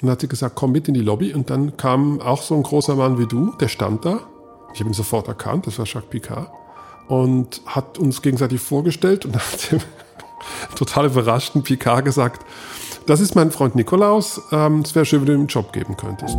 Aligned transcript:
Und 0.00 0.06
dann 0.06 0.12
hat 0.12 0.20
sie 0.20 0.28
gesagt, 0.28 0.54
komm 0.54 0.72
mit 0.72 0.86
in 0.86 0.94
die 0.94 1.00
Lobby. 1.00 1.34
Und 1.34 1.50
dann 1.50 1.76
kam 1.76 2.20
auch 2.20 2.42
so 2.42 2.54
ein 2.54 2.62
großer 2.62 2.94
Mann 2.94 3.18
wie 3.18 3.26
du, 3.26 3.52
der 3.60 3.68
stand 3.68 4.04
da. 4.04 4.20
Ich 4.72 4.80
habe 4.80 4.90
ihn 4.90 4.94
sofort 4.94 5.26
erkannt, 5.26 5.66
das 5.66 5.78
war 5.78 5.86
Jacques 5.86 6.08
Picard. 6.08 6.50
Und 7.08 7.62
hat 7.66 7.98
uns 7.98 8.22
gegenseitig 8.22 8.60
vorgestellt 8.60 9.24
und 9.24 9.34
hat 9.36 9.72
dem 9.72 9.80
total 10.76 11.06
überraschten 11.06 11.62
Picard 11.62 12.04
gesagt, 12.04 12.44
das 13.06 13.20
ist 13.20 13.34
mein 13.34 13.50
Freund 13.50 13.74
Nikolaus, 13.74 14.40
ähm, 14.52 14.80
es 14.80 14.94
wäre 14.94 15.06
schön, 15.06 15.20
wenn 15.20 15.26
du 15.26 15.32
ihm 15.32 15.40
einen 15.40 15.48
Job 15.48 15.72
geben 15.72 15.96
könntest. 15.96 16.36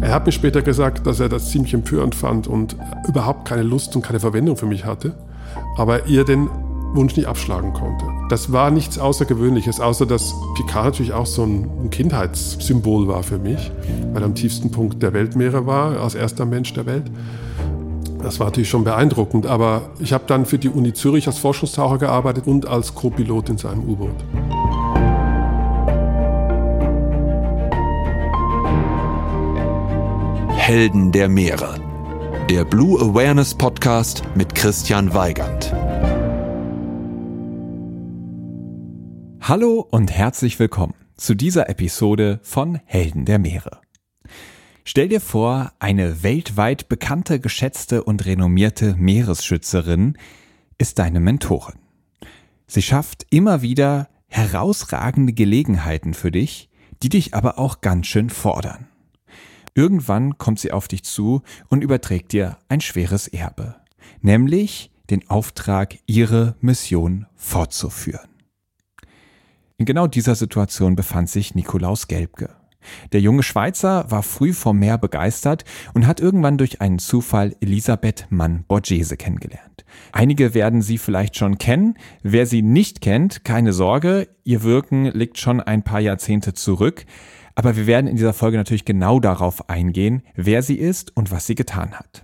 Er 0.00 0.12
hat 0.12 0.26
mir 0.26 0.32
später 0.32 0.60
gesagt, 0.60 1.06
dass 1.06 1.20
er 1.20 1.28
das 1.28 1.50
ziemlich 1.50 1.72
empörend 1.72 2.14
fand 2.14 2.48
und 2.48 2.76
überhaupt 3.06 3.48
keine 3.48 3.62
Lust 3.62 3.94
und 3.94 4.02
keine 4.02 4.20
Verwendung 4.20 4.56
für 4.56 4.66
mich 4.66 4.84
hatte, 4.84 5.14
aber 5.76 6.06
ihr 6.06 6.24
den 6.24 6.50
Wunsch 6.94 7.16
nicht 7.16 7.26
abschlagen 7.26 7.72
konnte. 7.72 8.04
Das 8.28 8.52
war 8.52 8.70
nichts 8.70 8.98
Außergewöhnliches, 8.98 9.80
außer 9.80 10.06
dass 10.06 10.34
Picard 10.54 10.86
natürlich 10.86 11.12
auch 11.12 11.26
so 11.26 11.44
ein 11.44 11.90
Kindheitssymbol 11.90 13.08
war 13.08 13.22
für 13.22 13.38
mich, 13.38 13.70
weil 14.12 14.22
er 14.22 14.26
am 14.26 14.34
tiefsten 14.34 14.70
Punkt 14.70 15.02
der 15.02 15.12
Weltmeere 15.12 15.66
war, 15.66 16.00
als 16.00 16.14
erster 16.14 16.46
Mensch 16.46 16.72
der 16.72 16.86
Welt. 16.86 17.04
Das 18.22 18.40
war 18.40 18.46
natürlich 18.46 18.70
schon 18.70 18.84
beeindruckend, 18.84 19.46
aber 19.46 19.82
ich 19.98 20.14
habe 20.14 20.24
dann 20.26 20.46
für 20.46 20.58
die 20.58 20.70
Uni 20.70 20.94
Zürich 20.94 21.26
als 21.26 21.38
Forschungstaucher 21.38 21.98
gearbeitet 21.98 22.46
und 22.46 22.66
als 22.66 22.94
Co-Pilot 22.94 23.50
in 23.50 23.58
seinem 23.58 23.86
U-Boot. 23.86 24.16
Helden 30.48 31.12
der 31.12 31.28
Meere. 31.28 31.74
Der 32.48 32.64
Blue 32.64 32.98
Awareness 32.98 33.54
Podcast 33.54 34.22
mit 34.34 34.54
Christian 34.54 35.12
Weigand. 35.12 35.74
Hallo 39.46 39.86
und 39.90 40.10
herzlich 40.10 40.58
willkommen 40.58 40.94
zu 41.18 41.34
dieser 41.34 41.68
Episode 41.68 42.40
von 42.42 42.80
Helden 42.86 43.26
der 43.26 43.38
Meere. 43.38 43.82
Stell 44.84 45.10
dir 45.10 45.20
vor, 45.20 45.70
eine 45.78 46.22
weltweit 46.22 46.88
bekannte, 46.88 47.40
geschätzte 47.40 48.04
und 48.04 48.24
renommierte 48.24 48.94
Meeresschützerin 48.94 50.16
ist 50.78 50.98
deine 50.98 51.20
Mentorin. 51.20 51.74
Sie 52.66 52.80
schafft 52.80 53.26
immer 53.28 53.60
wieder 53.60 54.08
herausragende 54.28 55.34
Gelegenheiten 55.34 56.14
für 56.14 56.30
dich, 56.30 56.70
die 57.02 57.10
dich 57.10 57.34
aber 57.34 57.58
auch 57.58 57.82
ganz 57.82 58.06
schön 58.06 58.30
fordern. 58.30 58.88
Irgendwann 59.74 60.38
kommt 60.38 60.58
sie 60.58 60.72
auf 60.72 60.88
dich 60.88 61.04
zu 61.04 61.42
und 61.68 61.84
überträgt 61.84 62.32
dir 62.32 62.56
ein 62.70 62.80
schweres 62.80 63.28
Erbe, 63.28 63.74
nämlich 64.22 64.90
den 65.10 65.28
Auftrag, 65.28 65.98
ihre 66.06 66.56
Mission 66.62 67.26
fortzuführen. 67.36 68.33
In 69.84 69.86
genau 69.86 70.06
dieser 70.06 70.34
Situation 70.34 70.96
befand 70.96 71.28
sich 71.28 71.54
Nikolaus 71.54 72.08
Gelbke. 72.08 72.48
Der 73.12 73.20
junge 73.20 73.42
Schweizer 73.42 74.10
war 74.10 74.22
früh 74.22 74.54
vom 74.54 74.78
Meer 74.78 74.96
begeistert 74.96 75.66
und 75.92 76.06
hat 76.06 76.20
irgendwann 76.20 76.56
durch 76.56 76.80
einen 76.80 76.98
Zufall 76.98 77.54
Elisabeth 77.60 78.26
Mann-Borghese 78.30 79.18
kennengelernt. 79.18 79.84
Einige 80.10 80.54
werden 80.54 80.80
sie 80.80 80.96
vielleicht 80.96 81.36
schon 81.36 81.58
kennen. 81.58 81.98
Wer 82.22 82.46
sie 82.46 82.62
nicht 82.62 83.02
kennt, 83.02 83.44
keine 83.44 83.74
Sorge, 83.74 84.26
ihr 84.42 84.62
Wirken 84.62 85.04
liegt 85.04 85.38
schon 85.38 85.60
ein 85.60 85.82
paar 85.82 86.00
Jahrzehnte 86.00 86.54
zurück. 86.54 87.04
Aber 87.54 87.76
wir 87.76 87.86
werden 87.86 88.06
in 88.06 88.16
dieser 88.16 88.32
Folge 88.32 88.56
natürlich 88.56 88.86
genau 88.86 89.20
darauf 89.20 89.68
eingehen, 89.68 90.22
wer 90.34 90.62
sie 90.62 90.78
ist 90.78 91.14
und 91.14 91.30
was 91.30 91.46
sie 91.46 91.56
getan 91.56 91.92
hat. 91.92 92.23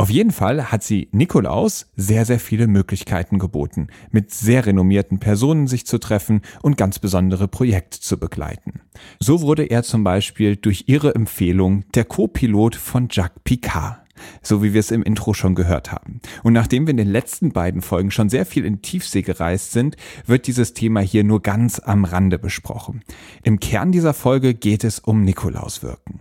Auf 0.00 0.08
jeden 0.08 0.30
Fall 0.30 0.72
hat 0.72 0.82
sie 0.82 1.10
Nikolaus 1.12 1.84
sehr, 1.94 2.24
sehr 2.24 2.40
viele 2.40 2.68
Möglichkeiten 2.68 3.38
geboten, 3.38 3.88
mit 4.10 4.30
sehr 4.30 4.64
renommierten 4.64 5.20
Personen 5.20 5.66
sich 5.66 5.84
zu 5.84 5.98
treffen 5.98 6.40
und 6.62 6.78
ganz 6.78 6.98
besondere 6.98 7.48
Projekte 7.48 8.00
zu 8.00 8.18
begleiten. 8.18 8.80
So 9.18 9.42
wurde 9.42 9.64
er 9.64 9.82
zum 9.82 10.02
Beispiel 10.02 10.56
durch 10.56 10.84
ihre 10.86 11.14
Empfehlung 11.14 11.84
der 11.92 12.06
Co-Pilot 12.06 12.76
von 12.76 13.08
Jacques 13.10 13.42
Picard 13.44 13.98
so 14.42 14.62
wie 14.62 14.74
wir 14.74 14.80
es 14.80 14.90
im 14.90 15.02
Intro 15.02 15.32
schon 15.32 15.54
gehört 15.54 15.92
haben. 15.92 16.20
Und 16.42 16.52
nachdem 16.52 16.86
wir 16.86 16.90
in 16.90 16.98
den 16.98 17.08
letzten 17.08 17.52
beiden 17.52 17.80
Folgen 17.80 18.10
schon 18.10 18.28
sehr 18.28 18.44
viel 18.44 18.66
in 18.66 18.82
Tiefsee 18.82 19.22
gereist 19.22 19.72
sind, 19.72 19.96
wird 20.26 20.46
dieses 20.46 20.74
Thema 20.74 21.00
hier 21.00 21.24
nur 21.24 21.40
ganz 21.40 21.78
am 21.78 22.04
Rande 22.04 22.38
besprochen. 22.38 23.02
Im 23.42 23.60
Kern 23.60 23.92
dieser 23.92 24.12
Folge 24.12 24.52
geht 24.52 24.84
es 24.84 24.98
um 24.98 25.22
Nikolaus 25.22 25.82
Wirken. 25.82 26.20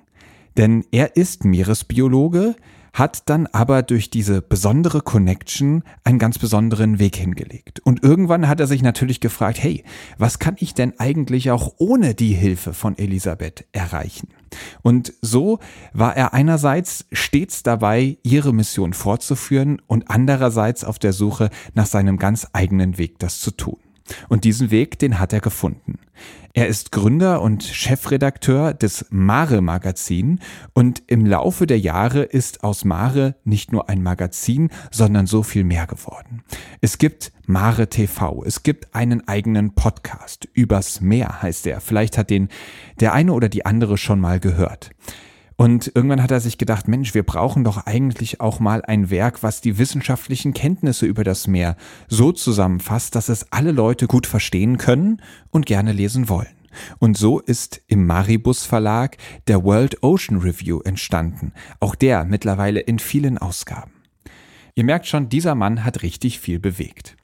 Denn 0.55 0.85
er 0.91 1.17
ist 1.17 1.43
Meeresbiologe, 1.43 2.55
hat 2.93 3.29
dann 3.29 3.47
aber 3.47 3.83
durch 3.83 4.09
diese 4.09 4.41
besondere 4.41 5.01
Connection 5.01 5.83
einen 6.03 6.19
ganz 6.19 6.39
besonderen 6.39 6.99
Weg 6.99 7.15
hingelegt. 7.15 7.79
Und 7.81 8.03
irgendwann 8.03 8.47
hat 8.47 8.59
er 8.59 8.67
sich 8.67 8.81
natürlich 8.81 9.19
gefragt, 9.19 9.61
hey, 9.61 9.83
was 10.17 10.39
kann 10.39 10.55
ich 10.59 10.73
denn 10.73 10.99
eigentlich 10.99 11.51
auch 11.51 11.73
ohne 11.77 12.15
die 12.15 12.33
Hilfe 12.33 12.73
von 12.73 12.97
Elisabeth 12.97 13.65
erreichen? 13.71 14.29
Und 14.81 15.13
so 15.21 15.59
war 15.93 16.15
er 16.15 16.33
einerseits 16.33 17.05
stets 17.11 17.63
dabei, 17.63 18.17
ihre 18.23 18.53
Mission 18.53 18.93
fortzuführen 18.93 19.81
und 19.85 20.09
andererseits 20.09 20.83
auf 20.83 20.99
der 20.99 21.13
Suche 21.13 21.49
nach 21.73 21.85
seinem 21.85 22.17
ganz 22.17 22.47
eigenen 22.53 22.97
Weg, 22.97 23.19
das 23.19 23.39
zu 23.39 23.51
tun. 23.51 23.77
Und 24.27 24.43
diesen 24.43 24.71
Weg, 24.71 24.99
den 24.99 25.19
hat 25.19 25.33
er 25.33 25.41
gefunden. 25.41 25.99
Er 26.53 26.67
ist 26.67 26.91
Gründer 26.91 27.41
und 27.41 27.63
Chefredakteur 27.63 28.73
des 28.73 29.05
Mare 29.11 29.61
Magazin 29.61 30.39
und 30.73 31.03
im 31.05 31.25
Laufe 31.25 31.67
der 31.67 31.79
Jahre 31.79 32.23
ist 32.23 32.63
aus 32.63 32.85
Mare 32.85 33.35
nicht 33.43 33.71
nur 33.71 33.87
ein 33.87 34.01
Magazin, 34.01 34.69
sondern 34.89 35.27
so 35.27 35.43
viel 35.43 35.63
mehr 35.63 35.85
geworden. 35.85 36.43
Es 36.81 36.97
gibt 36.97 37.31
Mare 37.45 37.87
TV, 37.87 38.43
es 38.45 38.63
gibt 38.63 38.95
einen 38.95 39.27
eigenen 39.27 39.75
Podcast. 39.75 40.49
Übers 40.53 41.01
Meer 41.01 41.41
heißt 41.41 41.67
er. 41.67 41.81
Vielleicht 41.81 42.17
hat 42.17 42.31
den 42.31 42.49
der 42.99 43.13
eine 43.13 43.33
oder 43.33 43.47
die 43.47 43.65
andere 43.65 43.97
schon 43.97 44.19
mal 44.19 44.39
gehört. 44.39 44.89
Und 45.59 45.91
irgendwann 45.93 46.23
hat 46.23 46.31
er 46.31 46.39
sich 46.39 46.57
gedacht, 46.57 46.87
Mensch, 46.87 47.13
wir 47.13 47.23
brauchen 47.23 47.65
doch 47.65 47.85
eigentlich 47.85 48.39
auch 48.39 48.61
mal 48.61 48.81
ein 48.81 49.09
Werk, 49.09 49.43
was 49.43 49.59
die 49.59 49.77
wissenschaftlichen 49.77 50.53
Kenntnisse 50.53 51.05
über 51.05 51.25
das 51.25 51.47
Meer 51.47 51.75
so 52.07 52.31
zusammenfasst, 52.31 53.13
dass 53.13 53.27
es 53.27 53.51
alle 53.51 53.73
Leute 53.73 54.07
gut 54.07 54.25
verstehen 54.25 54.77
können 54.77 55.21
und 55.51 55.65
gerne 55.65 55.91
lesen 55.91 56.29
wollen. 56.29 56.47
Und 56.99 57.17
so 57.17 57.39
ist 57.39 57.81
im 57.87 58.07
Maribus 58.07 58.63
Verlag 58.63 59.17
der 59.49 59.65
World 59.65 60.01
Ocean 60.01 60.37
Review 60.37 60.79
entstanden, 60.79 61.51
auch 61.81 61.95
der 61.95 62.23
mittlerweile 62.23 62.79
in 62.79 62.97
vielen 62.97 63.37
Ausgaben. 63.37 63.91
Ihr 64.75 64.85
merkt 64.85 65.07
schon, 65.07 65.27
dieser 65.27 65.55
Mann 65.55 65.83
hat 65.83 66.03
richtig 66.03 66.39
viel 66.39 66.59
bewegt. 66.59 67.17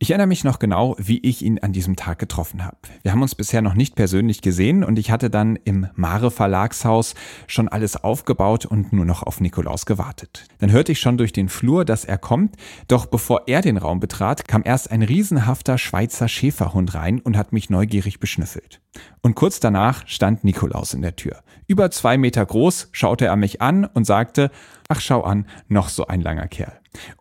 Ich 0.00 0.10
erinnere 0.10 0.28
mich 0.28 0.44
noch 0.44 0.60
genau, 0.60 0.94
wie 0.96 1.18
ich 1.18 1.44
ihn 1.44 1.58
an 1.58 1.72
diesem 1.72 1.96
Tag 1.96 2.20
getroffen 2.20 2.64
habe. 2.64 2.76
Wir 3.02 3.10
haben 3.10 3.22
uns 3.22 3.34
bisher 3.34 3.62
noch 3.62 3.74
nicht 3.74 3.96
persönlich 3.96 4.42
gesehen 4.42 4.84
und 4.84 4.96
ich 4.96 5.10
hatte 5.10 5.28
dann 5.28 5.56
im 5.56 5.88
Mare 5.96 6.30
Verlagshaus 6.30 7.16
schon 7.48 7.66
alles 7.66 7.96
aufgebaut 7.96 8.64
und 8.64 8.92
nur 8.92 9.04
noch 9.04 9.24
auf 9.24 9.40
Nikolaus 9.40 9.86
gewartet. 9.86 10.46
Dann 10.60 10.70
hörte 10.70 10.92
ich 10.92 11.00
schon 11.00 11.18
durch 11.18 11.32
den 11.32 11.48
Flur, 11.48 11.84
dass 11.84 12.04
er 12.04 12.16
kommt, 12.16 12.54
doch 12.86 13.06
bevor 13.06 13.48
er 13.48 13.60
den 13.60 13.76
Raum 13.76 13.98
betrat, 13.98 14.46
kam 14.46 14.62
erst 14.64 14.92
ein 14.92 15.02
riesenhafter 15.02 15.78
Schweizer 15.78 16.28
Schäferhund 16.28 16.94
rein 16.94 17.18
und 17.18 17.36
hat 17.36 17.52
mich 17.52 17.68
neugierig 17.68 18.20
beschnüffelt. 18.20 18.80
Und 19.22 19.34
kurz 19.34 19.58
danach 19.58 20.06
stand 20.06 20.44
Nikolaus 20.44 20.94
in 20.94 21.02
der 21.02 21.16
Tür. 21.16 21.42
Über 21.66 21.90
zwei 21.90 22.18
Meter 22.18 22.46
groß 22.46 22.90
schaute 22.92 23.26
er 23.26 23.36
mich 23.36 23.60
an 23.62 23.84
und 23.84 24.04
sagte, 24.04 24.52
ach 24.88 25.00
schau 25.00 25.22
an, 25.22 25.46
noch 25.66 25.88
so 25.88 26.06
ein 26.06 26.20
langer 26.20 26.46
Kerl. 26.46 26.77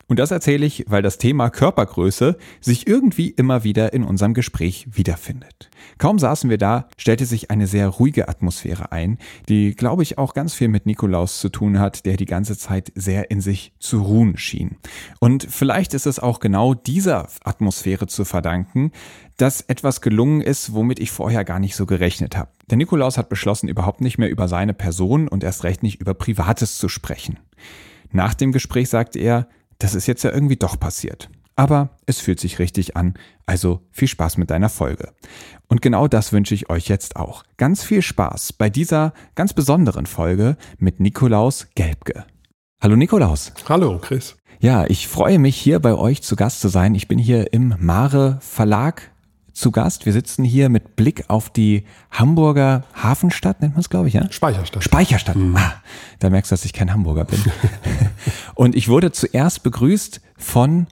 Und 0.08 0.20
das 0.20 0.32
erzähle 0.32 0.66
ich, 0.66 0.86
weil 0.88 1.02
das 1.02 1.18
Thema 1.18 1.50
Körpergröße 1.50 2.38
sich 2.62 2.88
irgendwie 2.88 3.30
immer 3.30 3.64
wieder 3.64 3.94
in 3.94 4.04
unserem 4.04 4.34
Gespräch 4.34 4.88
wiederfindet. 4.92 5.70
Kaum 5.98 6.20
saßen 6.20 6.50
wir 6.50 6.58
da, 6.58 6.88
stellte 6.98 7.26
sich 7.26 7.52
eine 7.52 7.68
sehr 7.68 7.88
ruhige 7.88 8.30
Atmosphäre 8.30 8.92
ein, 8.92 9.18
die, 9.50 9.76
glaube 9.76 10.04
ich, 10.04 10.18
auch 10.18 10.34
ganz 10.34 10.54
viel 10.54 10.68
mit 10.68 10.86
Nikolaus 10.86 11.40
zu 11.40 11.50
tun 11.50 11.80
hat, 11.80 12.06
der 12.06 12.18
die 12.18 12.26
ganze 12.26 12.58
Zeit 12.58 12.92
sehr 12.96 13.32
in 13.32 13.42
sich 13.42 13.74
zu 13.80 14.02
ruhen 14.02 14.38
schien. 14.38 14.78
Und 15.20 15.48
vielleicht 15.50 15.94
ist 15.94 16.08
es 16.08 16.20
auch 16.20 16.40
genau 16.40 16.74
dieser 16.74 17.28
Atmosphäre 17.44 18.08
zu 18.08 18.26
verdanken, 18.26 18.92
dass 19.38 19.62
etwas 19.62 20.02
gelungen 20.02 20.42
ist, 20.42 20.74
womit 20.74 21.00
ich 21.00 21.12
vorher 21.12 21.44
gar 21.44 21.60
nicht 21.60 21.76
so 21.76 21.86
gerechnet 21.86 22.36
habe. 22.38 22.50
Der 22.70 22.78
Nikolaus 22.78 23.18
hat 23.18 23.30
beschlossen, 23.30 23.70
überhaupt 23.70 24.02
nicht 24.02 24.18
mehr 24.18 24.30
über 24.30 24.48
seine 24.48 24.74
Person 24.74 25.28
und 25.28 25.44
erst 25.44 25.64
recht 25.64 25.84
nicht 25.84 26.02
über 26.02 26.14
Privates 26.14 26.78
zu 26.78 26.90
sprechen. 26.90 27.38
Nach 28.12 28.34
dem 28.34 28.52
Gespräch 28.52 28.90
sagte 28.90 29.20
er, 29.20 29.48
das 29.80 29.96
ist 29.96 30.08
jetzt 30.08 30.24
ja 30.24 30.32
irgendwie 30.32 30.56
doch 30.56 30.80
passiert. 30.80 31.30
Aber 31.56 31.90
es 32.06 32.20
fühlt 32.20 32.40
sich 32.40 32.60
richtig 32.60 32.96
an, 32.96 33.16
also 33.48 33.82
viel 33.92 34.08
Spaß 34.08 34.38
mit 34.38 34.52
deiner 34.52 34.70
Folge. 34.70 35.14
Und 35.68 35.82
genau 35.82 36.08
das 36.08 36.32
wünsche 36.32 36.54
ich 36.54 36.70
euch 36.70 36.88
jetzt 36.88 37.16
auch. 37.16 37.44
Ganz 37.58 37.84
viel 37.84 38.04
Spaß 38.04 38.54
bei 38.54 38.70
dieser 38.70 39.14
ganz 39.34 39.54
besonderen 39.54 40.06
Folge 40.06 40.56
mit 40.78 41.00
Nikolaus 41.00 41.68
Gelbke. 41.74 42.26
Hallo 42.80 42.96
Nikolaus. 42.96 43.54
Hallo 43.68 43.98
Chris. 43.98 44.38
Ja, 44.60 44.86
ich 44.86 45.08
freue 45.08 45.40
mich 45.40 45.56
hier 45.58 45.80
bei 45.80 45.96
euch 45.96 46.22
zu 46.22 46.36
Gast 46.36 46.62
zu 46.62 46.68
sein. 46.68 46.94
Ich 46.94 47.08
bin 47.08 47.18
hier 47.18 47.54
im 47.54 47.76
Mare 47.80 48.38
Verlag 48.42 49.12
zu 49.58 49.72
Gast. 49.72 50.06
Wir 50.06 50.14
sitzen 50.14 50.44
hier 50.44 50.70
mit 50.70 50.96
Blick 50.96 51.26
auf 51.30 51.50
die 51.50 51.84
Hamburger 52.12 52.84
Hafenstadt, 52.94 53.62
nennt 53.62 53.74
man 53.74 53.82
es, 53.82 53.90
glaube 53.90 54.08
ich, 54.08 54.14
ja? 54.14 54.32
Speicherstadt. 54.32 54.84
Speicherstadt. 54.84 55.36
Mhm. 55.36 55.56
Ah, 55.56 55.74
da 56.20 56.30
merkst 56.30 56.52
du, 56.52 56.54
dass 56.54 56.64
ich 56.64 56.74
kein 56.74 56.94
Hamburger 56.94 57.26
bin. 57.26 57.44
und 58.56 58.76
ich 58.76 58.88
wurde 58.88 59.12
zuerst 59.12 59.64
begrüßt 59.64 60.22
von 60.38 60.88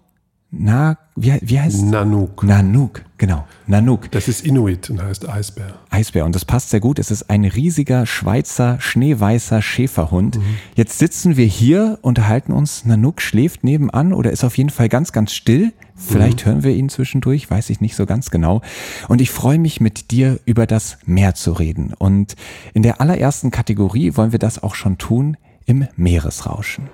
Na, 0.57 0.97
wie, 1.15 1.37
wie 1.41 1.59
heißt 1.59 1.83
Nanook. 1.83 2.43
Nanook, 2.43 3.01
genau. 3.17 3.45
Nanook. 3.67 4.09
Das 4.11 4.29
ist 4.29 4.45
Inuit 4.45 4.89
und 4.89 5.03
heißt 5.03 5.27
Eisbär. 5.27 5.73
Eisbär. 5.89 6.23
Und 6.23 6.33
das 6.33 6.45
passt 6.45 6.69
sehr 6.69 6.79
gut. 6.79 6.97
Es 6.97 7.11
ist 7.11 7.29
ein 7.29 7.43
riesiger 7.43 8.05
Schweizer 8.05 8.77
schneeweißer 8.79 9.61
Schäferhund. 9.61 10.37
Mhm. 10.37 10.43
Jetzt 10.75 10.97
sitzen 10.97 11.35
wir 11.35 11.45
hier, 11.45 11.99
unterhalten 12.01 12.53
uns. 12.53 12.85
Nanook 12.85 13.21
schläft 13.21 13.63
nebenan 13.65 14.13
oder 14.13 14.31
ist 14.31 14.45
auf 14.45 14.57
jeden 14.57 14.69
Fall 14.69 14.87
ganz, 14.87 15.11
ganz 15.11 15.33
still. 15.33 15.73
Vielleicht 15.95 16.45
mhm. 16.45 16.49
hören 16.49 16.63
wir 16.63 16.71
ihn 16.71 16.89
zwischendurch, 16.89 17.49
weiß 17.49 17.69
ich 17.69 17.81
nicht 17.81 17.95
so 17.95 18.05
ganz 18.05 18.31
genau. 18.31 18.61
Und 19.09 19.19
ich 19.19 19.31
freue 19.31 19.59
mich 19.59 19.81
mit 19.81 20.11
dir 20.11 20.39
über 20.45 20.65
das 20.67 20.97
Meer 21.05 21.35
zu 21.35 21.51
reden. 21.51 21.93
Und 21.97 22.35
in 22.73 22.81
der 22.81 23.01
allerersten 23.01 23.51
Kategorie 23.51 24.15
wollen 24.15 24.31
wir 24.31 24.39
das 24.39 24.63
auch 24.63 24.75
schon 24.75 24.97
tun 24.97 25.35
im 25.65 25.87
Meeresrauschen. 25.97 26.89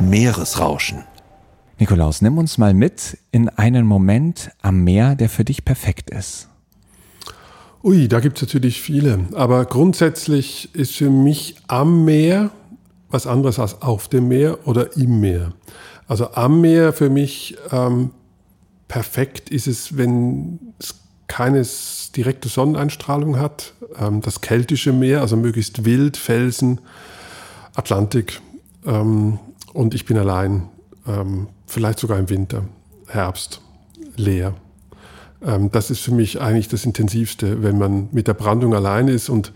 Meeresrauschen. 0.00 1.02
Nikolaus, 1.78 2.22
nimm 2.22 2.38
uns 2.38 2.58
mal 2.58 2.74
mit 2.74 3.18
in 3.30 3.48
einen 3.48 3.86
Moment 3.86 4.50
am 4.62 4.82
Meer, 4.82 5.14
der 5.14 5.28
für 5.28 5.44
dich 5.44 5.64
perfekt 5.64 6.10
ist. 6.10 6.48
Ui, 7.84 8.08
da 8.08 8.18
gibt 8.18 8.38
es 8.38 8.42
natürlich 8.42 8.82
viele. 8.82 9.20
Aber 9.34 9.64
grundsätzlich 9.64 10.74
ist 10.74 10.96
für 10.96 11.10
mich 11.10 11.54
am 11.68 12.04
Meer 12.04 12.50
was 13.10 13.26
anderes 13.26 13.58
als 13.60 13.80
auf 13.80 14.08
dem 14.08 14.26
Meer 14.28 14.66
oder 14.66 14.96
im 14.96 15.20
Meer. 15.20 15.52
Also 16.08 16.32
am 16.32 16.60
Meer 16.60 16.92
für 16.92 17.10
mich 17.10 17.56
ähm, 17.70 18.10
perfekt 18.88 19.48
ist 19.48 19.68
es, 19.68 19.96
wenn 19.96 20.58
es 20.78 20.96
keine 21.28 21.64
direkte 22.16 22.48
Sonneneinstrahlung 22.48 23.38
hat. 23.38 23.74
Ähm, 23.98 24.20
das 24.20 24.40
keltische 24.40 24.92
Meer, 24.92 25.20
also 25.20 25.36
möglichst 25.36 25.84
wild, 25.84 26.16
Felsen, 26.16 26.80
Atlantik. 27.76 28.40
Ähm, 28.84 29.38
und 29.72 29.94
ich 29.94 30.06
bin 30.06 30.18
allein. 30.18 30.68
Vielleicht 31.68 31.98
sogar 31.98 32.18
im 32.18 32.30
Winter, 32.30 32.64
Herbst, 33.08 33.60
leer. 34.16 34.54
Ähm, 35.44 35.70
das 35.70 35.90
ist 35.90 36.00
für 36.00 36.12
mich 36.12 36.40
eigentlich 36.40 36.68
das 36.68 36.86
Intensivste, 36.86 37.62
wenn 37.62 37.76
man 37.76 38.08
mit 38.10 38.26
der 38.26 38.32
Brandung 38.32 38.74
allein 38.74 39.06
ist 39.06 39.28
und 39.28 39.52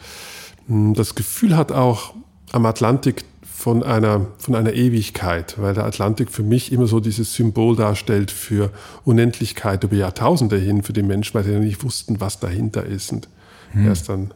mh, 0.69 0.88
hm, 0.88 0.94
das 0.94 1.14
Gefühl 1.14 1.56
hat 1.56 1.73
auch 1.73 2.14
am 2.53 2.67
Atlantik 2.67 3.25
von 3.43 3.82
einer, 3.82 4.26
von 4.37 4.55
einer 4.55 4.75
Ewigkeit, 4.75 5.55
weil 5.56 5.73
der 5.73 5.87
Atlantik 5.87 6.31
für 6.31 6.43
mich 6.43 6.70
immer 6.70 6.87
so 6.87 7.00
dieses 7.00 7.32
Symbol 7.32 7.76
darstellt 7.76 8.31
für 8.31 8.70
Unendlichkeit 9.06 9.82
über 9.82 9.97
Jahrtausende 9.97 10.58
hin 10.58 10.82
für 10.82 10.93
die 10.93 11.03
Menschen, 11.03 11.32
weil 11.32 11.44
sie 11.44 11.58
nicht 11.58 11.82
wussten, 11.82 12.20
was 12.20 12.41
dahinter 12.41 12.85
ist. 12.85 13.11
Und 13.11 13.29
hm. 13.70 13.87
erst 13.87 14.11
dann 14.11 14.35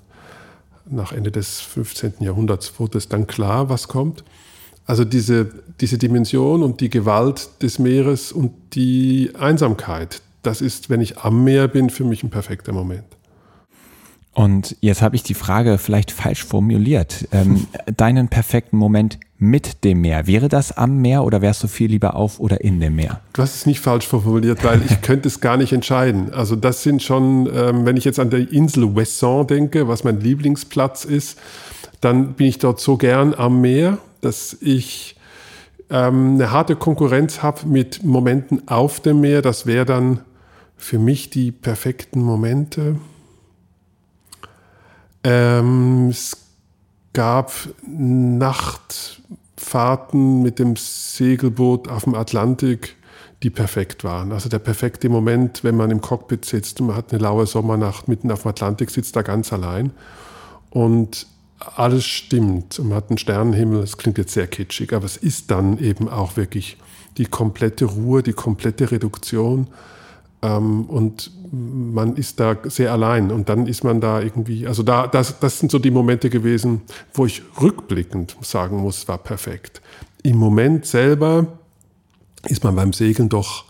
nach 0.89 1.13
Ende 1.13 1.31
des 1.31 1.61
15. 1.61 2.15
Jahrhunderts 2.21 2.79
wurde 2.79 2.97
es 2.97 3.11
dann 3.11 3.27
klar, 3.27 3.69
was 3.69 3.89
kommt. 3.89 4.25
Also 4.87 5.05
diese, 5.05 5.49
diese 5.81 5.99
Dimension 5.99 6.63
und 6.63 6.81
die 6.81 6.89
Gewalt 6.91 7.51
des 7.61 7.79
Meeres 7.79 8.33
und 8.33 8.53
die 8.75 9.33
Einsamkeit, 9.39 10.23
das 10.43 10.61
ist, 10.61 10.89
wenn 10.91 11.01
ich 11.01 11.19
am 11.19 11.43
Meer 11.43 11.67
bin, 11.67 11.91
für 11.91 12.05
mich 12.05 12.23
ein 12.23 12.31
perfekter 12.31 12.73
Moment. 12.73 13.05
Und 14.33 14.77
jetzt 14.81 15.01
habe 15.01 15.17
ich 15.17 15.23
die 15.23 15.35
Frage 15.35 15.79
vielleicht 15.79 16.13
falsch 16.13 16.45
formuliert. 16.45 17.27
Ähm, 17.33 17.67
deinen 17.97 18.29
perfekten 18.29 18.77
Moment 18.77 19.19
mit 19.39 19.83
dem 19.83 20.03
Meer, 20.03 20.27
wäre 20.27 20.49
das 20.49 20.77
am 20.77 20.99
Meer 20.99 21.25
oder 21.25 21.41
wärst 21.41 21.63
du 21.63 21.69
viel 21.69 21.91
lieber 21.91 22.15
auf 22.15 22.39
oder 22.39 22.61
in 22.61 22.79
dem 22.79 22.97
Meer? 22.97 23.21
Du 23.33 23.43
hast 23.43 23.55
es 23.55 23.67
nicht 23.67 23.81
falsch 23.81 24.07
formuliert, 24.07 24.63
weil 24.63 24.83
ich 24.87 25.01
könnte 25.03 25.29
es 25.29 25.41
gar 25.41 25.57
nicht 25.57 25.73
entscheiden. 25.73 26.33
Also 26.33 26.55
das 26.55 26.83
sind 26.83 27.03
schon, 27.03 27.49
ähm, 27.53 27.87
wenn 27.87 27.97
ich 27.97 28.05
jetzt 28.05 28.19
an 28.19 28.29
der 28.31 28.53
Insel 28.53 28.95
Wesson 28.95 29.47
denke, 29.47 29.89
was 29.89 30.05
mein 30.05 30.21
Lieblingsplatz 30.21 31.07
ist, 31.07 31.39
dann 32.03 32.35
bin 32.35 32.47
ich 32.47 32.59
dort 32.59 32.79
so 32.79 32.99
gern 32.99 33.35
am 33.35 33.63
Meer 33.63 33.99
dass 34.21 34.57
ich 34.61 35.17
ähm, 35.91 36.35
eine 36.35 36.51
harte 36.51 36.77
Konkurrenz 36.77 37.43
habe 37.43 37.67
mit 37.67 38.05
Momenten 38.05 38.69
auf 38.69 39.01
dem 39.01 39.21
Meer. 39.21 39.43
Das 39.43 39.67
wäre 39.67 39.85
dann 39.85 40.21
für 40.77 40.99
mich 40.99 41.31
die 41.31 41.53
perfekten 41.53 42.23
Momente. 42.23 42.97
Ähm, 45.25 46.09
es 46.11 46.37
gab 47.13 47.53
Nachtfahrten 47.87 50.43
mit 50.43 50.59
dem 50.59 50.77
Segelboot 50.77 51.89
auf 51.89 52.05
dem 52.05 52.15
Atlantik, 52.15 52.97
die 53.43 53.51
perfekt 53.51 54.05
waren. 54.05 54.33
Also 54.33 54.49
der 54.49 54.59
perfekte 54.59 55.09
Moment, 55.09 55.65
wenn 55.65 55.77
man 55.77 55.91
im 55.91 56.01
Cockpit 56.01 56.45
sitzt 56.45 56.81
und 56.81 56.89
man 56.89 56.97
hat 56.97 57.13
eine 57.13 57.23
laue 57.23 57.47
Sommernacht 57.47 58.09
mitten 58.09 58.31
auf 58.31 58.43
dem 58.43 58.51
Atlantik, 58.51 58.91
sitzt 58.91 59.17
da 59.17 59.23
ganz 59.23 59.53
allein. 59.53 59.93
Und 60.71 61.27
alles 61.59 62.05
stimmt 62.05 62.79
und 62.79 62.89
man 62.89 62.97
hat 62.99 63.11
einen 63.11 63.19
Sternenhimmel, 63.19 63.81
das 63.81 63.97
klingt 63.97 64.19
jetzt 64.19 64.33
sehr 64.33 64.47
kitschig, 64.47 64.93
aber 64.93 65.05
es 65.07 65.17
ist 65.17 65.51
dann 65.51 65.79
eben 65.79 66.09
auch 66.09 66.37
wirklich 66.37 66.77
die 67.17 67.27
komplette 67.27 67.87
Ruhe, 67.87 68.23
die 68.23 68.35
komplette 68.35 68.91
Reduktion 68.91 69.69
ähm, 70.43 70.85
und 70.85 71.31
man 71.51 72.17
ist 72.17 72.41
da 72.41 72.57
sehr 72.65 72.93
allein 72.93 73.31
und 73.31 73.49
dann 73.49 73.67
ist 73.67 73.85
man 73.85 74.01
da 74.01 74.21
irgendwie, 74.21 74.67
also 74.67 74.83
da, 74.83 75.07
das, 75.07 75.39
das 75.39 75.59
sind 75.59 75.71
so 75.71 75.79
die 75.79 75.91
Momente 75.91 76.29
gewesen, 76.29 76.83
wo 77.15 77.25
ich 77.25 77.43
rückblickend 77.61 78.37
sagen 78.43 78.79
muss, 78.79 79.09
war 79.09 79.19
perfekt. 79.19 79.81
Im 80.23 80.37
Moment 80.37 80.87
selber 80.87 81.47
ist 82.49 82.65
man 82.65 82.77
beim 82.77 82.93
Segeln 82.93 83.29
doch 83.29 83.66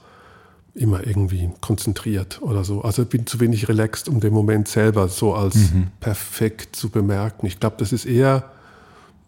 immer 0.76 1.06
irgendwie 1.06 1.50
konzentriert 1.60 2.40
oder 2.42 2.64
so. 2.64 2.82
Also 2.82 3.02
ich 3.02 3.08
bin 3.08 3.26
zu 3.26 3.40
wenig 3.40 3.68
relaxed, 3.68 4.08
um 4.08 4.20
den 4.20 4.32
Moment 4.32 4.68
selber 4.68 5.08
so 5.08 5.34
als 5.34 5.56
mhm. 5.56 5.88
perfekt 6.00 6.76
zu 6.76 6.90
bemerken. 6.90 7.46
Ich 7.46 7.58
glaube, 7.58 7.76
das 7.78 7.92
ist 7.92 8.04
eher 8.04 8.50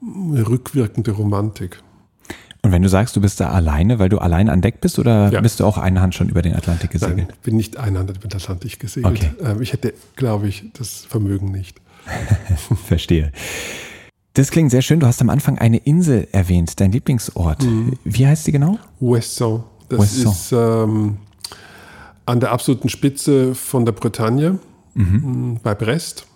eine 0.02 0.46
rückwirkende 0.46 1.10
Romantik. 1.10 1.82
Und 2.62 2.72
wenn 2.72 2.82
du 2.82 2.88
sagst, 2.88 3.16
du 3.16 3.20
bist 3.20 3.40
da 3.40 3.50
alleine, 3.50 3.98
weil 3.98 4.08
du 4.08 4.18
allein 4.18 4.48
an 4.48 4.60
Deck 4.60 4.80
bist 4.80 4.98
oder 4.98 5.30
ja. 5.30 5.40
bist 5.40 5.60
du 5.60 5.64
auch 5.64 5.78
eine 5.78 6.00
Hand 6.00 6.14
schon 6.14 6.28
über 6.28 6.42
den 6.42 6.54
Atlantik 6.54 6.90
gesegelt? 6.90 7.16
Nein, 7.18 7.28
ich 7.30 7.38
bin 7.40 7.56
nicht 7.56 7.76
einhand 7.76 8.10
über 8.10 8.28
den 8.28 8.34
Atlantik 8.34 8.78
gesegelt. 8.80 9.16
Okay. 9.16 9.30
Ähm, 9.42 9.62
ich 9.62 9.72
hätte, 9.72 9.94
glaube 10.16 10.48
ich, 10.48 10.64
das 10.74 11.04
Vermögen 11.06 11.52
nicht. 11.52 11.80
Verstehe. 12.86 13.32
Das 14.34 14.50
klingt 14.50 14.70
sehr 14.70 14.82
schön. 14.82 15.00
Du 15.00 15.06
hast 15.06 15.20
am 15.20 15.30
Anfang 15.30 15.58
eine 15.58 15.78
Insel 15.78 16.28
erwähnt, 16.32 16.78
dein 16.80 16.92
Lieblingsort. 16.92 17.62
Mhm. 17.62 17.98
Wie 18.04 18.26
heißt 18.26 18.44
sie 18.44 18.52
genau? 18.52 18.78
Wesson. 19.00 19.64
Das 19.88 20.00
Wesson. 20.00 20.32
ist 20.32 20.52
ähm, 20.52 21.16
an 22.28 22.40
der 22.40 22.52
absoluten 22.52 22.90
Spitze 22.90 23.54
von 23.54 23.86
der 23.86 23.92
Bretagne 23.92 24.58
mhm. 24.92 25.52
Mm, 25.52 25.60
bei 25.62 25.75
Brest. 25.75 26.26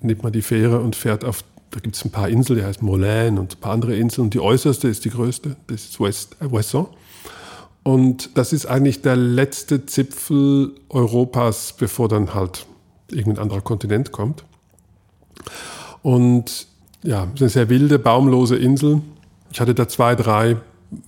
Nimmt 0.00 0.22
man 0.22 0.32
die 0.32 0.40
Fähre 0.40 0.80
und 0.80 0.96
fährt 0.96 1.22
auf, 1.22 1.44
da 1.70 1.80
gibt 1.80 1.96
es 1.96 2.04
ein 2.04 2.10
paar 2.10 2.30
Inseln, 2.30 2.58
die 2.58 2.64
heißt 2.64 2.80
Molène 2.80 3.38
und 3.38 3.56
ein 3.56 3.60
paar 3.60 3.72
andere 3.72 3.94
Inseln. 3.94 4.28
Und 4.28 4.34
die 4.34 4.40
äußerste 4.40 4.88
ist 4.88 5.04
die 5.04 5.10
größte, 5.10 5.56
das 5.66 5.84
ist 5.84 6.00
West, 6.00 6.36
äh, 6.40 6.50
Wesson. 6.50 6.86
Und 7.82 8.38
das 8.38 8.54
ist 8.54 8.64
eigentlich 8.64 9.02
der 9.02 9.16
letzte 9.16 9.84
Zipfel 9.84 10.74
Europas, 10.88 11.74
bevor 11.76 12.08
dann 12.08 12.32
halt 12.32 12.66
irgendein 13.10 13.42
anderer 13.42 13.60
Kontinent 13.60 14.12
kommt. 14.12 14.44
Und 16.00 16.68
ja, 17.02 17.24
es 17.24 17.34
ist 17.34 17.42
eine 17.42 17.50
sehr 17.50 17.68
wilde, 17.68 17.98
baumlose 17.98 18.56
Insel. 18.56 19.02
Ich 19.52 19.60
hatte 19.60 19.74
da 19.74 19.88
zwei, 19.88 20.14
drei 20.14 20.56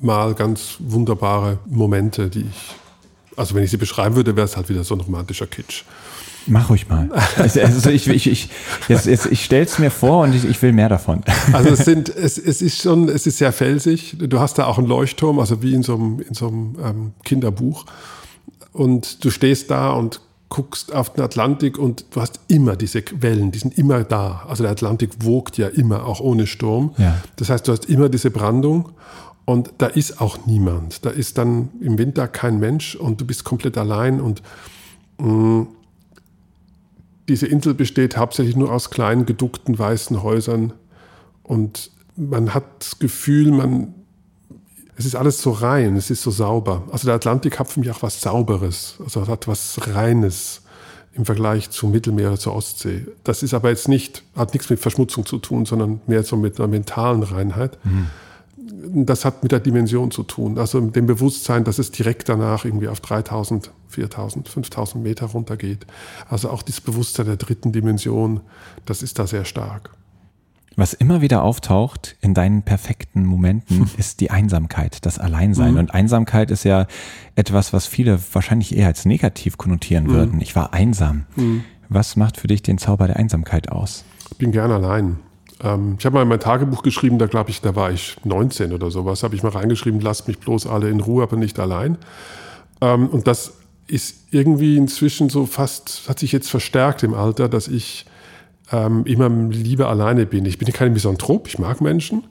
Mal 0.03 0.35
ganz 0.35 0.77
wunderbare 0.79 1.59
Momente, 1.65 2.29
die 2.29 2.41
ich 2.41 2.75
also 3.41 3.55
wenn 3.55 3.65
ich 3.65 3.71
sie 3.71 3.77
beschreiben 3.77 4.17
würde, 4.17 4.37
wäre 4.37 4.45
es 4.45 4.57
halt 4.57 4.69
wieder 4.69 4.85
so 4.85 4.95
ein 4.95 5.01
romantischer 5.01 5.47
Kitsch. 5.47 5.83
Mach 6.47 6.71
ruhig 6.71 6.89
mal. 6.89 7.11
Also, 7.37 7.61
also 7.61 7.91
ich, 7.91 8.09
ich, 8.09 8.27
ich, 8.27 8.49
jetzt, 8.89 9.07
jetzt, 9.07 9.27
ich 9.27 9.45
stelle 9.45 9.65
es 9.65 9.79
mir 9.79 9.91
vor 9.91 10.25
und 10.25 10.35
ich, 10.35 10.45
ich 10.45 10.61
will 10.63 10.73
mehr 10.73 10.89
davon. 10.89 11.23
Also 11.53 11.71
es, 11.71 11.85
sind, 11.85 12.09
es, 12.09 12.39
es 12.39 12.63
ist 12.63 12.83
schon, 12.83 13.09
es 13.09 13.27
ist 13.27 13.39
sehr 13.39 13.53
felsig. 13.53 14.17
Du 14.19 14.41
hast 14.41 14.59
da 14.59 14.67
auch 14.67 14.79
einen 14.79 14.87
Leuchtturm, 14.87 15.39
also 15.39 15.63
wie 15.63 15.75
in 15.75 15.83
so 15.83 15.95
einem, 15.95 16.21
in 16.21 16.35
so 16.35 16.49
einem 16.49 16.77
ähm, 16.83 17.13
Kinderbuch. 17.25 17.85
Und 18.73 19.25
du 19.25 19.31
stehst 19.31 19.71
da 19.71 19.91
und 19.91 20.21
guckst 20.49 20.93
auf 20.93 21.13
den 21.13 21.23
Atlantik 21.23 21.79
und 21.79 22.07
du 22.11 22.21
hast 22.21 22.41
immer 22.49 22.75
diese 22.77 23.03
Wellen, 23.21 23.53
die 23.53 23.59
sind 23.59 23.79
immer 23.79 24.03
da. 24.05 24.45
Also 24.49 24.63
der 24.65 24.73
Atlantik 24.73 25.11
wogt 25.21 25.59
ja 25.59 25.69
immer, 25.69 26.07
auch 26.07 26.21
ohne 26.21 26.47
Sturm. 26.47 26.95
Ja. 26.99 27.17
Das 27.37 27.51
heißt, 27.51 27.69
du 27.69 27.73
hast 27.73 27.85
immer 27.87 28.09
diese 28.09 28.31
Brandung 28.31 28.91
und 29.51 29.73
da 29.79 29.87
ist 29.87 30.21
auch 30.21 30.47
niemand. 30.47 31.05
Da 31.05 31.11
ist 31.11 31.37
dann 31.37 31.71
im 31.81 31.99
Winter 31.99 32.29
kein 32.29 32.61
Mensch 32.61 32.95
und 32.95 33.21
du 33.21 33.27
bist 33.27 33.43
komplett 33.43 33.77
allein. 33.77 34.21
Und 34.21 34.43
mh, 35.19 35.27
mm, 35.27 35.69
diese 37.29 37.49
Insel 37.49 37.75
besteht 37.75 38.17
hauptsächlich 38.17 38.55
nur 38.55 38.71
aus 38.71 38.91
kleinen, 38.91 39.27
geduckten 39.27 39.77
weißen 39.77 40.23
Häusern. 40.23 40.73
Und 41.43 41.91
man 42.15 42.55
hat 42.55 42.63
das 42.79 43.01
Gefühl, 43.01 43.51
man, 43.51 43.93
es 44.95 45.05
ist 45.05 45.17
alles 45.17 45.43
so 45.43 45.51
rein, 45.51 45.97
es 45.97 46.11
ist 46.11 46.23
so 46.23 46.31
sauber. 46.31 46.85
Also 46.93 47.07
der 47.07 47.17
Atlantik 47.17 47.59
hat 47.59 47.67
für 47.67 47.81
mich 47.81 47.91
auch 47.91 48.03
was 48.03 48.21
Sauberes, 48.21 48.99
also 49.03 49.27
hat 49.27 49.49
was 49.49 49.81
Reines 49.97 50.63
im 51.15 51.25
Vergleich 51.25 51.71
zum 51.71 51.91
Mittelmeer, 51.91 52.39
zur 52.39 52.55
Ostsee. 52.55 53.05
Das 53.25 53.43
ist 53.43 53.53
aber 53.53 53.71
jetzt 53.71 53.89
nicht, 53.89 54.23
hat 54.37 54.53
nichts 54.55 54.71
mit 54.71 54.79
Verschmutzung 54.79 55.27
zu 55.27 55.39
tun, 55.39 55.67
sondern 55.67 56.01
mehr 56.07 56.23
so 56.23 56.37
mit 56.37 56.61
einer 56.61 56.69
mentalen 56.69 57.25
Reinheit. 57.25 57.85
Mhm 57.85 58.07
das 58.83 59.25
hat 59.25 59.43
mit 59.43 59.53
der 59.53 59.61
Dimension 59.61 60.11
zu 60.11 60.23
tun, 60.23 60.59
also 60.59 60.81
mit 60.81 60.97
dem 60.97 61.07
Bewusstsein, 61.07 61.65
dass 61.65 61.79
es 61.79 61.91
direkt 61.91 62.29
danach 62.29 62.65
irgendwie 62.65 62.89
auf 62.89 63.01
3000, 63.01 63.71
4000, 63.89 64.49
5000 64.49 65.03
Meter 65.03 65.27
runtergeht. 65.27 65.87
Also 66.29 66.51
auch 66.51 66.63
dieses 66.63 66.81
Bewusstsein 66.81 67.27
der 67.27 67.37
dritten 67.37 67.73
Dimension, 67.73 68.41
das 68.87 69.03
ist 69.03 69.19
da 69.19 69.27
sehr 69.27 69.45
stark. 69.45 69.91
Was 70.77 70.95
immer 70.95 71.21
wieder 71.21 71.43
auftaucht 71.43 72.17
in 72.21 72.33
deinen 72.33 72.63
perfekten 72.63 73.25
Momenten, 73.27 73.91
ist 73.99 74.21
die 74.21 74.31
Einsamkeit, 74.31 75.05
das 75.05 75.19
Alleinsein. 75.19 75.73
Mhm. 75.73 75.79
Und 75.79 75.95
Einsamkeit 75.95 76.51
ist 76.51 76.65
ja 76.65 76.87
etwas, 77.35 77.73
was 77.73 77.87
viele 77.87 78.19
wahrscheinlich 78.33 78.75
eher 78.75 78.87
als 78.87 79.05
negativ 79.05 79.59
konnotieren 79.59 80.05
Mhm. 80.05 80.11
würden. 80.11 80.41
Ich 80.41 80.57
war 80.57 80.73
einsam. 80.73 81.27
Was 81.89 82.17
macht 82.17 82.37
für 82.39 82.47
dich 82.47 82.63
den 82.63 82.79
Zauber 82.79 83.09
der 83.09 83.17
Einsamkeit 83.17 83.71
aus? 83.71 84.05
Ich 84.31 84.39
bin 84.39 84.53
gern 84.53 84.71
allein. 84.71 85.19
Ähm, 85.63 85.97
ich 85.99 86.07
habe 86.07 86.15
mal 86.15 86.23
in 86.23 86.29
mein 86.29 86.41
Tagebuch 86.41 86.83
geschrieben, 86.83 87.19
da 87.19 87.27
glaube 87.27 87.51
ich, 87.51 87.61
da 87.61 87.75
war 87.77 87.91
ich 87.91 88.17
19 88.25 88.73
oder 88.73 88.91
sowas, 88.91 89.23
habe 89.23 89.35
ich 89.35 89.43
mal 89.43 89.51
reingeschrieben, 89.51 90.01
lasst 90.01 90.29
mich 90.29 90.39
bloß 90.39 90.67
alle 90.67 90.89
in 90.89 91.01
Ruhe, 91.01 91.23
aber 91.23 91.37
nicht 91.37 91.59
allein. 91.59 91.99
Ähm, 92.81 93.09
und 93.09 93.27
das 93.27 93.55
ist 93.87 94.27
irgendwie 94.31 94.77
inzwischen 94.77 95.29
so 95.29 95.47
fast, 95.47 96.09
hat 96.09 96.19
sich 96.19 96.33
jetzt 96.33 96.49
verstärkt 96.49 97.03
im 97.03 97.15
Alter, 97.15 97.49
dass 97.49 97.69
ich 97.69 98.07
ähm, 98.73 99.05
immer 99.05 99.29
lieber 99.29 99.89
alleine 99.89 100.27
bin. 100.27 100.45
Ich 100.47 100.59
bin 100.59 100.73
kein 100.73 100.93
Misanthrop, 100.93 101.49
ich 101.49 101.59
mag 101.59 101.81
Menschen, 101.81 102.25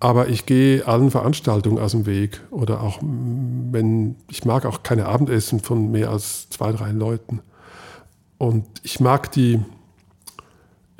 aber 0.00 0.28
ich 0.28 0.46
gehe 0.46 0.86
allen 0.86 1.10
Veranstaltungen 1.10 1.78
aus 1.78 1.92
dem 1.92 2.06
Weg. 2.06 2.40
Oder 2.50 2.80
auch, 2.80 3.00
wenn, 3.02 4.16
ich 4.30 4.44
mag 4.44 4.64
auch 4.64 4.82
keine 4.82 5.06
Abendessen 5.06 5.60
von 5.60 5.90
mehr 5.90 6.10
als 6.10 6.48
zwei, 6.48 6.72
drei 6.72 6.90
Leuten. 6.90 7.40
Und 8.38 8.66
ich 8.82 8.98
mag 8.98 9.30
die, 9.32 9.60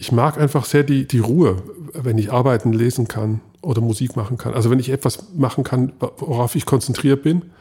ich 0.02 0.10
mag 0.10 0.36
einfach 0.36 0.64
sehr 0.64 0.82
die, 0.82 1.06
die 1.06 1.20
Ruhe, 1.20 1.62
wenn 1.94 2.18
ich 2.18 2.32
arbeiten, 2.32 2.72
lesen 2.72 3.06
kann 3.06 3.40
oder 3.60 3.80
Musik 3.80 4.16
machen 4.16 4.36
kann. 4.36 4.52
Also 4.52 4.68
wenn 4.68 4.80
ich 4.80 4.88
etwas 4.88 5.32
machen 5.36 5.62
kann, 5.62 5.92
worauf 6.00 6.56
ich 6.56 6.66
konzentriert 6.66 7.22
bin. 7.22 7.52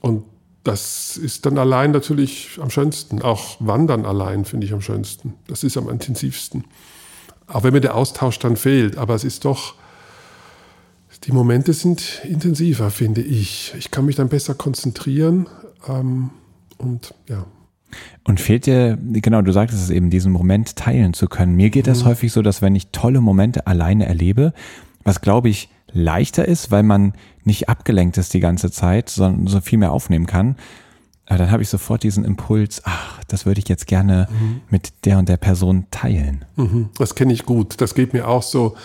Und 0.00 0.22
das 0.62 1.16
ist 1.16 1.46
dann 1.46 1.58
allein 1.58 1.90
natürlich 1.90 2.60
am 2.62 2.70
schönsten. 2.70 3.22
Auch 3.22 3.56
Wandern 3.58 4.06
allein 4.06 4.44
finde 4.44 4.68
ich 4.68 4.72
am 4.72 4.80
schönsten. 4.80 5.34
Das 5.48 5.64
ist 5.64 5.76
am 5.76 5.88
intensivsten. 5.88 6.62
Auch 7.48 7.64
wenn 7.64 7.72
mir 7.72 7.80
der 7.80 7.96
Austausch 7.96 8.38
dann 8.38 8.54
fehlt. 8.54 8.96
Aber 8.96 9.16
es 9.16 9.24
ist 9.24 9.44
doch, 9.44 9.74
die 11.24 11.32
Momente 11.32 11.72
sind 11.72 12.20
intensiver, 12.22 12.92
finde 12.92 13.22
ich. 13.22 13.74
Ich 13.76 13.90
kann 13.90 14.04
mich 14.06 14.14
dann 14.14 14.28
besser 14.28 14.54
konzentrieren. 14.54 15.48
Ähm, 15.88 16.30
und 16.76 17.14
ja. 17.28 17.46
Und 18.24 18.40
fehlt 18.40 18.66
dir, 18.66 18.98
genau, 19.00 19.42
du 19.42 19.52
sagtest 19.52 19.82
es 19.82 19.90
eben, 19.90 20.10
diesen 20.10 20.32
Moment 20.32 20.76
teilen 20.76 21.14
zu 21.14 21.26
können. 21.26 21.54
Mir 21.56 21.70
geht 21.70 21.86
das 21.86 22.04
häufig 22.04 22.32
so, 22.32 22.42
dass 22.42 22.60
wenn 22.62 22.74
ich 22.74 22.88
tolle 22.88 23.20
Momente 23.20 23.66
alleine 23.66 24.06
erlebe, 24.06 24.52
was 25.04 25.20
glaube 25.20 25.48
ich 25.48 25.70
leichter 25.90 26.46
ist, 26.46 26.70
weil 26.70 26.82
man 26.82 27.14
nicht 27.44 27.68
abgelenkt 27.68 28.18
ist 28.18 28.34
die 28.34 28.40
ganze 28.40 28.70
Zeit, 28.70 29.08
sondern 29.08 29.46
so 29.46 29.60
viel 29.62 29.78
mehr 29.78 29.92
aufnehmen 29.92 30.26
kann, 30.26 30.56
aber 31.28 31.38
dann 31.38 31.50
habe 31.50 31.62
ich 31.62 31.68
sofort 31.68 32.02
diesen 32.02 32.24
Impuls, 32.24 32.80
ach, 32.84 33.22
das 33.28 33.44
würde 33.44 33.60
ich 33.60 33.68
jetzt 33.68 33.86
gerne 33.86 34.28
mit 34.70 35.04
der 35.04 35.18
und 35.18 35.28
der 35.28 35.36
Person 35.36 35.86
teilen. 35.90 36.44
Mhm, 36.56 36.88
Das 36.96 37.14
kenne 37.14 37.34
ich 37.34 37.44
gut. 37.44 37.80
Das 37.82 37.94
geht 37.94 38.14
mir 38.14 38.26
auch 38.28 38.42
so. 38.42 38.76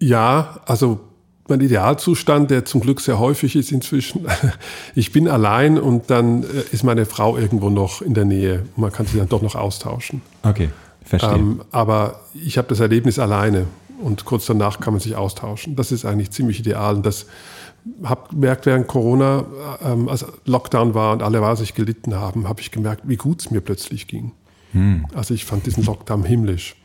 Ja, 0.00 0.58
also 0.66 1.00
mein 1.48 1.60
Idealzustand, 1.60 2.50
der 2.50 2.64
zum 2.64 2.80
Glück 2.80 3.00
sehr 3.00 3.18
häufig 3.18 3.56
ist 3.56 3.72
inzwischen. 3.72 4.26
Ich 4.94 5.12
bin 5.12 5.28
allein 5.28 5.78
und 5.78 6.10
dann 6.10 6.42
äh, 6.42 6.46
ist 6.72 6.84
meine 6.84 7.06
Frau 7.06 7.36
irgendwo 7.36 7.70
noch 7.70 8.00
in 8.00 8.14
der 8.14 8.24
Nähe. 8.24 8.64
Man 8.76 8.92
kann 8.92 9.06
sich 9.06 9.18
dann 9.18 9.28
doch 9.28 9.42
noch 9.42 9.54
austauschen. 9.54 10.22
Okay, 10.42 10.70
verstehe. 11.04 11.34
Ähm, 11.34 11.62
aber 11.70 12.20
ich 12.34 12.58
habe 12.58 12.68
das 12.68 12.80
Erlebnis 12.80 13.18
alleine 13.18 13.66
und 14.00 14.24
kurz 14.24 14.46
danach 14.46 14.80
kann 14.80 14.94
man 14.94 15.00
sich 15.00 15.16
austauschen. 15.16 15.76
Das 15.76 15.92
ist 15.92 16.04
eigentlich 16.04 16.30
ziemlich 16.30 16.60
ideal. 16.60 16.96
Und 16.96 17.06
das 17.06 17.26
habe 18.02 18.28
gemerkt 18.30 18.66
während 18.66 18.86
Corona, 18.86 19.44
ähm, 19.82 20.08
als 20.08 20.24
Lockdown 20.44 20.94
war 20.94 21.12
und 21.12 21.22
alle 21.22 21.42
wahnsinnig 21.42 21.74
gelitten 21.74 22.14
haben, 22.14 22.48
habe 22.48 22.60
ich 22.60 22.70
gemerkt, 22.70 23.02
wie 23.04 23.16
gut 23.16 23.40
es 23.40 23.50
mir 23.50 23.60
plötzlich 23.60 24.06
ging. 24.06 24.32
Also 25.14 25.34
ich 25.34 25.44
fand 25.44 25.66
diesen 25.66 25.84
Lockdown 25.84 26.24
himmlisch. 26.24 26.76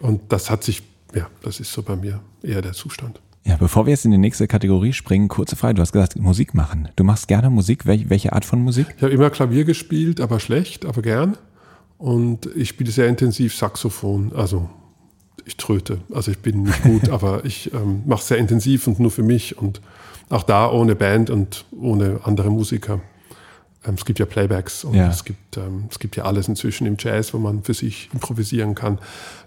Und 0.00 0.20
das 0.30 0.50
hat 0.50 0.62
sich, 0.62 0.82
ja, 1.14 1.26
das 1.42 1.60
ist 1.60 1.72
so 1.72 1.82
bei 1.82 1.96
mir 1.96 2.20
eher 2.42 2.62
der 2.62 2.72
Zustand. 2.72 3.20
Ja, 3.48 3.56
bevor 3.56 3.86
wir 3.86 3.92
jetzt 3.92 4.04
in 4.04 4.10
die 4.10 4.18
nächste 4.18 4.46
Kategorie 4.46 4.92
springen, 4.92 5.28
kurze 5.28 5.56
Frage. 5.56 5.74
Du 5.74 5.80
hast 5.80 5.92
gesagt, 5.92 6.16
Musik 6.16 6.52
machen. 6.52 6.90
Du 6.96 7.04
machst 7.04 7.28
gerne 7.28 7.48
Musik. 7.48 7.86
Wel 7.86 8.10
welche 8.10 8.34
Art 8.34 8.44
von 8.44 8.60
Musik? 8.60 8.86
Ich 8.94 9.02
habe 9.02 9.12
immer 9.12 9.30
Klavier 9.30 9.64
gespielt, 9.64 10.20
aber 10.20 10.38
schlecht, 10.38 10.84
aber 10.84 11.00
gern. 11.00 11.38
Und 11.96 12.44
ich 12.54 12.68
spiele 12.68 12.90
sehr 12.90 13.08
intensiv 13.08 13.56
Saxophon. 13.56 14.32
Also 14.34 14.68
ich 15.46 15.56
tröte. 15.56 15.98
Also 16.12 16.30
ich 16.30 16.40
bin 16.40 16.64
nicht 16.64 16.82
gut, 16.82 17.08
aber 17.10 17.46
ich 17.46 17.72
ähm, 17.72 18.02
mache 18.04 18.22
sehr 18.22 18.36
intensiv 18.36 18.86
und 18.86 19.00
nur 19.00 19.10
für 19.10 19.22
mich. 19.22 19.56
Und 19.56 19.80
auch 20.28 20.42
da 20.42 20.70
ohne 20.70 20.94
Band 20.94 21.30
und 21.30 21.64
ohne 21.70 22.20
andere 22.24 22.50
Musiker. 22.50 23.00
Ähm, 23.82 23.94
es 23.94 24.04
gibt 24.04 24.18
ja 24.18 24.26
Playbacks 24.26 24.84
und 24.84 24.92
Ja. 24.92 25.08
Es, 25.08 25.24
gibt, 25.24 25.56
ähm, 25.56 25.84
es 25.90 25.98
gibt 25.98 26.16
ja 26.16 26.24
alles 26.24 26.48
inzwischen 26.48 26.86
im 26.86 26.96
Jazz, 26.98 27.32
wo 27.32 27.38
man 27.38 27.62
für 27.62 27.72
sich 27.72 28.10
improvisieren 28.12 28.74
kann. 28.74 28.98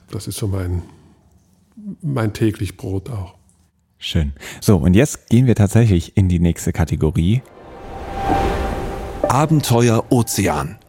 Das 0.10 0.27
ist 0.27 0.39
so 0.39 0.48
mein, 0.48 0.81
mein 2.01 2.34
täglich 2.34 2.77
Brot 2.77 3.08
auch. 3.12 3.36
Schön. 4.03 4.34
So, 4.62 4.77
und 4.77 4.96
jetzt 4.96 5.29
gehen 5.29 5.46
wir 5.46 5.53
tatsächlich 5.53 6.17
in 6.17 6.27
die 6.27 6.39
nächste 6.39 6.74
Kategorie. 6.74 7.43
Abenteuer 9.22 10.05
Ozean. 10.10 10.79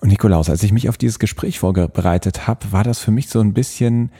Und 0.00 0.10
Nikolaus, 0.10 0.48
als 0.48 0.62
ich 0.62 0.70
mich 0.70 0.88
auf 0.88 0.96
dieses 0.96 1.18
Gespräch 1.18 1.58
vorbereitet 1.58 2.46
habe, 2.46 2.70
war 2.70 2.84
das 2.84 3.00
für 3.00 3.10
mich 3.10 3.28
so 3.28 3.40
ein 3.40 3.54
bisschen, 3.54 4.12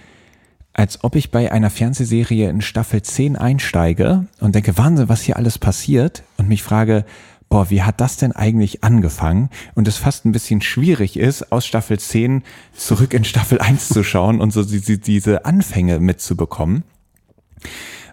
als 0.73 1.05
ob 1.05 1.15
ich 1.15 1.31
bei 1.31 1.53
einer 1.53 1.71
Fernsehserie 1.71 2.51
in 2.51 2.61
Staffel 2.61 3.03
10 3.03 3.37
einsteige 3.37 4.27
und 4.41 4.57
denke, 4.57 4.77
Wahnsinn, 4.77 5.09
was 5.09 5.23
hier 5.23 5.37
alles 5.37 5.61
passiert 5.61 6.25
und 6.39 6.49
mich 6.49 6.65
frage, 6.65 7.05
boah, 7.49 7.71
wie 7.71 7.83
hat 7.83 8.01
das 8.01 8.17
denn 8.17 8.33
eigentlich 8.33 8.83
angefangen? 8.83 9.49
Und 9.77 9.87
es 9.87 9.97
fast 9.97 10.25
ein 10.25 10.33
bisschen 10.33 10.61
schwierig 10.61 11.17
ist, 11.17 11.53
aus 11.53 11.67
Staffel 11.67 12.01
10 12.01 12.43
zurück 12.75 13.15
in 13.15 13.23
Staffel 13.23 13.61
1 13.61 13.91
zu 13.91 14.03
schauen 14.03 14.41
und 14.41 14.53
so 14.53 14.65
diese, 14.65 14.99
diese 14.99 15.45
Anfänge 15.45 16.01
mitzubekommen. 16.01 16.83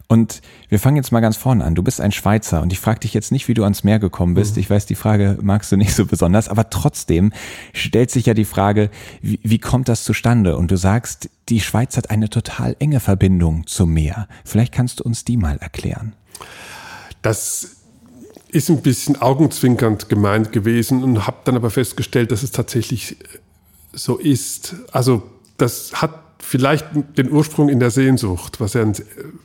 Und 0.08 0.42
wir 0.70 0.80
fangen 0.80 0.98
jetzt 0.98 1.12
mal 1.12 1.20
ganz 1.20 1.36
vorne 1.36 1.64
an. 1.64 1.74
Du 1.74 1.82
bist 1.82 2.00
ein 2.00 2.12
Schweizer 2.12 2.62
und 2.62 2.72
ich 2.72 2.80
frage 2.80 3.00
dich 3.00 3.14
jetzt 3.14 3.32
nicht, 3.32 3.48
wie 3.48 3.56
du 3.56 3.64
ans 3.64 3.84
Meer 3.84 4.00
gekommen 4.00 4.36
bist. 4.36 4.58
Ich 4.58 4.70
weiß, 4.70 4.86
die 4.86 4.96
Frage 4.96 5.38
magst 5.42 5.72
du 5.72 5.78
nicht 5.78 5.96
so 5.96 6.06
besonders, 6.06 6.48
aber 6.48 6.70
trotzdem 6.70 7.34
stellt 7.74 8.12
sich 8.12 8.28
ja 8.28 8.36
die 8.36 8.46
Frage, 8.46 8.92
wie, 9.22 9.40
wie 9.42 9.60
kommt 9.60 9.90
das 9.90 10.04
zustande? 10.04 10.58
Und 10.58 10.70
du 10.70 10.78
sagst, 10.78 11.30
die 11.50 11.60
Schweiz 11.60 11.98
hat 11.98 12.12
eine 12.12 12.30
total 12.30 12.76
enge 12.80 13.00
Verbindung 13.00 13.66
zum 13.66 13.94
Meer. 13.94 14.28
Vielleicht 14.44 14.74
kannst 14.74 15.00
du 15.00 15.04
uns 15.04 15.26
die 15.26 15.38
mal 15.38 15.58
erklären. 15.58 16.14
Das 17.24 17.78
ist 18.50 18.70
ein 18.70 18.82
bisschen 18.82 19.20
augenzwinkernd 19.22 20.08
gemeint 20.08 20.52
gewesen 20.52 21.04
und 21.04 21.26
habe 21.26 21.38
dann 21.46 21.56
aber 21.56 21.72
festgestellt, 21.72 22.32
dass 22.32 22.44
es 22.44 22.52
tatsächlich 22.52 23.18
so 23.92 24.18
ist. 24.18 24.76
Also 24.92 25.24
das 25.58 25.94
hat 25.94 26.25
vielleicht 26.46 26.86
den 27.18 27.32
Ursprung 27.32 27.70
in 27.70 27.80
der 27.80 27.90
Sehnsucht, 27.90 28.60
was 28.60 28.74
ja 28.74 28.82
ein 28.82 28.94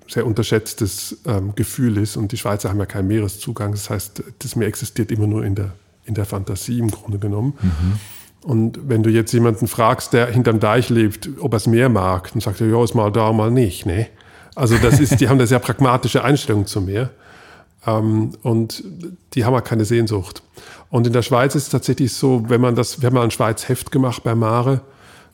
sehr 0.06 0.26
unterschätztes 0.26 1.18
ähm, 1.26 1.54
Gefühl 1.54 1.96
ist. 1.96 2.16
Und 2.16 2.32
die 2.32 2.36
Schweizer 2.36 2.68
haben 2.68 2.78
ja 2.78 2.86
keinen 2.86 3.08
Meereszugang. 3.08 3.72
Das 3.72 3.88
heißt, 3.88 4.22
das 4.38 4.56
Meer 4.56 4.68
existiert 4.68 5.10
immer 5.10 5.26
nur 5.26 5.44
in 5.44 5.54
der, 5.54 5.72
in 6.04 6.14
der 6.14 6.26
Fantasie 6.26 6.78
im 6.78 6.90
Grunde 6.90 7.18
genommen. 7.18 7.54
Und 8.42 8.88
wenn 8.88 9.02
du 9.02 9.10
jetzt 9.10 9.32
jemanden 9.32 9.66
fragst, 9.66 10.12
der 10.12 10.26
hinterm 10.26 10.60
Deich 10.60 10.88
lebt, 10.90 11.28
ob 11.40 11.52
er 11.52 11.56
das 11.56 11.66
Meer 11.66 11.88
mag, 11.88 12.32
dann 12.32 12.40
sagt 12.40 12.60
er, 12.60 12.68
ja, 12.68 12.82
ist 12.84 12.94
mal 12.94 13.10
da, 13.10 13.32
mal 13.32 13.50
nicht. 13.50 13.86
Ne? 13.86 14.06
Also 14.54 14.76
das 14.78 15.00
ist, 15.00 15.20
die 15.20 15.28
haben 15.28 15.38
eine 15.38 15.46
sehr 15.46 15.58
pragmatische 15.58 16.22
Einstellung 16.22 16.66
zum 16.66 16.86
Meer. 16.86 17.10
Ähm, 17.86 18.32
und 18.42 18.84
die 19.34 19.44
haben 19.44 19.54
ja 19.54 19.60
keine 19.62 19.84
Sehnsucht. 19.84 20.42
Und 20.90 21.06
in 21.06 21.12
der 21.12 21.22
Schweiz 21.22 21.54
ist 21.54 21.64
es 21.64 21.68
tatsächlich 21.70 22.12
so, 22.12 22.44
wenn 22.48 22.60
man 22.60 22.74
das, 22.74 23.00
wir 23.00 23.06
haben 23.06 23.14
mal 23.14 23.24
ein 23.24 23.30
Schweiz-Heft 23.30 23.90
gemacht 23.90 24.22
bei 24.22 24.34
Mare 24.34 24.82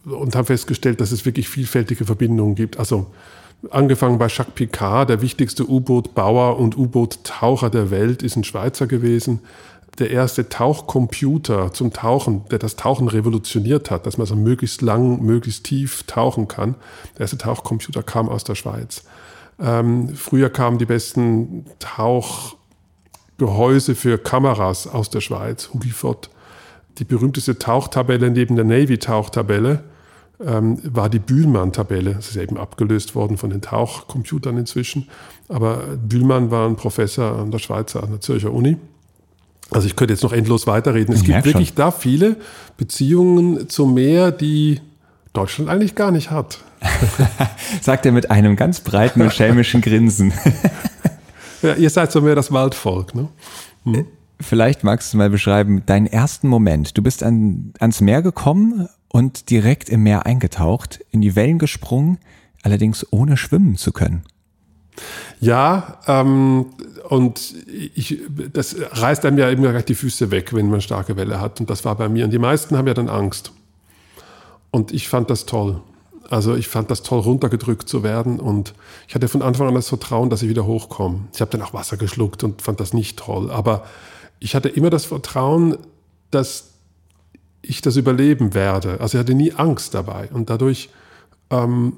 und 0.06 0.36
haben 0.36 0.46
festgestellt, 0.46 1.00
dass 1.00 1.12
es 1.12 1.26
wirklich 1.26 1.48
vielfältige 1.48 2.04
Verbindungen 2.04 2.54
gibt. 2.54 2.78
Also 2.78 3.06
angefangen 3.70 4.18
bei 4.18 4.28
Jacques 4.28 4.54
Picard, 4.54 5.10
der 5.10 5.20
wichtigste 5.20 5.68
U-Boot-Bauer 5.68 6.58
und 6.58 6.76
U-Boot-Taucher 6.76 7.70
der 7.70 7.90
Welt, 7.90 8.22
ist 8.22 8.36
ein 8.36 8.44
Schweizer 8.44 8.86
gewesen. 8.86 9.40
Der 9.98 10.10
erste 10.10 10.48
Tauchcomputer 10.48 11.72
zum 11.72 11.92
Tauchen, 11.92 12.44
der 12.50 12.58
das 12.58 12.76
Tauchen 12.76 13.08
revolutioniert 13.08 13.90
hat, 13.90 14.06
dass 14.06 14.18
man 14.18 14.26
so 14.26 14.36
möglichst 14.36 14.82
lang, 14.82 15.22
möglichst 15.22 15.64
tief 15.64 16.02
tauchen 16.04 16.48
kann. 16.48 16.74
Der 17.14 17.22
erste 17.22 17.38
Tauchcomputer 17.38 18.02
kam 18.02 18.28
aus 18.28 18.44
der 18.44 18.56
Schweiz. 18.56 19.04
Ähm, 19.58 20.10
früher 20.14 20.50
kamen 20.50 20.76
die 20.76 20.84
besten 20.84 21.64
Tauchgehäuse 21.78 23.94
für 23.94 24.18
Kameras 24.18 24.86
aus 24.86 25.08
der 25.08 25.22
Schweiz, 25.22 25.70
Hugifort. 25.72 26.28
Die 26.98 27.04
berühmteste 27.04 27.58
Tauchtabelle 27.58 28.30
neben 28.30 28.56
der 28.56 28.66
Navy-Tauchtabelle 28.66 29.82
ähm, 30.44 30.78
war 30.84 31.08
die 31.08 31.18
Bühlmann-Tabelle. 31.18 32.14
Das 32.14 32.28
ist 32.28 32.36
eben 32.36 32.56
abgelöst 32.58 33.14
worden 33.14 33.36
von 33.36 33.50
den 33.50 33.62
Tauchcomputern 33.62 34.56
inzwischen. 34.58 35.08
Aber 35.48 35.78
Bühlmann 35.96 36.50
war 36.50 36.68
ein 36.68 36.76
Professor 36.76 37.38
an 37.38 37.50
der 37.50 37.58
Schweizer, 37.58 38.02
an 38.02 38.10
der 38.10 38.20
Zürcher 38.20 38.52
Uni. 38.52 38.76
Also 39.70 39.86
ich 39.86 39.96
könnte 39.96 40.14
jetzt 40.14 40.22
noch 40.22 40.32
endlos 40.32 40.66
weiterreden. 40.66 41.14
Es 41.14 41.20
Ich 41.22 41.26
gibt 41.26 41.44
wirklich 41.44 41.68
schon. 41.68 41.76
da 41.76 41.90
viele 41.90 42.36
Beziehungen 42.76 43.68
zum 43.68 43.94
Meer, 43.94 44.30
die 44.30 44.80
Deutschland 45.32 45.70
eigentlich 45.70 45.94
gar 45.94 46.10
nicht 46.10 46.30
hat. 46.30 46.58
Sagt 47.82 48.06
er 48.06 48.12
mit 48.12 48.30
einem 48.30 48.54
ganz 48.56 48.80
breiten 48.80 49.22
und 49.22 49.32
schelmischen 49.32 49.80
Grinsen. 49.80 50.32
Ja, 51.62 51.72
ihr 51.74 51.88
seid 51.88 52.12
so 52.12 52.20
mehr 52.20 52.34
das 52.34 52.52
Waldvolk, 52.52 53.14
ne? 53.14 53.28
Vielleicht 54.40 54.84
magst 54.84 55.12
du 55.12 55.16
mal 55.16 55.30
beschreiben, 55.30 55.84
deinen 55.86 56.06
ersten 56.06 56.48
Moment. 56.48 56.96
Du 56.98 57.02
bist 57.02 57.22
an, 57.22 57.72
ans 57.80 58.02
Meer 58.02 58.20
gekommen 58.20 58.88
und 59.08 59.50
direkt 59.50 59.88
im 59.88 60.02
Meer 60.02 60.26
eingetaucht, 60.26 61.00
in 61.10 61.20
die 61.20 61.36
Wellen 61.36 61.58
gesprungen, 61.58 62.18
allerdings 62.62 63.06
ohne 63.12 63.36
schwimmen 63.36 63.76
zu 63.76 63.92
können. 63.92 64.24
Ja, 65.40 65.98
ähm, 66.06 66.66
und 67.08 67.54
ich, 67.94 68.20
das 68.52 68.76
reißt 68.92 69.24
einem 69.26 69.38
ja 69.38 69.50
immer 69.50 69.70
gleich 69.70 69.84
die 69.84 69.94
Füße 69.94 70.30
weg, 70.30 70.54
wenn 70.54 70.70
man 70.70 70.80
starke 70.80 71.16
Welle 71.16 71.40
hat. 71.40 71.60
Und 71.60 71.70
das 71.70 71.84
war 71.84 71.94
bei 71.94 72.08
mir. 72.08 72.24
Und 72.24 72.30
die 72.30 72.38
meisten 72.38 72.76
haben 72.76 72.86
ja 72.86 72.94
dann 72.94 73.08
Angst. 73.08 73.52
Und 74.70 74.92
ich 74.92 75.08
fand 75.08 75.30
das 75.30 75.46
toll. 75.46 75.80
Also 76.28 76.56
ich 76.56 76.68
fand 76.68 76.90
das 76.90 77.02
toll, 77.02 77.20
runtergedrückt 77.20 77.88
zu 77.88 78.02
werden. 78.02 78.40
Und 78.40 78.74
ich 79.06 79.14
hatte 79.14 79.28
von 79.28 79.42
Anfang 79.42 79.68
an 79.68 79.74
das 79.74 79.88
Vertrauen, 79.88 80.30
dass 80.30 80.42
ich 80.42 80.48
wieder 80.48 80.66
hochkomme. 80.66 81.20
Ich 81.32 81.40
habe 81.40 81.50
dann 81.50 81.62
auch 81.62 81.74
Wasser 81.74 81.96
geschluckt 81.96 82.42
und 82.42 82.62
fand 82.62 82.80
das 82.80 82.92
nicht 82.92 83.18
toll. 83.18 83.50
Aber 83.50 83.84
ich 84.40 84.54
hatte 84.54 84.68
immer 84.68 84.90
das 84.90 85.04
Vertrauen, 85.04 85.76
dass 86.30 86.72
ich 87.68 87.80
das 87.80 87.96
überleben 87.96 88.54
werde. 88.54 89.00
Also 89.00 89.18
ich 89.18 89.20
hatte 89.20 89.34
nie 89.34 89.52
Angst 89.52 89.94
dabei. 89.94 90.28
Und 90.32 90.50
dadurch 90.50 90.90
ähm, 91.50 91.94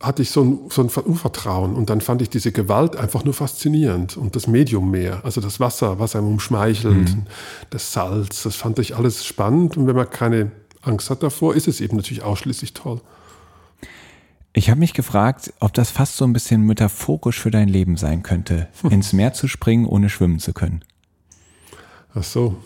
hatte 0.00 0.22
ich 0.22 0.30
so 0.30 0.42
ein, 0.42 0.58
so 0.70 0.82
ein 0.82 0.90
Urvertrauen. 1.04 1.74
Und 1.74 1.90
dann 1.90 2.00
fand 2.00 2.22
ich 2.22 2.30
diese 2.30 2.52
Gewalt 2.52 2.96
einfach 2.96 3.24
nur 3.24 3.34
faszinierend. 3.34 4.16
Und 4.16 4.36
das 4.36 4.46
Medium 4.46 4.90
mehr, 4.90 5.24
also 5.24 5.40
das 5.40 5.60
Wasser, 5.60 5.98
was 5.98 6.16
einem 6.16 6.28
umschmeichelt, 6.28 7.16
mhm. 7.16 7.26
das 7.70 7.92
Salz, 7.92 8.42
das 8.42 8.56
fand 8.56 8.78
ich 8.78 8.96
alles 8.96 9.24
spannend. 9.24 9.76
Und 9.76 9.86
wenn 9.86 9.96
man 9.96 10.10
keine 10.10 10.52
Angst 10.82 11.10
hat 11.10 11.22
davor, 11.22 11.54
ist 11.54 11.68
es 11.68 11.80
eben 11.80 11.96
natürlich 11.96 12.22
ausschließlich 12.22 12.74
toll. 12.74 13.00
Ich 14.56 14.70
habe 14.70 14.78
mich 14.78 14.94
gefragt, 14.94 15.52
ob 15.58 15.74
das 15.74 15.90
fast 15.90 16.16
so 16.16 16.24
ein 16.24 16.32
bisschen 16.32 16.62
metaphorisch 16.62 17.40
für 17.40 17.50
dein 17.50 17.68
Leben 17.68 17.96
sein 17.96 18.22
könnte, 18.22 18.68
ins 18.90 19.12
Meer 19.12 19.32
zu 19.32 19.48
springen, 19.48 19.86
ohne 19.86 20.08
schwimmen 20.08 20.38
zu 20.38 20.52
können. 20.52 20.84
Ach 22.14 22.22
so. 22.22 22.56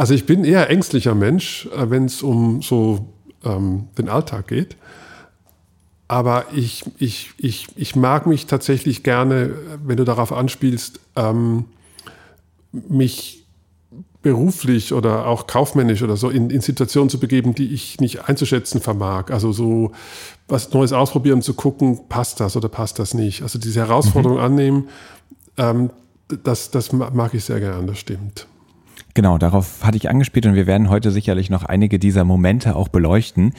Also 0.00 0.14
ich 0.14 0.24
bin 0.24 0.44
eher 0.44 0.70
ängstlicher 0.70 1.14
Mensch, 1.14 1.68
äh, 1.76 1.90
wenn 1.90 2.06
es 2.06 2.22
um 2.22 2.62
so 2.62 3.12
ähm, 3.44 3.88
den 3.98 4.08
Alltag 4.08 4.48
geht. 4.48 4.78
Aber 6.08 6.46
ich, 6.54 6.86
ich, 6.96 7.32
ich, 7.36 7.66
ich 7.76 7.96
mag 7.96 8.26
mich 8.26 8.46
tatsächlich 8.46 9.02
gerne, 9.02 9.54
wenn 9.84 9.98
du 9.98 10.04
darauf 10.04 10.32
anspielst, 10.32 11.00
ähm, 11.16 11.66
mich 12.72 13.46
beruflich 14.22 14.94
oder 14.94 15.26
auch 15.26 15.46
kaufmännisch 15.46 16.02
oder 16.02 16.16
so 16.16 16.30
in, 16.30 16.48
in 16.48 16.62
Situationen 16.62 17.10
zu 17.10 17.20
begeben, 17.20 17.54
die 17.54 17.74
ich 17.74 18.00
nicht 18.00 18.26
einzuschätzen 18.26 18.80
vermag. 18.80 19.26
Also 19.28 19.52
so 19.52 19.92
was 20.48 20.72
Neues 20.72 20.94
ausprobieren, 20.94 21.42
zu 21.42 21.52
gucken, 21.52 22.08
passt 22.08 22.40
das 22.40 22.56
oder 22.56 22.70
passt 22.70 22.98
das 22.98 23.12
nicht. 23.12 23.42
Also 23.42 23.58
diese 23.58 23.80
Herausforderung 23.80 24.38
mhm. 24.38 24.44
annehmen, 24.44 24.88
ähm, 25.58 25.90
das, 26.42 26.70
das 26.70 26.90
mag 26.90 27.34
ich 27.34 27.44
sehr 27.44 27.60
gern, 27.60 27.86
das 27.86 27.98
stimmt. 27.98 28.46
Genau, 29.14 29.38
darauf 29.38 29.84
hatte 29.84 29.96
ich 29.96 30.08
angespielt 30.08 30.46
und 30.46 30.54
wir 30.54 30.66
werden 30.66 30.88
heute 30.88 31.10
sicherlich 31.10 31.50
noch 31.50 31.64
einige 31.64 31.98
dieser 31.98 32.24
Momente 32.24 32.76
auch 32.76 32.88
beleuchten. 32.88 33.54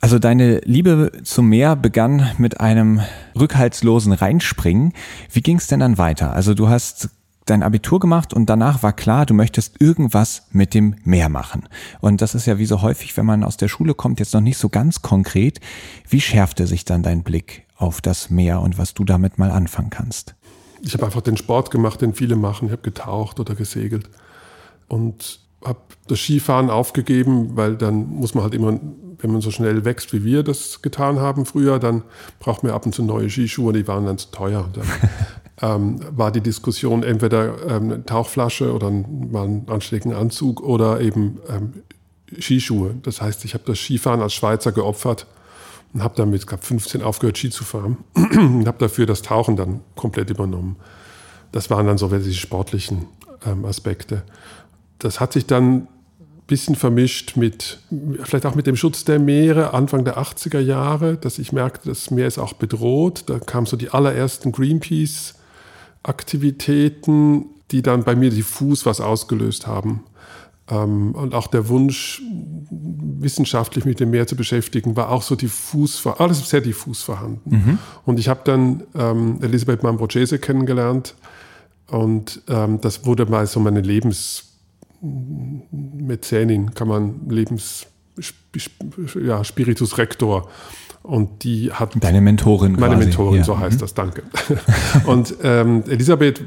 Also 0.00 0.18
deine 0.18 0.58
Liebe 0.64 1.12
zum 1.22 1.48
Meer 1.48 1.76
begann 1.76 2.30
mit 2.36 2.60
einem 2.60 3.00
rückhaltslosen 3.38 4.12
Reinspringen. 4.12 4.92
Wie 5.32 5.40
ging 5.40 5.56
es 5.56 5.66
denn 5.66 5.80
dann 5.80 5.96
weiter? 5.96 6.34
Also 6.34 6.52
du 6.52 6.68
hast 6.68 7.08
dein 7.46 7.62
Abitur 7.62 8.00
gemacht 8.00 8.34
und 8.34 8.46
danach 8.50 8.82
war 8.82 8.92
klar, 8.92 9.24
du 9.24 9.34
möchtest 9.34 9.80
irgendwas 9.80 10.46
mit 10.50 10.74
dem 10.74 10.96
Meer 11.04 11.28
machen. 11.28 11.68
Und 12.00 12.20
das 12.20 12.34
ist 12.34 12.46
ja 12.46 12.58
wie 12.58 12.66
so 12.66 12.82
häufig, 12.82 13.16
wenn 13.16 13.26
man 13.26 13.44
aus 13.44 13.56
der 13.56 13.68
Schule 13.68 13.94
kommt, 13.94 14.18
jetzt 14.18 14.34
noch 14.34 14.40
nicht 14.40 14.58
so 14.58 14.68
ganz 14.68 15.02
konkret. 15.02 15.60
Wie 16.08 16.20
schärfte 16.20 16.66
sich 16.66 16.84
dann 16.84 17.02
dein 17.02 17.22
Blick 17.22 17.66
auf 17.76 18.00
das 18.00 18.30
Meer 18.30 18.60
und 18.60 18.78
was 18.78 18.94
du 18.94 19.04
damit 19.04 19.38
mal 19.38 19.50
anfangen 19.50 19.90
kannst? 19.90 20.34
Ich 20.82 20.92
habe 20.92 21.06
einfach 21.06 21.22
den 21.22 21.36
Sport 21.36 21.70
gemacht, 21.70 22.02
den 22.02 22.12
viele 22.12 22.36
machen. 22.36 22.66
Ich 22.66 22.72
habe 22.72 22.82
getaucht 22.82 23.40
oder 23.40 23.54
gesegelt 23.54 24.10
und 24.88 25.40
habe 25.64 25.80
das 26.08 26.18
Skifahren 26.18 26.70
aufgegeben, 26.70 27.56
weil 27.56 27.76
dann 27.76 28.06
muss 28.08 28.34
man 28.34 28.44
halt 28.44 28.54
immer, 28.54 28.78
wenn 29.18 29.32
man 29.32 29.40
so 29.40 29.50
schnell 29.50 29.84
wächst, 29.84 30.12
wie 30.12 30.24
wir 30.24 30.42
das 30.42 30.82
getan 30.82 31.18
haben 31.18 31.46
früher, 31.46 31.78
dann 31.78 32.02
braucht 32.38 32.62
man 32.62 32.72
ab 32.72 32.84
und 32.84 32.94
zu 32.94 33.02
neue 33.02 33.30
Skischuhe, 33.30 33.72
die 33.72 33.88
waren 33.88 34.04
dann 34.04 34.18
zu 34.18 34.30
teuer. 34.30 34.68
Dann 34.72 34.84
ähm, 35.62 36.00
war 36.10 36.30
die 36.30 36.42
Diskussion 36.42 37.02
entweder 37.02 37.66
ähm, 37.68 37.84
eine 37.84 38.04
Tauchflasche 38.04 38.72
oder 38.72 38.90
mal 38.90 39.44
einen 39.44 39.68
anständigen 39.68 40.14
Anzug 40.14 40.60
oder 40.60 41.00
eben 41.00 41.40
ähm, 41.48 41.72
Skischuhe. 42.38 42.94
Das 43.02 43.22
heißt, 43.22 43.44
ich 43.44 43.54
habe 43.54 43.64
das 43.66 43.78
Skifahren 43.78 44.20
als 44.20 44.34
Schweizer 44.34 44.72
geopfert 44.72 45.26
und 45.94 46.02
habe 46.02 46.14
damit, 46.16 46.46
glaube 46.46 46.64
15 46.64 47.02
aufgehört, 47.02 47.38
Ski 47.38 47.50
zu 47.50 47.64
fahren 47.64 47.98
und 48.14 48.66
habe 48.66 48.78
dafür 48.78 49.06
das 49.06 49.22
Tauchen 49.22 49.56
dann 49.56 49.80
komplett 49.94 50.28
übernommen. 50.28 50.76
Das 51.52 51.70
waren 51.70 51.86
dann 51.86 51.98
so 51.98 52.08
die 52.08 52.34
sportlichen 52.34 53.06
ähm, 53.46 53.64
Aspekte. 53.64 54.24
Das 54.98 55.20
hat 55.20 55.32
sich 55.32 55.46
dann 55.46 55.74
ein 55.74 55.88
bisschen 56.46 56.74
vermischt 56.74 57.36
mit, 57.36 57.80
vielleicht 58.22 58.46
auch 58.46 58.54
mit 58.54 58.66
dem 58.66 58.76
Schutz 58.76 59.04
der 59.04 59.18
Meere 59.18 59.74
Anfang 59.74 60.04
der 60.04 60.18
80er 60.18 60.60
Jahre, 60.60 61.16
dass 61.16 61.38
ich 61.38 61.52
merkte, 61.52 61.88
das 61.88 62.10
Meer 62.10 62.26
ist 62.26 62.38
auch 62.38 62.52
bedroht. 62.54 63.24
Da 63.26 63.38
kamen 63.38 63.66
so 63.66 63.76
die 63.76 63.90
allerersten 63.90 64.52
Greenpeace 64.52 65.34
Aktivitäten, 66.02 67.46
die 67.70 67.80
dann 67.80 68.04
bei 68.04 68.14
mir 68.14 68.30
diffus 68.30 68.84
was 68.84 69.00
ausgelöst 69.00 69.66
haben. 69.66 70.04
Ähm, 70.68 71.14
und 71.14 71.34
auch 71.34 71.46
der 71.46 71.68
Wunsch, 71.68 72.22
wissenschaftlich 72.70 73.84
mit 73.84 74.00
dem 74.00 74.10
Meer 74.10 74.26
zu 74.26 74.36
beschäftigen, 74.36 74.96
war 74.96 75.10
auch 75.10 75.22
so 75.22 75.34
diffus, 75.34 76.06
alles 76.06 76.48
sehr 76.48 76.60
diffus 76.60 77.02
vorhanden. 77.02 77.50
Mhm. 77.50 77.78
Und 78.04 78.18
ich 78.18 78.28
habe 78.28 78.40
dann 78.44 78.82
ähm, 78.94 79.38
Elisabeth 79.42 79.82
Mambrocese 79.82 80.38
kennengelernt 80.38 81.14
und 81.88 82.42
ähm, 82.48 82.80
das 82.80 83.04
wurde 83.04 83.26
mal 83.26 83.46
so 83.46 83.60
meine 83.60 83.80
Lebensmäzenin, 85.04 86.74
kann 86.74 86.88
man 86.88 87.28
Lebens, 87.28 87.86
ja, 89.22 89.44
Spiritus 89.44 89.98
Rector. 89.98 90.48
Und 91.02 91.44
die 91.44 91.70
hat. 91.70 91.92
Deine 92.00 92.22
Mentorin. 92.22 92.72
Meine 92.72 92.94
quasi. 92.94 93.08
Mentorin, 93.08 93.38
ja. 93.38 93.44
so 93.44 93.58
heißt 93.58 93.76
mhm. 93.76 93.80
das, 93.80 93.94
danke. 93.94 94.22
und 95.04 95.34
ähm, 95.42 95.84
Elisabeth 95.86 96.40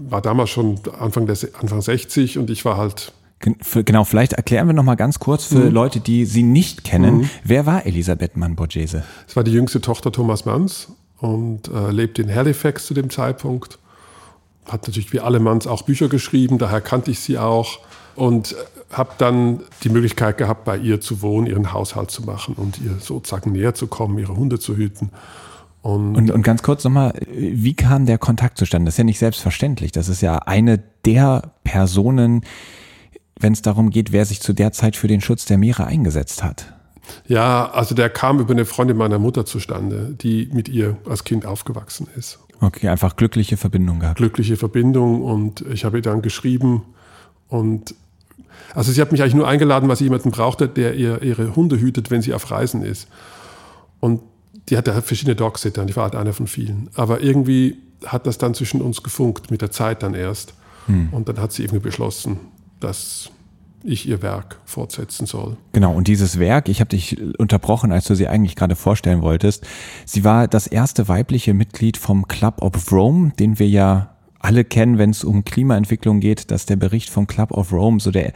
war 0.00 0.20
damals 0.20 0.50
schon 0.50 0.80
Anfang, 0.98 1.26
der, 1.26 1.36
Anfang 1.60 1.80
60 1.80 2.38
und 2.38 2.50
ich 2.50 2.64
war 2.64 2.76
halt. 2.76 3.12
Genau, 3.38 4.04
vielleicht 4.04 4.34
erklären 4.34 4.68
wir 4.68 4.72
nochmal 4.72 4.96
ganz 4.96 5.18
kurz 5.18 5.44
für 5.44 5.66
mhm. 5.66 5.72
Leute, 5.72 6.00
die 6.00 6.24
sie 6.24 6.44
nicht 6.44 6.84
kennen. 6.84 7.18
Mhm. 7.18 7.30
Wer 7.44 7.66
war 7.66 7.86
Elisabeth 7.86 8.36
Mann-Borgese? 8.36 9.04
Es 9.26 9.34
war 9.34 9.42
die 9.44 9.52
jüngste 9.52 9.80
Tochter 9.80 10.12
Thomas 10.12 10.44
Manns 10.44 10.88
und 11.18 11.68
äh, 11.68 11.90
lebte 11.90 12.22
in 12.22 12.32
Halifax 12.32 12.86
zu 12.86 12.94
dem 12.94 13.10
Zeitpunkt. 13.10 13.78
Hat 14.64 14.86
natürlich 14.86 15.12
wie 15.12 15.20
alle 15.20 15.40
Manns 15.40 15.66
auch 15.66 15.82
Bücher 15.82 16.08
geschrieben, 16.08 16.58
daher 16.58 16.80
kannte 16.80 17.10
ich 17.10 17.18
sie 17.20 17.38
auch 17.38 17.80
und 18.14 18.54
habe 18.90 19.10
dann 19.18 19.60
die 19.82 19.88
Möglichkeit 19.88 20.38
gehabt, 20.38 20.64
bei 20.64 20.76
ihr 20.76 21.00
zu 21.00 21.22
wohnen, 21.22 21.46
ihren 21.46 21.72
Haushalt 21.72 22.10
zu 22.10 22.22
machen 22.22 22.54
und 22.54 22.78
ihr 22.80 22.96
sozusagen 23.00 23.52
näher 23.52 23.74
zu 23.74 23.86
kommen, 23.86 24.18
ihre 24.18 24.36
Hunde 24.36 24.58
zu 24.58 24.76
hüten. 24.76 25.10
Und, 25.80 26.14
und, 26.14 26.30
und 26.30 26.42
ganz 26.42 26.62
kurz 26.62 26.84
nochmal, 26.84 27.12
wie 27.28 27.74
kam 27.74 28.06
der 28.06 28.18
Kontakt 28.18 28.58
zustande? 28.58 28.86
Das 28.86 28.94
ist 28.94 28.98
ja 28.98 29.04
nicht 29.04 29.18
selbstverständlich. 29.18 29.90
Das 29.90 30.08
ist 30.08 30.20
ja 30.20 30.36
eine 30.38 30.78
der 31.04 31.50
Personen, 31.64 32.42
wenn 33.40 33.52
es 33.52 33.62
darum 33.62 33.90
geht, 33.90 34.12
wer 34.12 34.24
sich 34.24 34.40
zu 34.40 34.52
der 34.52 34.72
Zeit 34.72 34.94
für 34.94 35.08
den 35.08 35.20
Schutz 35.20 35.44
der 35.44 35.58
Meere 35.58 35.84
eingesetzt 35.84 36.44
hat. 36.44 36.72
Ja, 37.26 37.70
also 37.72 37.96
der 37.96 38.10
kam 38.10 38.38
über 38.38 38.52
eine 38.52 38.64
Freundin 38.64 38.96
meiner 38.96 39.18
Mutter 39.18 39.44
zustande, 39.44 40.14
die 40.20 40.48
mit 40.52 40.68
ihr 40.68 40.96
als 41.08 41.24
Kind 41.24 41.46
aufgewachsen 41.46 42.06
ist. 42.16 42.38
Okay, 42.60 42.88
einfach 42.88 43.16
glückliche 43.16 43.56
Verbindung 43.56 43.98
gehabt. 43.98 44.18
Glückliche 44.18 44.56
Verbindung 44.56 45.22
und 45.22 45.62
ich 45.72 45.84
habe 45.84 45.98
ihr 45.98 46.02
dann 46.02 46.22
geschrieben 46.22 46.82
und 47.52 47.94
also 48.74 48.90
sie 48.92 49.00
hat 49.02 49.12
mich 49.12 49.20
eigentlich 49.20 49.34
nur 49.34 49.46
eingeladen, 49.46 49.86
weil 49.88 49.96
sie 49.96 50.04
jemanden 50.04 50.30
brauchte, 50.30 50.68
der 50.68 50.94
ihr 50.94 51.22
ihre 51.22 51.54
Hunde 51.54 51.78
hütet, 51.78 52.10
wenn 52.10 52.22
sie 52.22 52.32
auf 52.32 52.50
Reisen 52.50 52.82
ist. 52.82 53.08
Und 54.00 54.22
die 54.70 54.78
hatte 54.78 54.94
halt 54.94 55.04
verschiedene 55.04 55.36
Dogsitter 55.36 55.82
und 55.82 55.90
ich 55.90 55.96
war 55.96 56.04
halt 56.04 56.16
einer 56.16 56.32
von 56.32 56.46
vielen. 56.46 56.88
Aber 56.94 57.20
irgendwie 57.20 57.76
hat 58.06 58.26
das 58.26 58.38
dann 58.38 58.54
zwischen 58.54 58.80
uns 58.80 59.02
gefunkt, 59.02 59.50
mit 59.50 59.60
der 59.60 59.70
Zeit 59.70 60.02
dann 60.02 60.14
erst. 60.14 60.54
Hm. 60.86 61.10
Und 61.12 61.28
dann 61.28 61.38
hat 61.38 61.52
sie 61.52 61.62
irgendwie 61.62 61.80
beschlossen, 61.80 62.40
dass 62.80 63.30
ich 63.84 64.08
ihr 64.08 64.22
Werk 64.22 64.58
fortsetzen 64.64 65.26
soll. 65.26 65.58
Genau, 65.72 65.92
und 65.94 66.08
dieses 66.08 66.38
Werk, 66.38 66.70
ich 66.70 66.80
habe 66.80 66.88
dich 66.88 67.20
unterbrochen, 67.38 67.92
als 67.92 68.06
du 68.06 68.14
sie 68.14 68.28
eigentlich 68.28 68.56
gerade 68.56 68.76
vorstellen 68.76 69.20
wolltest. 69.20 69.66
Sie 70.06 70.24
war 70.24 70.48
das 70.48 70.66
erste 70.66 71.08
weibliche 71.08 71.52
Mitglied 71.52 71.98
vom 71.98 72.26
Club 72.28 72.62
of 72.62 72.90
Rome, 72.90 73.32
den 73.38 73.58
wir 73.58 73.68
ja 73.68 74.11
alle 74.42 74.64
kennen, 74.64 74.98
wenn 74.98 75.10
es 75.10 75.24
um 75.24 75.44
Klimaentwicklung 75.44 76.20
geht, 76.20 76.50
dass 76.50 76.66
der 76.66 76.76
Bericht 76.76 77.10
vom 77.10 77.26
Club 77.26 77.52
of 77.52 77.72
Rome 77.72 78.00
so 78.00 78.10
der 78.10 78.32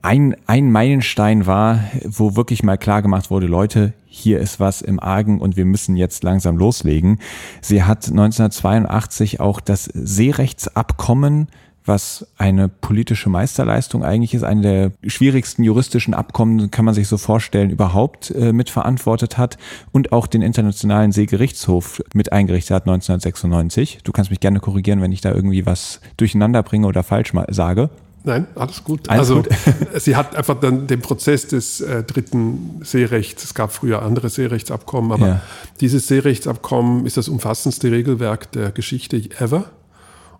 ein, 0.00 0.36
ein 0.46 0.70
Meilenstein 0.70 1.46
war, 1.46 1.80
wo 2.04 2.36
wirklich 2.36 2.62
mal 2.62 2.78
klar 2.78 3.02
gemacht 3.02 3.30
wurde, 3.30 3.46
Leute, 3.46 3.92
hier 4.06 4.38
ist 4.38 4.60
was 4.60 4.80
im 4.80 5.00
Argen 5.00 5.40
und 5.40 5.56
wir 5.56 5.64
müssen 5.64 5.96
jetzt 5.96 6.22
langsam 6.22 6.56
loslegen. 6.56 7.18
Sie 7.60 7.82
hat 7.82 8.08
1982 8.08 9.40
auch 9.40 9.60
das 9.60 9.84
Seerechtsabkommen 9.84 11.48
was 11.84 12.26
eine 12.38 12.68
politische 12.68 13.28
Meisterleistung 13.28 14.04
eigentlich 14.04 14.34
ist, 14.34 14.44
eine 14.44 14.62
der 14.62 15.10
schwierigsten 15.10 15.64
juristischen 15.64 16.14
Abkommen, 16.14 16.70
kann 16.70 16.84
man 16.84 16.94
sich 16.94 17.08
so 17.08 17.18
vorstellen, 17.18 17.70
überhaupt 17.70 18.30
äh, 18.30 18.52
mitverantwortet 18.52 19.38
hat 19.38 19.58
und 19.90 20.12
auch 20.12 20.26
den 20.26 20.42
Internationalen 20.42 21.12
Seegerichtshof 21.12 22.02
mit 22.14 22.32
eingerichtet 22.32 22.74
hat 22.74 22.82
1996. 22.82 24.00
Du 24.04 24.12
kannst 24.12 24.30
mich 24.30 24.40
gerne 24.40 24.60
korrigieren, 24.60 25.00
wenn 25.00 25.12
ich 25.12 25.20
da 25.20 25.32
irgendwie 25.32 25.66
was 25.66 26.00
durcheinander 26.16 26.62
bringe 26.62 26.86
oder 26.86 27.02
falsch 27.02 27.32
sage. 27.48 27.90
Nein, 28.24 28.46
alles 28.54 28.84
gut. 28.84 29.08
Alles 29.08 29.30
also 29.30 29.42
gut. 29.42 29.48
sie 30.00 30.14
hat 30.14 30.36
einfach 30.36 30.58
dann 30.60 30.86
den 30.86 31.00
Prozess 31.00 31.48
des 31.48 31.80
äh, 31.80 32.04
dritten 32.04 32.80
Seerechts, 32.82 33.44
es 33.44 33.54
gab 33.54 33.72
früher 33.72 34.02
andere 34.02 34.28
Seerechtsabkommen, 34.28 35.12
aber 35.12 35.26
Ja. 35.26 35.40
dieses 35.80 36.06
Seerechtsabkommen 36.06 37.06
ist 37.06 37.16
das 37.16 37.28
umfassendste 37.28 37.90
Regelwerk 37.90 38.52
der 38.52 38.70
Geschichte 38.70 39.16
ever. 39.40 39.70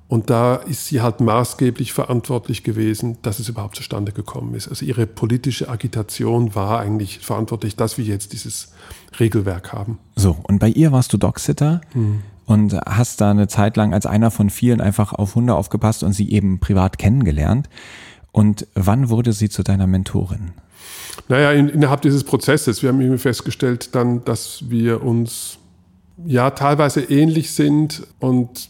Und 0.09 0.29
da 0.29 0.57
ist 0.57 0.87
sie 0.89 1.01
halt 1.01 1.21
maßgeblich 1.21 1.93
verantwortlich 1.95 2.65
gewesen, 2.65 3.17
dass 3.23 3.39
es 3.39 3.49
überhaupt 3.49 3.77
zustande 3.77 4.13
gekommen 4.13 4.55
ist. 4.55 4.69
Also 4.69 4.85
ihre 4.85 5.07
politische 5.07 5.71
Agitation 5.71 6.55
war 6.55 6.81
eigentlich 6.81 7.21
verantwortlich, 7.21 7.77
dass 7.77 7.97
wir 7.97 8.05
jetzt 8.05 8.35
dieses 8.35 8.73
Regelwerk 9.19 9.73
haben. 9.73 9.99
So, 10.17 10.37
und 10.43 10.59
bei 10.59 10.69
ihr 10.69 10.93
warst 10.93 11.13
du 11.15 11.17
Dogsitter 11.17 11.81
Hm. 11.93 12.21
und 12.45 12.75
hast 12.85 13.23
da 13.23 13.31
eine 13.31 13.49
Zeit 13.49 13.77
lang 13.79 13.95
als 13.95 14.05
einer 14.05 14.31
von 14.31 14.51
vielen 14.51 14.83
einfach 14.83 15.15
auf 15.15 15.35
Hunde 15.35 15.55
aufgepasst 15.55 16.03
und 16.03 16.13
sie 16.13 16.31
eben 16.31 16.61
privat 16.61 16.99
kennengelernt. 16.99 17.71
Und 18.33 18.67
wann 18.75 19.09
wurde 19.09 19.33
sie 19.33 19.49
zu 19.49 19.63
deiner 19.63 19.87
Mentorin? 19.87 20.53
Naja, 21.29 21.53
in, 21.53 21.69
innerhalb 21.69 22.03
dieses 22.03 22.25
Prozesses, 22.25 22.83
wir 22.83 22.91
haben 22.91 23.01
irgendwie 23.01 23.19
festgestellt 23.19 23.95
dann, 23.95 24.25
dass 24.25 24.69
wir 24.69 25.03
uns 25.03 25.59
ja 26.27 26.51
teilweise 26.51 27.03
ähnlich 27.03 27.53
sind 27.53 28.07
und 28.21 28.69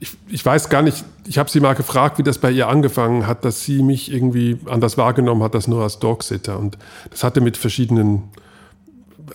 ich, 0.00 0.16
ich 0.28 0.44
weiß 0.44 0.68
gar 0.68 0.82
nicht, 0.82 1.04
ich 1.26 1.38
habe 1.38 1.50
sie 1.50 1.60
mal 1.60 1.74
gefragt, 1.74 2.18
wie 2.18 2.22
das 2.22 2.38
bei 2.38 2.50
ihr 2.50 2.68
angefangen 2.68 3.26
hat, 3.26 3.44
dass 3.44 3.62
sie 3.62 3.82
mich 3.82 4.12
irgendwie 4.12 4.58
anders 4.66 4.98
wahrgenommen 4.98 5.42
hat 5.42 5.54
als 5.54 5.68
nur 5.68 5.82
als 5.82 5.98
Dogsitter. 5.98 6.58
Und 6.58 6.78
das 7.10 7.24
hatte 7.24 7.40
mit 7.40 7.56
verschiedenen 7.56 8.24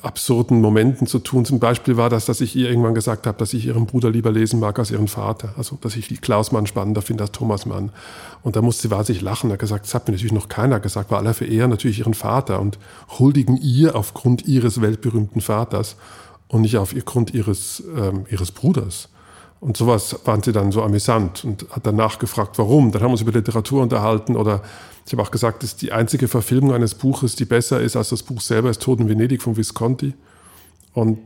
absurden 0.01 0.61
Momenten 0.61 1.05
zu 1.07 1.19
tun. 1.19 1.45
Zum 1.45 1.59
Beispiel 1.59 1.97
war 1.97 2.09
das, 2.09 2.25
dass 2.25 2.41
ich 2.41 2.55
ihr 2.55 2.69
irgendwann 2.69 2.95
gesagt 2.95 3.27
habe, 3.27 3.37
dass 3.37 3.53
ich 3.53 3.65
ihren 3.65 3.85
Bruder 3.85 4.09
lieber 4.09 4.31
lesen 4.31 4.59
mag 4.59 4.79
als 4.79 4.91
ihren 4.91 5.07
Vater. 5.07 5.53
Also, 5.57 5.77
dass 5.81 5.95
ich 5.95 6.07
die 6.07 6.17
Klaus 6.17 6.51
spannender 6.65 7.01
finde 7.01 7.23
als 7.23 7.31
Thomas 7.31 7.65
Mann. 7.65 7.91
Und 8.43 8.55
da 8.55 8.61
musste 8.61 8.83
sie 8.83 8.91
wahnsinnig 8.91 9.21
lachen. 9.21 9.49
Er 9.49 9.53
hat 9.53 9.59
gesagt, 9.59 9.85
das 9.85 9.93
hat 9.93 10.07
mir 10.07 10.13
natürlich 10.13 10.33
noch 10.33 10.49
keiner 10.49 10.79
gesagt, 10.79 11.11
weil 11.11 11.19
alle 11.19 11.33
verehren 11.33 11.69
natürlich 11.69 11.99
ihren 11.99 12.13
Vater 12.13 12.59
und 12.59 12.79
huldigen 13.19 13.57
ihr 13.57 13.95
aufgrund 13.95 14.47
ihres 14.47 14.81
weltberühmten 14.81 15.41
Vaters 15.41 15.97
und 16.47 16.61
nicht 16.61 16.77
aufgrund 16.77 17.33
ihres, 17.33 17.83
ähm, 17.95 18.25
ihres 18.29 18.51
Bruders. 18.51 19.09
Und 19.61 19.77
sowas 19.77 20.15
fand 20.23 20.43
sie 20.43 20.51
dann 20.51 20.71
so 20.71 20.81
amüsant 20.81 21.45
und 21.45 21.67
hat 21.69 21.85
dann 21.85 21.95
nachgefragt, 21.95 22.57
warum. 22.57 22.91
Dann 22.91 23.03
haben 23.03 23.09
wir 23.09 23.13
uns 23.13 23.21
über 23.21 23.31
Literatur 23.31 23.83
unterhalten 23.83 24.35
oder 24.35 24.63
ich 25.05 25.13
habe 25.13 25.21
auch 25.21 25.29
gesagt, 25.29 25.61
das 25.61 25.71
ist 25.71 25.83
die 25.83 25.91
einzige 25.91 26.27
Verfilmung 26.27 26.73
eines 26.73 26.95
Buches, 26.95 27.35
die 27.35 27.45
besser 27.45 27.79
ist 27.79 27.95
als 27.95 28.09
das 28.09 28.23
Buch 28.23 28.41
selber, 28.41 28.71
ist 28.71 28.81
Tod 28.81 28.99
in 28.99 29.07
Venedig 29.07 29.41
von 29.41 29.55
Visconti. 29.55 30.15
Und 30.93 31.19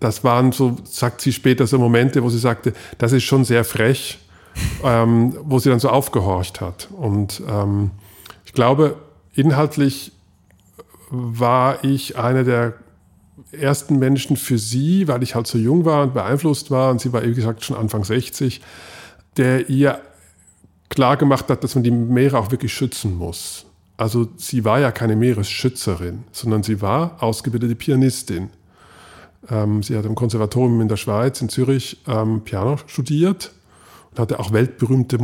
das 0.00 0.24
waren 0.24 0.52
so, 0.52 0.76
sagt 0.84 1.20
sie 1.20 1.32
später, 1.32 1.66
so 1.66 1.78
Momente, 1.78 2.22
wo 2.22 2.30
sie 2.30 2.38
sagte, 2.38 2.72
das 2.96 3.12
ist 3.12 3.24
schon 3.24 3.44
sehr 3.44 3.64
frech, 3.64 4.18
ähm, 4.84 5.36
wo 5.42 5.58
sie 5.58 5.68
dann 5.68 5.78
so 5.78 5.90
aufgehorcht 5.90 6.62
hat. 6.62 6.88
Und 6.90 7.42
ähm, 7.46 7.90
ich 8.46 8.54
glaube, 8.54 8.96
inhaltlich 9.34 10.12
war 11.10 11.84
ich 11.84 12.16
einer 12.16 12.44
der 12.44 12.74
ersten 13.58 13.98
Menschen 13.98 14.36
für 14.36 14.58
sie, 14.58 15.08
weil 15.08 15.22
ich 15.22 15.34
halt 15.34 15.46
so 15.46 15.58
jung 15.58 15.84
war 15.84 16.02
und 16.02 16.14
beeinflusst 16.14 16.70
war, 16.70 16.90
und 16.90 17.00
sie 17.00 17.12
war, 17.12 17.22
wie 17.22 17.34
gesagt, 17.34 17.64
schon 17.64 17.76
Anfang 17.76 18.04
60, 18.04 18.60
der 19.36 19.68
ihr 19.68 20.00
klar 20.88 21.16
gemacht 21.16 21.48
hat, 21.48 21.64
dass 21.64 21.74
man 21.74 21.84
die 21.84 21.90
Meere 21.90 22.38
auch 22.38 22.50
wirklich 22.50 22.72
schützen 22.72 23.16
muss. 23.16 23.66
Also 23.96 24.28
sie 24.36 24.64
war 24.64 24.80
ja 24.80 24.90
keine 24.90 25.16
Meeresschützerin, 25.16 26.24
sondern 26.32 26.62
sie 26.62 26.80
war 26.80 27.22
ausgebildete 27.22 27.74
Pianistin. 27.74 28.50
Ähm, 29.48 29.82
sie 29.82 29.96
hat 29.96 30.06
am 30.06 30.14
Konservatorium 30.14 30.80
in 30.80 30.88
der 30.88 30.96
Schweiz, 30.96 31.40
in 31.40 31.48
Zürich, 31.48 31.98
ähm, 32.06 32.42
Piano 32.42 32.78
studiert 32.86 33.52
und 34.10 34.18
hatte 34.18 34.40
auch 34.40 34.52
weltberühmte 34.52 35.18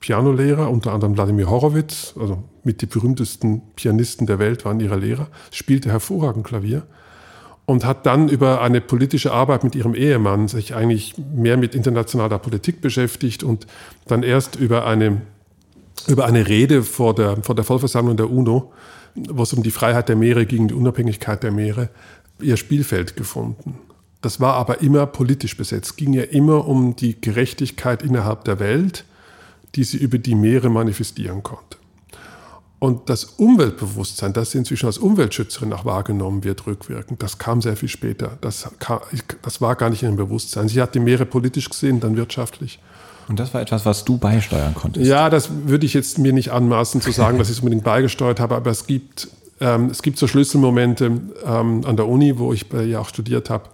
Pianolehrer, 0.00 0.70
unter 0.70 0.92
anderem 0.92 1.16
Wladimir 1.16 1.48
Horowitz, 1.48 2.14
also 2.18 2.42
mit 2.64 2.82
die 2.82 2.86
berühmtesten 2.86 3.62
Pianisten 3.76 4.26
der 4.26 4.38
Welt 4.38 4.64
waren 4.64 4.80
ihre 4.80 4.96
Lehrer, 4.96 5.28
spielte 5.50 5.90
hervorragend 5.90 6.46
Klavier 6.46 6.82
und 7.66 7.84
hat 7.84 8.06
dann 8.06 8.28
über 8.28 8.60
eine 8.60 8.80
politische 8.80 9.32
Arbeit 9.32 9.64
mit 9.64 9.74
ihrem 9.74 9.94
Ehemann 9.94 10.48
sich 10.48 10.74
eigentlich 10.74 11.14
mehr 11.34 11.56
mit 11.56 11.74
internationaler 11.74 12.38
Politik 12.38 12.80
beschäftigt 12.80 13.42
und 13.42 13.66
dann 14.06 14.22
erst 14.22 14.56
über 14.56 14.86
eine, 14.86 15.22
über 16.08 16.26
eine 16.26 16.48
Rede 16.48 16.82
vor 16.82 17.14
der, 17.14 17.36
vor 17.42 17.54
der 17.54 17.64
Vollversammlung 17.64 18.16
der 18.16 18.30
UNO, 18.30 18.72
wo 19.14 19.42
es 19.42 19.52
um 19.52 19.62
die 19.62 19.70
Freiheit 19.70 20.08
der 20.08 20.16
Meere 20.16 20.46
ging, 20.46 20.68
die 20.68 20.74
Unabhängigkeit 20.74 21.42
der 21.42 21.52
Meere, 21.52 21.88
ihr 22.40 22.56
Spielfeld 22.56 23.16
gefunden. 23.16 23.78
Das 24.22 24.40
war 24.40 24.54
aber 24.54 24.80
immer 24.80 25.06
politisch 25.06 25.56
besetzt. 25.56 25.92
Es 25.92 25.96
ging 25.96 26.14
ja 26.14 26.22
immer 26.22 26.66
um 26.66 26.96
die 26.96 27.20
Gerechtigkeit 27.20 28.02
innerhalb 28.02 28.44
der 28.44 28.60
Welt, 28.60 29.04
die 29.74 29.84
sie 29.84 29.98
über 29.98 30.18
die 30.18 30.34
Meere 30.34 30.68
manifestieren 30.68 31.42
konnte. 31.42 31.78
Und 32.82 33.08
das 33.08 33.22
Umweltbewusstsein, 33.36 34.32
das 34.32 34.50
sie 34.50 34.58
inzwischen 34.58 34.86
als 34.86 34.98
Umweltschützerin 34.98 35.72
auch 35.72 35.84
wahrgenommen 35.84 36.42
wird, 36.42 36.66
rückwirkend, 36.66 37.22
das 37.22 37.38
kam 37.38 37.62
sehr 37.62 37.76
viel 37.76 37.88
später. 37.88 38.38
Das, 38.40 38.68
kam, 38.80 38.98
das 39.40 39.60
war 39.60 39.76
gar 39.76 39.88
nicht 39.88 40.02
in 40.02 40.08
ihrem 40.08 40.16
Bewusstsein. 40.16 40.66
Sie 40.66 40.82
hat 40.82 40.96
die 40.96 40.98
Meere 40.98 41.24
politisch 41.24 41.70
gesehen, 41.70 42.00
dann 42.00 42.16
wirtschaftlich. 42.16 42.80
Und 43.28 43.38
das 43.38 43.54
war 43.54 43.60
etwas, 43.60 43.86
was 43.86 44.04
du 44.04 44.18
beisteuern 44.18 44.74
konntest. 44.74 45.06
Ja, 45.06 45.30
das 45.30 45.48
würde 45.66 45.86
ich 45.86 45.94
jetzt 45.94 46.18
mir 46.18 46.32
nicht 46.32 46.50
anmaßen 46.50 47.00
zu 47.00 47.12
sagen, 47.12 47.38
dass 47.38 47.50
ich 47.50 47.52
es 47.52 47.60
unbedingt 47.60 47.84
beigesteuert 47.84 48.40
habe, 48.40 48.56
aber 48.56 48.72
es 48.72 48.84
gibt, 48.84 49.28
ähm, 49.60 49.90
es 49.90 50.02
gibt 50.02 50.18
so 50.18 50.26
Schlüsselmomente 50.26 51.04
ähm, 51.46 51.84
an 51.86 51.96
der 51.96 52.08
Uni, 52.08 52.36
wo 52.36 52.52
ich 52.52 52.66
ja 52.72 52.98
auch 52.98 53.08
studiert 53.08 53.48
habe, 53.48 53.66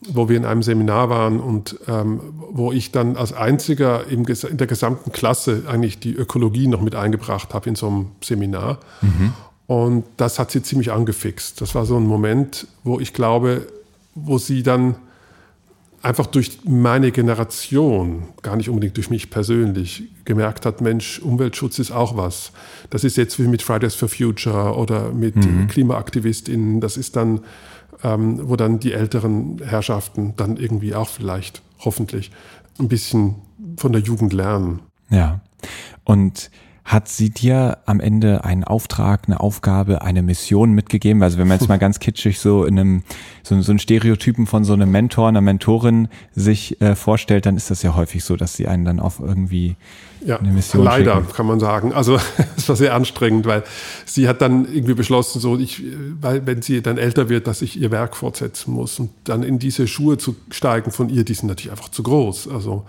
wo 0.00 0.28
wir 0.28 0.36
in 0.36 0.44
einem 0.44 0.62
Seminar 0.62 1.10
waren 1.10 1.40
und 1.40 1.78
ähm, 1.88 2.20
wo 2.50 2.72
ich 2.72 2.92
dann 2.92 3.16
als 3.16 3.32
einziger 3.32 4.06
im, 4.06 4.24
in 4.24 4.56
der 4.56 4.66
gesamten 4.66 5.10
Klasse 5.12 5.64
eigentlich 5.66 5.98
die 5.98 6.14
Ökologie 6.14 6.68
noch 6.68 6.80
mit 6.80 6.94
eingebracht 6.94 7.52
habe 7.52 7.68
in 7.68 7.74
so 7.74 7.88
einem 7.88 8.06
Seminar. 8.22 8.78
Mhm. 9.00 9.32
Und 9.66 10.04
das 10.16 10.38
hat 10.38 10.50
sie 10.50 10.62
ziemlich 10.62 10.92
angefixt. 10.92 11.60
Das 11.60 11.74
war 11.74 11.84
so 11.84 11.96
ein 11.96 12.06
Moment, 12.06 12.66
wo 12.84 13.00
ich 13.00 13.12
glaube, 13.12 13.66
wo 14.14 14.38
sie 14.38 14.62
dann 14.62 14.96
einfach 16.00 16.26
durch 16.26 16.60
meine 16.64 17.10
Generation, 17.10 18.22
gar 18.42 18.56
nicht 18.56 18.70
unbedingt 18.70 18.96
durch 18.96 19.10
mich 19.10 19.30
persönlich, 19.30 20.04
gemerkt 20.24 20.64
hat, 20.64 20.80
Mensch, 20.80 21.18
Umweltschutz 21.18 21.78
ist 21.78 21.90
auch 21.90 22.16
was. 22.16 22.52
Das 22.90 23.04
ist 23.04 23.16
jetzt 23.16 23.38
wie 23.38 23.48
mit 23.48 23.62
Fridays 23.62 23.94
for 23.94 24.08
Future 24.08 24.76
oder 24.76 25.12
mit 25.12 25.36
mhm. 25.36 25.66
KlimaaktivistInnen. 25.68 26.80
Das 26.80 26.96
ist 26.96 27.16
dann 27.16 27.40
ähm, 28.02 28.48
wo 28.48 28.56
dann 28.56 28.78
die 28.78 28.92
älteren 28.92 29.60
Herrschaften 29.64 30.34
dann 30.36 30.56
irgendwie 30.56 30.94
auch 30.94 31.08
vielleicht, 31.08 31.62
hoffentlich, 31.80 32.30
ein 32.78 32.88
bisschen 32.88 33.36
von 33.76 33.92
der 33.92 34.02
Jugend 34.02 34.32
lernen. 34.32 34.80
Ja. 35.10 35.40
Und 36.04 36.50
hat 36.88 37.06
sie 37.06 37.28
dir 37.28 37.78
am 37.84 38.00
Ende 38.00 38.44
einen 38.44 38.64
Auftrag, 38.64 39.24
eine 39.26 39.40
Aufgabe, 39.40 40.00
eine 40.00 40.22
Mission 40.22 40.72
mitgegeben? 40.72 41.22
Also 41.22 41.36
wenn 41.36 41.46
man 41.46 41.58
jetzt 41.58 41.68
mal 41.68 41.78
ganz 41.78 41.98
kitschig 41.98 42.38
so 42.38 42.64
in 42.64 42.78
einem 42.78 43.02
so, 43.42 43.60
so 43.60 43.72
einen 43.72 43.78
Stereotypen 43.78 44.46
von 44.46 44.64
so 44.64 44.72
einem 44.72 44.90
Mentor, 44.90 45.28
einer 45.28 45.42
Mentorin 45.42 46.08
sich 46.34 46.80
äh, 46.80 46.94
vorstellt, 46.94 47.44
dann 47.44 47.58
ist 47.58 47.70
das 47.70 47.82
ja 47.82 47.94
häufig 47.94 48.24
so, 48.24 48.36
dass 48.36 48.54
sie 48.54 48.68
einen 48.68 48.86
dann 48.86 49.00
auf 49.00 49.20
irgendwie 49.20 49.76
ja, 50.24 50.38
leider 50.74 51.16
schicken. 51.16 51.32
kann 51.32 51.46
man 51.46 51.60
sagen. 51.60 51.92
Also 51.92 52.18
es 52.56 52.68
war 52.68 52.76
sehr 52.76 52.94
anstrengend, 52.94 53.46
weil 53.46 53.62
sie 54.04 54.28
hat 54.28 54.40
dann 54.40 54.64
irgendwie 54.64 54.94
beschlossen, 54.94 55.40
so 55.40 55.56
ich, 55.56 55.82
weil 56.20 56.46
wenn 56.46 56.62
sie 56.62 56.82
dann 56.82 56.98
älter 56.98 57.28
wird, 57.28 57.46
dass 57.46 57.62
ich 57.62 57.80
ihr 57.80 57.90
Werk 57.90 58.16
fortsetzen 58.16 58.72
muss 58.72 58.98
und 58.98 59.10
dann 59.24 59.42
in 59.42 59.58
diese 59.58 59.86
Schuhe 59.86 60.18
zu 60.18 60.36
steigen 60.50 60.90
von 60.90 61.08
ihr, 61.08 61.24
die 61.24 61.34
sind 61.34 61.48
natürlich 61.48 61.70
einfach 61.70 61.90
zu 61.90 62.02
groß. 62.02 62.48
Also 62.48 62.84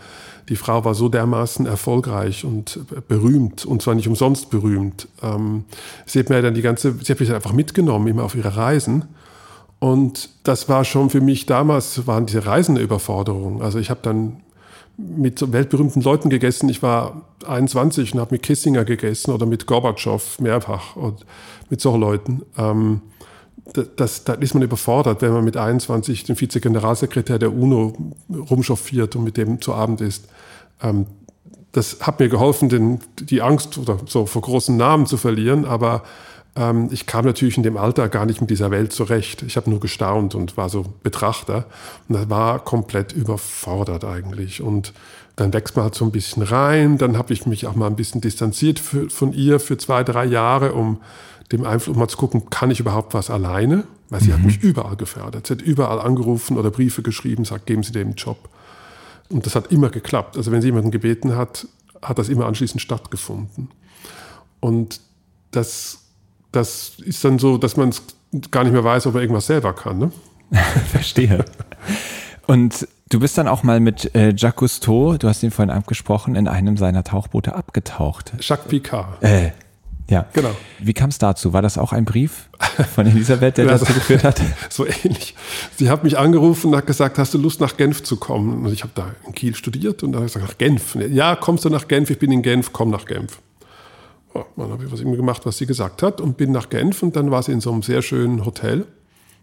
die 0.50 0.56
Frau 0.56 0.84
war 0.84 0.96
so 0.96 1.10
dermaßen 1.10 1.68
erfolgreich 1.68 2.44
und 2.44 2.80
berühmt 3.08 3.66
und 3.66 3.82
zwar 3.82 3.94
nicht 3.94 4.08
umsonst 4.08 4.50
berühmt. 4.50 5.08
Ähm, 5.22 5.66
sie 6.06 6.20
hat 6.20 6.30
mir 6.30 6.42
dann 6.42 6.56
die 6.56 6.64
ganze, 6.64 6.96
sie 7.04 7.12
hat 7.12 7.20
mich 7.20 7.32
einfach 7.32 7.54
mitgenommen 7.54 8.08
immer 8.08 8.24
auf 8.24 8.36
ihre 8.36 8.56
Reisen. 8.56 9.06
Und 9.78 10.30
das 10.44 10.68
war 10.68 10.84
schon 10.84 11.10
für 11.10 11.22
mich 11.22 11.46
damals, 11.46 12.06
waren 12.06 12.26
diese 12.26 12.46
Reisen 12.46 12.76
eine 12.76 12.84
Überforderung. 12.84 13.62
Also 13.62 13.80
ich 13.80 13.90
habe 13.90 14.02
dann 14.04 14.42
mit 15.00 15.52
weltberühmten 15.52 16.02
Leuten 16.02 16.30
gegessen. 16.30 16.70
Ich 16.70 16.84
war 16.84 17.22
21 17.48 18.14
und 18.14 18.20
habe 18.20 18.36
mit 18.36 18.44
Kissinger 18.44 18.86
gegessen 18.86 19.32
oder 19.32 19.46
mit 19.46 19.66
Gorbatschow 19.66 20.40
mehrfach 20.40 20.96
und 20.96 21.26
mit 21.70 21.82
solchen 21.82 22.02
Leuten. 22.02 22.42
Ähm, 22.58 23.02
das, 23.96 24.24
da 24.24 24.34
ist 24.34 24.54
man 24.54 24.64
überfordert, 24.64 25.22
wenn 25.22 25.32
man 25.32 25.46
mit 25.46 25.56
21 25.56 26.24
den 26.24 26.36
Vize-Generalsekretär 26.36 27.38
der 27.38 27.54
UNO 27.54 27.94
rumchauffiert 28.50 29.16
und 29.16 29.24
mit 29.24 29.38
dem 29.38 29.62
zu 29.62 29.74
Abend 29.74 30.02
isst. 30.02 30.28
Ähm, 30.82 31.06
das 31.72 32.00
hat 32.02 32.20
mir 32.20 32.30
geholfen, 32.30 32.70
den, 32.70 33.00
die 33.20 33.42
Angst 33.42 33.78
oder 33.78 34.00
so 34.08 34.26
vor 34.26 34.42
großen 34.42 34.76
Namen 34.76 35.06
zu 35.06 35.18
verlieren, 35.18 35.66
aber 35.66 36.04
ähm, 36.56 36.90
ich 36.92 37.06
kam 37.06 37.26
natürlich 37.26 37.58
in 37.58 37.64
dem 37.64 37.78
Alter 37.78 38.10
gar 38.10 38.26
nicht 38.26 38.42
mit 38.42 38.50
dieser 38.50 38.72
Welt 38.72 38.94
zurecht. 38.94 39.44
Ich 39.44 39.58
habe 39.58 39.70
nur 39.70 39.80
gestaunt 39.80 40.36
und 40.36 40.58
war 40.58 40.70
so 40.70 40.86
Betrachter 41.04 41.66
und 42.08 42.16
das 42.16 42.30
war 42.30 42.60
komplett 42.60 43.12
überfordert 43.14 44.04
eigentlich. 44.04 44.62
Und 44.62 44.94
dann 45.36 45.54
wächst 45.54 45.76
man 45.76 45.84
halt 45.84 45.96
so 45.96 46.06
ein 46.06 46.12
bisschen 46.12 46.44
rein. 46.44 46.98
Dann 46.98 47.18
habe 47.18 47.34
ich 47.34 47.46
mich 47.46 47.66
auch 47.66 47.76
mal 47.76 47.88
ein 47.88 47.96
bisschen 47.96 48.22
distanziert 48.22 48.80
für, 48.80 49.10
von 49.10 49.34
ihr 49.34 49.60
für 49.60 49.78
zwei, 49.78 50.04
drei 50.04 50.26
Jahre, 50.26 50.74
um 50.74 51.02
dem 51.52 51.66
Einfluss 51.66 51.96
mal 51.96 52.08
zu 52.08 52.18
gucken, 52.18 52.50
kann 52.50 52.72
ich 52.72 52.80
überhaupt 52.80 53.14
was 53.14 53.30
alleine? 53.30 53.86
Weil 54.10 54.22
sie 54.22 54.30
mhm. 54.30 54.34
hat 54.34 54.44
mich 54.44 54.62
überall 54.62 54.96
gefördert. 54.96 55.48
Sie 55.48 55.54
hat 55.54 55.62
überall 55.62 56.00
angerufen 56.00 56.58
oder 56.58 56.72
Briefe 56.72 57.02
geschrieben, 57.02 57.46
sagt, 57.46 57.68
geben 57.68 57.84
Sie 57.84 57.92
dem 57.92 58.10
einen 58.10 58.16
Job. 58.16 58.50
Und 59.30 59.46
das 59.46 59.56
hat 59.56 59.72
immer 59.72 59.90
geklappt. 59.90 60.38
Also 60.38 60.52
wenn 60.52 60.62
sie 60.62 60.68
jemanden 60.68 60.92
gebeten 60.92 61.36
hat, 61.36 61.68
hat 62.02 62.18
das 62.18 62.30
immer 62.30 62.46
anschließend 62.48 62.82
stattgefunden. 62.82 63.70
Und 64.60 65.00
das, 65.52 66.00
das 66.52 66.94
ist 67.00 67.24
dann 67.24 67.40
so, 67.40 67.58
dass 67.58 67.78
man 67.78 67.90
es 67.90 68.04
gar 68.52 68.64
nicht 68.64 68.74
mehr 68.74 68.84
weiß, 68.84 69.08
ob 69.08 69.16
er 69.16 69.22
irgendwas 69.22 69.48
selber 69.48 69.74
kann. 69.74 70.00
Ne? 70.00 70.12
Verstehe. 70.92 71.46
Und 72.48 72.88
du 73.10 73.20
bist 73.20 73.38
dann 73.38 73.48
auch 73.48 73.64
mal 73.64 73.80
mit 73.80 74.16
äh, 74.16 74.34
Jacques 74.36 74.56
Cousteau, 74.56 75.18
du 75.18 75.28
hast 75.28 75.44
ihn 75.44 75.52
vorhin 75.52 75.72
abgesprochen, 75.72 76.36
in 76.36 76.48
einem 76.48 76.78
seiner 76.78 77.04
Tauchboote 77.04 77.56
abgetaucht. 77.56 78.34
Jacques 78.40 78.68
Picard. 78.68 79.24
Äh, 79.24 79.52
ja. 80.10 80.26
Genau. 80.34 80.56
Wie 80.80 80.94
kam 80.94 81.10
es 81.10 81.20
dazu? 81.20 81.54
War 81.54 81.62
das 81.62 81.78
auch 81.78 81.94
ein 81.94 82.04
Brief 82.04 82.50
von 82.96 83.06
Elisabeth, 83.06 83.58
der 83.58 83.66
das 83.68 83.86
geführt 83.86 84.24
hat? 84.24 84.42
So 84.70 84.86
ähnlich. 84.86 85.36
Sie 85.76 85.90
hat 85.90 86.04
mich 86.04 86.18
angerufen 86.18 86.72
und 86.72 86.78
hat 86.78 86.88
gesagt, 86.88 87.18
hast 87.18 87.34
du 87.34 87.38
Lust 87.38 87.60
nach 87.62 87.78
Genf 87.78 88.04
zu 88.04 88.18
kommen? 88.18 88.66
Und 88.66 88.74
ich 88.74 88.82
habe 88.82 88.94
da 88.96 89.14
in 89.26 89.34
Kiel 89.34 89.56
studiert 89.56 90.04
und 90.04 90.12
da 90.12 90.18
habe 90.18 90.28
ich 90.28 90.34
gesagt, 90.34 90.52
nach 90.52 90.58
Genf. 90.58 90.96
Ja, 90.96 91.36
kommst 91.36 91.66
du 91.66 91.70
nach 91.70 91.88
Genf? 91.88 92.10
Ich 92.10 92.18
bin 92.20 92.32
in 92.32 92.42
Genf, 92.42 92.74
komm 92.74 92.90
nach 92.90 93.06
Genf. 93.06 93.40
Ja, 94.40 94.46
dann 94.56 94.72
habe 94.72 94.86
ich 94.86 94.92
was 94.92 95.02
gemacht, 95.02 95.46
was 95.46 95.58
sie 95.58 95.66
gesagt 95.66 96.02
hat 96.02 96.22
und 96.22 96.38
bin 96.38 96.52
nach 96.52 96.70
Genf 96.70 97.04
und 97.04 97.16
dann 97.16 97.30
war 97.30 97.44
sie 97.44 97.52
in 97.52 97.60
so 97.60 97.72
einem 97.72 97.82
sehr 97.82 98.02
schönen 98.02 98.46
Hotel 98.46 98.86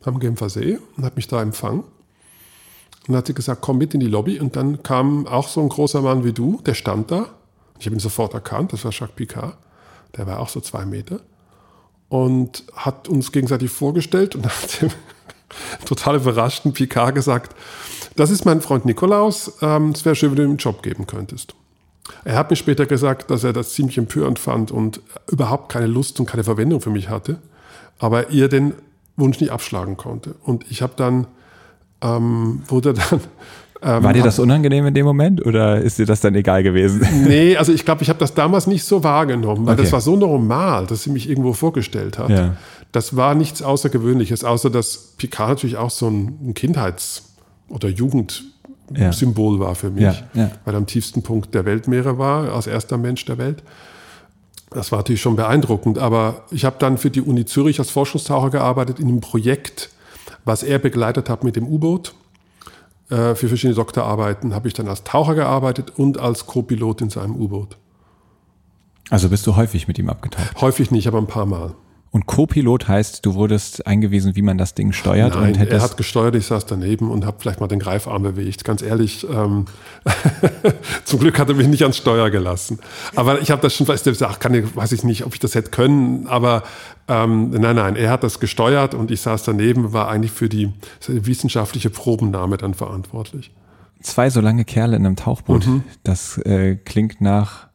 am 0.04 0.18
Genfer 0.20 0.48
See 0.48 0.78
und 0.96 1.04
hat 1.04 1.16
mich 1.16 1.28
da 1.28 1.42
empfangen. 1.42 1.80
Und 1.80 3.09
dann 3.09 3.16
hat 3.16 3.26
sie 3.26 3.35
gesagt, 3.35 3.61
komm 3.61 3.78
mit 3.78 3.92
in 3.92 4.00
die 4.00 4.06
Lobby. 4.06 4.40
Und 4.40 4.56
dann 4.56 4.82
kam 4.82 5.26
auch 5.26 5.48
so 5.48 5.61
ein 5.61 5.68
großer 5.68 6.00
Mann 6.00 6.24
wie 6.24 6.32
du, 6.32 6.61
der 6.64 6.74
stand 6.74 7.11
da. 7.11 7.26
Ich 7.78 7.87
habe 7.87 7.96
ihn 7.96 8.00
sofort 8.00 8.32
erkannt, 8.35 8.72
das 8.72 8.85
war 8.85 8.92
Jacques 8.92 9.14
Picard. 9.16 9.56
Der 10.16 10.26
war 10.26 10.40
auch 10.40 10.48
so 10.48 10.61
zwei 10.61 10.87
Meter. 10.87 11.20
Und 12.09 12.64
hat 12.74 13.09
uns 13.09 13.32
gegenseitig 13.32 13.70
vorgestellt 13.70 14.35
und 14.35 14.46
hat 14.46 14.80
dem 14.80 14.90
total 15.85 16.16
überraschten 16.16 16.72
Picard 16.72 17.14
gesagt, 17.14 17.54
das 18.16 18.30
ist 18.30 18.46
mein 18.46 18.62
Freund 18.62 18.87
Nikolaus, 18.87 19.59
ähm, 19.61 19.90
es 19.90 20.04
wäre 20.04 20.14
schön, 20.16 20.30
wenn 20.30 20.37
du 20.37 20.42
ihm 20.44 20.50
einen 20.50 20.59
Job 20.59 20.82
geben 20.82 21.06
könntest. 21.06 21.54
Er 22.25 22.37
hat 22.37 22.51
mir 22.51 22.57
später 22.57 22.87
gesagt, 22.87 23.31
dass 23.31 23.45
er 23.45 23.53
das 23.53 23.75
ziemlich 23.75 23.99
empörend 23.99 24.38
fand 24.38 24.71
und 24.71 25.01
überhaupt 25.31 25.71
keine 25.71 25.87
Lust 25.87 26.19
und 26.21 26.27
keine 26.27 26.45
Verwendung 26.45 26.81
für 26.81 26.90
mich 26.90 27.09
hatte, 27.09 27.38
aber 27.99 28.31
ihr 28.31 28.49
den 28.49 28.75
Wunsch 29.16 29.40
nicht 29.40 29.51
abschlagen 29.51 29.97
konnte. 29.97 30.35
Und 30.42 30.64
ich 30.71 30.83
habe 30.83 30.92
dann, 30.97 31.27
ähm, 32.03 32.62
wurde 32.69 32.95
dann 32.95 33.21
ähm, 33.83 34.03
War 34.03 34.12
dir 34.12 34.23
das 34.23 34.38
unangenehm 34.38 34.87
in 34.87 34.95
dem 34.95 35.05
Moment 35.05 35.45
oder 35.45 35.81
ist 35.81 35.99
dir 35.99 36.07
das 36.07 36.21
dann 36.21 36.35
egal 36.35 36.62
gewesen? 36.62 37.07
Nee, 37.27 37.57
also 37.57 37.73
ich 37.73 37.85
glaube, 37.85 38.03
ich 38.03 38.09
habe 38.09 38.19
das 38.19 38.35
damals 38.35 38.66
nicht 38.66 38.85
so 38.85 39.05
wahrgenommen, 39.05 39.66
weil 39.66 39.75
okay. 39.75 39.83
das 39.83 39.92
war 39.92 40.01
so 40.01 40.16
normal, 40.16 40.87
dass 40.87 41.03
sie 41.03 41.11
mich 41.11 41.29
irgendwo 41.29 41.53
vorgestellt 41.53 42.19
hat. 42.19 42.31
Ja. 42.31 42.57
Das 42.92 43.16
war 43.16 43.35
nichts 43.35 43.62
Außergewöhnliches, 43.62 44.45
außer 44.45 44.71
dass 44.71 45.14
Picard 45.19 45.51
natürlich 45.51 45.77
auch 45.77 45.90
so 45.90 46.09
ein 46.09 46.55
Kindheits- 46.55 47.35
oder 47.69 47.88
Jugendsymbol 47.88 48.56
ja. 48.94 49.12
war 49.12 49.75
für 49.75 49.90
mich, 49.90 50.03
ja, 50.03 50.14
ja. 50.35 50.51
weil 50.64 50.75
er 50.75 50.79
am 50.79 50.87
tiefsten 50.87 51.22
Punkt 51.22 51.55
der 51.55 51.64
Weltmeere 51.64 52.18
war, 52.18 52.53
als 52.53 52.66
erster 52.66 52.99
Mensch 52.99 53.25
der 53.25 53.38
Welt. 53.38 53.62
Das 54.70 54.92
war 54.92 54.99
natürlich 54.99 55.22
schon 55.22 55.37
beeindruckend, 55.37 55.99
aber 55.99 56.44
ich 56.51 56.64
habe 56.64 56.77
dann 56.79 56.99
für 56.99 57.11
die 57.11 57.20
Uni 57.20 57.44
Zürich 57.44 57.79
als 57.79 57.90
Forschungstaucher 57.90 58.51
gearbeitet 58.51 58.99
in 59.01 59.09
einem 59.09 59.20
Projekt, 59.20 59.90
was 60.44 60.62
er 60.62 60.79
begleitet 60.79 61.29
hat 61.31 61.44
mit 61.44 61.57
dem 61.57 61.66
U-Boot 61.66 62.14
äh, 63.11 63.35
für 63.35 63.49
verschiedene 63.49 63.75
Doktorarbeiten 63.75 64.55
habe 64.55 64.68
ich 64.68 64.75
dann 64.75 64.88
als 64.88 65.05
Taucher 65.05 65.35
gearbeitet 65.35 65.92
und 65.96 66.18
als 66.18 66.46
Co-Pilot 66.46 67.03
in 67.03 67.11
seinem 67.11 67.37
U-Boot. 67.37 67.77
Also 69.11 69.29
bist 69.29 69.46
du 69.46 69.55
häufig 69.55 69.87
mit 69.87 69.99
ihm 69.99 70.09
abgetaucht? 70.09 70.61
Häufig 70.61 70.90
nicht, 70.90 71.07
aber 71.07 71.18
ein 71.18 71.29
paar 71.29 71.46
Mal. 71.46 71.75
Und 72.11 72.27
Co-Pilot 72.27 72.88
heißt, 72.88 73.27
du 73.27 73.35
wurdest 73.35 73.87
eingewiesen, 73.87 74.37
wie 74.37 74.42
man 74.42 74.57
das 74.57 74.75
Ding 74.75 74.92
steuert? 74.92 75.35
Nein, 75.35 75.55
und 75.55 75.71
er 75.71 75.83
hat 75.83 75.97
gesteuert, 75.97 76.35
ich 76.35 76.47
saß 76.47 76.64
daneben 76.64 77.11
und 77.11 77.27
habe 77.27 77.37
vielleicht 77.40 77.61
mal 77.61 77.66
den 77.66 77.79
Greifarm 77.79 78.23
bewegt. 78.23 78.64
Ganz 78.64 78.81
ehrlich, 78.81 79.27
ähm, 79.29 79.66
zum 81.05 81.21
Glück 81.21 81.38
hat 81.38 81.49
er 81.49 81.55
mich 81.55 81.66
nicht 81.66 81.83
ans 81.83 81.99
Steuer 81.99 82.31
gelassen. 82.31 82.79
Aber 83.14 83.40
ich 83.42 83.51
habe 83.51 83.61
das 83.61 83.75
schon, 83.75 83.87
du, 83.87 84.27
ach, 84.27 84.38
kann 84.38 84.55
ich, 84.55 84.75
weiß 84.75 84.92
ich 84.92 85.05
nicht, 85.05 85.27
ob 85.27 85.35
ich 85.35 85.40
das 85.40 85.55
hätte 85.55 85.71
können, 85.71 86.27
aber 86.27 86.62
ähm, 87.09 87.51
nein, 87.51 87.77
nein, 87.77 87.97
er 87.97 88.11
hat 88.11 88.23
das 88.23 88.40
gesteuert 88.40 88.95
und 88.95 89.11
ich 89.11 89.21
saß 89.21 89.42
daneben, 89.42 89.92
war 89.92 90.09
eigentlich 90.09 90.33
für 90.33 90.49
die 90.49 90.73
wissenschaftliche 91.07 91.90
Probennahme 91.90 92.57
dann 92.57 92.75
verantwortlich. 92.75 93.53
Zwei 94.01 94.31
so 94.31 94.40
lange 94.40 94.64
Kerle 94.64 94.97
in 94.97 95.05
einem 95.05 95.16
Tauchboot, 95.16 95.66
mhm. 95.66 95.85
das 96.03 96.38
äh, 96.38 96.77
klingt 96.77 97.21
nach 97.21 97.65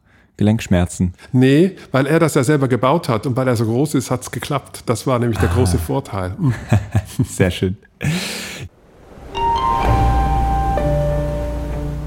Gelenkschmerzen. 0.42 1.14
Nee, 1.30 1.76
weil 1.92 2.06
er 2.06 2.18
das 2.18 2.34
ja 2.34 2.42
selber 2.42 2.66
gebaut 2.66 3.08
hat 3.08 3.26
und 3.28 3.36
weil 3.36 3.46
er 3.46 3.54
so 3.54 3.64
groß 3.64 3.94
ist, 3.94 4.10
hat 4.10 4.22
es 4.22 4.32
geklappt. 4.32 4.82
Das 4.86 5.06
war 5.06 5.20
nämlich 5.20 5.38
der 5.38 5.50
ah. 5.50 5.54
große 5.54 5.78
Vorteil. 5.78 6.36
Mhm. 6.42 6.54
Sehr 7.24 7.50
schön. 7.50 7.76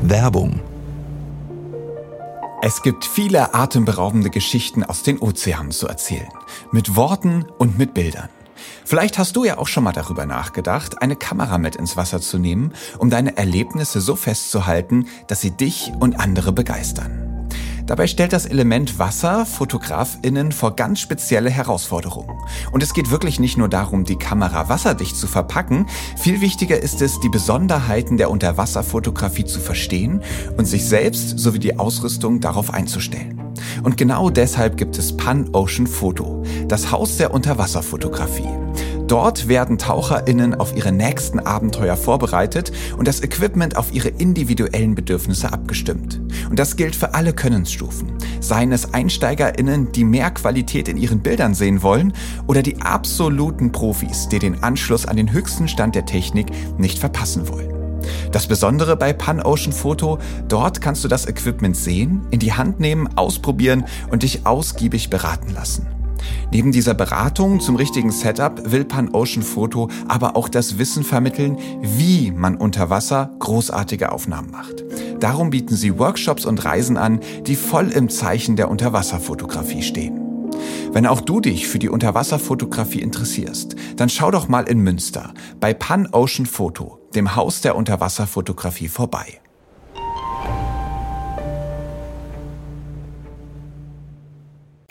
Werbung. 0.01 0.59
Es 2.61 2.81
gibt 2.81 3.05
viele 3.05 3.53
atemberaubende 3.53 4.29
Geschichten 4.29 4.83
aus 4.83 5.03
den 5.03 5.19
Ozeanen 5.19 5.71
zu 5.71 5.87
erzählen. 5.87 6.27
Mit 6.71 6.95
Worten 6.95 7.45
und 7.57 7.77
mit 7.77 7.93
Bildern. 7.93 8.29
Vielleicht 8.83 9.17
hast 9.17 9.35
du 9.35 9.45
ja 9.45 9.57
auch 9.57 9.67
schon 9.67 9.83
mal 9.83 9.93
darüber 9.93 10.25
nachgedacht, 10.25 11.01
eine 11.01 11.15
Kamera 11.15 11.57
mit 11.57 11.75
ins 11.75 11.95
Wasser 11.95 12.19
zu 12.19 12.39
nehmen, 12.39 12.73
um 12.97 13.09
deine 13.09 13.37
Erlebnisse 13.37 14.01
so 14.01 14.15
festzuhalten, 14.15 15.07
dass 15.27 15.41
sie 15.41 15.51
dich 15.51 15.91
und 15.99 16.19
andere 16.19 16.51
begeistern. 16.51 17.34
Dabei 17.85 18.07
stellt 18.07 18.33
das 18.33 18.47
Element 18.47 18.97
Wasser 18.97 19.45
Fotografinnen 19.45 20.51
vor 20.51 20.75
ganz 20.75 20.99
spezielle 20.99 21.51
Herausforderungen. 21.51 22.35
Und 22.71 22.81
es 22.81 22.93
geht 22.93 23.11
wirklich 23.11 23.39
nicht 23.39 23.57
nur 23.57 23.69
darum, 23.69 24.05
die 24.05 24.15
Kamera 24.15 24.69
wasserdicht 24.69 25.15
zu 25.15 25.27
verpacken, 25.27 25.85
viel 26.17 26.41
wichtiger 26.41 26.81
ist 26.81 27.01
es, 27.01 27.19
die 27.19 27.29
Besonderheiten 27.29 28.17
der 28.17 28.31
Unterwasserfotografie 28.31 29.45
zu 29.45 29.59
verstehen 29.59 30.23
und 30.57 30.65
sich 30.65 30.85
selbst 30.85 31.37
sowie 31.37 31.59
die 31.59 31.77
Ausrüstung 31.77 32.39
darauf 32.39 32.73
einzustellen. 32.73 33.39
Und 33.83 33.97
genau 33.97 34.31
deshalb 34.31 34.77
gibt 34.77 34.97
es 34.97 35.15
Pan 35.15 35.49
Ocean 35.53 35.87
Photo, 35.87 36.43
das 36.67 36.91
Haus 36.91 37.17
der 37.17 37.33
Unterwasserfotografie. 37.33 38.49
Dort 39.07 39.47
werden 39.47 39.77
TaucherInnen 39.77 40.55
auf 40.55 40.75
ihre 40.75 40.91
nächsten 40.91 41.39
Abenteuer 41.39 41.95
vorbereitet 41.95 42.71
und 42.97 43.07
das 43.07 43.21
Equipment 43.21 43.77
auf 43.77 43.93
ihre 43.93 44.07
individuellen 44.09 44.95
Bedürfnisse 44.95 45.53
abgestimmt. 45.53 46.19
Und 46.49 46.57
das 46.57 46.75
gilt 46.75 46.95
für 46.95 47.13
alle 47.13 47.33
Könnensstufen. 47.33 48.13
Seien 48.39 48.71
es 48.71 48.93
EinsteigerInnen, 48.95 49.91
die 49.91 50.03
mehr 50.03 50.31
Qualität 50.31 50.87
in 50.87 50.97
ihren 50.97 51.19
Bildern 51.19 51.53
sehen 51.53 51.83
wollen, 51.83 52.13
oder 52.47 52.63
die 52.63 52.81
absoluten 52.81 53.71
Profis, 53.71 54.27
die 54.27 54.39
den 54.39 54.63
Anschluss 54.63 55.05
an 55.05 55.17
den 55.17 55.31
höchsten 55.31 55.67
Stand 55.67 55.93
der 55.93 56.07
Technik 56.07 56.47
nicht 56.79 56.97
verpassen 56.97 57.47
wollen. 57.47 57.73
Das 58.31 58.47
Besondere 58.47 58.97
bei 58.97 59.13
Pan 59.13 59.41
Ocean 59.41 59.71
Photo, 59.71 60.17
dort 60.47 60.81
kannst 60.81 61.03
du 61.03 61.07
das 61.07 61.27
Equipment 61.27 61.77
sehen, 61.77 62.21
in 62.31 62.39
die 62.39 62.53
Hand 62.53 62.79
nehmen, 62.79 63.07
ausprobieren 63.17 63.85
und 64.09 64.23
dich 64.23 64.45
ausgiebig 64.45 65.09
beraten 65.09 65.53
lassen. 65.53 65.94
Neben 66.51 66.71
dieser 66.71 66.93
Beratung 66.93 67.59
zum 67.59 67.75
richtigen 67.75 68.11
Setup 68.11 68.71
will 68.71 68.85
Pan 68.85 69.09
Ocean 69.13 69.43
Photo 69.43 69.89
aber 70.07 70.35
auch 70.35 70.49
das 70.49 70.77
Wissen 70.77 71.03
vermitteln, 71.03 71.57
wie 71.81 72.31
man 72.31 72.55
unter 72.55 72.89
Wasser 72.89 73.31
großartige 73.39 74.11
Aufnahmen 74.11 74.51
macht. 74.51 74.83
Darum 75.19 75.49
bieten 75.49 75.75
sie 75.75 75.97
Workshops 75.97 76.45
und 76.45 76.63
Reisen 76.63 76.97
an, 76.97 77.19
die 77.45 77.55
voll 77.55 77.89
im 77.89 78.09
Zeichen 78.09 78.55
der 78.55 78.69
Unterwasserfotografie 78.69 79.81
stehen. 79.81 80.21
Wenn 80.91 81.07
auch 81.07 81.21
du 81.21 81.41
dich 81.41 81.67
für 81.67 81.79
die 81.79 81.89
Unterwasserfotografie 81.89 83.01
interessierst, 83.01 83.75
dann 83.97 84.09
schau 84.09 84.31
doch 84.31 84.47
mal 84.47 84.67
in 84.69 84.79
Münster 84.79 85.33
bei 85.59 85.73
Pan 85.73 86.07
Ocean 86.11 86.45
Photo, 86.45 86.99
dem 87.15 87.35
Haus 87.35 87.61
der 87.61 87.75
Unterwasserfotografie 87.75 88.87
vorbei. 88.87 89.41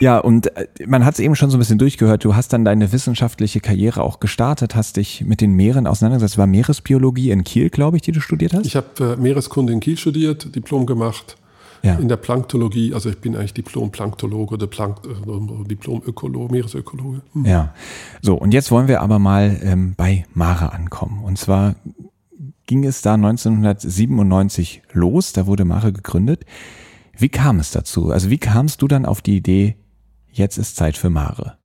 Ja, 0.01 0.17
und 0.19 0.55
äh, 0.55 0.67
man 0.85 1.05
hat 1.05 1.13
es 1.13 1.19
eben 1.19 1.35
schon 1.35 1.49
so 1.49 1.57
ein 1.57 1.59
bisschen 1.59 1.77
durchgehört. 1.77 2.23
Du 2.23 2.35
hast 2.35 2.51
dann 2.53 2.65
deine 2.65 2.91
wissenschaftliche 2.91 3.59
Karriere 3.59 4.03
auch 4.03 4.19
gestartet, 4.19 4.75
hast 4.75 4.97
dich 4.97 5.23
mit 5.25 5.41
den 5.41 5.53
Meeren 5.53 5.87
auseinandergesetzt. 5.87 6.37
War 6.37 6.47
Meeresbiologie 6.47 7.31
in 7.31 7.43
Kiel, 7.43 7.69
glaube 7.69 7.97
ich, 7.97 8.03
die 8.03 8.11
du 8.11 8.19
studiert 8.19 8.53
hast? 8.53 8.65
Ich 8.65 8.75
habe 8.75 9.15
äh, 9.17 9.21
Meereskunde 9.21 9.71
in 9.73 9.79
Kiel 9.79 9.97
studiert, 9.97 10.55
Diplom 10.55 10.85
gemacht. 10.85 11.37
Ja. 11.83 11.95
In 11.95 12.07
der 12.07 12.17
Planktologie, 12.17 12.95
also 12.95 13.09
ich 13.09 13.19
bin 13.19 13.35
eigentlich 13.35 13.53
Diplom-Planktologe 13.53 14.55
oder 14.55 14.65
Plank, 14.65 14.97
äh, 15.05 15.67
Diplom-Ökologe, 15.67 16.51
Meeresökologe. 16.51 17.21
Hm. 17.33 17.45
Ja, 17.45 17.75
so 18.23 18.35
und 18.35 18.55
jetzt 18.55 18.71
wollen 18.71 18.87
wir 18.87 19.01
aber 19.01 19.19
mal 19.19 19.59
ähm, 19.61 19.93
bei 19.95 20.25
Mare 20.33 20.73
ankommen. 20.73 21.23
Und 21.23 21.37
zwar 21.37 21.75
ging 22.65 22.85
es 22.85 23.03
da 23.03 23.13
1997 23.13 24.81
los, 24.93 25.33
da 25.33 25.45
wurde 25.45 25.63
Mare 25.63 25.93
gegründet. 25.93 26.43
Wie 27.17 27.29
kam 27.29 27.59
es 27.59 27.69
dazu? 27.69 28.11
Also 28.11 28.31
wie 28.31 28.39
kamst 28.39 28.81
du 28.81 28.87
dann 28.87 29.05
auf 29.05 29.21
die 29.21 29.37
Idee, 29.37 29.75
jetzt 30.37 30.57
ist 30.57 30.75
Zeit 30.75 30.97
für 30.97 31.09
Mare? 31.09 31.57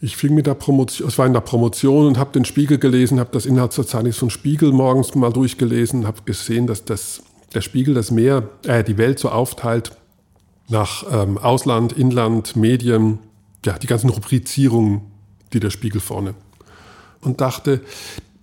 Ich 0.00 0.16
fing 0.16 0.34
mit 0.34 0.46
der 0.46 0.54
Promotion, 0.54 1.08
es 1.08 1.16
war 1.16 1.26
in 1.26 1.32
der 1.32 1.40
Promotion 1.40 2.06
und 2.06 2.18
habe 2.18 2.32
den 2.32 2.44
Spiegel 2.44 2.78
gelesen, 2.78 3.18
habe 3.18 3.30
das 3.32 3.46
Inhaltsverzeichnis 3.46 4.18
von 4.18 4.28
Spiegel 4.28 4.72
morgens 4.72 5.14
mal 5.14 5.32
durchgelesen, 5.32 6.06
habe 6.06 6.22
gesehen, 6.24 6.66
dass 6.66 6.84
das, 6.84 7.22
der 7.54 7.62
Spiegel 7.62 7.94
das 7.94 8.10
Meer, 8.10 8.50
äh, 8.64 8.84
die 8.84 8.98
Welt 8.98 9.18
so 9.18 9.30
aufteilt 9.30 9.92
nach 10.68 11.04
ähm, 11.10 11.38
Ausland, 11.38 11.92
Inland, 11.92 12.56
Medien, 12.56 13.18
ja, 13.64 13.78
die 13.78 13.86
ganzen 13.86 14.10
Rubrizierungen, 14.10 15.02
die 15.52 15.60
der 15.60 15.70
Spiegel 15.70 16.00
vorne. 16.00 16.34
Und 17.20 17.40
dachte, 17.40 17.80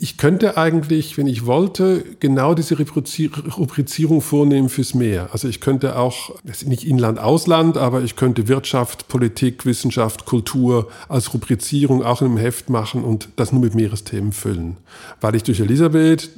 ich 0.02 0.18
könnte 0.18 0.58
eigentlich, 0.58 1.16
wenn 1.20 1.28
ich 1.28 1.46
wollte, 1.46 2.04
genau 2.20 2.56
diese 2.56 2.76
Rubrizierung 2.76 4.22
vornehmen 4.22 4.68
fürs 4.68 4.96
Meer. 4.96 5.30
Also 5.32 5.48
ich 5.48 5.62
könnte 5.62 5.96
auch, 5.96 6.32
nicht 6.66 6.88
Inland, 6.88 7.20
Ausland, 7.20 7.78
aber 7.78 8.02
ich 8.02 8.16
könnte 8.16 8.48
Wirtschaft, 8.48 9.08
Politik, 9.10 9.64
Wissenschaft, 9.64 10.26
Kultur 10.26 10.90
als 11.08 11.32
Rubrizierung 11.36 12.02
auch 12.02 12.22
in 12.22 12.30
einem 12.30 12.38
Heft 12.38 12.72
machen 12.72 13.04
und 13.04 13.30
das 13.36 13.52
nur 13.52 13.62
mit 13.62 13.76
Meeresthemen 13.76 14.32
füllen. 14.32 14.78
Weil 15.20 15.36
ich 15.36 15.44
durch 15.44 15.60
Elisabeth, 15.60 16.32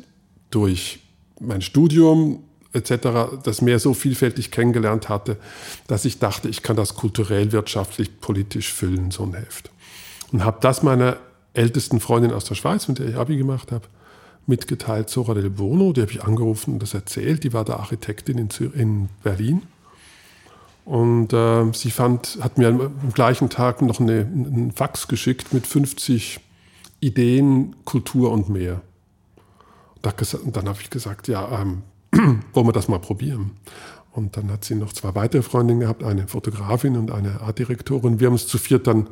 durch 0.51 0.99
mein 1.39 1.61
Studium 1.61 2.43
etc. 2.73 3.39
das 3.45 3.61
Meer 3.61 3.79
so 3.79 3.93
vielfältig 3.93 4.51
kennengelernt 4.51 5.07
hatte, 5.07 5.37
dass 5.87 6.03
ich 6.03 6.19
dachte, 6.19 6.49
ich 6.49 6.63
kann 6.63 6.75
das 6.75 6.95
kulturell, 6.95 7.53
wirtschaftlich, 7.53 8.19
politisch 8.19 8.73
füllen, 8.73 9.11
so 9.11 9.23
ein 9.23 9.35
Heft. 9.35 9.71
Und 10.33 10.43
habe 10.43 10.57
das 10.59 10.83
meiner 10.83 11.15
ältesten 11.53 11.99
Freundin 11.99 12.31
aus 12.31 12.45
der 12.45 12.55
Schweiz, 12.55 12.87
mit 12.87 12.99
der 12.99 13.09
ich 13.09 13.15
Abi 13.15 13.37
gemacht 13.37 13.71
habe, 13.71 13.85
mitgeteilt, 14.45 15.09
Zora 15.09 15.33
del 15.33 15.49
Bono, 15.49 15.93
die 15.93 16.01
habe 16.01 16.11
ich 16.11 16.23
angerufen 16.23 16.73
und 16.73 16.81
das 16.81 16.93
erzählt, 16.93 17.43
die 17.43 17.53
war 17.53 17.63
da 17.63 17.77
Architektin 17.77 18.37
in, 18.37 18.49
in 18.73 19.09
Berlin. 19.23 19.61
Und 20.85 21.31
äh, 21.31 21.71
sie 21.71 21.91
fand, 21.91 22.39
hat 22.41 22.57
mir 22.57 22.67
am 22.67 23.13
gleichen 23.13 23.49
Tag 23.49 23.81
noch 23.81 23.99
eine, 23.99 24.21
einen 24.21 24.71
Fax 24.71 25.07
geschickt 25.07 25.53
mit 25.53 25.65
50 25.65 26.39
Ideen, 26.99 27.75
Kultur 27.85 28.31
und 28.31 28.49
mehr. 28.49 28.81
Und 30.43 30.57
dann 30.57 30.67
habe 30.67 30.79
ich 30.81 30.89
gesagt, 30.89 31.29
ja, 31.29 31.61
ähm, 31.61 31.83
wollen 32.53 32.67
wir 32.67 32.73
das 32.73 32.89
mal 32.89 32.99
probieren? 32.99 33.51
Und 34.11 34.35
dann 34.35 34.51
hat 34.51 34.65
sie 34.65 34.75
noch 34.75 34.91
zwei 34.91 35.15
weitere 35.15 35.41
Freundinnen 35.41 35.79
gehabt, 35.79 36.03
eine 36.03 36.27
Fotografin 36.27 36.97
und 36.97 37.11
eine 37.11 37.41
Artdirektorin. 37.41 38.19
Wir 38.19 38.27
haben 38.27 38.35
es 38.35 38.47
zu 38.47 38.57
viert 38.57 38.85
dann 38.85 39.07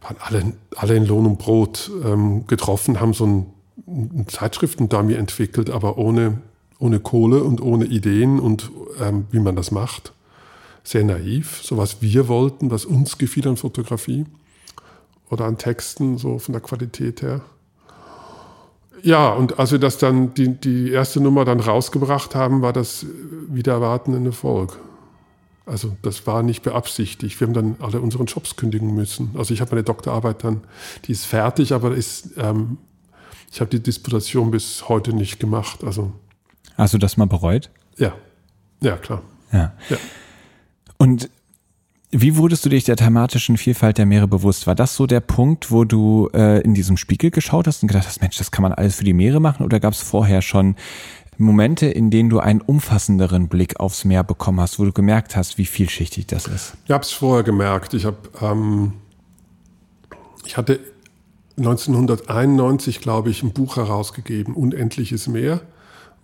waren 0.00 0.16
alle, 0.20 0.52
alle 0.76 0.96
in 0.96 1.06
Lohn 1.06 1.26
und 1.26 1.38
Brot 1.38 1.90
ähm, 2.04 2.46
getroffen, 2.46 3.00
haben 3.00 3.14
so 3.14 3.26
ein, 3.26 3.46
ein 3.86 4.26
Zeitschriftendummy 4.28 5.14
entwickelt, 5.14 5.70
aber 5.70 5.98
ohne, 5.98 6.38
ohne 6.78 7.00
Kohle 7.00 7.42
und 7.42 7.60
ohne 7.60 7.86
Ideen 7.86 8.38
und 8.38 8.70
ähm, 9.00 9.26
wie 9.30 9.40
man 9.40 9.56
das 9.56 9.70
macht. 9.70 10.12
Sehr 10.84 11.04
naiv, 11.04 11.60
so 11.62 11.76
was 11.76 12.00
wir 12.00 12.28
wollten, 12.28 12.70
was 12.70 12.84
uns 12.84 13.18
gefiel 13.18 13.46
an 13.48 13.56
Fotografie 13.56 14.24
oder 15.28 15.44
an 15.44 15.58
Texten, 15.58 16.16
so 16.16 16.38
von 16.38 16.52
der 16.52 16.62
Qualität 16.62 17.22
her. 17.22 17.42
Ja, 19.02 19.32
und 19.32 19.58
als 19.58 19.70
wir 19.70 19.78
das 19.78 19.98
dann, 19.98 20.34
die, 20.34 20.48
die 20.48 20.90
erste 20.90 21.20
Nummer 21.20 21.44
dann 21.44 21.60
rausgebracht 21.60 22.34
haben, 22.34 22.62
war 22.62 22.72
das 22.72 23.06
wieder 23.48 23.74
erwarten 23.74 24.14
ein 24.14 24.26
Erfolg. 24.26 24.78
Also 25.68 25.96
das 26.02 26.26
war 26.26 26.42
nicht 26.42 26.62
beabsichtigt. 26.62 27.38
Wir 27.38 27.46
haben 27.46 27.54
dann 27.54 27.76
alle 27.80 28.00
unseren 28.00 28.26
Jobs 28.26 28.56
kündigen 28.56 28.94
müssen. 28.94 29.30
Also 29.36 29.52
ich 29.52 29.60
habe 29.60 29.72
meine 29.72 29.82
Doktorarbeit 29.82 30.42
dann, 30.42 30.62
die 31.04 31.12
ist 31.12 31.26
fertig, 31.26 31.72
aber 31.72 31.94
ist, 31.94 32.30
ähm, 32.38 32.78
ich 33.52 33.60
habe 33.60 33.70
die 33.70 33.82
Disputation 33.82 34.50
bis 34.50 34.88
heute 34.88 35.12
nicht 35.12 35.38
gemacht. 35.38 35.84
Also 35.84 36.12
Hast 36.76 36.94
du 36.94 36.98
das 36.98 37.16
mal 37.16 37.26
bereut? 37.26 37.70
Ja, 37.98 38.14
ja 38.80 38.96
klar. 38.96 39.22
Ja. 39.52 39.72
ja. 39.90 39.96
Und 40.96 41.28
wie 42.10 42.36
wurdest 42.36 42.64
du 42.64 42.70
dich 42.70 42.84
der 42.84 42.96
thematischen 42.96 43.58
Vielfalt 43.58 43.98
der 43.98 44.06
Meere 44.06 44.26
bewusst? 44.26 44.66
War 44.66 44.74
das 44.74 44.96
so 44.96 45.06
der 45.06 45.20
Punkt, 45.20 45.70
wo 45.70 45.84
du 45.84 46.30
äh, 46.32 46.62
in 46.62 46.72
diesem 46.72 46.96
Spiegel 46.96 47.30
geschaut 47.30 47.66
hast 47.66 47.82
und 47.82 47.88
gedacht 47.88 48.06
hast, 48.06 48.22
Mensch, 48.22 48.38
das 48.38 48.50
kann 48.50 48.62
man 48.62 48.72
alles 48.72 48.96
für 48.96 49.04
die 49.04 49.12
Meere 49.12 49.40
machen? 49.40 49.66
Oder 49.66 49.78
gab 49.78 49.92
es 49.92 50.00
vorher 50.00 50.40
schon 50.40 50.76
Momente, 51.38 51.86
in 51.86 52.10
denen 52.10 52.30
du 52.30 52.40
einen 52.40 52.60
umfassenderen 52.60 53.48
Blick 53.48 53.78
aufs 53.78 54.04
Meer 54.04 54.24
bekommen 54.24 54.60
hast, 54.60 54.78
wo 54.78 54.84
du 54.84 54.92
gemerkt 54.92 55.36
hast, 55.36 55.56
wie 55.56 55.66
vielschichtig 55.66 56.26
das 56.26 56.46
ist? 56.46 56.74
Ich 56.84 56.90
habe 56.90 57.02
es 57.02 57.12
vorher 57.12 57.44
gemerkt. 57.44 57.94
Ich 57.94 58.04
habe, 58.04 58.16
ähm, 58.40 58.94
ich 60.44 60.56
hatte 60.56 60.80
1991, 61.56 63.00
glaube 63.00 63.30
ich, 63.30 63.42
ein 63.42 63.52
Buch 63.52 63.76
herausgegeben, 63.76 64.54
Unendliches 64.54 65.28
Meer, 65.28 65.60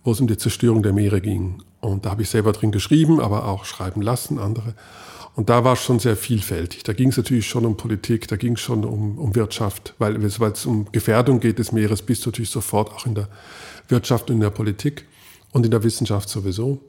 wo 0.03 0.11
es 0.11 0.19
um 0.19 0.27
die 0.27 0.37
Zerstörung 0.37 0.83
der 0.83 0.93
Meere 0.93 1.21
ging. 1.21 1.63
Und 1.81 2.05
da 2.05 2.11
habe 2.11 2.21
ich 2.21 2.29
selber 2.29 2.51
drin 2.51 2.71
geschrieben, 2.71 3.19
aber 3.19 3.47
auch 3.47 3.65
schreiben 3.65 4.01
lassen, 4.01 4.39
andere. 4.39 4.73
Und 5.35 5.49
da 5.49 5.65
war 5.65 5.73
es 5.73 5.83
schon 5.83 5.99
sehr 5.99 6.15
vielfältig. 6.15 6.83
Da 6.83 6.93
ging 6.93 7.09
es 7.09 7.17
natürlich 7.17 7.47
schon 7.47 7.65
um 7.65 7.75
Politik, 7.75 8.27
da 8.29 8.37
ging 8.37 8.53
es 8.53 8.61
schon 8.61 8.85
um, 8.85 9.17
um 9.17 9.35
Wirtschaft, 9.35 9.93
weil 9.99 10.15
es 10.23 10.65
um 10.65 10.91
Gefährdung 10.93 11.41
geht 11.41 11.59
des 11.59 11.73
Meeres, 11.73 12.01
bist 12.01 12.25
du 12.25 12.29
natürlich 12.29 12.49
sofort 12.49 12.93
auch 12.93 13.05
in 13.05 13.15
der 13.15 13.27
Wirtschaft 13.87 14.29
und 14.29 14.37
in 14.37 14.41
der 14.41 14.49
Politik 14.49 15.05
und 15.51 15.65
in 15.65 15.71
der 15.71 15.83
Wissenschaft 15.83 16.29
sowieso. 16.29 16.81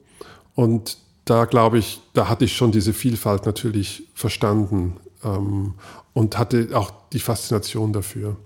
Und 0.55 0.97
da 1.25 1.45
glaube 1.45 1.77
ich, 1.77 2.01
da 2.13 2.29
hatte 2.29 2.45
ich 2.45 2.55
schon 2.55 2.71
diese 2.71 2.93
Vielfalt 2.93 3.45
natürlich 3.45 4.03
verstanden 4.13 4.97
ähm, 5.23 5.73
und 6.13 6.37
hatte 6.37 6.69
auch 6.73 6.91
die 7.13 7.19
Faszination 7.19 7.93
dafür. 7.93 8.37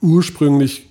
Ursprünglich 0.00 0.88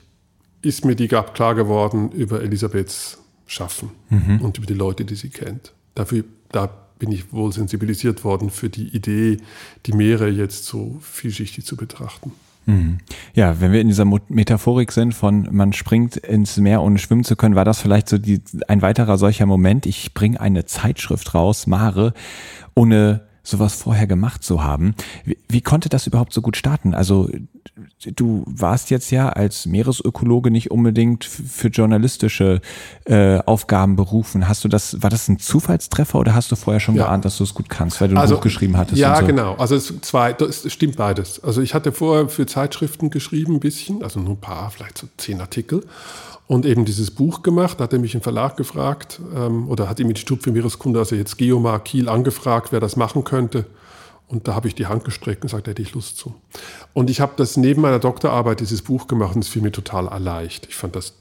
ist 0.62 0.86
mir 0.86 0.96
die 0.96 1.08
GAP 1.08 1.34
klar 1.34 1.56
geworden 1.56 2.12
über 2.12 2.42
Elisabeths 2.42 3.20
Schaffen 3.48 3.92
mhm. 4.10 4.42
und 4.42 4.58
über 4.58 4.68
die 4.68 4.74
Leute, 4.74 5.06
die 5.06 5.16
sie 5.16 5.30
kennt. 5.30 5.74
Dafür, 5.96 6.26
da 6.52 6.68
bin 7.00 7.12
ich 7.12 7.32
wohl 7.32 7.54
sensibilisiert 7.54 8.24
worden 8.24 8.50
für 8.50 8.70
die 8.70 8.90
Idee, 8.90 9.38
die 9.86 9.94
Meere 9.94 10.28
jetzt 10.28 10.66
so 10.66 10.98
vielschichtig 11.02 11.66
zu 11.66 11.78
betrachten. 11.78 12.34
Mhm. 12.68 12.98
Ja, 13.34 13.62
wenn 13.62 13.72
wir 13.72 13.80
in 13.80 13.88
dieser 13.88 14.06
Metaphorik 14.06 14.92
sind 14.92 15.14
von 15.14 15.48
man 15.52 15.72
springt 15.72 16.18
ins 16.18 16.58
Meer, 16.58 16.82
ohne 16.82 17.00
schwimmen 17.00 17.24
zu 17.24 17.38
können, 17.38 17.56
war 17.56 17.64
das 17.64 17.80
vielleicht 17.80 18.10
so 18.10 18.18
die, 18.18 18.42
ein 18.68 18.82
weiterer 18.82 19.18
solcher 19.18 19.46
Moment. 19.46 19.86
Ich 19.86 20.14
bringe 20.14 20.40
eine 20.42 20.66
Zeitschrift 20.66 21.34
raus, 21.34 21.66
Mare, 21.66 22.14
ohne 22.76 23.27
sowas 23.48 23.76
vorher 23.76 24.08
gemacht 24.08 24.44
zu 24.44 24.64
haben. 24.64 24.94
Wie, 25.24 25.38
wie, 25.48 25.62
konnte 25.62 25.90
das 25.90 26.06
überhaupt 26.08 26.34
so 26.34 26.42
gut 26.42 26.58
starten? 26.58 26.94
Also 26.94 27.30
du 28.16 28.44
warst 28.46 28.90
jetzt 28.90 29.10
ja 29.12 29.30
als 29.30 29.66
Meeresökologe 29.66 30.52
nicht 30.52 30.72
unbedingt 30.72 31.24
für 31.24 31.70
journalistische 31.70 32.62
äh, 33.06 33.40
Aufgaben 33.40 33.96
berufen. 33.96 34.48
Hast 34.48 34.64
du 34.64 34.68
das, 34.68 35.02
war 35.02 35.10
das 35.10 35.28
ein 35.30 35.40
Zufallstreffer 35.40 36.20
oder 36.20 36.36
hast 36.36 36.52
du 36.52 36.56
vorher 36.56 36.80
schon 36.80 36.96
ja. 36.96 37.06
geahnt, 37.06 37.26
dass 37.26 37.38
du 37.38 37.44
es 37.44 37.54
gut 37.54 37.70
kannst, 37.70 38.02
weil 38.02 38.10
du 38.10 38.16
ein 38.16 38.22
also, 38.22 38.36
Buch 38.36 38.42
geschrieben 38.42 38.78
hattest? 38.78 38.98
Ja, 38.98 39.20
so? 39.20 39.26
genau. 39.26 39.56
Also 39.56 39.76
es 39.76 39.94
zwei, 40.02 40.34
das 40.34 40.72
stimmt 40.72 40.98
beides. 40.98 41.44
Also 41.44 41.62
ich 41.62 41.74
hatte 41.74 41.92
vorher 41.92 42.28
für 42.30 42.46
Zeitschriften 42.46 43.10
geschrieben 43.10 43.56
ein 43.56 43.60
bisschen, 43.60 44.04
also 44.04 44.20
nur 44.20 44.34
ein 44.34 44.42
paar, 44.42 44.70
vielleicht 44.72 44.98
so 44.98 45.08
zehn 45.18 45.40
Artikel 45.40 45.84
und 46.48 46.66
eben 46.66 46.86
dieses 46.86 47.12
Buch 47.12 47.44
gemacht. 47.44 47.80
Da 47.80 47.84
hat 47.84 47.94
er 47.94 48.00
mich 48.00 48.16
im 48.16 48.22
Verlag 48.22 48.58
gefragt 48.58 49.22
ähm, 49.36 49.68
oder 49.68 49.90
hat 49.90 50.00
ihm 50.00 50.14
die 50.14 50.20
Stub 50.20 50.44
für 50.44 50.52
Meereskunde, 50.52 51.00
also 51.00 51.16
jetzt 51.16 51.38
Geomar 51.38 51.80
Kiel, 51.84 52.10
angefragt, 52.10 52.72
wer 52.72 52.80
das 52.80 52.96
machen 52.96 53.24
könnte. 53.24 53.66
Und 54.28 54.48
da 54.48 54.56
habe 54.56 54.68
ich 54.68 54.76
die 54.76 54.88
Hand 54.88 55.06
gestreckt 55.06 55.44
und 55.44 55.52
gesagt, 55.52 55.68
hätte 55.68 55.82
ich 55.82 55.94
Lust 55.94 56.18
zu. 56.18 56.36
Und 56.94 57.10
ich 57.10 57.22
habe 57.22 57.34
das 57.38 57.56
neben 57.56 57.82
meiner 57.82 58.00
Doktorarbeit, 58.00 58.60
dieses 58.60 58.82
Buch 58.82 59.08
gemacht 59.08 59.36
und 59.36 59.44
es 59.44 59.50
fiel 59.50 59.62
mir 59.62 59.72
total 59.72 60.22
leicht. 60.22 60.68
Ich 60.68 60.76
fand 60.76 60.96
das 60.96 61.14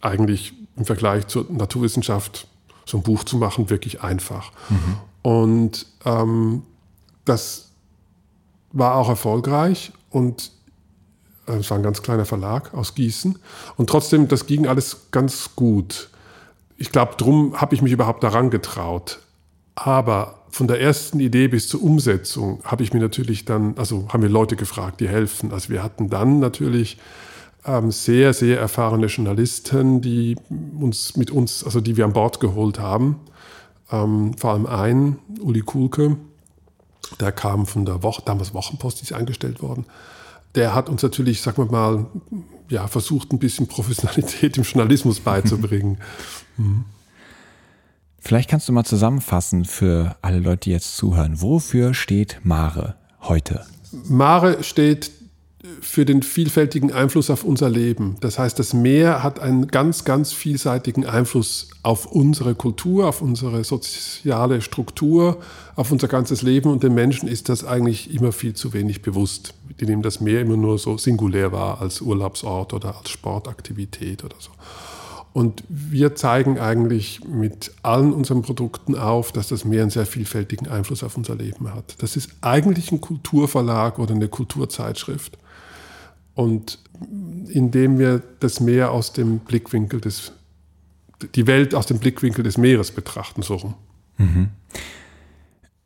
eigentlich 0.00 0.54
im 0.76 0.84
Vergleich 0.84 1.26
zur 1.26 1.46
Naturwissenschaft, 1.50 2.46
so 2.86 2.98
ein 2.98 3.02
Buch 3.02 3.24
zu 3.24 3.36
machen, 3.36 3.68
wirklich 3.68 4.02
einfach. 4.02 4.52
Mhm. 4.68 4.96
Und 5.22 5.86
ähm, 6.04 6.62
das 7.24 7.70
war 8.72 8.94
auch 8.94 9.08
erfolgreich 9.08 9.92
und 10.10 10.52
es 11.46 11.70
war 11.70 11.78
ein 11.78 11.82
ganz 11.82 12.02
kleiner 12.02 12.24
Verlag 12.24 12.74
aus 12.74 12.94
Gießen. 12.94 13.38
Und 13.76 13.88
trotzdem, 13.88 14.28
das 14.28 14.46
ging 14.46 14.66
alles 14.66 15.08
ganz 15.10 15.50
gut. 15.54 16.10
Ich 16.76 16.92
glaube, 16.92 17.14
darum 17.16 17.60
habe 17.60 17.74
ich 17.74 17.82
mich 17.82 17.92
überhaupt 17.92 18.22
daran 18.22 18.50
getraut. 18.50 19.20
Aber 19.74 20.42
von 20.50 20.66
der 20.66 20.80
ersten 20.80 21.20
Idee 21.20 21.48
bis 21.48 21.68
zur 21.68 21.82
Umsetzung 21.82 22.60
habe 22.64 22.82
ich 22.82 22.92
mir 22.92 23.00
natürlich 23.00 23.44
dann, 23.44 23.76
also 23.76 24.08
haben 24.08 24.22
wir 24.22 24.28
Leute 24.28 24.56
gefragt, 24.56 25.00
die 25.00 25.08
helfen. 25.08 25.52
Also 25.52 25.68
wir 25.68 25.82
hatten 25.82 26.10
dann 26.10 26.40
natürlich 26.40 26.98
ähm, 27.64 27.90
sehr, 27.90 28.32
sehr 28.32 28.58
erfahrene 28.58 29.06
Journalisten, 29.06 30.00
die 30.00 30.36
uns 30.80 31.16
mit 31.16 31.30
uns, 31.30 31.62
also 31.62 31.80
die 31.80 31.96
wir 31.96 32.04
an 32.04 32.12
Bord 32.12 32.40
geholt 32.40 32.78
haben. 32.78 33.20
Ähm, 33.92 34.34
vor 34.36 34.52
allem 34.52 34.66
ein, 34.66 35.18
Uli 35.40 35.60
Kuhlke, 35.60 36.16
der 37.20 37.32
kam 37.32 37.66
von 37.66 37.84
der 37.84 38.02
Woche, 38.02 38.22
damals 38.24 38.52
Wochenpost, 38.52 39.00
die 39.00 39.04
ist 39.04 39.12
eingestellt 39.12 39.62
worden 39.62 39.84
der 40.56 40.74
hat 40.74 40.88
uns 40.88 41.02
natürlich, 41.02 41.40
sagen 41.40 41.58
wir 41.58 41.70
mal, 41.70 42.06
ja, 42.68 42.88
versucht, 42.88 43.32
ein 43.32 43.38
bisschen 43.38 43.68
Professionalität 43.68 44.56
im 44.56 44.64
Journalismus 44.64 45.20
beizubringen. 45.20 45.98
Mhm. 46.58 46.86
Vielleicht 48.18 48.48
kannst 48.48 48.66
du 48.66 48.72
mal 48.72 48.84
zusammenfassen 48.84 49.66
für 49.66 50.16
alle 50.22 50.38
Leute, 50.38 50.60
die 50.60 50.70
jetzt 50.70 50.96
zuhören. 50.96 51.42
Wofür 51.42 51.92
steht 51.92 52.40
Mare 52.44 52.96
heute? 53.20 53.66
Mare 54.08 54.64
steht 54.64 55.10
für 55.80 56.04
den 56.04 56.22
vielfältigen 56.22 56.92
Einfluss 56.92 57.30
auf 57.30 57.44
unser 57.44 57.68
Leben. 57.68 58.16
Das 58.20 58.38
heißt, 58.38 58.58
das 58.58 58.74
Meer 58.74 59.22
hat 59.22 59.40
einen 59.40 59.68
ganz, 59.68 60.04
ganz 60.04 60.32
vielseitigen 60.32 61.06
Einfluss 61.06 61.68
auf 61.82 62.06
unsere 62.06 62.54
Kultur, 62.54 63.08
auf 63.08 63.22
unsere 63.22 63.64
soziale 63.64 64.60
Struktur, 64.60 65.38
auf 65.74 65.92
unser 65.92 66.08
ganzes 66.08 66.42
Leben 66.42 66.70
und 66.70 66.82
den 66.82 66.94
Menschen 66.94 67.28
ist 67.28 67.48
das 67.48 67.64
eigentlich 67.64 68.14
immer 68.14 68.32
viel 68.32 68.54
zu 68.54 68.72
wenig 68.72 69.02
bewusst. 69.02 69.54
Die 69.80 69.86
nehmen 69.86 70.02
das 70.02 70.20
Meer 70.20 70.40
immer 70.40 70.56
nur 70.56 70.78
so 70.78 70.98
singulär 70.98 71.52
wahr 71.52 71.80
als 71.80 72.00
Urlaubsort 72.00 72.72
oder 72.72 72.96
als 72.96 73.10
Sportaktivität 73.10 74.24
oder 74.24 74.36
so. 74.38 74.50
Und 75.36 75.64
wir 75.68 76.14
zeigen 76.14 76.58
eigentlich 76.58 77.20
mit 77.26 77.72
allen 77.82 78.14
unseren 78.14 78.40
Produkten 78.40 78.94
auf, 78.94 79.32
dass 79.32 79.48
das 79.48 79.66
Meer 79.66 79.82
einen 79.82 79.90
sehr 79.90 80.06
vielfältigen 80.06 80.66
Einfluss 80.66 81.02
auf 81.02 81.14
unser 81.18 81.34
Leben 81.34 81.74
hat. 81.74 81.96
Das 81.98 82.16
ist 82.16 82.30
eigentlich 82.40 82.90
ein 82.90 83.02
Kulturverlag 83.02 83.98
oder 83.98 84.14
eine 84.14 84.28
Kulturzeitschrift. 84.28 85.36
Und 86.36 86.78
indem 87.48 87.98
wir 87.98 88.22
das 88.38 88.60
Meer 88.60 88.92
aus 88.92 89.12
dem 89.12 89.40
Blickwinkel 89.40 90.00
des, 90.00 90.32
die 91.34 91.46
Welt 91.48 91.74
aus 91.74 91.86
dem 91.86 91.98
Blickwinkel 91.98 92.44
des 92.44 92.58
Meeres 92.58 92.92
betrachten, 92.92 93.42
so 93.42 93.56
rum. 93.56 93.74
Mhm. 94.18 94.50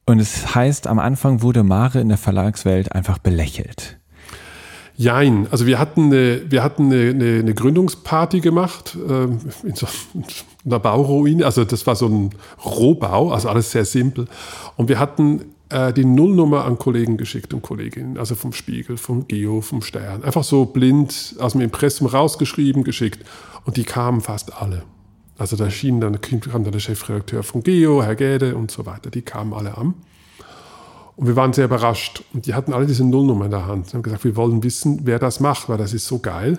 Und 0.05 0.18
es 0.18 0.55
heißt, 0.55 0.88
am 0.88 0.98
Anfang 0.98 1.40
wurde 1.40 1.62
Mare 1.62 2.01
in 2.01 2.09
der 2.09 2.18
Verlagswelt 2.18 2.92
einfach 2.92 3.18
belächelt. 3.18 3.96
Jein, 4.96 5.46
also 5.51 5.66
wir 5.66 5.78
hatten 5.78 6.07
eine, 6.07 6.51
wir 6.51 6.62
hatten 6.62 6.92
eine, 6.92 7.11
eine, 7.11 7.38
eine 7.38 7.55
Gründungsparty 7.55 8.40
gemacht 8.40 8.98
ähm, 9.09 9.38
in 9.62 9.74
so 9.74 9.86
einer 10.66 10.78
Bauruine. 10.80 11.46
Also 11.46 11.64
das 11.64 11.86
war 11.86 11.94
so 11.94 12.07
ein 12.09 12.30
Rohbau, 12.62 13.30
also 13.30 13.48
alles 13.48 13.70
sehr 13.70 13.84
simpel. 13.84 14.26
Und 14.76 14.88
wir 14.88 14.98
hatten 14.98 15.55
äh, 15.70 15.92
die 15.92 16.04
Nullnummer 16.04 16.64
an 16.64 16.78
Kollegen 16.78 17.16
geschickt 17.16 17.54
und 17.54 17.62
Kolleginnen, 17.62 18.18
also 18.18 18.34
vom 18.34 18.52
Spiegel, 18.52 18.96
vom 18.96 19.26
Geo, 19.26 19.60
vom 19.60 19.82
Stern. 19.82 20.22
Einfach 20.24 20.44
so 20.44 20.66
blind 20.66 21.36
aus 21.38 21.52
dem 21.52 21.60
Impressum 21.60 22.06
rausgeschrieben, 22.06 22.84
geschickt. 22.84 23.24
Und 23.64 23.76
die 23.76 23.84
kamen 23.84 24.20
fast 24.20 24.60
alle. 24.60 24.82
Also 25.38 25.56
da 25.56 25.70
schien 25.70 26.00
dann, 26.00 26.20
kam 26.20 26.64
dann 26.64 26.72
der 26.72 26.80
Chefredakteur 26.80 27.42
von 27.42 27.62
Geo, 27.62 28.02
Herr 28.02 28.14
Gäde 28.14 28.56
und 28.56 28.70
so 28.70 28.84
weiter. 28.84 29.10
Die 29.10 29.22
kamen 29.22 29.54
alle 29.54 29.76
an. 29.76 29.94
Und 31.16 31.26
wir 31.26 31.36
waren 31.36 31.52
sehr 31.52 31.66
überrascht. 31.66 32.22
Und 32.32 32.46
die 32.46 32.54
hatten 32.54 32.72
alle 32.72 32.86
diese 32.86 33.04
Nullnummer 33.04 33.46
in 33.46 33.50
der 33.50 33.66
Hand. 33.66 33.86
Und 33.86 33.94
haben 33.94 34.02
gesagt, 34.02 34.24
wir 34.24 34.36
wollen 34.36 34.62
wissen, 34.62 35.00
wer 35.04 35.18
das 35.18 35.40
macht, 35.40 35.68
weil 35.68 35.78
das 35.78 35.94
ist 35.94 36.06
so 36.06 36.18
geil. 36.18 36.58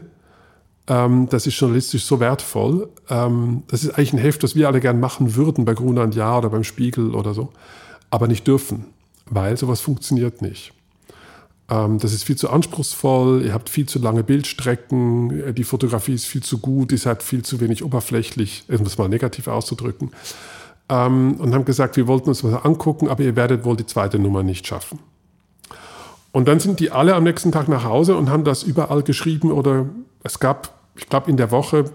Ähm, 0.87 1.27
das 1.29 1.47
ist 1.47 1.59
journalistisch 1.59 2.05
so 2.05 2.19
wertvoll. 2.19 2.89
Ähm, 3.09 3.63
das 3.67 3.83
ist 3.83 3.91
eigentlich 3.91 4.13
ein 4.13 4.19
Heft, 4.19 4.43
das 4.43 4.55
wir 4.55 4.67
alle 4.67 4.79
gern 4.79 4.99
machen 4.99 5.35
würden 5.35 5.65
bei 5.65 5.73
Grunland 5.73 6.15
Ja 6.15 6.37
oder 6.37 6.49
beim 6.49 6.63
Spiegel 6.63 7.13
oder 7.13 7.33
so, 7.33 7.49
aber 8.09 8.27
nicht 8.27 8.47
dürfen, 8.47 8.85
weil 9.31 9.57
sowas 9.57 9.81
funktioniert 9.81 10.43
nicht. 10.43 10.73
Ähm, 11.69 11.97
das 11.97 12.13
ist 12.13 12.23
viel 12.23 12.35
zu 12.35 12.51
anspruchsvoll, 12.51 13.43
ihr 13.43 13.53
habt 13.53 13.69
viel 13.69 13.87
zu 13.87 13.97
lange 13.97 14.23
Bildstrecken, 14.23 15.47
äh, 15.47 15.53
die 15.53 15.63
Fotografie 15.63 16.13
ist 16.13 16.25
viel 16.25 16.43
zu 16.43 16.59
gut, 16.59 16.91
ihr 16.91 16.99
seid 16.99 17.23
viel 17.23 17.41
zu 17.41 17.59
wenig 17.59 17.83
oberflächlich, 17.83 18.65
um 18.67 18.83
das 18.83 18.99
mal 18.99 19.09
negativ 19.09 19.47
auszudrücken 19.47 20.11
ähm, 20.91 21.35
und 21.39 21.55
haben 21.55 21.65
gesagt, 21.65 21.95
wir 21.95 22.07
wollten 22.07 22.29
uns 22.29 22.43
was 22.43 22.65
angucken, 22.65 23.07
aber 23.07 23.23
ihr 23.23 23.35
werdet 23.35 23.63
wohl 23.63 23.77
die 23.77 23.85
zweite 23.85 24.19
Nummer 24.19 24.43
nicht 24.43 24.67
schaffen. 24.67 24.99
Und 26.33 26.47
dann 26.47 26.59
sind 26.59 26.79
die 26.79 26.91
alle 26.91 27.15
am 27.15 27.23
nächsten 27.23 27.51
Tag 27.51 27.67
nach 27.67 27.83
Hause 27.83 28.15
und 28.15 28.29
haben 28.29 28.43
das 28.43 28.63
überall 28.63 29.03
geschrieben 29.03 29.51
oder 29.51 29.87
es 30.23 30.39
gab, 30.39 30.77
ich 30.95 31.07
glaube, 31.07 31.29
in 31.29 31.37
der 31.37 31.51
Woche 31.51 31.85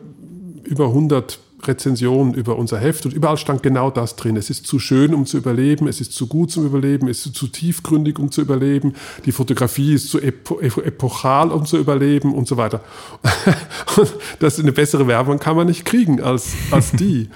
über 0.65 0.87
100 0.87 1.39
Rezensionen 1.63 2.35
über 2.35 2.57
unser 2.57 2.79
Heft 2.79 3.07
und 3.07 3.13
überall 3.13 3.37
stand 3.37 3.63
genau 3.63 3.91
das 3.91 4.17
drin. 4.17 4.37
Es 4.37 4.51
ist 4.51 4.67
zu 4.67 4.79
schön, 4.79 5.15
um 5.15 5.27
zu 5.27 5.39
überleben, 5.39 5.89
es 5.89 6.01
ist 6.01 6.13
zu 6.13 6.27
gut 6.27 6.51
zum 6.51 6.67
Überleben, 6.67 7.09
es 7.09 7.25
ist 7.25 7.35
zu 7.35 7.49
tiefgründig, 7.49 8.19
um 8.19 8.31
zu 8.31 8.43
überleben, 8.43 8.95
die 9.25 9.33
Fotografie 9.33 9.95
ist 9.95 10.11
zu 10.11 10.21
epo 10.21 10.61
epochal, 10.61 11.51
um 11.51 11.65
zu 11.65 11.79
überleben 11.79 12.35
und 12.35 12.47
so 12.47 12.57
weiter. 12.57 12.81
Und 13.97 14.13
das 14.41 14.59
eine 14.61 14.73
bessere 14.73 15.07
Werbung 15.07 15.39
kann 15.39 15.57
man 15.57 15.67
nicht 15.67 15.85
kriegen 15.85 16.21
als, 16.21 16.53
als 16.71 16.93
die. 16.93 17.31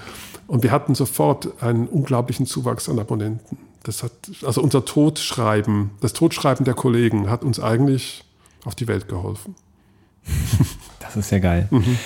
Und 0.47 0.63
wir 0.63 0.71
hatten 0.71 0.95
sofort 0.95 1.61
einen 1.63 1.87
unglaublichen 1.87 2.45
Zuwachs 2.45 2.89
an 2.89 2.99
Abonnenten. 2.99 3.57
Das 3.83 4.03
hat, 4.03 4.11
also 4.45 4.61
unser 4.61 4.85
Todschreiben, 4.85 5.91
das 6.01 6.13
Todschreiben 6.13 6.65
der 6.65 6.75
Kollegen 6.75 7.29
hat 7.29 7.43
uns 7.43 7.59
eigentlich 7.59 8.23
auf 8.65 8.75
die 8.75 8.87
Welt 8.87 9.07
geholfen. 9.07 9.55
Das 10.99 11.15
ist 11.15 11.31
ja 11.31 11.39
geil. 11.39 11.67
Mhm. 11.71 11.97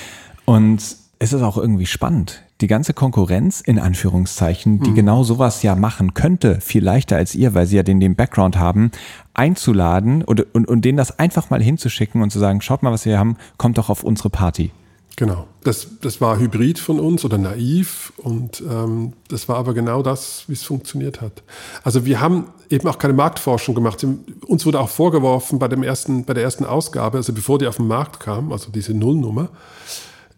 Und 0.46 1.05
es 1.26 1.34
ist 1.34 1.42
auch 1.42 1.58
irgendwie 1.58 1.88
spannend. 1.88 2.44
Die 2.62 2.68
ganze 2.68 2.94
Konkurrenz, 2.94 3.60
in 3.60 3.80
Anführungszeichen, 3.80 4.82
die 4.82 4.92
mhm. 4.92 4.96
genau 4.96 5.24
sowas 5.24 5.64
ja 5.64 5.76
machen 5.76 6.14
könnte, 6.14 6.62
viel 6.62 6.84
leichter 6.84 7.16
als 7.16 7.34
ihr, 7.34 7.56
weil 7.56 7.66
sie 7.66 7.78
ja 7.78 7.84
den, 7.84 8.00
den 8.00 8.16
Background 8.16 8.58
haben, 8.58 8.92
einzuladen 9.34 10.24
und, 10.24 10.54
und, 10.54 10.68
und 10.68 10.86
denen 10.86 10.98
das 10.98 11.18
einfach 11.18 11.50
mal 11.50 11.64
hinzuschicken 11.64 12.22
und 12.22 12.30
zu 12.30 12.38
sagen, 12.38 12.62
schaut 12.62 12.84
mal, 12.84 12.92
was 12.92 13.06
wir 13.06 13.18
haben, 13.18 13.38
kommt 13.58 13.80
doch 13.80 13.90
auf 13.90 14.04
unsere 14.04 14.30
Party. 14.30 14.72
Genau. 15.16 15.48
Das, 15.64 15.88
das 16.02 16.22
war 16.22 16.38
hybrid 16.38 16.78
von 16.78 17.00
uns 17.00 17.26
oder 17.26 17.40
naiv 17.40 18.14
und 18.18 18.62
ähm, 18.70 19.14
das 19.30 19.50
war 19.50 19.56
aber 19.56 19.74
genau 19.74 20.04
das, 20.04 20.44
wie 20.48 20.54
es 20.54 20.64
funktioniert 20.64 21.22
hat. 21.22 21.42
Also 21.84 22.06
wir 22.06 22.22
haben 22.22 22.50
eben 22.70 22.88
auch 22.88 23.00
keine 23.00 23.14
Marktforschung 23.14 23.74
gemacht. 23.74 24.06
Uns 24.46 24.66
wurde 24.66 24.80
auch 24.80 24.90
vorgeworfen 24.90 25.58
bei, 25.58 25.70
dem 25.70 25.82
ersten, 25.82 26.26
bei 26.26 26.36
der 26.36 26.44
ersten 26.44 26.66
Ausgabe, 26.66 27.18
also 27.18 27.34
bevor 27.34 27.58
die 27.58 27.66
auf 27.66 27.78
den 27.78 27.88
Markt 27.88 28.20
kam, 28.20 28.52
also 28.52 28.70
diese 28.72 28.94
Nullnummer, 28.94 29.50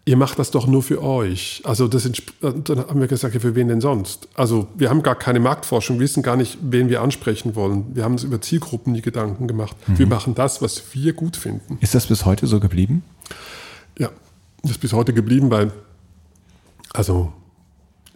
ihr 0.08 0.16
macht 0.16 0.38
das 0.38 0.50
doch 0.50 0.66
nur 0.66 0.82
für 0.82 1.02
euch. 1.02 1.60
Also 1.66 1.86
das 1.86 2.04
sind, 2.04 2.22
dann 2.40 2.78
haben 2.78 2.98
wir 2.98 3.08
gesagt, 3.08 3.34
ja, 3.34 3.40
für 3.40 3.54
wen 3.54 3.68
denn 3.68 3.82
sonst? 3.82 4.26
Also 4.34 4.66
wir 4.74 4.88
haben 4.88 5.02
gar 5.02 5.14
keine 5.14 5.38
Marktforschung, 5.38 5.98
wir 5.98 6.04
wissen 6.04 6.22
gar 6.22 6.36
nicht, 6.36 6.56
wen 6.62 6.88
wir 6.88 7.02
ansprechen 7.02 7.54
wollen. 7.54 7.94
Wir 7.94 8.04
haben 8.04 8.12
uns 8.12 8.24
über 8.24 8.40
Zielgruppen 8.40 8.94
nie 8.94 9.02
Gedanken 9.02 9.46
gemacht. 9.46 9.76
Mhm. 9.86 9.98
Wir 9.98 10.06
machen 10.06 10.34
das, 10.34 10.62
was 10.62 10.82
wir 10.94 11.12
gut 11.12 11.36
finden. 11.36 11.76
Ist 11.82 11.94
das 11.94 12.06
bis 12.06 12.24
heute 12.24 12.46
so 12.46 12.58
geblieben? 12.58 13.02
Ja, 13.98 14.08
das 14.62 14.72
ist 14.72 14.78
bis 14.78 14.94
heute 14.94 15.12
geblieben, 15.12 15.50
weil, 15.50 15.72
also, 16.94 17.30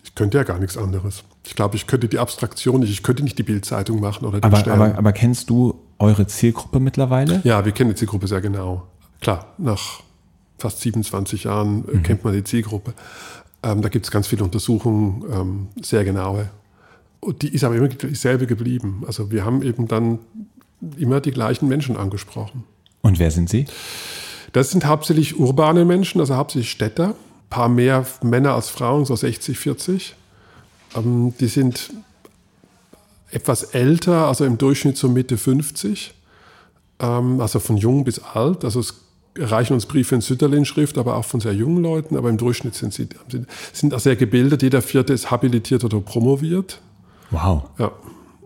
ich 0.02 0.14
könnte 0.14 0.38
ja 0.38 0.44
gar 0.44 0.58
nichts 0.58 0.78
anderes. 0.78 1.24
Ich 1.44 1.54
glaube, 1.54 1.76
ich 1.76 1.86
könnte 1.86 2.08
die 2.08 2.18
Abstraktion 2.18 2.80
nicht, 2.80 2.90
ich 2.90 3.02
könnte 3.02 3.22
nicht 3.22 3.36
die 3.36 3.42
Bildzeitung 3.42 4.00
machen 4.00 4.24
oder 4.24 4.40
den 4.40 4.44
aber, 4.50 4.66
aber, 4.72 4.96
aber 4.96 5.12
kennst 5.12 5.50
du 5.50 5.78
eure 5.98 6.26
Zielgruppe 6.26 6.80
mittlerweile? 6.80 7.42
Ja, 7.44 7.66
wir 7.66 7.72
kennen 7.72 7.90
die 7.90 7.96
Zielgruppe 7.96 8.28
sehr 8.28 8.40
genau. 8.40 8.86
Klar, 9.20 9.52
nach 9.58 10.00
fast 10.58 10.80
27 10.80 11.44
Jahren 11.44 11.88
äh, 11.88 11.96
mhm. 11.96 12.02
kennt 12.02 12.24
man 12.24 12.32
die 12.32 12.44
Zielgruppe. 12.44 12.94
Ähm, 13.62 13.82
da 13.82 13.88
gibt 13.88 14.06
es 14.06 14.10
ganz 14.10 14.26
viele 14.26 14.44
Untersuchungen, 14.44 15.24
ähm, 15.32 15.68
sehr 15.80 16.04
genaue. 16.04 16.50
Und 17.20 17.42
die 17.42 17.48
ist 17.48 17.62
aber 17.62 17.76
immer 17.76 17.88
dieselbe 17.88 18.46
geblieben. 18.46 19.04
Also 19.06 19.30
wir 19.30 19.44
haben 19.44 19.62
eben 19.62 19.86
dann 19.86 20.18
immer 20.96 21.20
die 21.20 21.30
gleichen 21.30 21.68
Menschen 21.68 21.96
angesprochen. 21.96 22.64
Und 23.02 23.18
wer 23.18 23.30
sind 23.30 23.48
sie? 23.48 23.66
Das 24.52 24.70
sind 24.70 24.84
hauptsächlich 24.84 25.38
urbane 25.38 25.84
Menschen, 25.84 26.20
also 26.20 26.36
hauptsächlich 26.36 26.70
Städter. 26.70 27.10
Ein 27.10 27.48
paar 27.50 27.68
mehr 27.68 28.06
Männer 28.22 28.54
als 28.54 28.68
Frauen, 28.68 29.04
so 29.04 29.14
60, 29.14 29.58
40. 29.58 30.16
Ähm, 30.96 31.32
die 31.38 31.46
sind 31.46 31.90
etwas 33.30 33.62
älter, 33.62 34.26
also 34.26 34.44
im 34.44 34.58
Durchschnitt 34.58 34.96
so 34.96 35.08
Mitte 35.08 35.38
50. 35.38 36.14
Ähm, 36.98 37.40
also 37.40 37.60
von 37.60 37.76
jung 37.76 38.04
bis 38.04 38.18
alt. 38.18 38.64
Also 38.64 38.80
es 38.80 38.94
erreichen 39.34 39.74
uns 39.74 39.86
Briefe 39.86 40.14
in 40.14 40.20
Sütterlin-Schrift, 40.20 40.98
aber 40.98 41.16
auch 41.16 41.24
von 41.24 41.40
sehr 41.40 41.54
jungen 41.54 41.82
Leuten. 41.82 42.16
Aber 42.16 42.28
im 42.28 42.36
Durchschnitt 42.36 42.74
sind 42.74 42.92
sie 42.92 43.08
sind 43.72 43.94
auch 43.94 44.00
sehr 44.00 44.16
gebildet. 44.16 44.62
Jeder 44.62 44.82
Vierte 44.82 45.12
ist 45.12 45.30
habilitiert 45.30 45.84
oder 45.84 46.00
promoviert. 46.00 46.80
Wow. 47.30 47.64
Ja. 47.78 47.92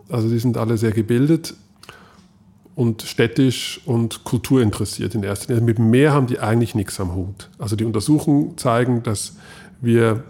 Also 0.08 0.28
die 0.28 0.38
sind 0.38 0.56
alle 0.56 0.78
sehr 0.78 0.92
gebildet 0.92 1.54
und 2.76 3.02
städtisch 3.02 3.80
und 3.86 4.22
kulturinteressiert 4.22 5.14
in 5.14 5.22
erster 5.22 5.54
Linie. 5.54 5.66
Mit 5.66 5.78
dem 5.78 5.90
Meer 5.90 6.12
haben 6.12 6.26
die 6.26 6.38
eigentlich 6.38 6.74
nichts 6.74 7.00
am 7.00 7.14
Hut. 7.14 7.50
Also 7.58 7.74
die 7.74 7.84
Untersuchungen 7.84 8.56
zeigen, 8.56 9.02
dass 9.02 9.36
wir 9.80 10.22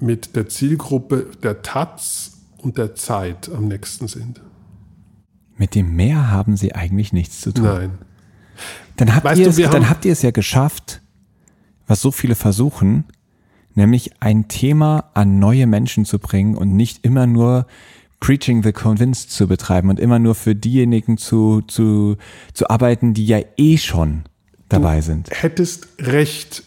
mit 0.00 0.34
der 0.34 0.48
Zielgruppe 0.48 1.26
der 1.42 1.62
Taz 1.62 2.32
und 2.58 2.78
der 2.78 2.94
Zeit 2.94 3.50
am 3.54 3.68
nächsten 3.68 4.08
sind. 4.08 4.40
Mit 5.56 5.74
dem 5.74 5.94
Meer 5.94 6.30
haben 6.30 6.56
sie 6.56 6.74
eigentlich 6.74 7.12
nichts 7.12 7.40
zu 7.40 7.52
tun. 7.52 7.64
Nein. 7.64 7.98
Dann 8.96 9.14
habt, 9.14 9.36
ihr, 9.36 9.44
du, 9.44 9.50
es, 9.50 9.70
dann 9.70 9.90
habt 9.90 10.04
ihr 10.04 10.12
es 10.12 10.22
ja 10.22 10.30
geschafft, 10.30 11.00
was 11.86 12.00
so 12.00 12.10
viele 12.10 12.34
versuchen, 12.34 13.04
nämlich 13.74 14.12
ein 14.20 14.48
Thema 14.48 15.10
an 15.14 15.38
neue 15.38 15.66
Menschen 15.66 16.04
zu 16.04 16.18
bringen 16.18 16.56
und 16.56 16.74
nicht 16.74 17.04
immer 17.04 17.26
nur 17.26 17.66
Preaching 18.20 18.62
the 18.62 18.72
Convinced 18.72 19.30
zu 19.30 19.46
betreiben 19.46 19.90
und 19.90 20.00
immer 20.00 20.18
nur 20.18 20.34
für 20.34 20.54
diejenigen 20.54 21.18
zu, 21.18 21.62
zu, 21.62 22.16
zu 22.54 22.70
arbeiten, 22.70 23.12
die 23.12 23.26
ja 23.26 23.40
eh 23.56 23.76
schon 23.76 24.22
dabei 24.68 25.00
du 25.00 25.02
sind. 25.02 25.28
Hättest 25.30 25.88
recht, 25.98 26.62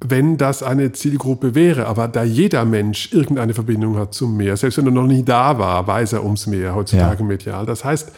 wenn 0.00 0.36
das 0.36 0.62
eine 0.62 0.92
Zielgruppe 0.92 1.54
wäre, 1.54 1.86
aber 1.86 2.08
da 2.08 2.24
jeder 2.24 2.64
Mensch 2.64 3.12
irgendeine 3.12 3.54
Verbindung 3.54 3.96
hat 3.98 4.14
zum 4.14 4.36
Meer, 4.36 4.56
selbst 4.56 4.78
wenn 4.78 4.86
er 4.86 4.92
noch 4.92 5.06
nie 5.06 5.24
da 5.24 5.58
war, 5.58 5.86
weiß 5.86 6.14
er 6.14 6.24
ums 6.24 6.46
Meer 6.46 6.74
heutzutage 6.74 7.20
ja. 7.20 7.26
medial. 7.26 7.66
Das 7.66 7.84
heißt, 7.84 8.10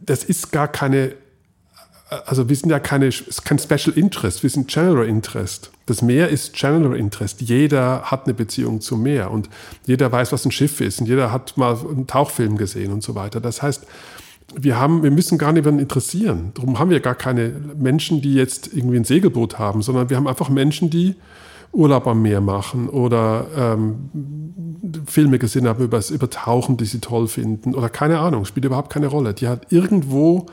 das 0.00 0.24
ist 0.24 0.50
gar 0.50 0.68
keine 0.68 1.12
also 2.26 2.48
wir 2.48 2.56
sind 2.56 2.70
ja 2.70 2.78
keine, 2.78 3.10
kein 3.44 3.58
Special 3.58 3.96
Interest, 3.96 4.42
wir 4.42 4.50
sind 4.50 4.68
General 4.68 5.06
Interest. 5.06 5.70
Das 5.86 6.02
Meer 6.02 6.28
ist 6.28 6.54
General 6.54 6.96
Interest. 6.96 7.40
Jeder 7.40 8.02
hat 8.02 8.24
eine 8.24 8.34
Beziehung 8.34 8.80
zum 8.80 9.02
Meer 9.02 9.30
und 9.30 9.48
jeder 9.86 10.10
weiß, 10.10 10.32
was 10.32 10.44
ein 10.44 10.50
Schiff 10.50 10.80
ist 10.80 11.00
und 11.00 11.06
jeder 11.06 11.30
hat 11.32 11.56
mal 11.56 11.76
einen 11.76 12.06
Tauchfilm 12.06 12.56
gesehen 12.56 12.92
und 12.92 13.02
so 13.02 13.14
weiter. 13.14 13.40
Das 13.40 13.62
heißt, 13.62 13.86
wir 14.56 14.78
haben, 14.78 15.02
wir 15.02 15.10
müssen 15.10 15.38
gar 15.38 15.52
niemanden 15.52 15.80
interessieren. 15.80 16.52
Darum 16.54 16.78
haben 16.78 16.90
wir 16.90 17.00
gar 17.00 17.14
keine 17.14 17.52
Menschen, 17.76 18.20
die 18.20 18.34
jetzt 18.34 18.74
irgendwie 18.74 18.96
ein 18.96 19.04
Segelboot 19.04 19.58
haben, 19.58 19.82
sondern 19.82 20.10
wir 20.10 20.16
haben 20.16 20.28
einfach 20.28 20.48
Menschen, 20.48 20.90
die 20.90 21.16
Urlaub 21.72 22.06
am 22.06 22.22
Meer 22.22 22.40
machen 22.40 22.88
oder 22.88 23.46
ähm, 23.56 24.10
Filme 25.06 25.38
gesehen 25.38 25.66
haben 25.66 25.82
über 25.82 25.96
das 25.96 26.10
Übertauchen, 26.10 26.76
die 26.76 26.84
sie 26.84 27.00
toll 27.00 27.26
finden 27.26 27.74
oder 27.74 27.88
keine 27.88 28.20
Ahnung, 28.20 28.44
spielt 28.44 28.64
überhaupt 28.64 28.92
keine 28.92 29.08
Rolle. 29.08 29.34
Die 29.34 29.48
hat 29.48 29.72
irgendwo 29.72 30.46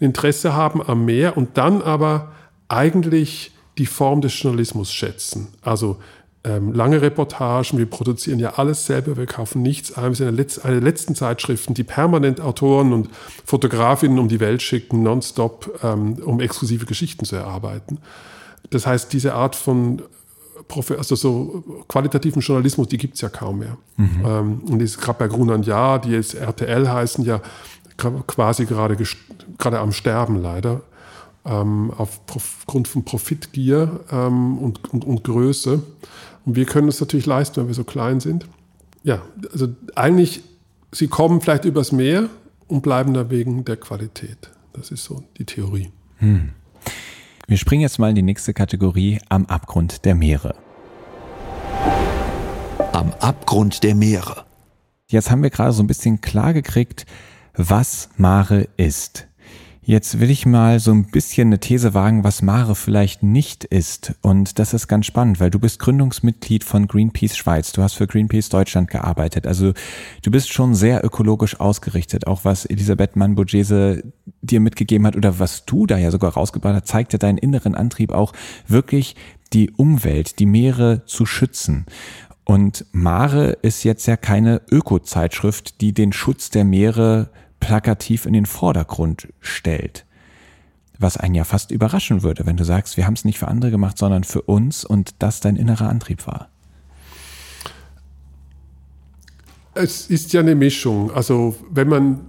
Interesse 0.00 0.54
haben 0.54 0.82
am 0.82 1.04
Meer 1.04 1.36
und 1.36 1.56
dann 1.56 1.82
aber 1.82 2.32
eigentlich 2.68 3.52
die 3.78 3.86
Form 3.86 4.20
des 4.20 4.40
Journalismus 4.40 4.92
schätzen. 4.92 5.48
Also 5.62 5.98
ähm, 6.44 6.72
lange 6.72 7.02
Reportagen, 7.02 7.78
wir 7.78 7.86
produzieren 7.86 8.38
ja 8.38 8.54
alles 8.54 8.86
selber, 8.86 9.16
wir 9.16 9.26
kaufen 9.26 9.62
nichts 9.62 9.96
ein. 9.96 10.10
Wir 10.10 10.14
sind 10.14 10.64
eine, 10.64 10.74
der 10.74 10.80
letzten 10.80 11.14
Zeitschriften, 11.14 11.74
die 11.74 11.84
permanent 11.84 12.40
Autoren 12.40 12.92
und 12.92 13.08
Fotografinnen 13.44 14.18
um 14.18 14.28
die 14.28 14.40
Welt 14.40 14.62
schicken, 14.62 15.02
nonstop, 15.02 15.80
ähm, 15.82 16.14
um 16.24 16.40
exklusive 16.40 16.86
Geschichten 16.86 17.24
zu 17.24 17.36
erarbeiten. 17.36 17.98
Das 18.70 18.86
heißt, 18.86 19.12
diese 19.12 19.34
Art 19.34 19.56
von 19.56 20.02
also 20.98 21.14
so 21.14 21.64
qualitativen 21.88 22.42
Journalismus, 22.42 22.88
die 22.88 22.98
gibt 22.98 23.14
es 23.14 23.22
ja 23.22 23.30
kaum 23.30 23.60
mehr. 23.60 23.78
Mhm. 23.96 24.22
Ähm, 24.24 24.60
und 24.68 24.82
ist 24.82 25.00
gerade 25.00 25.18
bei 25.18 25.28
Gruner 25.28 25.54
und 25.54 25.66
Jahr, 25.66 25.98
die 25.98 26.10
jetzt 26.10 26.34
RTL 26.34 26.88
heißen, 26.88 27.24
ja 27.24 27.40
quasi 27.98 28.64
gerade, 28.64 28.96
gerade 29.58 29.78
am 29.78 29.92
Sterben 29.92 30.40
leider, 30.40 30.80
ähm, 31.44 31.92
aufgrund 31.96 32.88
von 32.88 33.04
Profitgier 33.04 34.00
ähm, 34.10 34.58
und, 34.58 34.92
und, 34.92 35.04
und 35.04 35.24
Größe. 35.24 35.82
Und 36.46 36.56
wir 36.56 36.64
können 36.64 36.88
es 36.88 37.00
natürlich 37.00 37.26
leisten, 37.26 37.56
wenn 37.56 37.68
wir 37.68 37.74
so 37.74 37.84
klein 37.84 38.20
sind. 38.20 38.46
Ja, 39.02 39.20
also 39.52 39.68
eigentlich, 39.94 40.42
sie 40.92 41.08
kommen 41.08 41.40
vielleicht 41.40 41.64
übers 41.64 41.92
Meer 41.92 42.28
und 42.68 42.82
bleiben 42.82 43.14
da 43.14 43.30
wegen 43.30 43.64
der 43.64 43.76
Qualität. 43.76 44.50
Das 44.72 44.90
ist 44.90 45.04
so 45.04 45.22
die 45.38 45.44
Theorie. 45.44 45.90
Hm. 46.18 46.50
Wir 47.46 47.56
springen 47.56 47.82
jetzt 47.82 47.98
mal 47.98 48.10
in 48.10 48.14
die 48.14 48.22
nächste 48.22 48.52
Kategorie 48.52 49.20
am 49.28 49.46
Abgrund 49.46 50.04
der 50.04 50.14
Meere. 50.14 50.54
Am 52.92 53.12
Abgrund 53.20 53.82
der 53.82 53.94
Meere. 53.94 54.44
Jetzt 55.08 55.30
haben 55.30 55.42
wir 55.42 55.50
gerade 55.50 55.72
so 55.72 55.82
ein 55.82 55.86
bisschen 55.86 56.20
klar 56.20 56.52
gekriegt, 56.52 57.06
was 57.58 58.08
Mare 58.16 58.68
ist. 58.76 59.26
Jetzt 59.82 60.20
will 60.20 60.30
ich 60.30 60.46
mal 60.46 60.80
so 60.80 60.92
ein 60.92 61.10
bisschen 61.10 61.48
eine 61.48 61.58
These 61.58 61.92
wagen, 61.92 62.22
was 62.22 62.40
Mare 62.40 62.74
vielleicht 62.74 63.22
nicht 63.22 63.64
ist. 63.64 64.14
Und 64.20 64.58
das 64.58 64.74
ist 64.74 64.86
ganz 64.86 65.06
spannend, 65.06 65.40
weil 65.40 65.50
du 65.50 65.58
bist 65.58 65.78
Gründungsmitglied 65.80 66.62
von 66.62 66.86
Greenpeace 66.86 67.36
Schweiz. 67.36 67.72
Du 67.72 67.82
hast 67.82 67.94
für 67.94 68.06
Greenpeace 68.06 68.50
Deutschland 68.50 68.90
gearbeitet. 68.90 69.46
Also 69.46 69.72
du 70.22 70.30
bist 70.30 70.52
schon 70.52 70.74
sehr 70.74 71.04
ökologisch 71.04 71.58
ausgerichtet. 71.58 72.26
Auch 72.26 72.44
was 72.44 72.64
Elisabeth 72.64 73.16
Mann-Bogese 73.16 74.04
dir 74.42 74.60
mitgegeben 74.60 75.06
hat 75.06 75.16
oder 75.16 75.38
was 75.40 75.64
du 75.64 75.86
da 75.86 75.96
ja 75.96 76.10
sogar 76.10 76.34
rausgebracht 76.34 76.74
hast, 76.74 76.86
zeigt 76.86 77.12
ja 77.14 77.18
deinen 77.18 77.38
inneren 77.38 77.74
Antrieb 77.74 78.12
auch 78.12 78.34
wirklich 78.68 79.16
die 79.52 79.70
Umwelt, 79.70 80.38
die 80.38 80.46
Meere 80.46 81.06
zu 81.06 81.26
schützen. 81.26 81.86
Und 82.44 82.86
Mare 82.92 83.58
ist 83.62 83.84
jetzt 83.84 84.06
ja 84.06 84.16
keine 84.16 84.62
Öko-Zeitschrift, 84.70 85.80
die 85.80 85.92
den 85.92 86.12
Schutz 86.12 86.50
der 86.50 86.64
Meere 86.64 87.30
plakativ 87.60 88.26
in 88.26 88.32
den 88.32 88.46
Vordergrund 88.46 89.28
stellt. 89.40 90.04
Was 90.98 91.16
einen 91.16 91.34
ja 91.34 91.44
fast 91.44 91.70
überraschen 91.70 92.22
würde, 92.22 92.44
wenn 92.46 92.56
du 92.56 92.64
sagst, 92.64 92.96
wir 92.96 93.06
haben 93.06 93.14
es 93.14 93.24
nicht 93.24 93.38
für 93.38 93.48
andere 93.48 93.70
gemacht, 93.70 93.98
sondern 93.98 94.24
für 94.24 94.42
uns 94.42 94.84
und 94.84 95.14
das 95.20 95.40
dein 95.40 95.56
innerer 95.56 95.88
Antrieb 95.88 96.26
war. 96.26 96.48
Es 99.74 100.08
ist 100.08 100.32
ja 100.32 100.40
eine 100.40 100.56
Mischung. 100.56 101.12
Also 101.12 101.54
wenn 101.70 101.88
man, 101.88 102.20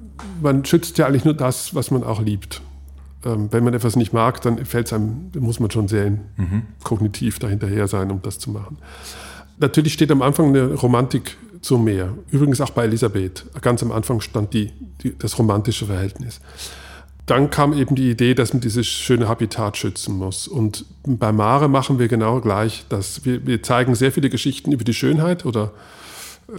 man 0.41 0.63
schützt 0.65 0.99
ja 0.99 1.07
eigentlich 1.07 1.25
nur 1.25 1.33
das, 1.33 1.73
was 1.73 1.89
man 1.89 2.03
auch 2.03 2.21
liebt. 2.21 2.61
Ähm, 3.25 3.51
wenn 3.51 3.63
man 3.63 3.73
etwas 3.73 3.95
nicht 3.95 4.13
mag, 4.13 4.41
dann 4.41 4.63
fällt 4.65 4.93
einem, 4.93 5.31
muss 5.39 5.59
man 5.59 5.71
schon 5.71 5.87
sehr 5.87 6.11
mhm. 6.11 6.63
kognitiv 6.83 7.39
dahinterher 7.39 7.87
sein, 7.87 8.11
um 8.11 8.21
das 8.21 8.37
zu 8.37 8.51
machen. 8.51 8.77
Natürlich 9.57 9.93
steht 9.93 10.11
am 10.11 10.21
Anfang 10.21 10.49
eine 10.49 10.73
Romantik 10.73 11.37
zum 11.61 11.83
Meer. 11.83 12.13
Übrigens 12.31 12.61
auch 12.61 12.71
bei 12.71 12.85
Elisabeth. 12.85 13.45
Ganz 13.61 13.83
am 13.83 13.91
Anfang 13.91 14.21
stand 14.21 14.53
die, 14.53 14.71
die, 15.03 15.17
das 15.17 15.37
romantische 15.37 15.85
Verhältnis. 15.85 16.39
Dann 17.25 17.51
kam 17.51 17.73
eben 17.73 17.95
die 17.95 18.09
Idee, 18.09 18.33
dass 18.33 18.53
man 18.53 18.61
dieses 18.61 18.87
schöne 18.87 19.27
Habitat 19.27 19.77
schützen 19.77 20.17
muss. 20.17 20.47
Und 20.47 20.85
bei 21.05 21.31
Mare 21.31 21.67
machen 21.67 21.99
wir 21.99 22.07
genau 22.07 22.41
gleich 22.41 22.85
das. 22.89 23.23
Wir, 23.23 23.45
wir 23.45 23.61
zeigen 23.61 23.93
sehr 23.93 24.11
viele 24.11 24.29
Geschichten 24.29 24.71
über 24.71 24.83
die 24.83 24.95
Schönheit 24.95 25.45
oder 25.45 25.71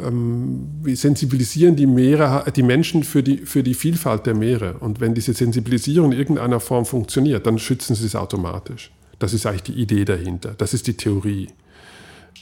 ähm, 0.05 0.69
wir 0.83 0.97
sensibilisieren 0.97 1.75
die 1.75 1.87
Meere, 1.87 2.45
die 2.55 2.63
Menschen 2.63 3.03
für 3.03 3.23
die, 3.23 3.39
für 3.39 3.63
die 3.63 3.75
Vielfalt 3.75 4.27
der 4.27 4.35
Meere. 4.35 4.75
Und 4.79 5.01
wenn 5.01 5.15
diese 5.15 5.33
Sensibilisierung 5.33 6.13
in 6.13 6.19
irgendeiner 6.19 6.61
Form 6.61 6.87
funktioniert, 6.87 7.47
dann 7.47 7.59
schützen 7.59 7.97
sie 7.97 8.07
es 8.07 8.15
automatisch. 8.15 8.93
Das 9.19 9.35
ist 9.35 9.47
eigentlich 9.47 9.65
die 9.65 9.81
Idee 9.81 10.05
dahinter. 10.05 10.55
Das 10.57 10.73
ist 10.73 10.87
die 10.87 10.97
Theorie. 10.97 11.49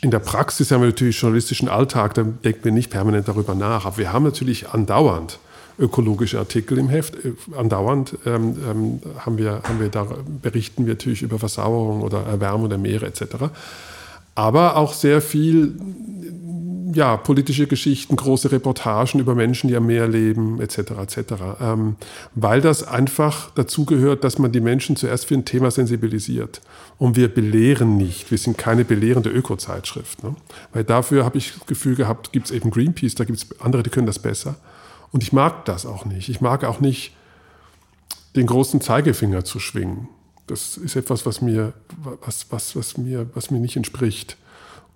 In 0.01 0.11
der 0.11 0.21
Praxis 0.21 0.71
haben 0.71 0.83
wir 0.83 0.89
natürlich 0.89 1.21
journalistischen 1.21 1.69
Alltag, 1.69 2.15
da 2.15 2.23
denken 2.23 2.65
wir 2.65 2.73
nicht 2.73 2.91
permanent 2.91 3.27
darüber 3.27 3.55
nach. 3.55 3.85
Aber 3.85 3.97
wir 3.99 4.13
haben 4.13 4.25
natürlich 4.25 4.69
andauernd 4.71 5.41
ökologische 5.79 6.39
Artikel 6.39 6.79
im 6.79 6.89
Heft. 6.89 7.17
Äh, 7.25 7.33
andauernd 7.57 8.17
ähm, 8.27 8.57
ähm, 8.69 9.01
haben 9.19 9.39
wir, 9.39 9.63
haben 9.65 9.81
wir 9.81 9.89
da, 9.89 10.07
berichten 10.43 10.87
wir 10.87 10.95
natürlich 10.95 11.23
über 11.23 11.39
Versauerung 11.39 12.03
oder 12.03 12.25
Erwärmung 12.25 12.69
der 12.69 12.79
Meere 12.79 13.07
etc. 13.07 13.23
Aber 14.35 14.77
auch 14.77 14.93
sehr 14.93 15.21
viel 15.21 15.75
ja, 16.93 17.17
politische 17.17 17.67
Geschichten, 17.67 18.17
große 18.17 18.53
Reportagen 18.53 19.21
über 19.21 19.35
Menschen, 19.35 19.69
die 19.69 19.77
am 19.77 19.87
Meer 19.87 20.09
leben, 20.09 20.61
etc. 20.61 20.79
etc. 21.03 21.35
Ähm, 21.61 21.97
weil 22.35 22.61
das 22.61 22.87
einfach 22.87 23.51
dazu 23.55 23.85
gehört, 23.85 24.25
dass 24.25 24.39
man 24.39 24.53
die 24.53 24.61
Menschen 24.61 24.97
zuerst 24.97 25.27
für 25.27 25.35
ein 25.35 25.45
Thema 25.45 25.71
sensibilisiert. 25.71 26.61
Und 26.99 27.17
wir 27.17 27.29
belehren 27.29 27.97
nicht. 27.97 28.31
Wir 28.31 28.39
sind 28.39 28.59
keine 28.59 28.85
belehrende 28.85 29.31
Öko-Zeitschrift. 29.31 30.23
Ne? 30.23 30.35
Weil 30.73 30.85
dafür 30.85 31.25
habe 31.25 31.39
ich 31.39 31.53
das 31.53 31.67
Gefühl 31.67 31.95
gehabt, 31.95 32.33
gibt 32.33 32.47
es 32.47 32.53
eben 32.53 32.71
Greenpeace, 32.71 33.15
da 33.15 33.25
gibt 33.25 33.39
es 33.39 33.61
andere, 33.61 33.83
die 33.83 33.91
können 33.91 34.07
das 34.07 34.19
besser. 34.19 34.57
Und 35.13 35.23
ich 35.23 35.33
mag 35.33 35.65
das 35.65 35.87
auch 35.87 36.05
nicht. 36.05 36.29
Ich 36.29 36.41
mag 36.41 36.65
auch 36.65 36.81
nicht, 36.81 37.15
den 38.37 38.47
großen 38.47 38.81
Zeigefinger 38.81 39.45
zu 39.45 39.59
schwingen. 39.59 40.09
Das 40.47 40.77
ist 40.77 40.97
etwas, 40.97 41.27
was 41.27 41.43
mir, 41.43 41.73
was, 42.25 42.47
was, 42.51 42.77
was 42.77 42.97
mir, 42.97 43.29
was 43.35 43.51
mir 43.51 43.59
nicht 43.59 43.77
entspricht. 43.77 44.37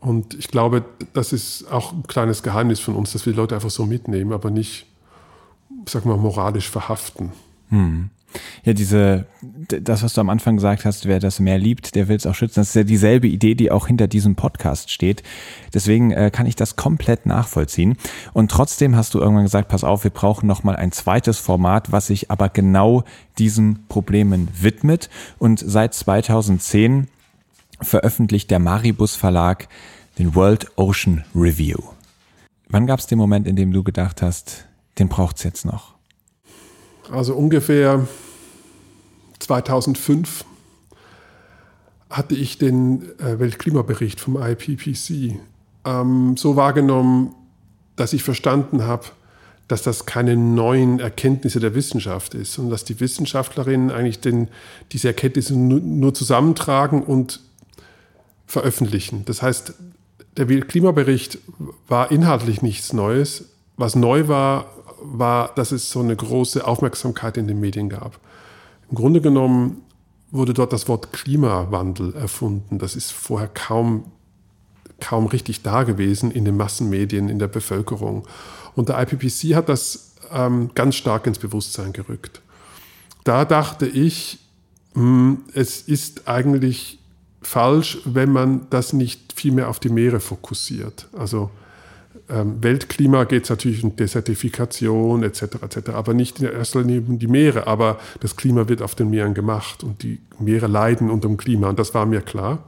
Und 0.02 0.34
ich 0.34 0.48
glaube, 0.48 0.84
das 1.12 1.32
ist 1.32 1.70
auch 1.70 1.92
ein 1.92 2.02
kleines 2.08 2.42
Geheimnis 2.42 2.80
von 2.80 2.96
uns, 2.96 3.12
dass 3.12 3.24
wir 3.24 3.32
die 3.32 3.38
Leute 3.38 3.54
einfach 3.54 3.70
so 3.70 3.86
mitnehmen, 3.86 4.32
aber 4.32 4.50
nicht, 4.50 4.86
sag 5.86 6.04
mal, 6.04 6.16
moralisch 6.16 6.68
verhaften. 6.68 7.30
Hm. 7.68 8.10
Ja, 8.64 8.72
diese, 8.72 9.26
das, 9.68 10.02
was 10.02 10.14
du 10.14 10.20
am 10.20 10.30
Anfang 10.30 10.56
gesagt 10.56 10.84
hast, 10.84 11.06
wer 11.06 11.20
das 11.20 11.38
mehr 11.38 11.58
liebt, 11.58 11.94
der 11.94 12.08
will 12.08 12.16
es 12.16 12.26
auch 12.26 12.34
schützen. 12.34 12.60
Das 12.60 12.70
ist 12.70 12.74
ja 12.74 12.82
dieselbe 12.82 13.28
Idee, 13.28 13.54
die 13.54 13.70
auch 13.70 13.86
hinter 13.86 14.08
diesem 14.08 14.34
Podcast 14.34 14.90
steht. 14.90 15.22
Deswegen 15.72 16.10
äh, 16.10 16.30
kann 16.32 16.46
ich 16.46 16.56
das 16.56 16.74
komplett 16.74 17.26
nachvollziehen. 17.26 17.96
Und 18.32 18.50
trotzdem 18.50 18.96
hast 18.96 19.14
du 19.14 19.20
irgendwann 19.20 19.44
gesagt, 19.44 19.68
pass 19.68 19.84
auf, 19.84 20.02
wir 20.02 20.10
brauchen 20.10 20.46
noch 20.46 20.64
mal 20.64 20.74
ein 20.74 20.90
zweites 20.90 21.38
Format, 21.38 21.92
was 21.92 22.08
sich 22.08 22.30
aber 22.30 22.48
genau 22.48 23.04
diesen 23.38 23.86
Problemen 23.86 24.48
widmet. 24.58 25.10
Und 25.38 25.62
seit 25.64 25.94
2010 25.94 27.06
veröffentlicht 27.80 28.50
der 28.50 28.58
Maribus 28.58 29.16
Verlag 29.16 29.68
den 30.18 30.34
World 30.34 30.66
Ocean 30.76 31.24
Review. 31.34 31.78
Wann 32.68 32.86
gab 32.86 33.00
es 33.00 33.06
den 33.06 33.18
Moment, 33.18 33.46
in 33.46 33.56
dem 33.56 33.72
du 33.72 33.82
gedacht 33.82 34.22
hast, 34.22 34.66
den 34.98 35.08
braucht 35.08 35.36
es 35.36 35.42
jetzt 35.42 35.64
noch? 35.64 35.94
Also 37.10 37.34
ungefähr 37.34 38.06
2005 39.38 40.44
hatte 42.08 42.34
ich 42.34 42.58
den 42.58 43.02
äh, 43.18 43.38
Weltklimabericht 43.38 44.20
vom 44.20 44.40
IPCC 44.40 45.38
ähm, 45.84 46.36
so 46.36 46.56
wahrgenommen, 46.56 47.34
dass 47.96 48.12
ich 48.12 48.22
verstanden 48.22 48.84
habe, 48.84 49.06
dass 49.68 49.82
das 49.82 50.06
keine 50.06 50.36
neuen 50.36 51.00
Erkenntnisse 51.00 51.60
der 51.60 51.74
Wissenschaft 51.74 52.34
ist 52.34 52.58
und 52.58 52.70
dass 52.70 52.84
die 52.84 53.00
Wissenschaftlerinnen 53.00 53.90
eigentlich 53.90 54.20
den, 54.20 54.48
diese 54.92 55.08
Erkenntnisse 55.08 55.56
nur, 55.56 55.80
nur 55.80 56.14
zusammentragen 56.14 57.02
und 57.02 57.40
veröffentlichen. 58.46 59.24
Das 59.24 59.40
heißt, 59.40 59.74
der 60.36 60.46
Klimabericht 60.46 61.38
war 61.88 62.10
inhaltlich 62.10 62.62
nichts 62.62 62.92
Neues. 62.92 63.50
Was 63.76 63.96
neu 63.96 64.28
war, 64.28 64.66
war, 65.00 65.54
dass 65.54 65.72
es 65.72 65.90
so 65.90 66.00
eine 66.00 66.16
große 66.16 66.66
Aufmerksamkeit 66.66 67.36
in 67.36 67.48
den 67.48 67.60
Medien 67.60 67.88
gab. 67.88 68.18
Im 68.90 68.96
Grunde 68.96 69.20
genommen 69.20 69.82
wurde 70.30 70.54
dort 70.54 70.72
das 70.72 70.88
Wort 70.88 71.12
Klimawandel 71.12 72.14
erfunden. 72.14 72.78
Das 72.78 72.96
ist 72.96 73.12
vorher 73.12 73.48
kaum, 73.48 74.04
kaum 75.00 75.26
richtig 75.26 75.62
da 75.62 75.82
gewesen 75.82 76.30
in 76.30 76.44
den 76.44 76.56
Massenmedien, 76.56 77.28
in 77.28 77.38
der 77.38 77.48
Bevölkerung. 77.48 78.26
Und 78.74 78.88
der 78.88 79.00
IPPC 79.00 79.54
hat 79.54 79.68
das 79.68 80.14
ähm, 80.32 80.70
ganz 80.74 80.94
stark 80.94 81.26
ins 81.26 81.38
Bewusstsein 81.38 81.92
gerückt. 81.92 82.40
Da 83.24 83.44
dachte 83.44 83.86
ich, 83.86 84.38
hm, 84.94 85.42
es 85.54 85.82
ist 85.82 86.28
eigentlich 86.28 86.98
falsch, 87.42 87.98
wenn 88.04 88.32
man 88.32 88.66
das 88.70 88.92
nicht 88.92 89.32
viel 89.32 89.52
mehr 89.52 89.68
auf 89.68 89.80
die 89.80 89.88
Meere 89.88 90.20
fokussiert. 90.20 91.08
Also 91.16 91.50
ähm, 92.28 92.62
Weltklima 92.62 93.24
geht 93.24 93.44
es 93.44 93.50
natürlich 93.50 93.84
um 93.84 93.96
Desertifikation 93.96 95.22
etc. 95.22 95.42
etc., 95.62 95.90
aber 95.90 96.14
nicht 96.14 96.40
in 96.40 96.46
erster 96.46 96.82
Linie 96.82 97.02
um 97.06 97.18
die 97.18 97.26
Meere. 97.26 97.66
Aber 97.66 97.98
das 98.20 98.36
Klima 98.36 98.68
wird 98.68 98.82
auf 98.82 98.94
den 98.94 99.10
Meeren 99.10 99.34
gemacht 99.34 99.82
und 99.84 100.02
die 100.02 100.20
Meere 100.38 100.66
leiden 100.66 101.10
unter 101.10 101.28
dem 101.28 101.36
Klima 101.36 101.68
und 101.68 101.78
das 101.78 101.94
war 101.94 102.06
mir 102.06 102.20
klar. 102.20 102.64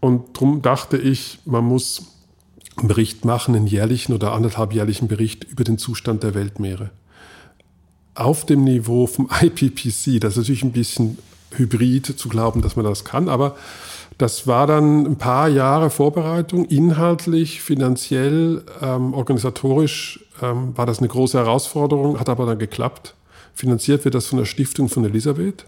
Und 0.00 0.36
darum 0.36 0.60
dachte 0.60 0.98
ich, 0.98 1.40
man 1.46 1.64
muss 1.64 2.02
einen 2.76 2.88
Bericht 2.88 3.24
machen, 3.24 3.54
einen 3.54 3.66
jährlichen 3.66 4.12
oder 4.12 4.32
anderthalbjährlichen 4.32 5.08
Bericht 5.08 5.44
über 5.44 5.64
den 5.64 5.78
Zustand 5.78 6.22
der 6.22 6.34
Weltmeere. 6.34 6.90
Auf 8.14 8.46
dem 8.46 8.64
Niveau 8.64 9.06
vom 9.06 9.28
IPPC, 9.40 10.20
das 10.20 10.32
ist 10.32 10.36
natürlich 10.36 10.62
ein 10.62 10.72
bisschen 10.72 11.18
hybrid 11.56 12.06
zu 12.06 12.28
glauben, 12.28 12.62
dass 12.62 12.76
man 12.76 12.84
das 12.84 13.04
kann, 13.04 13.28
aber 13.28 13.56
Das 14.16 14.46
war 14.46 14.68
dann 14.68 15.06
ein 15.06 15.16
paar 15.16 15.48
Jahre 15.48 15.90
Vorbereitung, 15.90 16.66
inhaltlich, 16.66 17.60
finanziell, 17.60 18.62
ähm, 18.80 19.12
organisatorisch 19.12 20.24
ähm, 20.40 20.76
war 20.76 20.86
das 20.86 20.98
eine 20.98 21.08
große 21.08 21.36
Herausforderung, 21.38 22.20
hat 22.20 22.28
aber 22.28 22.46
dann 22.46 22.58
geklappt. 22.58 23.14
Finanziert 23.54 24.04
wird 24.04 24.14
das 24.14 24.26
von 24.26 24.38
der 24.38 24.46
Stiftung 24.46 24.88
von 24.88 25.04
Elisabeth. 25.04 25.66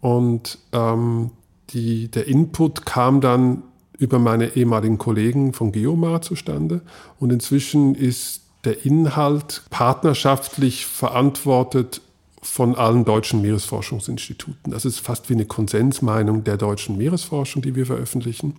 Und 0.00 0.58
ähm, 0.72 1.30
die, 1.70 2.08
der 2.08 2.26
Input 2.26 2.86
kam 2.86 3.20
dann 3.20 3.64
über 3.98 4.18
meine 4.18 4.56
ehemaligen 4.56 4.96
Kollegen 4.96 5.52
von 5.52 5.72
Geomar 5.72 6.22
zustande. 6.22 6.80
Und 7.18 7.32
inzwischen 7.32 7.94
ist 7.94 8.40
der 8.64 8.86
Inhalt 8.86 9.62
partnerschaftlich 9.68 10.86
verantwortet 10.86 12.00
von 12.42 12.74
allen 12.74 13.04
deutschen 13.04 13.42
Meeresforschungsinstituten. 13.42 14.72
Das 14.72 14.84
ist 14.84 15.00
fast 15.00 15.28
wie 15.28 15.34
eine 15.34 15.44
Konsensmeinung 15.44 16.44
der 16.44 16.56
deutschen 16.56 16.96
Meeresforschung, 16.96 17.62
die 17.62 17.74
wir 17.74 17.86
veröffentlichen. 17.86 18.56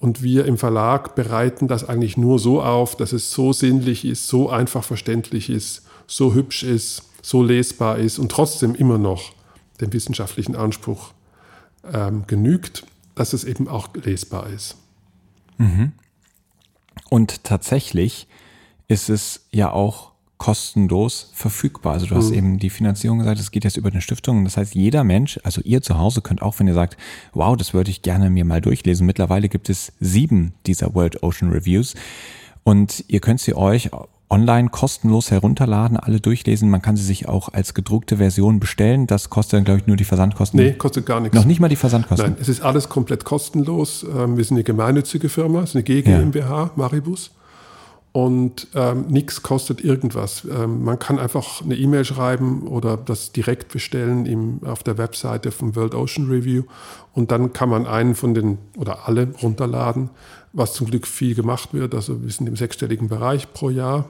Und 0.00 0.22
wir 0.22 0.44
im 0.44 0.58
Verlag 0.58 1.14
bereiten 1.14 1.68
das 1.68 1.88
eigentlich 1.88 2.16
nur 2.16 2.38
so 2.38 2.62
auf, 2.62 2.96
dass 2.96 3.12
es 3.12 3.30
so 3.30 3.52
sinnlich 3.52 4.04
ist, 4.04 4.28
so 4.28 4.48
einfach 4.48 4.84
verständlich 4.84 5.50
ist, 5.50 5.86
so 6.06 6.34
hübsch 6.34 6.62
ist, 6.62 7.02
so 7.22 7.42
lesbar 7.42 7.98
ist 7.98 8.18
und 8.18 8.30
trotzdem 8.30 8.74
immer 8.74 8.98
noch 8.98 9.32
dem 9.80 9.92
wissenschaftlichen 9.92 10.56
Anspruch 10.56 11.12
ähm, 11.92 12.24
genügt, 12.26 12.84
dass 13.14 13.32
es 13.32 13.44
eben 13.44 13.68
auch 13.68 13.88
lesbar 13.94 14.48
ist. 14.48 14.76
Mhm. 15.58 15.92
Und 17.10 17.44
tatsächlich 17.44 18.28
ist 18.86 19.08
es 19.10 19.46
ja 19.50 19.70
auch 19.70 20.12
kostenlos 20.38 21.30
verfügbar. 21.34 21.94
Also 21.94 22.06
du 22.06 22.14
hast 22.14 22.30
mhm. 22.30 22.36
eben 22.36 22.58
die 22.58 22.70
Finanzierung 22.70 23.18
gesagt, 23.18 23.40
es 23.40 23.50
geht 23.50 23.64
jetzt 23.64 23.76
über 23.76 23.90
eine 23.90 24.00
Stiftung. 24.00 24.44
Das 24.44 24.56
heißt, 24.56 24.74
jeder 24.74 25.04
Mensch, 25.04 25.38
also 25.42 25.60
ihr 25.62 25.82
zu 25.82 25.98
Hause 25.98 26.22
könnt 26.22 26.42
auch, 26.42 26.58
wenn 26.58 26.68
ihr 26.68 26.74
sagt, 26.74 26.96
wow, 27.34 27.56
das 27.56 27.74
würde 27.74 27.90
ich 27.90 28.02
gerne 28.02 28.30
mir 28.30 28.44
mal 28.44 28.60
durchlesen. 28.60 29.04
Mittlerweile 29.06 29.48
gibt 29.48 29.68
es 29.68 29.92
sieben 30.00 30.54
dieser 30.66 30.94
World 30.94 31.22
Ocean 31.22 31.50
Reviews 31.50 31.94
und 32.62 33.04
ihr 33.08 33.20
könnt 33.20 33.40
sie 33.40 33.54
euch 33.54 33.90
online 34.30 34.68
kostenlos 34.68 35.30
herunterladen, 35.30 35.96
alle 35.96 36.20
durchlesen. 36.20 36.70
Man 36.70 36.82
kann 36.82 36.96
sie 36.96 37.04
sich 37.04 37.28
auch 37.28 37.52
als 37.52 37.74
gedruckte 37.74 38.18
Version 38.18 38.60
bestellen. 38.60 39.06
Das 39.06 39.30
kostet 39.30 39.54
dann, 39.54 39.64
glaube 39.64 39.80
ich, 39.80 39.86
nur 39.86 39.96
die 39.96 40.04
Versandkosten. 40.04 40.60
Nee, 40.60 40.72
kostet 40.72 41.06
gar 41.06 41.20
nichts. 41.20 41.34
Noch 41.34 41.46
nicht 41.46 41.60
mal 41.60 41.68
die 41.68 41.76
Versandkosten. 41.76 42.32
Nein, 42.32 42.38
es 42.40 42.48
ist 42.48 42.60
alles 42.60 42.88
komplett 42.88 43.24
kostenlos. 43.24 44.04
Ähm, 44.04 44.36
wir 44.36 44.44
sind 44.44 44.56
eine 44.56 44.64
gemeinnützige 44.64 45.28
Firma, 45.28 45.62
es 45.62 45.70
ist 45.70 45.76
eine 45.76 45.82
GmbH, 45.82 46.62
ja. 46.64 46.70
Maribus. 46.76 47.30
Und 48.12 48.68
ähm, 48.74 49.06
nichts 49.08 49.42
kostet 49.42 49.84
irgendwas. 49.84 50.46
Ähm, 50.50 50.82
man 50.82 50.98
kann 50.98 51.18
einfach 51.18 51.62
eine 51.62 51.76
E-Mail 51.76 52.04
schreiben 52.04 52.66
oder 52.66 52.96
das 52.96 53.32
direkt 53.32 53.70
bestellen 53.70 54.26
im, 54.26 54.60
auf 54.64 54.82
der 54.82 54.98
Webseite 54.98 55.50
vom 55.52 55.76
World 55.76 55.94
Ocean 55.94 56.28
Review. 56.28 56.64
Und 57.12 57.30
dann 57.30 57.52
kann 57.52 57.68
man 57.68 57.86
einen 57.86 58.14
von 58.14 58.34
den 58.34 58.58
oder 58.76 59.06
alle 59.06 59.28
runterladen, 59.42 60.10
was 60.52 60.72
zum 60.72 60.86
Glück 60.86 61.06
viel 61.06 61.34
gemacht 61.34 61.74
wird. 61.74 61.94
Also 61.94 62.22
wir 62.22 62.30
sind 62.30 62.48
im 62.48 62.56
sechsstelligen 62.56 63.08
Bereich 63.08 63.52
pro 63.52 63.70
Jahr 63.70 64.08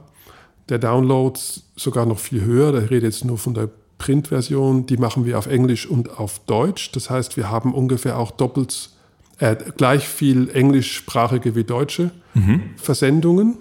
der 0.68 0.78
Downloads 0.78 1.64
sogar 1.76 2.06
noch 2.06 2.18
viel 2.18 2.44
höher. 2.44 2.72
Da 2.72 2.78
rede 2.78 3.06
jetzt 3.06 3.24
nur 3.24 3.38
von 3.38 3.54
der 3.54 3.68
Printversion. 3.98 4.86
Die 4.86 4.96
machen 4.96 5.24
wir 5.24 5.38
auf 5.38 5.46
Englisch 5.46 5.86
und 5.86 6.18
auf 6.18 6.40
Deutsch. 6.40 6.92
Das 6.92 7.10
heißt, 7.10 7.36
wir 7.36 7.50
haben 7.50 7.74
ungefähr 7.74 8.18
auch 8.18 8.30
doppelt 8.30 8.90
äh, 9.38 9.56
gleich 9.76 10.08
viel 10.08 10.50
englischsprachige 10.50 11.54
wie 11.54 11.64
deutsche 11.64 12.10
mhm. 12.34 12.62
Versendungen. 12.76 13.58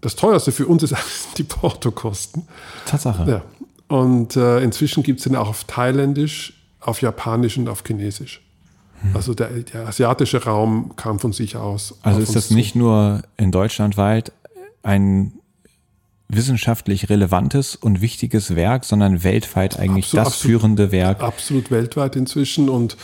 Das 0.00 0.16
teuerste 0.16 0.52
für 0.52 0.66
uns 0.66 0.82
ist 0.82 0.94
die 1.38 1.44
Portokosten. 1.44 2.46
Tatsache. 2.86 3.30
Ja. 3.30 3.42
Und 3.88 4.36
äh, 4.36 4.60
inzwischen 4.60 5.02
gibt 5.02 5.18
es 5.18 5.24
den 5.24 5.36
auch 5.36 5.48
auf 5.48 5.64
Thailändisch, 5.64 6.54
auf 6.80 7.02
Japanisch 7.02 7.58
und 7.58 7.68
auf 7.68 7.82
Chinesisch. 7.86 8.40
Mhm. 9.02 9.16
Also 9.16 9.34
der, 9.34 9.48
der, 9.48 9.88
asiatische 9.88 10.44
Raum 10.44 10.94
kam 10.96 11.18
von 11.18 11.32
sich 11.32 11.56
aus. 11.56 11.98
Also 12.02 12.20
ist 12.20 12.36
das 12.36 12.48
zu. 12.48 12.54
nicht 12.54 12.74
nur 12.74 13.22
in 13.36 13.50
Deutschland 13.50 13.96
weit 13.96 14.32
ein 14.82 15.32
wissenschaftlich 16.28 17.08
relevantes 17.08 17.74
und 17.74 18.00
wichtiges 18.00 18.54
Werk, 18.54 18.84
sondern 18.84 19.24
weltweit 19.24 19.78
eigentlich 19.78 20.06
absolut, 20.06 20.26
das 20.26 20.34
absolut, 20.34 20.60
führende 20.60 20.92
Werk. 20.92 21.22
Absolut 21.22 21.70
weltweit 21.70 22.16
inzwischen 22.16 22.68
und 22.68 22.96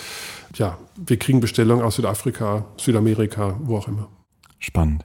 ja, 0.55 0.79
wir 0.97 1.19
kriegen 1.19 1.41
Bestellungen 1.41 1.85
aus 1.85 1.97
Südafrika, 1.97 2.65
Südamerika, 2.77 3.57
wo 3.63 3.79
auch 3.79 3.89
immer. 3.89 4.09
Spannend. 4.59 5.05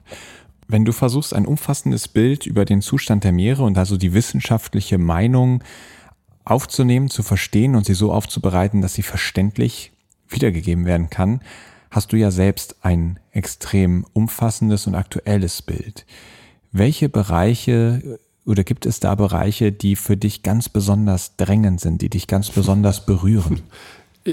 Wenn 0.68 0.84
du 0.84 0.92
versuchst, 0.92 1.34
ein 1.34 1.46
umfassendes 1.46 2.08
Bild 2.08 2.46
über 2.46 2.64
den 2.64 2.82
Zustand 2.82 3.24
der 3.24 3.32
Meere 3.32 3.62
und 3.62 3.76
also 3.76 3.96
die 3.96 4.14
wissenschaftliche 4.14 4.98
Meinung 4.98 5.62
aufzunehmen, 6.44 7.10
zu 7.10 7.22
verstehen 7.22 7.74
und 7.74 7.86
sie 7.86 7.94
so 7.94 8.12
aufzubereiten, 8.12 8.80
dass 8.80 8.94
sie 8.94 9.02
verständlich 9.02 9.92
wiedergegeben 10.28 10.86
werden 10.86 11.10
kann, 11.10 11.40
hast 11.90 12.12
du 12.12 12.16
ja 12.16 12.30
selbst 12.30 12.76
ein 12.82 13.20
extrem 13.32 14.06
umfassendes 14.12 14.86
und 14.86 14.94
aktuelles 14.94 15.62
Bild. 15.62 16.06
Welche 16.72 17.08
Bereiche 17.08 18.18
oder 18.44 18.64
gibt 18.64 18.86
es 18.86 18.98
da 18.98 19.14
Bereiche, 19.14 19.70
die 19.72 19.94
für 19.94 20.16
dich 20.16 20.42
ganz 20.42 20.68
besonders 20.68 21.36
drängend 21.36 21.80
sind, 21.80 22.02
die 22.02 22.08
dich 22.08 22.26
ganz 22.26 22.50
besonders 22.50 23.06
berühren? 23.06 23.62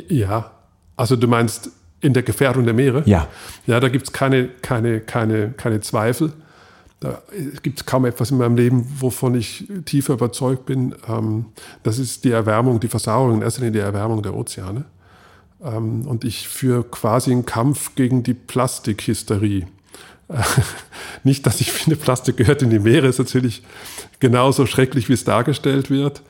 Ja, 0.08 0.52
also 0.98 1.16
du 1.16 1.28
meinst 1.28 1.72
in 2.02 2.14
der 2.14 2.24
Gefährdung 2.24 2.66
der 2.66 2.74
Meere? 2.74 3.04
Ja. 3.06 3.28
Ja, 3.68 3.80
da 3.80 3.90
gibt 3.90 4.08
es 4.08 4.14
keine, 4.14 4.48
keine, 4.62 5.00
keine, 5.02 5.52
keine 5.52 5.82
Zweifel. 5.82 6.34
Da 7.00 7.22
gibt 7.64 7.80
es 7.80 7.86
kaum 7.86 8.06
etwas 8.06 8.32
in 8.32 8.38
meinem 8.38 8.58
Leben, 8.58 8.86
wovon 9.00 9.36
ich 9.36 9.68
tiefer 9.86 10.14
überzeugt 10.14 10.66
bin. 10.66 10.96
Ähm, 11.08 11.46
das 11.84 11.98
ist 11.98 12.26
die 12.26 12.32
Erwärmung, 12.32 12.80
die 12.80 12.90
Versauerung, 12.90 13.36
in 13.36 13.42
erster 13.42 13.62
Linie 13.62 13.82
die 13.82 13.86
Erwärmung 13.86 14.22
der 14.22 14.36
Ozeane. 14.36 14.84
Ähm, 15.64 16.06
und 16.08 16.26
ich 16.26 16.48
führe 16.48 16.84
quasi 16.84 17.32
einen 17.32 17.46
Kampf 17.46 17.96
gegen 17.96 18.24
die 18.24 18.34
Plastikhysterie. 18.34 19.68
Nicht, 21.24 21.46
dass 21.46 21.62
ich 21.62 21.72
finde, 21.72 21.96
Plastik 21.96 22.38
gehört 22.38 22.62
in 22.62 22.70
die 22.70 22.80
Meere, 22.80 23.08
ist 23.08 23.20
natürlich 23.20 23.64
genauso 24.20 24.66
schrecklich, 24.66 25.10
wie 25.10 25.14
es 25.14 25.24
dargestellt 25.24 25.90
wird. 25.90 26.22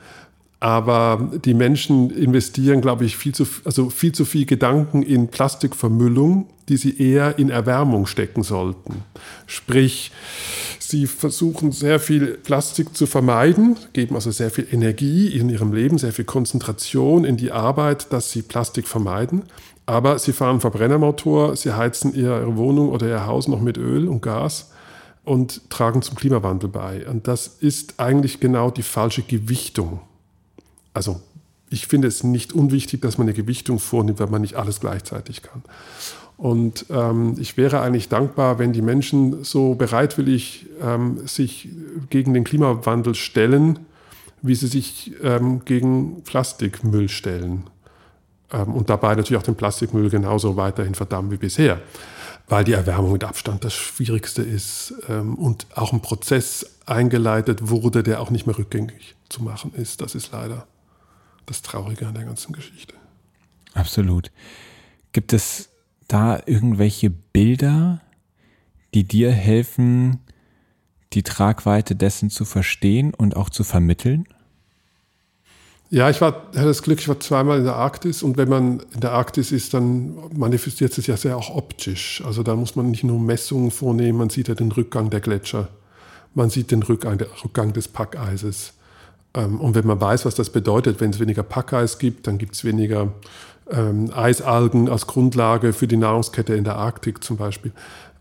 Aber 0.62 1.32
die 1.46 1.54
Menschen 1.54 2.10
investieren, 2.10 2.82
glaube 2.82 3.06
ich, 3.06 3.16
viel 3.16 3.34
zu, 3.34 3.48
also 3.64 3.90
viel 3.90 4.12
zu 4.12 4.26
viel 4.26 4.46
Gedanken 4.46 5.04
in 5.04 5.30
Plastikvermüllung, 5.30 6.48
die 6.68 6.76
sie 6.76 6.98
eher 6.98 7.40
in 7.40 7.50
Erwärmung 7.50 8.06
stecken 8.06 8.44
sollten. 8.44 9.04
Sprich, 9.48 10.12
sie 10.78 11.08
versuchen 11.08 11.72
sehr 11.72 12.00
viel 12.00 12.38
Plastik 12.38 12.96
zu 12.96 13.08
vermeiden, 13.08 13.78
geben 13.94 14.16
also 14.16 14.32
sehr 14.32 14.52
viel 14.52 14.68
Energie 14.70 15.28
in 15.28 15.50
ihrem 15.50 15.72
Leben, 15.72 15.98
sehr 15.98 16.12
viel 16.12 16.26
Konzentration 16.26 17.24
in 17.24 17.38
die 17.38 17.54
Arbeit, 17.54 18.12
dass 18.12 18.32
sie 18.32 18.42
Plastik 18.42 18.88
vermeiden. 18.88 19.44
Aber 19.86 20.20
sie 20.20 20.34
fahren 20.34 20.60
Verbrennermotor, 20.60 21.56
sie 21.56 21.76
heizen 21.76 22.14
ihre 22.14 22.58
Wohnung 22.58 22.90
oder 22.90 23.08
ihr 23.08 23.26
Haus 23.26 23.48
noch 23.48 23.62
mit 23.62 23.78
Öl 23.78 24.08
und 24.10 24.22
Gas 24.22 24.72
und 25.24 25.70
tragen 25.70 26.02
zum 26.02 26.16
Klimawandel 26.16 26.70
bei. 26.70 27.08
Und 27.08 27.28
das 27.28 27.48
ist 27.48 28.00
eigentlich 28.00 28.40
genau 28.40 28.72
die 28.72 28.84
falsche 28.84 29.22
Gewichtung. 29.22 30.02
Also 30.94 31.22
ich 31.70 31.88
finde 31.88 32.08
es 32.08 32.24
nicht 32.24 32.54
unwichtig, 32.54 33.02
dass 33.02 33.18
man 33.18 33.28
eine 33.28 33.36
Gewichtung 33.36 33.80
vornimmt, 33.80 34.20
wenn 34.20 34.32
man 34.32 34.42
nicht 34.42 34.56
alles 34.56 34.80
gleichzeitig 34.80 35.44
kann. 35.44 35.64
Und 36.38 36.86
ähm, 36.90 37.36
ich 37.38 37.58
wäre 37.58 37.82
eigentlich 37.82 38.08
dankbar, 38.08 38.60
wenn 38.60 38.72
die 38.72 38.82
Menschen 38.82 39.44
so 39.44 39.76
bereitwillig 39.76 40.68
ähm, 40.82 41.28
sich 41.28 41.68
gegen 42.10 42.34
den 42.34 42.46
Klimawandel 42.46 43.14
stellen, 43.14 43.80
wie 44.42 44.56
sie 44.56 44.68
sich 44.68 45.12
ähm, 45.22 45.66
gegen 45.66 46.24
Plastikmüll 46.24 47.10
stellen. 47.10 47.64
Ähm, 48.54 48.74
und 48.74 48.90
dabei 48.90 49.16
natürlich 49.16 49.38
auch 49.38 49.46
den 49.46 49.56
Plastikmüll 49.56 50.10
genauso 50.10 50.56
weiterhin 50.56 50.96
verdammen 50.96 51.30
wie 51.30 51.38
bisher, 51.38 51.82
weil 52.48 52.64
die 52.64 52.72
Erwärmung 52.74 53.12
mit 53.12 53.26
Abstand 53.26 53.66
das 53.66 53.74
Schwierigste 53.74 54.42
ist 54.42 54.94
ähm, 55.10 55.36
und 55.36 55.68
auch 55.76 55.92
ein 55.92 56.02
Prozess 56.02 56.66
eingeleitet 56.86 57.70
wurde, 57.70 58.02
der 58.02 58.22
auch 58.22 58.30
nicht 58.30 58.48
mehr 58.48 58.58
rückgängig 58.58 59.16
zu 59.28 59.44
machen 59.44 59.74
ist. 59.76 60.00
Das 60.00 60.16
ist 60.16 60.32
leider 60.32 60.66
das 61.50 61.62
Traurige 61.62 62.08
an 62.08 62.14
der 62.14 62.26
ganzen 62.26 62.54
Geschichte. 62.54 62.94
Absolut. 63.74 64.32
Gibt 65.12 65.34
es 65.34 65.70
da 66.08 66.42
irgendwelche 66.46 67.10
Bilder, 67.10 68.02
die 68.94 69.04
dir 69.04 69.32
helfen, 69.32 70.20
die 71.14 71.24
Tragweite 71.24 71.96
dessen 71.96 72.30
zu 72.30 72.46
verstehen 72.46 73.14
und 73.14 73.36
auch 73.36 73.50
zu 73.50 73.64
vermitteln? 73.64 74.28
Ja, 75.92 76.08
ich 76.10 76.22
war, 76.22 76.34
hatte 76.54 76.66
das 76.66 76.84
Glück, 76.84 77.00
ich 77.00 77.08
war 77.08 77.20
zweimal 77.20 77.58
in 77.58 77.64
der 77.64 77.76
Arktis 77.76 78.22
und 78.22 78.38
wenn 78.38 78.48
man 78.48 78.84
in 78.94 79.00
der 79.00 79.12
Arktis 79.12 79.52
ist, 79.52 79.74
dann 79.74 80.16
manifestiert 80.36 80.96
es 80.96 81.08
ja 81.08 81.18
sehr 81.18 81.36
auch 81.36 81.56
optisch. 81.56 82.22
Also 82.24 82.44
da 82.44 82.56
muss 82.56 82.76
man 82.76 82.92
nicht 82.92 83.04
nur 83.04 83.20
Messungen 83.20 83.72
vornehmen, 83.72 84.20
man 84.20 84.30
sieht 84.30 84.50
ja 84.50 84.56
den 84.56 84.72
Rückgang 84.72 85.10
der 85.10 85.20
Gletscher, 85.20 85.70
man 86.36 86.52
sieht 86.52 86.70
den 86.70 86.84
Rückgang, 86.84 87.74
des 87.74 87.88
Packeises. 87.88 88.74
Ähm, 89.34 89.60
und 89.60 89.76
wenn 89.76 89.86
man 89.86 90.00
weiß, 90.00 90.26
was 90.26 90.36
das 90.36 90.50
bedeutet, 90.50 91.00
wenn 91.00 91.12
es 91.12 91.20
weniger 91.20 91.44
Packeis 91.44 92.00
gibt, 92.00 92.28
dann 92.28 92.38
gibt 92.38 92.56
es 92.56 92.64
weniger 92.64 93.14
ähm, 93.70 94.12
Eisalgen 94.14 94.90
als 94.90 95.08
Grundlage 95.08 95.74
für 95.74 95.88
die 95.88 95.98
Nahrungskette 95.98 96.56
in 96.56 96.64
der 96.64 96.76
Arktik 96.76 97.24
zum 97.24 97.38
Beispiel. 97.38 97.72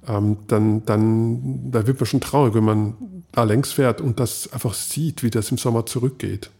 Ähm, 0.06 0.38
dann, 0.46 0.84
dann 0.84 1.70
da 1.70 1.86
wird 1.86 2.00
man 2.00 2.06
schon 2.06 2.20
traurig, 2.20 2.54
wenn 2.54 2.64
man 2.64 2.94
da 3.32 3.44
längs 3.44 3.72
fährt 3.72 4.00
und 4.00 4.20
das 4.20 4.52
einfach 4.52 4.74
sieht, 4.74 5.22
wie 5.22 5.30
das 5.30 5.50
im 5.50 5.58
Sommer 5.58 5.86
zurückgeht. 5.86 6.50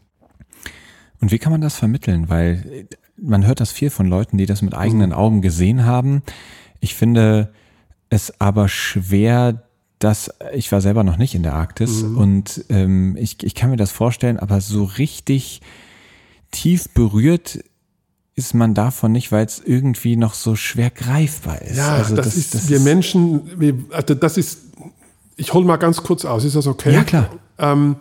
Und 1.20 1.32
wie 1.32 1.38
kann 1.38 1.52
man 1.52 1.60
das 1.60 1.76
vermitteln? 1.76 2.28
Weil 2.28 2.86
man 3.16 3.46
hört 3.46 3.60
das 3.60 3.72
viel 3.72 3.90
von 3.90 4.06
Leuten, 4.06 4.38
die 4.38 4.46
das 4.46 4.62
mit 4.62 4.74
eigenen 4.74 5.12
Augen 5.12 5.42
gesehen 5.42 5.84
haben. 5.84 6.22
Ich 6.80 6.94
finde 6.94 7.52
es 8.10 8.40
aber 8.40 8.68
schwer, 8.68 9.67
dass 9.98 10.30
ich 10.54 10.70
war 10.70 10.80
selber 10.80 11.04
noch 11.04 11.16
nicht 11.16 11.34
in 11.34 11.42
der 11.42 11.54
Arktis 11.54 12.02
Mhm. 12.02 12.18
und 12.18 12.64
ähm, 12.68 13.16
ich, 13.18 13.42
ich 13.42 13.54
kann 13.54 13.70
mir 13.70 13.76
das 13.76 13.90
vorstellen, 13.90 14.38
aber 14.38 14.60
so 14.60 14.84
richtig 14.84 15.60
tief 16.50 16.88
berührt 16.90 17.58
ist 18.34 18.54
man 18.54 18.72
davon 18.72 19.10
nicht, 19.12 19.32
weil 19.32 19.44
es 19.44 19.60
irgendwie 19.64 20.14
noch 20.14 20.32
so 20.34 20.54
schwer 20.54 20.90
greifbar 20.90 21.60
ist. 21.62 21.76
Ja, 21.76 21.96
also 21.96 22.14
das, 22.14 22.36
ist, 22.36 22.68
wir 22.68 22.78
Menschen, 22.78 23.60
wir, 23.60 23.74
also 23.90 24.14
das 24.14 24.36
ist, 24.36 24.60
ich 25.36 25.52
hole 25.52 25.64
mal 25.66 25.76
ganz 25.76 26.02
kurz 26.04 26.24
aus, 26.24 26.44
ist 26.44 26.54
das 26.54 26.68
okay? 26.68 26.94
Ja, 26.94 27.02
klar. 27.02 27.30
Ähm, 27.58 27.96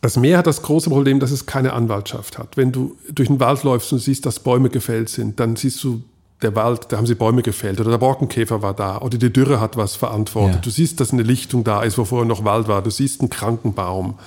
das 0.00 0.16
Meer 0.16 0.38
hat 0.38 0.46
das 0.46 0.62
große 0.62 0.88
Problem, 0.88 1.20
dass 1.20 1.30
es 1.30 1.44
keine 1.44 1.74
Anwaltschaft 1.74 2.38
hat. 2.38 2.56
Wenn 2.56 2.72
du 2.72 2.96
durch 3.10 3.28
den 3.28 3.38
Wald 3.40 3.62
läufst 3.64 3.92
und 3.92 3.98
siehst, 3.98 4.24
dass 4.24 4.40
Bäume 4.40 4.70
gefällt 4.70 5.08
sind, 5.10 5.40
dann 5.40 5.56
siehst 5.56 5.82
du, 5.84 6.02
der 6.42 6.54
Wald, 6.54 6.86
da 6.90 6.98
haben 6.98 7.06
sie 7.06 7.14
Bäume 7.14 7.42
gefällt 7.42 7.80
oder 7.80 7.90
der 7.90 7.98
Borkenkäfer 7.98 8.62
war 8.62 8.74
da 8.74 8.98
oder 9.00 9.16
die 9.16 9.32
Dürre 9.32 9.60
hat 9.60 9.76
was 9.76 9.96
verantwortet. 9.96 10.56
Ja. 10.56 10.60
Du 10.60 10.70
siehst, 10.70 11.00
dass 11.00 11.12
eine 11.12 11.22
Lichtung 11.22 11.64
da 11.64 11.82
ist, 11.82 11.96
wo 11.96 12.04
vorher 12.04 12.26
noch 12.26 12.44
Wald 12.44 12.68
war. 12.68 12.82
Du 12.82 12.90
siehst 12.90 13.20
einen 13.20 13.30
kranken 13.30 13.72
Baum. 13.72 14.18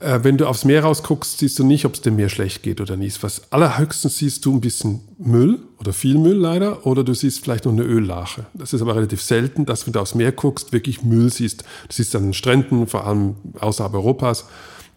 Äh, 0.00 0.20
wenn 0.22 0.36
du 0.36 0.46
aufs 0.46 0.64
Meer 0.64 0.84
rausguckst, 0.84 1.38
siehst 1.38 1.58
du 1.58 1.64
nicht, 1.64 1.84
ob 1.84 1.94
es 1.94 2.00
dem 2.00 2.16
Meer 2.16 2.28
schlecht 2.28 2.62
geht 2.62 2.80
oder 2.80 2.96
nicht. 2.96 3.22
Was 3.24 3.50
allerhöchstens 3.50 4.18
siehst 4.18 4.44
du 4.44 4.54
ein 4.54 4.60
bisschen 4.60 5.00
Müll 5.18 5.58
oder 5.80 5.92
viel 5.92 6.18
Müll 6.18 6.36
leider 6.36 6.86
oder 6.86 7.02
du 7.02 7.12
siehst 7.12 7.42
vielleicht 7.42 7.64
noch 7.64 7.72
eine 7.72 7.82
Öllache. 7.82 8.46
Das 8.54 8.72
ist 8.72 8.82
aber 8.82 8.94
relativ 8.94 9.20
selten, 9.20 9.66
dass 9.66 9.86
wenn 9.86 9.94
du 9.94 10.00
aufs 10.00 10.14
Meer 10.14 10.32
guckst, 10.32 10.72
wirklich 10.72 11.02
Müll 11.02 11.32
siehst. 11.32 11.62
Du 11.62 11.94
siehst 11.94 12.14
an 12.14 12.24
den 12.24 12.34
Stränden, 12.34 12.86
vor 12.86 13.06
allem 13.06 13.34
außerhalb 13.58 13.94
Europas. 13.94 14.44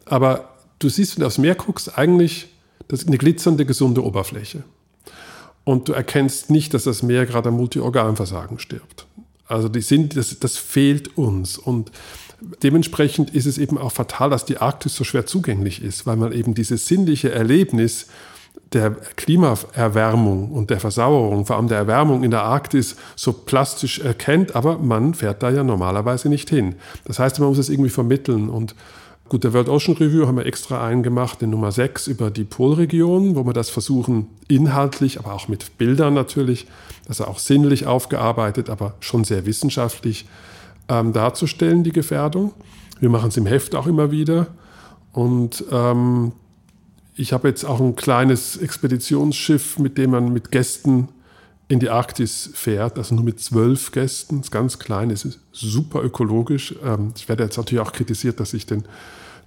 Aber 0.05 0.49
du 0.77 0.89
siehst, 0.89 1.15
wenn 1.15 1.21
du 1.21 1.27
aufs 1.27 1.39
Meer 1.39 1.55
guckst, 1.55 1.97
eigentlich 1.97 2.49
das 2.89 3.01
ist 3.01 3.07
eine 3.07 3.19
glitzernde, 3.19 3.65
gesunde 3.65 4.03
Oberfläche. 4.03 4.63
Und 5.63 5.87
du 5.87 5.93
erkennst 5.93 6.49
nicht, 6.49 6.73
dass 6.73 6.85
das 6.85 7.03
Meer 7.03 7.25
gerade 7.25 7.49
an 7.49 7.55
Multiorganversagen 7.55 8.59
stirbt. 8.59 9.05
Also 9.47 9.67
die 9.69 9.81
sind, 9.81 10.15
das, 10.15 10.39
das 10.39 10.57
fehlt 10.57 11.17
uns. 11.17 11.57
Und 11.57 11.91
dementsprechend 12.63 13.31
ist 13.31 13.45
es 13.45 13.57
eben 13.57 13.77
auch 13.77 13.91
fatal, 13.91 14.29
dass 14.29 14.45
die 14.45 14.57
Arktis 14.57 14.95
so 14.95 15.03
schwer 15.03 15.25
zugänglich 15.25 15.83
ist, 15.83 16.05
weil 16.05 16.17
man 16.17 16.31
eben 16.31 16.53
dieses 16.53 16.87
sinnliche 16.87 17.31
Erlebnis 17.31 18.07
der 18.73 18.91
Klimaerwärmung 18.91 20.51
und 20.51 20.69
der 20.69 20.79
Versauerung, 20.79 21.45
vor 21.45 21.55
allem 21.55 21.67
der 21.67 21.79
Erwärmung 21.79 22.23
in 22.23 22.31
der 22.31 22.43
Arktis, 22.43 22.95
so 23.15 23.33
plastisch 23.33 23.99
erkennt, 23.99 24.55
aber 24.55 24.77
man 24.77 25.15
fährt 25.15 25.41
da 25.41 25.49
ja 25.49 25.63
normalerweise 25.63 26.29
nicht 26.29 26.49
hin. 26.49 26.75
Das 27.05 27.17
heißt, 27.17 27.39
man 27.39 27.49
muss 27.49 27.57
es 27.57 27.69
irgendwie 27.69 27.89
vermitteln 27.89 28.49
und 28.49 28.75
Gut, 29.29 29.43
der 29.43 29.53
World 29.53 29.69
Ocean 29.69 29.95
Review 29.95 30.25
haben 30.25 30.37
wir 30.37 30.47
extra 30.47 30.83
einen 30.83 31.03
gemacht, 31.03 31.41
den 31.41 31.51
Nummer 31.51 31.71
6 31.71 32.07
über 32.07 32.31
die 32.31 32.45
Polregion, 32.45 33.35
wo 33.35 33.45
wir 33.45 33.53
das 33.53 33.69
versuchen, 33.69 34.25
inhaltlich, 34.47 35.19
aber 35.19 35.33
auch 35.33 35.47
mit 35.47 35.77
Bildern 35.77 36.15
natürlich, 36.15 36.65
also 37.07 37.25
auch 37.25 37.37
sinnlich 37.37 37.85
aufgearbeitet, 37.85 38.71
aber 38.71 38.95
schon 39.01 39.25
sehr 39.25 39.45
wissenschaftlich 39.45 40.25
ähm, 40.87 41.13
darzustellen, 41.13 41.83
die 41.83 41.91
Gefährdung. 41.91 42.53
Wir 42.99 43.09
machen 43.09 43.29
es 43.29 43.37
im 43.37 43.45
Heft 43.45 43.75
auch 43.75 43.85
immer 43.85 44.09
wieder. 44.09 44.47
Und 45.13 45.63
ähm, 45.71 46.31
ich 47.13 47.31
habe 47.31 47.49
jetzt 47.49 47.65
auch 47.65 47.79
ein 47.79 47.95
kleines 47.95 48.57
Expeditionsschiff, 48.57 49.77
mit 49.77 49.99
dem 49.99 50.09
man 50.09 50.33
mit 50.33 50.49
Gästen 50.49 51.09
in 51.67 51.79
die 51.79 51.91
Arktis 51.91 52.49
fährt, 52.55 52.97
also 52.97 53.13
nur 53.13 53.23
mit 53.23 53.39
zwölf 53.39 53.91
Gästen, 53.91 54.39
ist 54.39 54.51
ganz 54.51 54.79
klein, 54.79 55.11
es 55.11 55.23
ist 55.23 55.39
super 55.51 56.03
ökologisch. 56.03 56.73
Ähm, 56.83 57.13
ich 57.15 57.29
werde 57.29 57.43
jetzt 57.43 57.57
natürlich 57.57 57.85
auch 57.85 57.93
kritisiert, 57.93 58.39
dass 58.39 58.55
ich 58.55 58.65
den, 58.65 58.85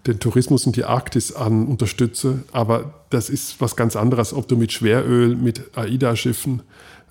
den 0.06 0.18
Tourismus 0.18 0.66
in 0.66 0.72
die 0.72 0.84
Arktis 0.84 1.32
an 1.32 1.66
unterstütze, 1.66 2.42
aber 2.52 2.94
das 3.10 3.30
ist 3.30 3.60
was 3.60 3.76
ganz 3.76 3.96
anderes, 3.96 4.32
ob 4.34 4.48
du 4.48 4.56
mit 4.56 4.72
Schweröl, 4.72 5.36
mit 5.36 5.76
AIDA-Schiffen, 5.76 6.62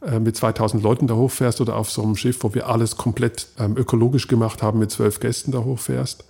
äh, 0.06 0.20
mit 0.20 0.36
2000 0.36 0.84
Leuten 0.84 1.08
da 1.08 1.16
hochfährst 1.16 1.62
oder 1.62 1.76
auf 1.76 1.90
so 1.90 2.04
einem 2.04 2.16
Schiff, 2.16 2.38
wo 2.42 2.54
wir 2.54 2.68
alles 2.68 2.98
komplett 2.98 3.48
ähm, 3.60 3.78
ökologisch 3.78 4.28
gemacht 4.28 4.62
haben, 4.62 4.80
mit 4.80 4.92
zwölf 4.92 5.20
Gästen 5.20 5.52
da 5.52 5.60
hochfährst 5.60 6.26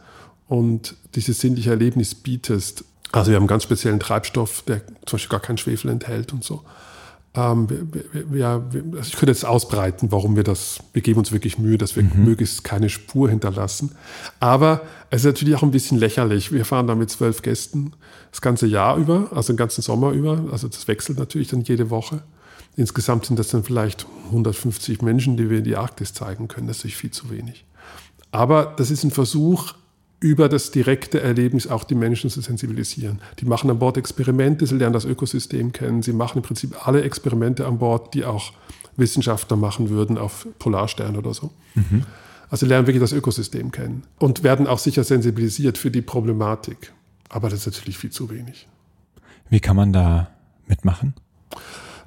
und 0.47 0.95
dieses 1.16 1.39
sinnliche 1.39 1.72
Erlebnis 1.72 2.14
bietest. 2.14 2.84
Also 3.12 3.32
wir 3.32 3.36
haben 3.38 3.43
einen 3.43 3.47
ganz 3.47 3.64
speziellen 3.64 3.99
Treibstoff, 3.99 4.64
der 4.64 4.82
zum 5.05 5.18
Beispiel 5.18 5.30
gar 5.30 5.39
keinen 5.39 5.57
Schwefel 5.57 5.89
enthält 5.89 6.34
und 6.34 6.43
so. 6.43 6.62
Ähm, 7.34 7.69
wir, 7.69 7.86
wir, 8.32 8.73
wir, 8.73 8.84
also 8.97 9.07
ich 9.07 9.13
könnte 9.13 9.32
jetzt 9.32 9.45
ausbreiten, 9.45 10.11
warum 10.11 10.36
wir 10.36 10.43
das, 10.43 10.79
wir 10.91 11.01
geben 11.01 11.19
uns 11.19 11.32
wirklich 11.32 11.57
Mühe, 11.57 11.77
dass 11.77 11.95
wir 11.95 12.03
Mhm. 12.03 12.25
möglichst 12.25 12.63
keine 12.65 12.89
Spur 12.89 13.29
hinterlassen. 13.29 13.91
Aber 14.41 14.82
es 15.09 15.21
ist 15.21 15.25
natürlich 15.27 15.55
auch 15.55 15.63
ein 15.63 15.71
bisschen 15.71 15.97
lächerlich. 15.97 16.51
Wir 16.51 16.65
fahren 16.65 16.88
da 16.88 16.95
mit 16.95 17.09
zwölf 17.09 17.41
Gästen 17.41 17.93
das 18.32 18.41
ganze 18.41 18.67
Jahr 18.67 18.97
über, 18.97 19.29
also 19.34 19.53
den 19.53 19.57
ganzen 19.57 19.82
Sommer 19.82 20.11
über. 20.11 20.43
Also 20.51 20.67
das 20.67 20.88
wechselt 20.89 21.19
natürlich 21.19 21.47
dann 21.47 21.61
jede 21.61 21.89
Woche. 21.89 22.21
Insgesamt 22.75 23.25
sind 23.25 23.38
das 23.39 23.47
dann 23.49 23.63
vielleicht 23.63 24.05
150 24.27 25.01
Menschen, 25.01 25.38
die 25.38 25.49
wir 25.49 25.59
in 25.59 25.63
die 25.63 25.75
Arktis 25.75 26.13
zeigen 26.13 26.47
können. 26.47 26.67
Das 26.67 26.77
ist 26.77 26.84
natürlich 26.84 26.97
viel 26.97 27.11
zu 27.11 27.29
wenig. 27.29 27.65
Aber 28.32 28.73
das 28.77 28.91
ist 28.91 29.03
ein 29.03 29.11
Versuch, 29.11 29.73
über 30.22 30.47
das 30.47 30.69
direkte 30.69 31.19
Erlebnis 31.19 31.67
auch 31.67 31.84
die 31.84 31.95
Menschen 31.95 32.30
zu 32.30 32.41
sensibilisieren. 32.41 33.19
Die 33.39 33.45
machen 33.45 33.69
an 33.72 33.80
Bord 33.80 33.97
Experimente, 33.97 34.67
sie 34.67 34.76
lernen 34.76 34.93
das 34.93 35.03
Ökosystem 35.03 35.74
kennen, 35.74 36.03
sie 36.03 36.13
machen 36.13 36.38
im 36.38 36.43
Prinzip 36.43 36.88
alle 36.88 37.01
Experimente 37.01 37.65
an 37.65 37.80
Bord, 37.80 38.13
die 38.13 38.24
auch 38.24 38.53
Wissenschaftler 38.97 39.57
machen 39.57 39.89
würden 39.89 40.19
auf 40.19 40.47
Polarstern 40.59 41.17
oder 41.17 41.34
so. 41.34 41.51
Also 42.51 42.67
lernen 42.67 42.86
wirklich 42.86 43.01
das 43.01 43.13
Ökosystem 43.13 43.72
kennen 43.72 44.03
und 44.19 44.43
werden 44.43 44.67
auch 44.67 44.78
sicher 44.78 45.03
sensibilisiert 45.03 45.80
für 45.80 45.89
die 45.89 46.03
Problematik. 46.03 46.93
Aber 47.30 47.49
das 47.49 47.65
ist 47.65 47.74
natürlich 47.74 47.97
viel 47.97 48.11
zu 48.11 48.30
wenig. 48.30 48.67
Wie 49.49 49.59
kann 49.59 49.76
man 49.76 49.91
da 49.91 50.30
mitmachen? 50.67 51.15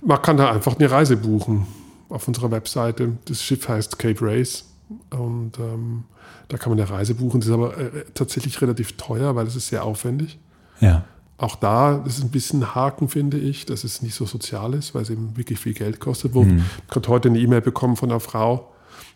Man 0.03 0.23
kann 0.23 0.37
da 0.37 0.53
einfach 0.53 0.79
eine 0.79 0.89
Reise 0.89 1.17
buchen 1.17 1.67
auf 2.11 2.29
unserer 2.29 2.51
Webseite. 2.53 3.17
Das 3.25 3.43
Schiff 3.43 3.69
heißt 3.69 3.99
Cape 3.99 4.21
Race 4.21 4.67
und 5.11 5.59
ähm, 5.59 6.05
da 6.49 6.57
kann 6.57 6.71
man 6.71 6.81
eine 6.81 6.89
Reise 6.89 7.15
buchen. 7.15 7.41
Das 7.41 7.49
ist 7.49 7.55
aber 7.55 7.77
äh, 7.79 8.05
tatsächlich 8.15 8.61
relativ 8.61 8.97
teuer, 8.97 9.35
weil 9.35 9.47
es 9.47 9.57
ist 9.57 9.69
sehr 9.69 9.85
aufwendig. 9.85 10.39
Ja. 10.81 11.05
Auch 11.37 11.57
da 11.57 12.01
das 12.05 12.19
ist 12.19 12.25
ein 12.25 12.31
bisschen 12.31 12.75
Haken, 12.75 13.09
finde 13.09 13.39
ich, 13.39 13.67
dass 13.67 13.85
es 13.85 14.03
nicht 14.03 14.15
so 14.15 14.25
sozial 14.25 14.75
ist, 14.75 14.95
weil 14.95 15.03
es 15.03 15.11
eben 15.11 15.37
wirklich 15.37 15.59
viel 15.59 15.75
Geld 15.75 15.99
kostet. 16.01 16.35
Wo, 16.35 16.45
Ich 16.89 16.97
habe 16.97 17.09
heute 17.09 17.29
eine 17.29 17.39
E-Mail 17.39 17.61
bekommen 17.61 17.97
von 17.97 18.11
einer 18.11 18.21
Frau, 18.21 18.73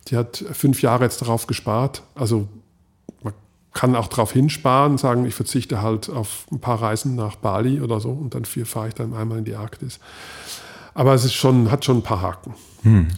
die 0.08 0.16
hat 0.16 0.44
fünf 0.52 0.82
Jahre 0.82 1.04
jetzt 1.04 1.22
darauf 1.22 1.46
gespart. 1.46 2.02
Also 2.14 2.48
man 3.22 3.34
kann 3.72 3.94
auch 3.94 4.08
darauf 4.08 4.32
hinsparen, 4.32 4.98
sagen, 4.98 5.24
ich 5.26 5.34
verzichte 5.34 5.80
halt 5.80 6.10
auf 6.10 6.46
ein 6.50 6.60
paar 6.60 6.82
Reisen 6.82 7.14
nach 7.14 7.36
Bali 7.36 7.80
oder 7.80 8.00
so 8.00 8.10
und 8.10 8.34
dann 8.34 8.44
vier 8.44 8.66
fahre 8.66 8.88
ich 8.88 8.94
dann 8.94 9.14
einmal 9.14 9.38
in 9.38 9.44
die 9.44 9.54
Arktis. 9.54 10.00
Aber 10.98 11.14
es 11.14 11.24
ist 11.24 11.34
schon, 11.34 11.70
hat 11.70 11.84
schon 11.84 11.98
ein 11.98 12.02
paar 12.02 12.22
Haken. 12.22 12.54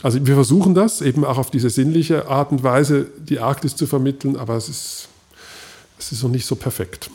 Also 0.03 0.26
wir 0.26 0.35
versuchen 0.35 0.74
das 0.74 1.01
eben 1.01 1.24
auch 1.24 1.39
auf 1.39 1.51
diese 1.51 1.70
sinnliche 1.70 2.28
Art 2.28 2.53
und 2.53 2.62
Weise, 2.62 3.07
die 3.18 3.39
Arktis 3.39 3.74
zu 3.74 3.87
vermitteln, 3.87 4.37
aber 4.37 4.55
es 4.57 4.68
ist, 4.68 5.09
es 5.99 6.12
ist 6.12 6.22
noch 6.22 6.28
nicht 6.28 6.45
so 6.45 6.57
perfekt. 6.57 7.11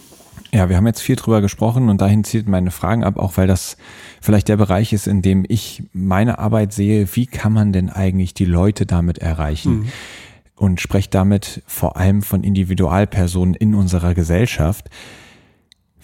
Ja, 0.52 0.68
wir 0.68 0.76
haben 0.76 0.88
jetzt 0.88 1.02
viel 1.02 1.18
drüber 1.18 1.42
gesprochen 1.42 1.88
und 1.88 2.02
dahin 2.02 2.24
zielt 2.24 2.48
meine 2.48 2.72
Fragen 2.72 3.04
ab, 3.04 3.18
auch 3.18 3.38
weil 3.38 3.46
das 3.46 3.78
vielleicht 4.22 4.48
der 4.48 4.58
Bereich 4.58 4.92
ist, 4.92 5.06
in 5.06 5.22
dem 5.22 5.46
ich 5.48 5.84
meine 5.94 6.40
Arbeit 6.40 6.74
sehe. 6.74 7.08
Wie 7.14 7.28
kann 7.28 7.54
man 7.54 7.72
denn 7.72 7.92
eigentlich 7.92 8.34
die 8.34 8.46
Leute 8.46 8.88
damit 8.88 9.20
erreichen? 9.20 9.92
Und 10.56 10.82
spreche 10.82 11.12
damit 11.12 11.62
vor 11.68 11.96
allem 11.96 12.24
von 12.24 12.44
Individualpersonen 12.44 13.54
in 13.54 13.76
unserer 13.76 14.16
Gesellschaft. 14.16 14.90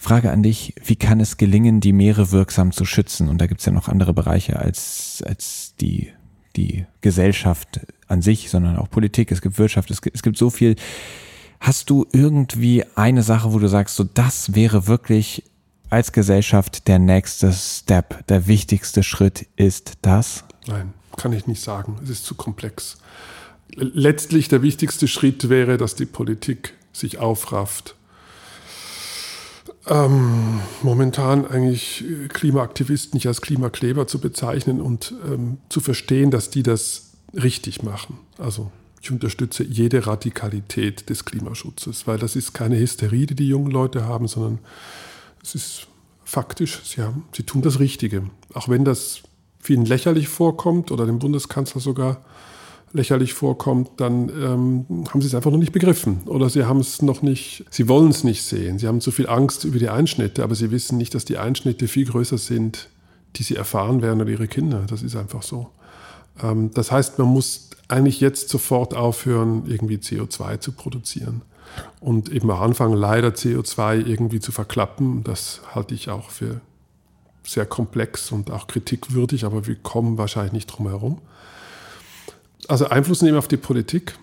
Frage 0.02 0.32
an 0.32 0.42
dich, 0.42 0.74
wie 0.84 0.96
kann 0.96 1.20
es 1.20 1.36
gelingen, 1.36 1.78
die 1.78 1.92
Meere 1.92 2.32
wirksam 2.32 2.72
zu 2.72 2.84
schützen? 2.84 3.28
Und 3.28 3.38
da 3.38 3.46
gibt 3.46 3.60
es 3.60 3.66
ja 3.66 3.72
noch 3.72 3.86
andere 3.86 4.12
Bereiche 4.12 4.58
als, 4.58 5.22
als 5.24 5.74
die, 5.80 6.10
die 6.56 6.86
Gesellschaft 7.02 7.80
an 8.08 8.20
sich, 8.20 8.50
sondern 8.50 8.76
auch 8.78 8.90
Politik, 8.90 9.30
es 9.30 9.40
gibt 9.40 9.58
Wirtschaft, 9.58 9.92
es 9.92 10.02
gibt, 10.02 10.16
es 10.16 10.24
gibt 10.24 10.36
so 10.36 10.50
viel. 10.50 10.74
Hast 11.60 11.88
du 11.88 12.04
irgendwie 12.12 12.84
eine 12.96 13.22
Sache, 13.22 13.52
wo 13.52 13.60
du 13.60 13.68
sagst, 13.68 13.94
so 13.94 14.02
das 14.02 14.56
wäre 14.56 14.88
wirklich 14.88 15.44
als 15.88 16.10
Gesellschaft 16.10 16.88
der 16.88 16.98
nächste 16.98 17.52
Step, 17.52 18.26
der 18.26 18.48
wichtigste 18.48 19.04
Schritt 19.04 19.46
ist 19.54 19.92
das? 20.02 20.42
Nein, 20.66 20.94
kann 21.16 21.32
ich 21.32 21.46
nicht 21.46 21.62
sagen. 21.62 21.96
Es 22.02 22.10
ist 22.10 22.24
zu 22.24 22.34
komplex. 22.34 22.98
Letztlich 23.76 24.48
der 24.48 24.62
wichtigste 24.62 25.06
Schritt 25.06 25.48
wäre, 25.48 25.76
dass 25.76 25.94
die 25.94 26.06
Politik 26.06 26.74
sich 26.92 27.18
aufrafft. 27.18 27.94
Ähm, 29.86 30.60
momentan 30.82 31.44
eigentlich 31.44 32.04
Klimaaktivisten 32.28 33.16
nicht 33.16 33.26
als 33.26 33.40
Klimakleber 33.40 34.06
zu 34.06 34.20
bezeichnen 34.20 34.80
und 34.80 35.12
ähm, 35.26 35.58
zu 35.68 35.80
verstehen, 35.80 36.30
dass 36.30 36.50
die 36.50 36.62
das 36.62 37.10
richtig 37.34 37.82
machen. 37.82 38.18
Also 38.38 38.70
ich 39.00 39.10
unterstütze 39.10 39.64
jede 39.64 40.06
Radikalität 40.06 41.10
des 41.10 41.24
Klimaschutzes, 41.24 42.06
weil 42.06 42.18
das 42.18 42.36
ist 42.36 42.52
keine 42.52 42.78
Hysterie, 42.78 43.26
die 43.26 43.34
die 43.34 43.48
jungen 43.48 43.72
Leute 43.72 44.04
haben, 44.04 44.28
sondern 44.28 44.60
es 45.42 45.56
ist 45.56 45.86
faktisch, 46.24 46.80
sie, 46.84 47.02
haben, 47.02 47.24
sie 47.36 47.42
tun 47.42 47.62
das 47.62 47.80
Richtige. 47.80 48.30
Auch 48.54 48.68
wenn 48.68 48.84
das 48.84 49.22
vielen 49.58 49.84
lächerlich 49.84 50.28
vorkommt 50.28 50.92
oder 50.92 51.06
dem 51.06 51.18
Bundeskanzler 51.18 51.80
sogar 51.80 52.24
lächerlich 52.92 53.32
vorkommt, 53.34 53.90
dann 53.96 54.28
ähm, 54.28 54.86
haben 55.08 55.20
sie 55.20 55.26
es 55.26 55.34
einfach 55.34 55.50
noch 55.50 55.58
nicht 55.58 55.72
begriffen 55.72 56.20
oder 56.26 56.50
sie 56.50 56.64
haben 56.64 56.80
es 56.80 57.00
noch 57.00 57.22
nicht, 57.22 57.64
sie 57.70 57.88
wollen 57.88 58.10
es 58.10 58.24
nicht 58.24 58.42
sehen. 58.42 58.78
Sie 58.78 58.86
haben 58.86 59.00
zu 59.00 59.10
viel 59.10 59.28
Angst 59.28 59.64
über 59.64 59.78
die 59.78 59.88
Einschnitte, 59.88 60.42
aber 60.42 60.54
sie 60.54 60.70
wissen 60.70 60.98
nicht, 60.98 61.14
dass 61.14 61.24
die 61.24 61.38
Einschnitte 61.38 61.88
viel 61.88 62.06
größer 62.06 62.38
sind, 62.38 62.88
die 63.36 63.42
sie 63.42 63.56
erfahren 63.56 64.02
werden 64.02 64.20
oder 64.20 64.30
ihre 64.30 64.48
Kinder. 64.48 64.84
Das 64.88 65.02
ist 65.02 65.16
einfach 65.16 65.42
so. 65.42 65.68
Ähm, 66.42 66.70
das 66.74 66.92
heißt, 66.92 67.18
man 67.18 67.28
muss 67.28 67.70
eigentlich 67.88 68.20
jetzt 68.20 68.48
sofort 68.48 68.94
aufhören, 68.94 69.64
irgendwie 69.66 69.96
CO2 69.96 70.60
zu 70.60 70.72
produzieren. 70.72 71.42
Und 72.00 72.30
eben 72.30 72.50
auch 72.50 72.60
anfangen, 72.60 72.94
leider 72.94 73.28
CO2 73.28 74.06
irgendwie 74.06 74.40
zu 74.40 74.52
verklappen. 74.52 75.24
Das 75.24 75.62
halte 75.74 75.94
ich 75.94 76.10
auch 76.10 76.30
für 76.30 76.60
sehr 77.44 77.66
komplex 77.66 78.30
und 78.30 78.50
auch 78.50 78.66
kritikwürdig, 78.66 79.44
aber 79.44 79.66
wir 79.66 79.76
kommen 79.76 80.18
wahrscheinlich 80.18 80.52
nicht 80.52 80.66
drum 80.66 80.88
herum. 80.88 81.20
Also 82.68 82.88
Einfluss 82.88 83.22
nehmen 83.22 83.38
auf 83.38 83.48
die 83.48 83.56
Politik. 83.56 84.14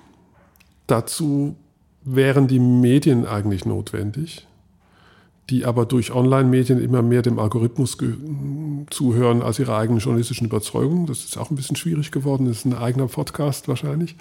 Dazu 0.88 1.56
wären 2.04 2.48
die 2.48 2.60
Medien 2.60 3.26
eigentlich 3.26 3.66
notwendig 3.66 4.48
die 5.50 5.66
aber 5.66 5.86
durch 5.86 6.12
Online-Medien 6.12 6.82
immer 6.82 7.02
mehr 7.02 7.22
dem 7.22 7.40
Algorithmus 7.40 7.98
zuhören 8.90 9.42
als 9.42 9.60
ihrer 9.60 9.78
eigenen 9.78 10.00
journalistischen 10.00 10.48
Überzeugung. 10.48 11.08
Das 11.08 11.26
ist 11.26 11.38
auch 11.38 11.50
ein 11.50 11.56
bisschen 11.56 11.76
schwierig 11.76 12.12
geworden. 12.12 12.46
Das 12.46 12.58
ist 12.58 12.66
ein 12.66 12.76
eigener 12.76 13.08
Podcast 13.08 13.68
wahrscheinlich. 13.68 14.16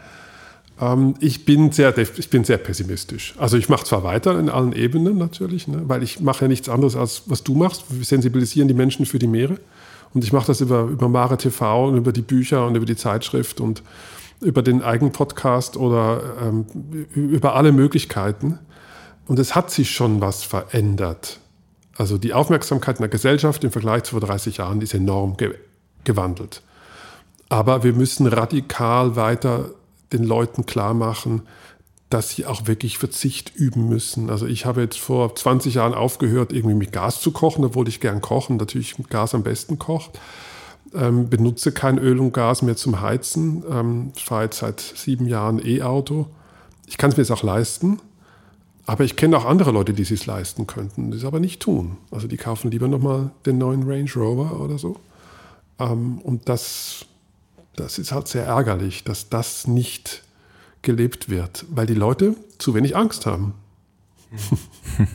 Ähm, 0.80 1.14
ich, 1.20 1.44
bin 1.44 1.70
sehr, 1.70 1.96
ich 1.98 2.30
bin 2.30 2.44
sehr 2.44 2.58
pessimistisch. 2.58 3.34
Also 3.36 3.56
ich 3.56 3.68
mache 3.68 3.84
zwar 3.84 4.04
weiter 4.04 4.38
in 4.38 4.48
allen 4.48 4.72
Ebenen 4.72 5.18
natürlich, 5.18 5.68
ne, 5.68 5.82
weil 5.86 6.02
ich 6.02 6.20
mache 6.20 6.44
ja 6.44 6.48
nichts 6.48 6.68
anderes 6.68 6.96
als 6.96 7.24
was 7.26 7.44
du 7.44 7.54
machst. 7.54 7.84
Wir 7.90 8.04
sensibilisieren 8.04 8.68
die 8.68 8.74
Menschen 8.74 9.04
für 9.04 9.18
die 9.18 9.26
Meere. 9.26 9.58
Und 10.14 10.24
ich 10.24 10.32
mache 10.32 10.46
das 10.46 10.60
über, 10.60 10.82
über 10.84 11.08
Mare 11.08 11.36
TV 11.36 11.88
und 11.88 11.96
über 11.96 12.12
die 12.12 12.22
Bücher 12.22 12.66
und 12.66 12.74
über 12.74 12.86
die 12.86 12.96
Zeitschrift 12.96 13.60
und 13.60 13.82
über 14.40 14.62
den 14.62 14.82
eigenen 14.82 15.12
Podcast 15.12 15.76
oder 15.76 16.22
ähm, 16.42 16.66
über 17.14 17.54
alle 17.54 17.72
Möglichkeiten. 17.72 18.58
Und 19.26 19.38
es 19.38 19.54
hat 19.54 19.70
sich 19.70 19.90
schon 19.90 20.20
was 20.20 20.42
verändert. 20.42 21.40
Also 21.96 22.16
die 22.16 22.32
Aufmerksamkeit 22.32 22.96
in 22.96 23.02
der 23.02 23.08
Gesellschaft 23.08 23.64
im 23.64 23.72
Vergleich 23.72 24.04
zu 24.04 24.12
vor 24.12 24.20
30 24.20 24.58
Jahren 24.58 24.80
ist 24.80 24.94
enorm 24.94 25.36
ge 25.36 25.54
gewandelt. 26.04 26.62
Aber 27.48 27.82
wir 27.82 27.92
müssen 27.92 28.26
radikal 28.26 29.16
weiter 29.16 29.70
den 30.12 30.24
Leuten 30.24 30.64
klar 30.64 30.94
machen, 30.94 31.42
dass 32.10 32.30
sie 32.30 32.46
auch 32.46 32.66
wirklich 32.66 32.98
Verzicht 32.98 33.54
üben 33.54 33.88
müssen. 33.88 34.30
Also 34.30 34.46
ich 34.46 34.64
habe 34.64 34.80
jetzt 34.80 34.98
vor 34.98 35.34
20 35.34 35.74
Jahren 35.74 35.94
aufgehört, 35.94 36.52
irgendwie 36.52 36.74
mit 36.74 36.92
Gas 36.92 37.20
zu 37.20 37.32
kochen, 37.32 37.64
obwohl 37.64 37.88
ich 37.88 38.00
gern 38.00 38.22
kochen, 38.22 38.56
natürlich 38.56 38.98
mit 38.98 39.10
Gas 39.10 39.34
am 39.34 39.42
besten 39.42 39.78
kocht. 39.78 40.18
Ähm, 40.94 41.28
benutze 41.28 41.70
kein 41.70 41.98
Öl 41.98 42.18
und 42.18 42.32
Gas 42.32 42.62
mehr 42.62 42.76
zum 42.76 43.02
Heizen. 43.02 43.62
Ähm, 43.70 44.12
fahre 44.16 44.44
jetzt 44.44 44.58
seit 44.58 44.80
sieben 44.80 45.26
Jahren 45.26 45.60
E-Auto. 45.62 46.26
Ich 46.86 46.96
kann 46.96 47.10
es 47.10 47.18
mir 47.18 47.24
jetzt 47.24 47.30
auch 47.30 47.42
leisten. 47.42 48.00
Aber 48.86 49.04
ich 49.04 49.16
kenne 49.16 49.36
auch 49.36 49.44
andere 49.44 49.70
Leute, 49.70 49.92
die 49.92 50.02
es 50.02 50.24
leisten 50.24 50.66
könnten, 50.66 51.12
es 51.12 51.26
aber 51.26 51.40
nicht 51.40 51.60
tun. 51.60 51.98
Also 52.10 52.26
die 52.26 52.38
kaufen 52.38 52.70
lieber 52.70 52.88
nochmal 52.88 53.32
den 53.44 53.58
neuen 53.58 53.82
Range 53.82 54.10
Rover 54.16 54.58
oder 54.60 54.78
so. 54.78 54.96
Ähm, 55.78 56.22
und 56.22 56.48
das, 56.48 57.04
das 57.76 57.98
ist 57.98 58.12
halt 58.12 58.28
sehr 58.28 58.46
ärgerlich, 58.46 59.04
dass 59.04 59.28
das 59.28 59.66
nicht 59.66 60.22
gelebt 60.82 61.28
wird, 61.28 61.64
weil 61.70 61.86
die 61.86 61.94
Leute 61.94 62.36
zu 62.58 62.74
wenig 62.74 62.96
Angst 62.96 63.26
haben. 63.26 63.54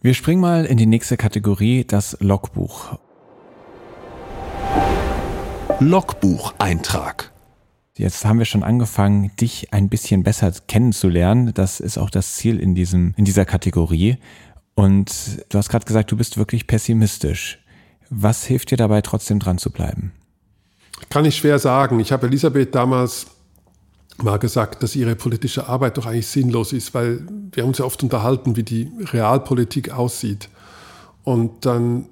Wir 0.00 0.14
springen 0.14 0.40
mal 0.40 0.64
in 0.64 0.78
die 0.78 0.86
nächste 0.86 1.16
Kategorie, 1.16 1.84
das 1.84 2.16
Logbuch. 2.20 2.98
Logbucheintrag. 5.78 7.32
Jetzt 7.96 8.24
haben 8.24 8.38
wir 8.38 8.46
schon 8.46 8.62
angefangen, 8.62 9.30
dich 9.40 9.72
ein 9.72 9.88
bisschen 9.88 10.24
besser 10.24 10.52
kennenzulernen. 10.66 11.52
Das 11.54 11.78
ist 11.78 11.98
auch 11.98 12.10
das 12.10 12.34
Ziel 12.34 12.58
in 12.58 12.74
diesem, 12.74 13.14
in 13.16 13.24
dieser 13.24 13.44
Kategorie. 13.44 14.16
Und 14.74 15.44
du 15.50 15.58
hast 15.58 15.68
gerade 15.68 15.84
gesagt, 15.84 16.10
du 16.10 16.16
bist 16.16 16.38
wirklich 16.38 16.66
pessimistisch. 16.66 17.58
Was 18.10 18.44
hilft 18.44 18.70
dir 18.70 18.76
dabei, 18.76 19.02
trotzdem 19.02 19.38
dran 19.38 19.58
zu 19.58 19.70
bleiben? 19.70 20.12
Kann 21.10 21.24
ich 21.24 21.36
schwer 21.36 21.58
sagen. 21.58 22.00
Ich 22.00 22.12
habe 22.12 22.26
Elisabeth 22.26 22.74
damals 22.74 23.26
mal 24.18 24.38
gesagt, 24.38 24.82
dass 24.82 24.96
ihre 24.96 25.16
politische 25.16 25.68
Arbeit 25.68 25.98
doch 25.98 26.06
eigentlich 26.06 26.26
sinnlos 26.26 26.72
ist, 26.72 26.94
weil 26.94 27.26
wir 27.52 27.64
uns 27.64 27.78
ja 27.78 27.84
oft 27.84 28.02
unterhalten, 28.02 28.56
wie 28.56 28.62
die 28.62 28.90
Realpolitik 29.12 29.90
aussieht. 29.90 30.48
Und 31.24 31.64
dann 31.66 32.06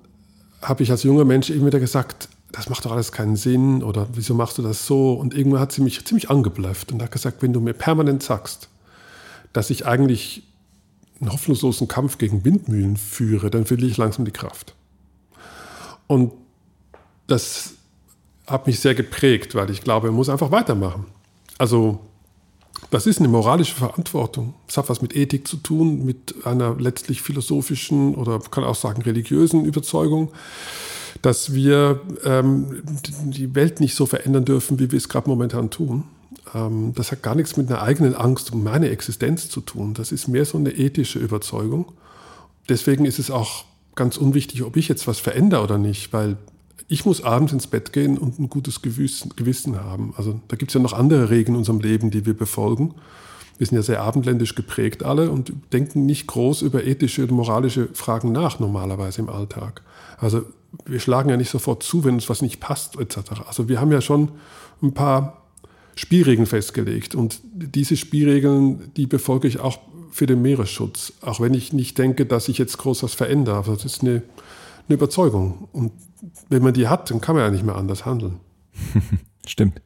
habe 0.63 0.83
ich 0.83 0.91
als 0.91 1.03
junger 1.03 1.25
Mensch 1.25 1.51
immer 1.51 1.67
wieder 1.67 1.81
gesagt, 1.81 2.29
das 2.53 2.69
macht 2.69 2.85
doch 2.85 2.93
alles 2.93 3.13
keinen 3.13 3.37
Sinn 3.37 3.83
oder 3.83 4.09
wieso 4.13 4.35
machst 4.35 4.59
du 4.59 4.63
das 4.63 4.87
so? 4.87 5.13
Und 5.13 5.35
irgendwann 5.35 5.61
hat 5.61 5.73
sie 5.73 5.83
mich 5.83 6.05
ziemlich 6.05 6.31
angeblufft 6.31 6.93
und 6.93 7.03
hat 7.03 7.13
gesagt, 7.13 7.43
wenn 7.43 7.53
du 7.53 7.61
mir 7.61 7.75
permanent 7.75 8.23
sagst, 8.23 8.69
dass 9.53 9.71
ich 9.71 9.87
eigentlich 9.87 10.43
einen 11.21 11.33
hoffnungslosen 11.33 11.87
Kampf 11.87 12.19
gegen 12.19 12.45
Windmühlen 12.45 12.97
führe, 12.97 13.51
dann 13.51 13.67
verliere 13.67 13.91
ich 13.91 13.97
langsam 13.97 14.25
die 14.25 14.31
Kraft. 14.31 14.75
Und 16.07 16.33
das 17.27 17.75
hat 18.51 18.67
mich 18.67 18.81
sehr 18.81 18.95
geprägt, 18.95 19.55
weil 19.55 19.71
ich 19.71 19.83
glaube, 19.83 20.09
man 20.09 20.17
muss 20.17 20.29
einfach 20.29 20.51
weitermachen. 20.51 21.07
Also 21.59 22.01
das 22.91 23.07
ist 23.07 23.19
eine 23.19 23.29
moralische 23.29 23.75
Verantwortung. 23.75 24.55
Es 24.67 24.77
hat 24.77 24.89
was 24.89 25.03
mit 25.03 25.15
Ethik 25.15 25.47
zu 25.47 25.59
tun, 25.59 26.05
mit 26.05 26.35
einer 26.45 26.75
letztlich 26.77 27.23
philosophischen 27.23 28.15
oder 28.15 28.41
kann 28.51 28.65
auch 28.65 28.75
sagen 28.75 29.03
religiösen 29.03 29.65
Überzeugung 29.65 30.33
dass 31.23 31.53
wir 31.55 32.01
ähm, 32.25 32.83
die 33.25 33.55
Welt 33.55 33.81
nicht 33.81 33.95
so 33.95 34.07
verändern 34.07 34.45
dürfen, 34.45 34.79
wie 34.79 34.91
wir 34.91 34.97
es 34.97 35.09
gerade 35.09 35.29
momentan 35.29 35.71
tun. 35.71 36.05
Ähm, 36.55 36.93
das 36.95 37.13
hat 37.13 37.23
gar 37.23 37.35
nichts 37.35 37.57
mit 37.57 37.69
einer 37.69 37.83
eigenen 37.83 38.15
Angst 38.15 38.53
um 38.53 38.63
meine 38.63 38.91
Existenz 38.91 39.49
zu 39.49 39.61
tun. 39.61 39.95
Das 39.95 40.13
ist 40.13 40.29
mehr 40.29 40.45
so 40.45 40.59
eine 40.59 40.73
ethische 40.73 41.19
Überzeugung. 41.19 41.93
Deswegen 42.69 43.05
ist 43.05 43.19
es 43.19 43.31
auch 43.31 43.65
ganz 43.95 44.17
unwichtig, 44.17 44.63
ob 44.63 44.77
ich 44.77 44.89
jetzt 44.89 45.07
was 45.07 45.19
verändere 45.19 45.63
oder 45.63 45.79
nicht, 45.79 46.13
weil 46.13 46.37
ich 46.89 47.05
muss 47.05 47.23
abends 47.23 47.53
ins 47.53 47.67
Bett 47.67 47.93
gehen 47.93 48.19
und 48.19 48.39
ein 48.39 48.49
gutes 48.49 48.83
Gewissen, 48.83 49.33
Gewissen 49.37 49.81
haben. 49.81 50.15
Also 50.17 50.41
da 50.49 50.57
gibt 50.57 50.71
es 50.71 50.75
ja 50.75 50.81
noch 50.81 50.93
andere 50.93 51.31
Regeln 51.31 51.55
in 51.55 51.59
unserem 51.59 51.81
Leben, 51.81 52.11
die 52.11 52.27
wir 52.27 52.35
befolgen. 52.35 52.95
Wir 53.59 53.67
sind 53.67 53.77
ja 53.77 53.83
sehr 53.83 54.03
abendländisch 54.03 54.55
geprägt 54.55 55.03
alle 55.03 55.31
und 55.31 55.53
denken 55.73 56.07
nicht 56.07 56.27
groß 56.27 56.63
über 56.63 56.85
ethische 56.85 57.23
und 57.23 57.31
moralische 57.33 57.89
Fragen 57.93 58.33
nach 58.33 58.59
normalerweise 58.59 59.21
im 59.21 59.29
Alltag. 59.29 59.83
Also 60.19 60.43
wir 60.87 61.01
schlagen 61.01 61.29
ja 61.31 61.37
nicht 61.37 61.51
sofort 61.51 61.83
zu, 61.83 62.05
wenn 62.05 62.15
uns 62.15 62.29
was 62.29 62.43
nicht 62.43 62.61
passt, 62.61 62.99
etc. 62.99 63.19
Also 63.47 63.69
wir 63.69 63.81
haben 63.81 63.93
ja 63.93 64.01
schon 64.01 64.31
ein 64.83 64.95
paar 64.95 65.43
Spielregeln 65.95 66.47
festgelegt 66.47 67.15
und 67.15 67.41
diese 67.53 67.97
Spielregeln, 67.97 68.93
die 68.97 69.07
befolge 69.07 69.49
ich 69.49 69.61
auch 69.61 69.79
für 70.11 70.27
den 70.27 70.43
Meeresschutz, 70.43 71.13
auch 71.21 71.41
wenn 71.41 71.55
ich 71.55 71.73
nicht 71.73 71.99
denke, 71.99 72.27
dass 72.27 72.49
ich 72.49 72.59
jetzt 72.59 72.79
groß 72.79 73.03
was 73.03 73.15
verändere. 73.15 73.59
Also 73.59 73.75
das 73.75 73.85
ist 73.85 74.03
eine, 74.03 74.23
eine 74.89 74.95
Überzeugung 74.95 75.69
und 75.73 75.93
wenn 76.49 76.63
man 76.63 76.75
die 76.75 76.89
hat, 76.89 77.11
dann 77.11 77.21
kann 77.21 77.35
man 77.35 77.45
ja 77.45 77.51
nicht 77.51 77.65
mehr 77.65 77.77
anders 77.77 78.05
handeln. 78.05 78.41
Stimmt. 79.47 79.81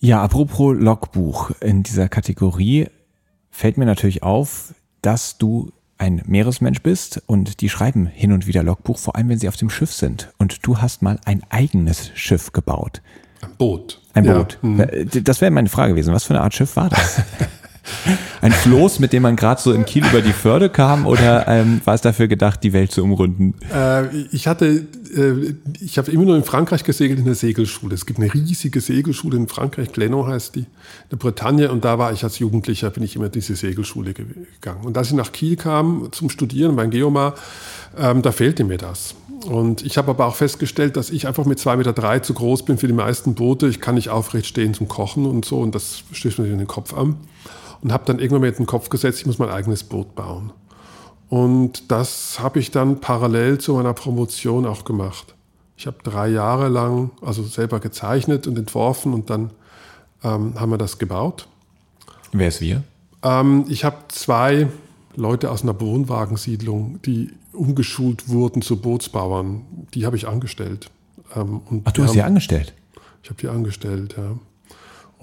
Ja, 0.00 0.22
apropos 0.22 0.76
Logbuch 0.78 1.50
in 1.60 1.82
dieser 1.82 2.08
Kategorie 2.08 2.88
fällt 3.50 3.78
mir 3.78 3.86
natürlich 3.86 4.22
auf, 4.22 4.74
dass 5.00 5.38
du 5.38 5.72
ein 5.96 6.22
Meeresmensch 6.26 6.82
bist 6.82 7.22
und 7.26 7.60
die 7.60 7.68
schreiben 7.68 8.06
hin 8.06 8.32
und 8.32 8.46
wieder 8.46 8.62
Logbuch, 8.62 8.98
vor 8.98 9.16
allem 9.16 9.28
wenn 9.28 9.38
sie 9.38 9.48
auf 9.48 9.56
dem 9.56 9.70
Schiff 9.70 9.92
sind. 9.92 10.32
Und 10.38 10.66
du 10.66 10.78
hast 10.78 11.02
mal 11.02 11.18
ein 11.24 11.42
eigenes 11.50 12.10
Schiff 12.14 12.52
gebaut. 12.52 13.00
Ein 13.40 13.56
Boot. 13.56 14.02
Ein 14.12 14.24
Boot. 14.24 14.58
Ja. 14.62 14.84
Äh, 14.84 15.06
das 15.06 15.40
wäre 15.40 15.50
meine 15.50 15.68
Frage 15.68 15.92
gewesen. 15.92 16.12
Was 16.12 16.24
für 16.24 16.34
eine 16.34 16.42
Art 16.42 16.54
Schiff 16.54 16.76
war 16.76 16.88
das? 16.88 17.22
Ein 18.40 18.52
Floß, 18.52 18.98
mit 18.98 19.12
dem 19.12 19.22
man 19.22 19.36
gerade 19.36 19.60
so 19.60 19.72
in 19.72 19.84
Kiel 19.84 20.04
über 20.06 20.22
die 20.22 20.32
Förde 20.32 20.68
kam 20.68 21.06
oder 21.06 21.46
ähm, 21.48 21.80
war 21.84 21.94
es 21.94 22.00
dafür 22.00 22.28
gedacht, 22.28 22.62
die 22.62 22.72
Welt 22.72 22.92
zu 22.92 23.02
umrunden? 23.02 23.54
Äh, 23.72 24.14
ich 24.32 24.46
hatte, 24.46 24.86
äh, 25.14 25.54
ich 25.80 25.98
habe 25.98 26.10
immer 26.10 26.24
nur 26.24 26.36
in 26.36 26.44
Frankreich 26.44 26.84
gesegelt 26.84 27.18
in 27.18 27.24
der 27.26 27.34
Segelschule. 27.34 27.94
Es 27.94 28.06
gibt 28.06 28.18
eine 28.18 28.32
riesige 28.32 28.80
Segelschule 28.80 29.36
in 29.36 29.48
Frankreich, 29.48 29.92
Glennon 29.92 30.26
heißt 30.26 30.54
die, 30.56 30.60
in 30.60 30.66
der 31.10 31.16
Bretagne 31.16 31.70
und 31.70 31.84
da 31.84 31.98
war 31.98 32.12
ich 32.12 32.24
als 32.24 32.38
Jugendlicher, 32.38 32.90
bin 32.90 33.02
ich 33.02 33.16
immer 33.16 33.26
in 33.26 33.32
diese 33.32 33.54
Segelschule 33.56 34.14
gegangen. 34.14 34.84
Und 34.84 34.96
als 34.96 35.08
ich 35.08 35.14
nach 35.14 35.32
Kiel 35.32 35.56
kam 35.56 36.08
zum 36.12 36.30
Studieren 36.30 36.76
beim 36.76 36.90
Geomar, 36.90 37.34
ähm, 37.98 38.22
da 38.22 38.32
fehlte 38.32 38.64
mir 38.64 38.78
das. 38.78 39.14
Und 39.46 39.84
ich 39.84 39.98
habe 39.98 40.10
aber 40.10 40.26
auch 40.26 40.36
festgestellt, 40.36 40.96
dass 40.96 41.10
ich 41.10 41.26
einfach 41.26 41.44
mit 41.44 41.58
2,3 41.58 41.76
Meter 41.76 41.92
drei 41.92 42.18
zu 42.20 42.32
groß 42.32 42.64
bin 42.64 42.78
für 42.78 42.86
die 42.86 42.94
meisten 42.94 43.34
Boote. 43.34 43.68
Ich 43.68 43.80
kann 43.80 43.94
nicht 43.94 44.08
aufrecht 44.08 44.46
stehen 44.46 44.72
zum 44.72 44.88
Kochen 44.88 45.26
und 45.26 45.44
so 45.44 45.60
und 45.60 45.74
das 45.74 46.02
stößt 46.12 46.38
mir 46.38 46.46
in 46.46 46.58
den 46.58 46.66
Kopf 46.66 46.94
an 46.94 47.16
und 47.84 47.92
habe 47.92 48.04
dann 48.06 48.18
irgendwann 48.18 48.40
mir 48.40 48.50
den 48.50 48.66
Kopf 48.66 48.88
gesetzt, 48.88 49.20
ich 49.20 49.26
muss 49.26 49.38
mein 49.38 49.50
eigenes 49.50 49.84
Boot 49.84 50.14
bauen. 50.14 50.52
Und 51.28 51.90
das 51.92 52.40
habe 52.40 52.58
ich 52.58 52.70
dann 52.70 53.00
parallel 53.00 53.58
zu 53.58 53.74
meiner 53.74 53.92
Promotion 53.92 54.64
auch 54.66 54.84
gemacht. 54.84 55.34
Ich 55.76 55.86
habe 55.86 55.98
drei 56.02 56.28
Jahre 56.28 56.68
lang 56.68 57.10
also 57.20 57.42
selber 57.42 57.80
gezeichnet 57.80 58.46
und 58.46 58.58
entworfen 58.58 59.12
und 59.12 59.28
dann 59.28 59.50
ähm, 60.22 60.58
haben 60.58 60.70
wir 60.70 60.78
das 60.78 60.98
gebaut. 60.98 61.46
Wer 62.32 62.48
ist 62.48 62.62
wir? 62.62 62.82
Ähm, 63.22 63.66
ich 63.68 63.84
habe 63.84 63.98
zwei 64.08 64.68
Leute 65.14 65.50
aus 65.50 65.62
einer 65.62 65.78
Wohnwagensiedlung, 65.78 67.00
die 67.02 67.32
umgeschult 67.52 68.28
wurden 68.28 68.62
zu 68.62 68.80
Bootsbauern. 68.80 69.62
Die 69.92 70.06
habe 70.06 70.16
ich 70.16 70.26
angestellt. 70.26 70.90
Ähm, 71.36 71.60
Ach, 71.84 71.92
du 71.92 72.02
hast 72.02 72.14
die 72.14 72.22
angestellt? 72.22 72.72
Ich 73.22 73.28
habe 73.28 73.40
die 73.40 73.48
angestellt, 73.48 74.14
ja. 74.16 74.38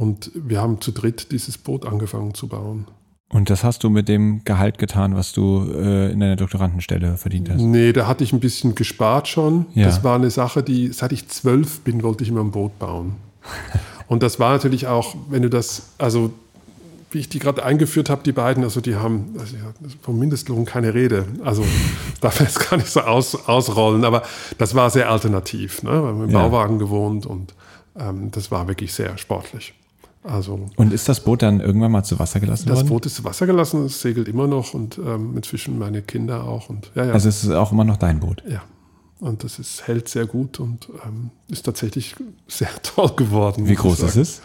Und 0.01 0.31
wir 0.33 0.59
haben 0.59 0.81
zu 0.81 0.91
dritt 0.91 1.31
dieses 1.31 1.59
Boot 1.59 1.85
angefangen 1.85 2.33
zu 2.33 2.47
bauen. 2.47 2.87
Und 3.29 3.51
das 3.51 3.63
hast 3.63 3.83
du 3.83 3.91
mit 3.91 4.09
dem 4.09 4.43
Gehalt 4.45 4.79
getan, 4.79 5.15
was 5.15 5.31
du 5.31 5.71
äh, 5.71 6.11
in 6.11 6.19
deiner 6.19 6.37
Doktorandenstelle 6.37 7.17
verdient 7.17 7.51
hast? 7.51 7.61
Nee, 7.61 7.93
da 7.93 8.07
hatte 8.07 8.23
ich 8.23 8.33
ein 8.33 8.39
bisschen 8.39 8.73
gespart 8.73 9.27
schon. 9.27 9.67
Ja. 9.75 9.85
Das 9.85 10.03
war 10.03 10.15
eine 10.15 10.31
Sache, 10.31 10.63
die, 10.63 10.87
seit 10.87 11.11
ich 11.11 11.29
zwölf 11.29 11.81
bin, 11.81 12.01
wollte 12.01 12.23
ich 12.23 12.31
immer 12.31 12.41
ein 12.41 12.49
Boot 12.49 12.79
bauen. 12.79 13.17
Und 14.07 14.23
das 14.23 14.39
war 14.39 14.51
natürlich 14.53 14.87
auch, 14.87 15.15
wenn 15.29 15.43
du 15.43 15.51
das, 15.51 15.91
also 15.99 16.33
wie 17.11 17.19
ich 17.19 17.29
die 17.29 17.37
gerade 17.37 17.63
eingeführt 17.63 18.09
habe, 18.09 18.23
die 18.23 18.31
beiden, 18.31 18.63
also 18.63 18.81
die 18.81 18.95
haben 18.95 19.35
also 19.37 19.55
vom 20.01 20.17
Mindestlohn 20.17 20.65
keine 20.65 20.95
Rede. 20.95 21.27
Also 21.43 21.63
darf 22.21 22.41
ich 22.41 22.47
jetzt 22.47 22.71
gar 22.71 22.77
nicht 22.77 22.89
so 22.89 23.01
aus, 23.01 23.47
ausrollen, 23.47 24.03
aber 24.03 24.23
das 24.57 24.73
war 24.73 24.89
sehr 24.89 25.11
alternativ. 25.11 25.83
Ne? 25.83 25.91
Wir 25.91 26.07
haben 26.07 26.23
im 26.23 26.29
Ja. 26.31 26.39
Bauwagen 26.39 26.79
gewohnt 26.79 27.27
und 27.27 27.53
ähm, 27.95 28.31
das 28.31 28.49
war 28.49 28.67
wirklich 28.67 28.93
sehr 28.93 29.15
sportlich. 29.19 29.75
Also 30.23 30.69
Und 30.75 30.93
ist 30.93 31.09
das 31.09 31.23
Boot 31.23 31.41
dann 31.41 31.59
irgendwann 31.59 31.91
mal 31.91 32.03
zu 32.03 32.19
Wasser 32.19 32.39
gelassen 32.39 32.67
das 32.67 32.77
worden? 32.77 32.89
Boot 32.89 33.05
ist 33.07 33.15
zu 33.15 33.23
Wasser 33.23 33.47
gelassen, 33.47 33.85
es 33.85 34.01
segelt 34.01 34.27
immer 34.27 34.47
noch 34.47 34.73
und 34.73 34.99
ähm, 34.99 35.35
inzwischen 35.35 35.79
meine 35.79 36.03
Kinder 36.03 36.43
auch. 36.43 36.69
Und 36.69 36.91
ja, 36.93 37.05
ja. 37.05 37.13
Also 37.13 37.27
es 37.29 37.43
ist 37.43 37.51
auch 37.51 37.71
immer 37.71 37.83
noch 37.83 37.97
dein 37.97 38.19
Boot. 38.19 38.43
Ja, 38.47 38.61
und 39.19 39.43
das 39.43 39.57
ist, 39.57 39.87
hält 39.87 40.09
sehr 40.09 40.27
gut 40.27 40.59
und 40.59 40.89
ähm, 41.05 41.31
ist 41.47 41.63
tatsächlich 41.63 42.15
sehr 42.47 42.69
toll 42.83 43.13
geworden. 43.15 43.67
Wie 43.67 43.75
groß 43.75 44.01
ist 44.01 44.15
es? 44.15 44.41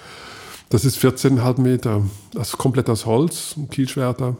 Das 0.70 0.84
ist 0.84 0.98
14,5 0.98 1.60
Meter. 1.60 2.02
Das 2.32 2.48
ist 2.48 2.58
komplett 2.58 2.88
aus 2.88 3.06
Holz, 3.06 3.54
ein 3.56 3.68
Kielschwerter. 3.68 4.36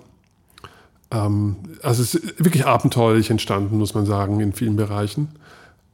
Ähm, 1.10 1.56
also 1.82 2.02
es 2.02 2.14
ist 2.14 2.42
wirklich 2.42 2.66
abenteuerlich 2.66 3.30
entstanden, 3.30 3.78
muss 3.78 3.94
man 3.94 4.06
sagen, 4.06 4.40
in 4.40 4.52
vielen 4.52 4.76
Bereichen. 4.76 5.28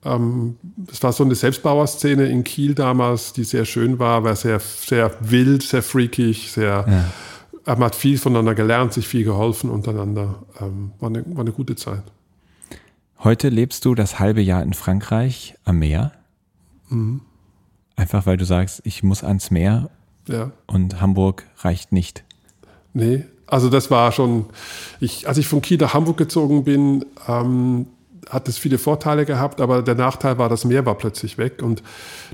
Ähm, 0.05 0.57
es 0.91 1.03
war 1.03 1.13
so 1.13 1.25
eine 1.25 1.35
Selbstbauerszene 1.35 2.27
in 2.27 2.43
Kiel 2.45 2.75
damals, 2.75 3.33
die 3.33 3.45
sehr 3.45 3.65
schön 3.65 3.99
war, 3.99 4.25
war 4.25 4.35
sehr, 4.37 4.59
sehr 4.61 5.13
wild, 5.21 5.63
sehr 5.63 5.83
freakig, 5.83 6.51
sehr. 6.51 7.05
Man 7.65 7.85
hat 7.85 7.95
viel 7.95 8.19
voneinander 8.19 8.55
gelernt, 8.57 8.93
sich 8.93 9.07
viel 9.07 9.23
geholfen 9.25 9.71
untereinander. 9.71 10.43
Ähm, 10.61 10.91
war, 10.99 11.09
eine, 11.09 11.25
war 11.35 11.43
eine 11.43 11.53
gute 11.53 11.77
Zeit. 11.77 12.03
Heute 13.21 13.49
lebst 13.51 13.85
du 13.85 13.95
das 13.95 14.19
halbe 14.19 14.41
Jahr 14.41 14.65
in 14.65 14.73
Frankreich 14.75 15.55
am 15.65 15.79
Meer. 15.79 16.11
Mhm. 16.89 17.21
Einfach 17.95 18.27
weil 18.27 18.37
du 18.37 18.45
sagst, 18.45 18.81
ich 18.85 19.05
muss 19.05 19.23
ans 19.23 19.53
Meer 19.53 19.91
Ja. 20.27 20.51
und 20.67 21.01
Hamburg 21.01 21.45
reicht 21.59 21.93
nicht. 21.93 22.25
Nee, 22.95 23.25
also 23.47 23.69
das 23.71 23.93
war 23.93 24.11
schon, 24.11 24.47
ich, 24.99 25.29
als 25.29 25.39
ich 25.39 25.47
von 25.47 25.63
Kiel 25.63 25.79
nach 25.79 25.95
Hamburg 25.95 26.17
gezogen 26.17 26.65
bin, 26.65 27.05
ähm, 27.29 27.87
hat 28.29 28.49
es 28.49 28.59
viele 28.59 28.79
Vorteile 28.79 29.27
gehabt, 29.27 29.61
aber 29.61 29.83
der 29.83 29.95
Nachteil 29.95 30.39
war, 30.39 30.49
das 30.49 30.65
Meer 30.65 30.87
war 30.87 30.95
plötzlich 30.97 31.39
weg 31.39 31.63
und 31.63 31.83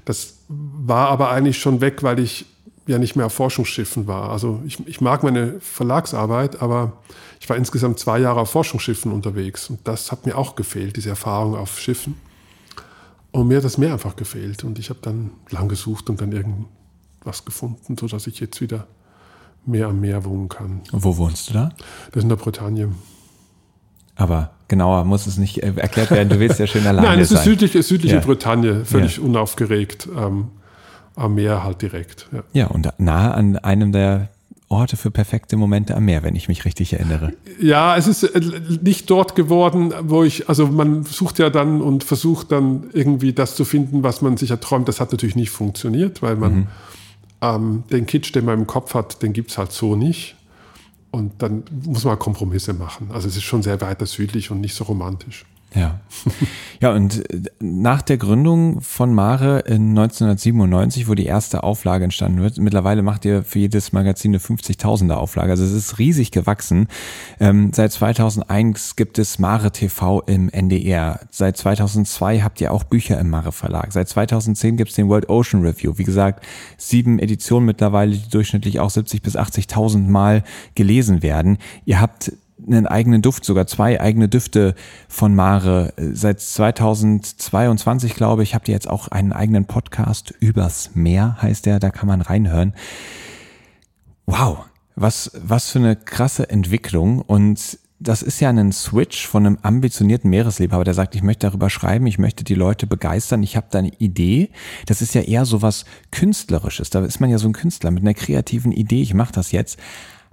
das 0.04 0.38
war 0.48 1.08
aber 1.08 1.30
eigentlich 1.30 1.58
schon 1.58 1.80
weg, 1.80 2.02
weil 2.02 2.18
ich 2.18 2.46
ja 2.86 2.98
nicht 2.98 3.16
mehr 3.16 3.26
auf 3.26 3.34
Forschungsschiffen 3.34 4.06
war. 4.06 4.30
Also 4.30 4.62
ich, 4.66 4.86
ich 4.86 5.00
mag 5.00 5.22
meine 5.22 5.60
Verlagsarbeit, 5.60 6.62
aber 6.62 6.94
ich 7.40 7.48
war 7.48 7.56
insgesamt 7.56 7.98
zwei 7.98 8.18
Jahre 8.18 8.40
auf 8.40 8.50
Forschungsschiffen 8.50 9.12
unterwegs 9.12 9.68
und 9.70 9.80
das 9.84 10.10
hat 10.10 10.26
mir 10.26 10.36
auch 10.36 10.56
gefehlt, 10.56 10.96
diese 10.96 11.10
Erfahrung 11.10 11.54
auf 11.54 11.78
Schiffen. 11.78 12.16
Und 13.30 13.48
mir 13.48 13.58
hat 13.58 13.64
das 13.64 13.76
Meer 13.76 13.92
einfach 13.92 14.16
gefehlt 14.16 14.64
und 14.64 14.78
ich 14.78 14.88
habe 14.88 15.00
dann 15.02 15.32
lang 15.50 15.68
gesucht 15.68 16.08
und 16.08 16.20
dann 16.20 16.32
irgendwas 16.32 17.44
gefunden, 17.44 17.96
sodass 17.98 18.26
ich 18.26 18.40
jetzt 18.40 18.60
wieder 18.60 18.86
mehr 19.66 19.88
am 19.88 20.00
Meer 20.00 20.24
wohnen 20.24 20.48
kann. 20.48 20.80
Und 20.90 21.04
wo 21.04 21.16
wohnst 21.18 21.50
du 21.50 21.54
da? 21.54 21.68
Das 22.06 22.16
ist 22.16 22.22
in 22.22 22.28
der 22.30 22.36
Bretagne. 22.36 22.90
Aber 24.16 24.50
genauer 24.68 25.04
muss 25.04 25.26
es 25.26 25.36
nicht 25.38 25.62
äh, 25.62 25.72
erklärt 25.76 26.10
werden. 26.10 26.28
Du 26.28 26.38
willst 26.40 26.58
ja 26.60 26.66
schön 26.66 26.86
alleine 26.86 27.08
Nein, 27.08 27.18
es 27.20 27.30
ist 27.30 27.38
sein. 27.38 27.44
südliche, 27.46 27.82
südliche 27.82 28.16
Ja. 28.16 28.20
Bretagne, 28.20 28.84
völlig 28.84 29.16
Ja. 29.16 29.22
unaufgeregt, 29.24 30.08
ähm, 30.16 30.48
am 31.16 31.34
Meer 31.34 31.64
halt 31.64 31.82
direkt. 31.82 32.28
Ja. 32.32 32.42
Ja, 32.52 32.66
und 32.68 32.88
nahe 32.98 33.34
an 33.34 33.56
einem 33.56 33.90
der 33.92 34.28
Orte 34.70 34.98
für 34.98 35.10
perfekte 35.10 35.56
Momente 35.56 35.96
am 35.96 36.04
Meer, 36.04 36.22
wenn 36.22 36.36
ich 36.36 36.46
mich 36.48 36.66
richtig 36.66 36.92
erinnere. 36.92 37.32
ja, 37.58 37.96
es 37.96 38.06
ist 38.06 38.22
äh, 38.22 38.40
nicht 38.82 39.08
dort 39.08 39.34
geworden, 39.34 39.94
wo 40.02 40.22
ich, 40.24 40.48
also 40.50 40.66
man 40.66 41.04
sucht 41.04 41.38
ja 41.38 41.48
dann 41.48 41.80
und 41.80 42.04
versucht 42.04 42.52
dann 42.52 42.84
irgendwie 42.92 43.32
das 43.32 43.56
zu 43.56 43.64
finden, 43.64 44.02
was 44.02 44.20
man 44.20 44.36
sich 44.36 44.50
erträumt. 44.50 44.86
Das 44.86 45.00
hat 45.00 45.10
natürlich 45.10 45.36
nicht 45.36 45.50
funktioniert, 45.50 46.20
weil 46.22 46.36
man 46.36 46.68
ähm, 47.40 47.84
den 47.90 48.04
Kitsch, 48.06 48.34
den 48.34 48.44
man 48.44 48.58
im 48.60 48.66
Kopf 48.66 48.92
hat, 48.94 49.22
den 49.22 49.32
gibt 49.32 49.50
es 49.50 49.58
halt 49.58 49.72
so 49.72 49.96
nicht. 49.96 50.34
Und 51.10 51.42
dann 51.42 51.64
muss 51.84 52.04
man 52.04 52.18
Kompromisse 52.18 52.74
machen. 52.74 53.10
Also 53.12 53.28
es 53.28 53.36
ist 53.36 53.44
schon 53.44 53.62
sehr 53.62 53.80
weiter 53.80 54.06
südlich 54.06 54.50
und 54.50 54.60
nicht 54.60 54.74
so 54.74 54.84
romantisch. 54.84 55.44
Ja. 55.74 56.00
Ja, 56.80 56.92
und 56.92 57.28
äh, 57.32 57.42
nach 57.58 58.02
der 58.02 58.18
Gründung 58.18 58.80
von 58.82 59.12
Mare 59.12 59.64
in 59.66 59.98
1997, 59.98 61.08
wo 61.08 61.14
die 61.14 61.26
erste 61.26 61.64
Auflage 61.64 62.04
entstanden 62.04 62.40
wird, 62.40 62.58
mittlerweile 62.58 63.02
macht 63.02 63.24
ihr 63.24 63.42
für 63.42 63.58
jedes 63.58 63.92
Magazin 63.92 64.30
eine 64.30 64.38
50.000er 64.38 65.14
Auflage. 65.14 65.50
Also 65.50 65.64
es 65.64 65.72
ist 65.72 65.98
riesig 65.98 66.30
gewachsen. 66.30 66.86
Ähm, 67.40 67.72
seit 67.74 67.90
2001 67.90 68.94
gibt 68.94 69.18
es 69.18 69.40
Mare 69.40 69.72
TV 69.72 70.20
im 70.22 70.48
NDR. 70.50 71.18
Seit 71.30 71.56
2002 71.56 72.42
habt 72.42 72.60
ihr 72.60 72.72
auch 72.72 72.84
Bücher 72.84 73.18
im 73.18 73.28
Mare 73.28 73.50
Verlag. 73.50 73.92
Seit 73.92 74.08
2010 74.08 74.76
gibt 74.76 74.90
es 74.90 74.96
den 74.96 75.08
World 75.08 75.28
Ocean 75.28 75.62
Review. 75.62 75.94
Wie 75.96 76.04
gesagt, 76.04 76.44
sieben 76.76 77.18
Editionen 77.18 77.66
mittlerweile, 77.66 78.12
die 78.12 78.30
durchschnittlich 78.30 78.78
auch 78.78 78.90
70 78.90 79.20
bis 79.20 79.36
80.000 79.36 80.08
Mal 80.08 80.44
gelesen 80.76 81.24
werden. 81.24 81.58
Ihr 81.84 82.00
habt 82.00 82.30
einen 82.68 82.86
eigenen 82.86 83.22
Duft, 83.22 83.44
sogar 83.44 83.66
zwei 83.66 84.00
eigene 84.00 84.28
Düfte 84.28 84.74
von 85.08 85.34
Mare. 85.34 85.92
Seit 85.96 86.40
2022, 86.40 88.14
glaube 88.14 88.42
ich, 88.42 88.54
habt 88.54 88.68
ihr 88.68 88.74
jetzt 88.74 88.88
auch 88.88 89.08
einen 89.08 89.32
eigenen 89.32 89.66
Podcast 89.66 90.32
übers 90.40 90.90
Meer, 90.94 91.38
heißt 91.40 91.66
der, 91.66 91.80
da 91.80 91.90
kann 91.90 92.08
man 92.08 92.20
reinhören. 92.20 92.74
Wow, 94.26 94.64
was, 94.94 95.30
was 95.42 95.70
für 95.70 95.78
eine 95.78 95.96
krasse 95.96 96.50
Entwicklung 96.50 97.20
und 97.20 97.78
das 98.00 98.22
ist 98.22 98.40
ja 98.40 98.50
ein 98.50 98.72
Switch 98.72 99.26
von 99.26 99.44
einem 99.44 99.58
ambitionierten 99.62 100.30
Meeresliebhaber, 100.30 100.84
der 100.84 100.94
sagt, 100.94 101.14
ich 101.14 101.22
möchte 101.22 101.48
darüber 101.48 101.68
schreiben, 101.68 102.06
ich 102.06 102.18
möchte 102.18 102.44
die 102.44 102.54
Leute 102.54 102.86
begeistern, 102.86 103.42
ich 103.42 103.56
habe 103.56 103.66
da 103.70 103.80
eine 103.80 103.92
Idee. 103.98 104.50
Das 104.86 105.02
ist 105.02 105.14
ja 105.14 105.22
eher 105.22 105.44
so 105.44 105.62
was 105.62 105.84
Künstlerisches. 106.12 106.90
Da 106.90 107.04
ist 107.04 107.20
man 107.20 107.30
ja 107.30 107.38
so 107.38 107.48
ein 107.48 107.52
Künstler 107.52 107.90
mit 107.90 108.04
einer 108.04 108.14
kreativen 108.14 108.70
Idee, 108.70 109.02
ich 109.02 109.14
mache 109.14 109.32
das 109.32 109.50
jetzt. 109.50 109.78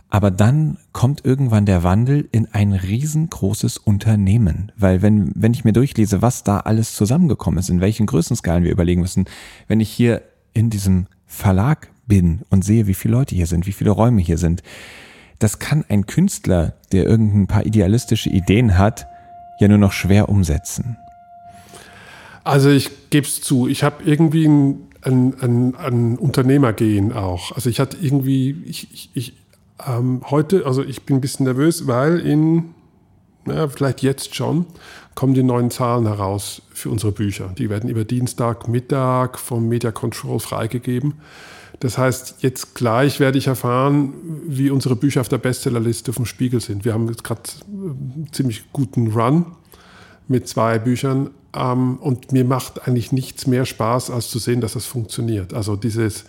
Aber 0.10 0.32
dann 0.32 0.78
kommt 0.94 1.26
irgendwann 1.26 1.66
der 1.66 1.84
Wandel 1.84 2.28
in 2.32 2.48
ein 2.54 2.74
riesengroßes 2.74 3.78
Unternehmen. 3.78 4.72
Weil 4.78 5.02
wenn, 5.02 5.32
wenn 5.36 5.54
ich 5.54 5.66
mir 5.66 5.74
durchlese, 5.74 6.22
was 6.22 6.44
da 6.44 6.60
alles 6.60 6.96
zusammengekommen 6.96 7.60
ist, 7.60 7.70
in 7.70 7.82
welchen 7.82 8.06
Größenskalen 8.06 8.64
wir 8.64 8.72
überlegen 8.72 9.02
müssen, 9.02 9.26
wenn 9.68 9.80
ich 9.80 9.90
hier 9.90 10.22
in 10.54 10.70
diesem 10.70 11.08
Verlag 11.26 11.90
bin 12.08 12.42
und 12.50 12.64
sehe, 12.64 12.88
wie 12.88 12.94
viele 12.94 13.16
Leute 13.16 13.36
hier 13.36 13.48
sind, 13.48 13.68
wie 13.68 13.74
viele 13.74 13.92
Räume 13.92 14.22
hier 14.22 14.38
sind, 14.38 14.62
das 15.40 15.60
kann 15.60 15.84
ein 15.90 16.06
Künstler, 16.06 16.74
der 16.92 17.06
irgendein 17.06 17.48
paar 17.48 17.66
idealistische 17.66 18.30
Ideen 18.30 18.78
hat, 18.78 19.08
ja 19.60 19.68
nur 19.68 19.78
noch 19.78 19.92
schwer 19.92 20.30
umsetzen. 20.30 20.98
Also 22.44 22.70
ich 22.70 23.10
gebe 23.10 23.26
es 23.26 23.42
zu, 23.42 23.68
ich 23.68 23.84
habe 23.84 24.04
irgendwie 24.04 24.46
ein, 24.46 24.88
ein, 25.02 25.34
ein, 25.42 25.76
ein 25.76 26.18
Unternehmergehen 26.18 27.12
auch. 27.12 27.52
Also 27.52 27.70
ich 27.70 27.80
hatte 27.80 27.98
irgendwie, 28.00 28.52
ich, 28.66 28.88
ich, 28.94 29.10
ich 29.14 29.34
ähm, 29.86 30.22
heute, 30.30 30.66
also 30.66 30.84
ich 30.84 31.04
bin 31.04 31.18
ein 31.18 31.22
bisschen 31.22 31.46
nervös, 31.46 31.88
weil 31.88 32.20
in, 32.20 32.76
na, 33.46 33.68
vielleicht 33.68 34.02
jetzt 34.02 34.36
schon, 34.36 34.66
kommen 35.16 35.34
die 35.34 35.44
neuen 35.44 35.72
Zahlen 35.72 36.08
heraus 36.08 36.62
für 36.74 36.90
unsere 36.90 37.12
Bücher. 37.12 37.54
Die 37.58 37.70
werden 37.70 37.90
über 37.90 38.04
Dienstagmittag 38.04 39.38
vom 39.38 39.68
Media 39.68 39.92
Control 39.92 40.40
freigegeben. 40.40 41.16
Das 41.80 41.98
heißt, 41.98 42.38
jetzt 42.40 42.76
gleich 42.76 43.20
werde 43.20 43.38
ich 43.38 43.48
erfahren, 43.48 44.14
wie 44.48 44.70
unsere 44.70 44.96
Bücher 44.96 45.22
auf 45.22 45.30
der 45.30 45.38
Bestsellerliste 45.38 46.14
vom 46.14 46.26
Spiegel 46.26 46.62
sind. 46.62 46.86
Wir 46.86 46.94
haben 46.94 47.08
jetzt 47.08 47.24
gerade 47.24 47.42
einen 47.68 48.30
ziemlich 48.32 48.72
guten 48.72 49.12
Run 49.12 49.46
mit 50.28 50.48
zwei 50.48 50.80
Büchern. 50.80 51.32
Ähm, 51.54 51.98
und 51.98 52.32
mir 52.32 52.46
macht 52.46 52.88
eigentlich 52.88 53.12
nichts 53.12 53.48
mehr 53.48 53.66
Spaß, 53.66 54.10
als 54.10 54.30
zu 54.30 54.40
sehen, 54.40 54.62
dass 54.62 54.74
das 54.74 54.86
funktioniert. 54.86 55.54
Also 55.54 55.76
dieses, 55.76 56.26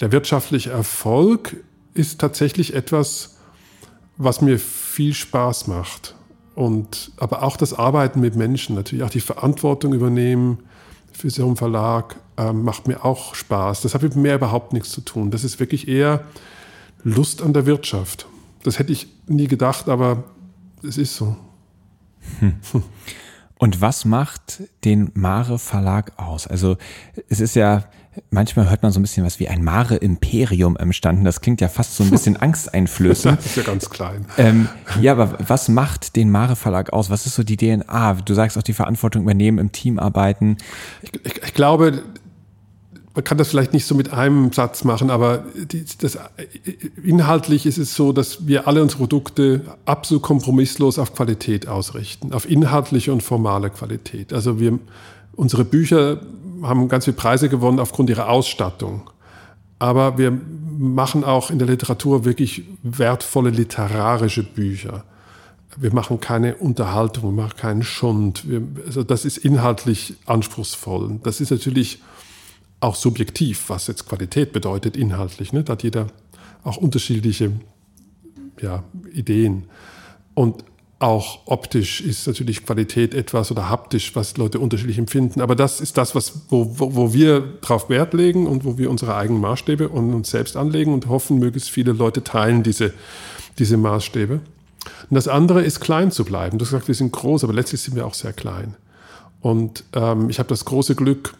der 0.00 0.12
wirtschaftliche 0.12 0.70
Erfolg 0.70 1.56
ist 1.94 2.20
tatsächlich 2.20 2.74
etwas, 2.74 3.36
was 4.16 4.40
mir 4.40 4.58
viel 4.58 5.14
Spaß 5.14 5.66
macht. 5.66 6.14
Und, 6.54 7.12
aber 7.16 7.42
auch 7.42 7.56
das 7.56 7.74
Arbeiten 7.74 8.20
mit 8.20 8.36
Menschen, 8.36 8.76
natürlich 8.76 9.04
auch 9.04 9.10
die 9.10 9.20
Verantwortung 9.20 9.92
übernehmen 9.92 10.58
für 11.12 11.30
so 11.30 11.46
einen 11.46 11.56
Verlag, 11.56 12.16
ähm, 12.36 12.62
macht 12.62 12.86
mir 12.86 13.04
auch 13.04 13.34
Spaß. 13.34 13.80
Das 13.82 13.94
hat 13.94 14.02
mit 14.02 14.16
mir 14.16 14.34
überhaupt 14.34 14.72
nichts 14.72 14.90
zu 14.90 15.00
tun. 15.00 15.30
Das 15.30 15.44
ist 15.44 15.58
wirklich 15.58 15.88
eher 15.88 16.24
Lust 17.02 17.42
an 17.42 17.52
der 17.52 17.66
Wirtschaft. 17.66 18.26
Das 18.62 18.78
hätte 18.78 18.92
ich 18.92 19.08
nie 19.26 19.46
gedacht, 19.46 19.88
aber 19.88 20.24
es 20.82 20.96
ist 20.96 21.16
so. 21.16 21.36
Und 23.58 23.80
was 23.80 24.04
macht 24.04 24.62
den 24.84 25.10
Mare 25.14 25.58
Verlag 25.58 26.12
aus? 26.18 26.46
Also 26.46 26.76
es 27.28 27.40
ist 27.40 27.54
ja, 27.56 27.84
manchmal 28.30 28.70
hört 28.70 28.82
man 28.82 28.92
so 28.92 29.00
ein 29.00 29.02
bisschen 29.02 29.24
was 29.24 29.40
wie 29.40 29.48
ein 29.48 29.62
Mare 29.62 29.96
Imperium 29.96 30.76
entstanden. 30.76 31.24
Das 31.24 31.40
klingt 31.40 31.60
ja 31.60 31.68
fast 31.68 31.96
so 31.96 32.04
ein 32.04 32.10
bisschen 32.10 32.36
angsteinflößend. 32.40 33.38
Das 33.38 33.46
ist 33.46 33.56
ja 33.56 33.62
ganz 33.62 33.90
klein. 33.90 34.26
Ähm, 34.38 34.68
ja, 35.00 35.12
aber 35.12 35.38
was 35.46 35.68
macht 35.68 36.16
den 36.16 36.30
Mare 36.30 36.56
Verlag 36.56 36.92
aus? 36.92 37.10
Was 37.10 37.26
ist 37.26 37.34
so 37.34 37.42
die 37.42 37.56
DNA? 37.56 38.14
Du 38.24 38.34
sagst 38.34 38.58
auch 38.58 38.62
die 38.62 38.72
Verantwortung 38.72 39.22
übernehmen, 39.22 39.58
im 39.58 39.72
Team 39.72 39.98
arbeiten. 39.98 40.58
Ich, 41.02 41.12
ich, 41.24 41.42
ich 41.42 41.54
glaube, 41.54 42.02
man 43.14 43.22
kann 43.22 43.38
das 43.38 43.48
vielleicht 43.48 43.72
nicht 43.72 43.86
so 43.86 43.94
mit 43.94 44.12
einem 44.12 44.52
Satz 44.52 44.82
machen, 44.82 45.10
aber 45.10 45.44
die, 45.54 45.84
das, 45.98 46.18
inhaltlich 47.02 47.64
ist 47.64 47.78
es 47.78 47.94
so, 47.94 48.12
dass 48.12 48.48
wir 48.48 48.66
alle 48.66 48.82
unsere 48.82 48.98
Produkte 48.98 49.60
absolut 49.84 50.22
kompromisslos 50.22 50.98
auf 50.98 51.14
Qualität 51.14 51.68
ausrichten, 51.68 52.32
auf 52.32 52.50
inhaltliche 52.50 53.12
und 53.12 53.22
formale 53.22 53.70
Qualität. 53.70 54.32
Also 54.32 54.58
wir, 54.58 54.80
unsere 55.36 55.64
Bücher 55.64 56.20
haben 56.62 56.88
ganz 56.88 57.04
viele 57.04 57.16
Preise 57.16 57.48
gewonnen 57.48 57.78
aufgrund 57.78 58.10
ihrer 58.10 58.28
Ausstattung. 58.28 59.10
Aber 59.78 60.18
wir 60.18 60.32
machen 60.78 61.24
auch 61.24 61.50
in 61.50 61.58
der 61.58 61.68
Literatur 61.68 62.24
wirklich 62.24 62.64
wertvolle 62.82 63.50
literarische 63.50 64.42
Bücher. 64.42 65.04
Wir 65.76 65.92
machen 65.92 66.20
keine 66.20 66.54
Unterhaltung, 66.56 67.24
wir 67.24 67.42
machen 67.42 67.56
keinen 67.56 67.82
Schund. 67.82 68.48
Wir, 68.48 68.62
also 68.86 69.02
das 69.02 69.24
ist 69.24 69.38
inhaltlich 69.38 70.14
anspruchsvoll. 70.26 71.20
Das 71.22 71.40
ist 71.40 71.50
natürlich 71.50 72.00
auch 72.80 72.94
subjektiv, 72.94 73.68
was 73.68 73.86
jetzt 73.86 74.08
Qualität 74.08 74.52
bedeutet, 74.52 74.96
inhaltlich. 74.96 75.52
Ne? 75.52 75.64
Da 75.64 75.72
hat 75.72 75.82
jeder 75.82 76.06
auch 76.62 76.76
unterschiedliche 76.76 77.52
ja, 78.60 78.84
Ideen. 79.12 79.64
Und 80.34 80.64
auch 81.04 81.40
optisch 81.44 82.00
ist 82.00 82.26
natürlich 82.26 82.64
Qualität 82.64 83.12
etwas 83.12 83.50
oder 83.50 83.68
haptisch, 83.68 84.16
was 84.16 84.38
Leute 84.38 84.58
unterschiedlich 84.58 84.96
empfinden. 84.96 85.42
Aber 85.42 85.54
das 85.54 85.82
ist 85.82 85.98
das, 85.98 86.14
was, 86.14 86.46
wo, 86.48 86.78
wo, 86.78 86.94
wo 86.94 87.12
wir 87.12 87.40
drauf 87.60 87.90
Wert 87.90 88.14
legen 88.14 88.46
und 88.46 88.64
wo 88.64 88.78
wir 88.78 88.90
unsere 88.90 89.14
eigenen 89.14 89.42
Maßstäbe 89.42 89.90
und 89.90 90.14
uns 90.14 90.30
selbst 90.30 90.56
anlegen 90.56 90.94
und 90.94 91.06
hoffen, 91.06 91.38
möglichst 91.38 91.68
viele 91.68 91.92
Leute 91.92 92.24
teilen 92.24 92.62
diese, 92.62 92.94
diese 93.58 93.76
Maßstäbe. 93.76 94.40
Und 95.10 95.14
das 95.14 95.28
andere 95.28 95.62
ist, 95.62 95.80
klein 95.80 96.10
zu 96.10 96.24
bleiben. 96.24 96.56
Du 96.56 96.64
hast 96.64 96.70
gesagt, 96.70 96.88
wir 96.88 96.94
sind 96.94 97.12
groß, 97.12 97.44
aber 97.44 97.52
letztlich 97.52 97.82
sind 97.82 97.96
wir 97.96 98.06
auch 98.06 98.14
sehr 98.14 98.32
klein. 98.32 98.74
Und 99.42 99.84
ähm, 99.92 100.30
ich 100.30 100.38
habe 100.38 100.48
das 100.48 100.64
große 100.64 100.94
Glück, 100.94 101.34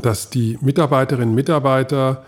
dass 0.00 0.30
die 0.30 0.56
Mitarbeiterinnen 0.60 1.30
und 1.30 1.34
Mitarbeiter 1.34 2.24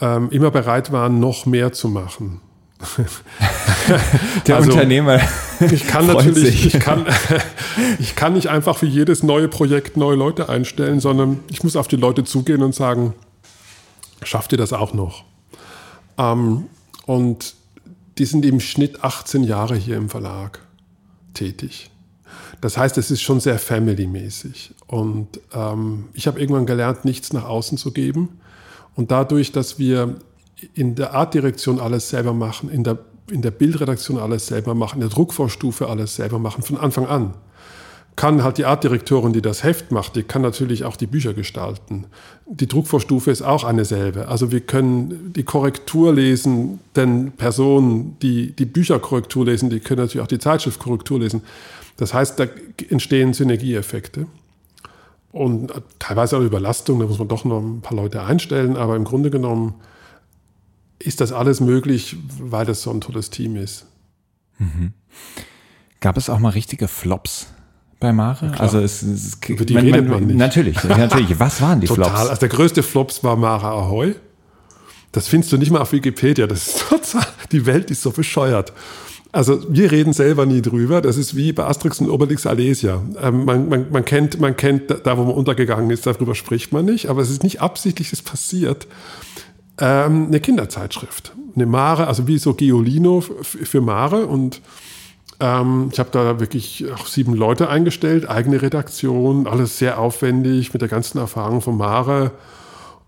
ähm, 0.00 0.30
immer 0.30 0.50
bereit 0.50 0.92
waren, 0.92 1.20
noch 1.20 1.44
mehr 1.44 1.74
zu 1.74 1.88
machen. 1.88 2.40
Der 4.46 4.56
also, 4.56 4.72
Unternehmer. 4.72 5.20
Ich 5.72 5.86
kann 5.86 6.06
natürlich, 6.06 6.62
sich. 6.62 6.74
ich 6.74 6.80
kann, 6.80 7.04
ich 7.98 8.16
kann 8.16 8.32
nicht 8.32 8.48
einfach 8.48 8.78
für 8.78 8.86
jedes 8.86 9.22
neue 9.22 9.46
Projekt 9.46 9.98
neue 9.98 10.16
Leute 10.16 10.48
einstellen, 10.48 11.00
sondern 11.00 11.40
ich 11.50 11.62
muss 11.62 11.76
auf 11.76 11.86
die 11.86 11.96
Leute 11.96 12.24
zugehen 12.24 12.62
und 12.62 12.74
sagen, 12.74 13.12
schafft 14.22 14.52
ihr 14.52 14.58
das 14.58 14.72
auch 14.72 14.94
noch? 14.94 15.24
Ähm, 16.16 16.64
und 17.04 17.54
die 18.16 18.24
sind 18.24 18.46
im 18.46 18.60
Schnitt 18.60 19.04
18 19.04 19.44
Jahre 19.44 19.76
hier 19.76 19.98
im 19.98 20.08
Verlag 20.08 20.60
tätig. 21.34 21.90
Das 22.60 22.76
heißt, 22.76 22.96
es 22.98 23.10
ist 23.10 23.22
schon 23.22 23.40
sehr 23.40 23.58
family-mäßig. 23.58 24.74
Und 24.86 25.40
ähm, 25.52 26.08
ich 26.14 26.26
habe 26.26 26.40
irgendwann 26.40 26.66
gelernt, 26.66 27.04
nichts 27.04 27.32
nach 27.32 27.44
außen 27.44 27.78
zu 27.78 27.92
geben. 27.92 28.40
Und 28.94 29.10
dadurch, 29.10 29.52
dass 29.52 29.78
wir 29.78 30.16
in 30.74 30.94
der 30.94 31.14
Artdirektion 31.14 31.80
alles 31.80 32.08
selber 32.08 32.32
machen, 32.32 32.70
in 32.70 32.84
der, 32.84 32.98
in 33.30 33.42
der 33.42 33.50
Bildredaktion 33.50 34.18
alles 34.18 34.46
selber 34.46 34.74
machen, 34.74 34.96
in 34.96 35.08
der 35.08 35.10
Druckvorstufe 35.10 35.88
alles 35.88 36.16
selber 36.16 36.38
machen, 36.38 36.62
von 36.62 36.76
Anfang 36.76 37.06
an, 37.06 37.34
kann 38.16 38.42
halt 38.42 38.58
die 38.58 38.66
Artdirektorin, 38.66 39.32
die 39.32 39.40
das 39.40 39.64
Heft 39.64 39.92
macht, 39.92 40.16
die 40.16 40.22
kann 40.22 40.42
natürlich 40.42 40.84
auch 40.84 40.96
die 40.96 41.06
Bücher 41.06 41.32
gestalten. 41.32 42.06
Die 42.46 42.66
Druckvorstufe 42.66 43.30
ist 43.30 43.40
auch 43.40 43.64
eine 43.64 43.84
selbe. 43.84 44.28
Also 44.28 44.52
wir 44.52 44.60
können 44.60 45.32
die 45.34 45.44
Korrektur 45.44 46.12
lesen, 46.12 46.80
denn 46.96 47.32
Personen, 47.32 48.16
die 48.20 48.52
die 48.52 48.66
Bücherkorrektur 48.66 49.46
lesen, 49.46 49.70
die 49.70 49.80
können 49.80 50.00
natürlich 50.00 50.22
auch 50.22 50.28
die 50.28 50.38
Zeitschriftkorrektur 50.38 51.20
lesen. 51.20 51.42
Das 51.96 52.12
heißt, 52.12 52.38
da 52.38 52.46
entstehen 52.90 53.32
Synergieeffekte 53.32 54.26
und 55.32 55.72
teilweise 55.98 56.36
auch 56.36 56.42
Überlastung, 56.42 56.98
da 56.98 57.06
muss 57.06 57.18
man 57.18 57.28
doch 57.28 57.44
noch 57.44 57.60
ein 57.60 57.80
paar 57.80 57.96
Leute 57.96 58.22
einstellen, 58.22 58.76
aber 58.76 58.96
im 58.96 59.04
Grunde 59.04 59.30
genommen 59.30 59.74
ist 61.02 61.20
das 61.20 61.32
alles 61.32 61.60
möglich, 61.60 62.16
weil 62.38 62.66
das 62.66 62.82
so 62.82 62.90
ein 62.90 63.00
tolles 63.00 63.30
Team 63.30 63.56
ist. 63.56 63.86
Mhm. 64.58 64.92
Gab 66.00 66.16
es 66.16 66.30
auch 66.30 66.38
mal 66.38 66.50
richtige 66.50 66.88
Flops 66.88 67.48
bei 67.98 68.12
Mare? 68.12 68.52
Also 68.58 68.78
es, 68.78 69.02
es 69.02 69.38
Über 69.48 69.64
die 69.64 69.74
man, 69.74 69.84
redet 69.84 70.08
man, 70.08 70.26
nicht. 70.26 70.36
Natürlich, 70.36 70.82
natürlich. 70.84 71.38
Was 71.38 71.60
waren 71.60 71.80
die 71.80 71.86
Total. 71.86 72.04
Flops? 72.10 72.28
Also 72.28 72.40
der 72.40 72.48
größte 72.48 72.82
Flops 72.82 73.24
war 73.24 73.36
Mare 73.36 73.66
Ahoy. 73.66 74.14
Das 75.12 75.26
findest 75.26 75.52
du 75.52 75.58
nicht 75.58 75.70
mal 75.70 75.80
auf 75.80 75.92
Wikipedia. 75.92 76.46
Das 76.46 76.68
ist 76.68 76.78
total, 76.88 77.26
die 77.50 77.66
Welt 77.66 77.90
ist 77.90 78.02
so 78.02 78.10
bescheuert. 78.10 78.72
Also 79.32 79.62
wir 79.68 79.92
reden 79.92 80.12
selber 80.12 80.44
nie 80.44 80.60
drüber. 80.60 81.00
Das 81.00 81.16
ist 81.16 81.36
wie 81.36 81.52
bei 81.52 81.64
Asterix 81.64 82.00
und 82.00 82.10
Obelix 82.10 82.46
Alesia. 82.46 83.02
Ähm, 83.22 83.44
man, 83.44 83.68
man, 83.68 83.86
man, 83.90 84.04
kennt, 84.04 84.40
man 84.40 84.56
kennt 84.56 84.90
da, 85.04 85.18
wo 85.18 85.24
man 85.24 85.34
untergegangen 85.34 85.90
ist, 85.90 86.06
darüber 86.06 86.34
spricht 86.34 86.72
man 86.72 86.84
nicht. 86.84 87.08
Aber 87.08 87.22
es 87.22 87.30
ist 87.30 87.42
nicht 87.42 87.60
absichtlich, 87.60 88.12
es 88.12 88.22
passiert. 88.22 88.86
Ähm, 89.80 90.26
eine 90.26 90.40
Kinderzeitschrift, 90.40 91.32
eine 91.54 91.66
Mare, 91.66 92.06
also 92.06 92.26
wie 92.26 92.38
so 92.38 92.54
Geolino 92.54 93.22
für 93.22 93.80
Mare. 93.80 94.26
Und 94.26 94.60
ähm, 95.40 95.88
ich 95.92 95.98
habe 95.98 96.10
da 96.12 96.38
wirklich 96.38 96.84
auch 96.92 97.06
sieben 97.06 97.34
Leute 97.34 97.68
eingestellt, 97.70 98.28
eigene 98.28 98.60
Redaktion, 98.60 99.46
alles 99.46 99.78
sehr 99.78 99.98
aufwendig 99.98 100.72
mit 100.72 100.82
der 100.82 100.88
ganzen 100.88 101.18
Erfahrung 101.18 101.62
von 101.62 101.76
Mare. 101.78 102.32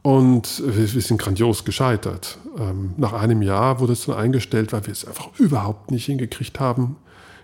Und 0.01 0.63
wir, 0.67 0.95
wir 0.95 1.01
sind 1.01 1.21
grandios 1.21 1.65
gescheitert. 1.65 2.39
Ähm, 2.59 2.95
nach 2.97 3.13
einem 3.13 3.43
Jahr 3.43 3.79
wurde 3.79 3.93
es 3.93 4.07
dann 4.07 4.17
eingestellt, 4.17 4.73
weil 4.73 4.87
wir 4.87 4.93
es 4.93 5.07
einfach 5.07 5.29
überhaupt 5.39 5.91
nicht 5.91 6.07
hingekriegt 6.07 6.59
haben, 6.59 6.97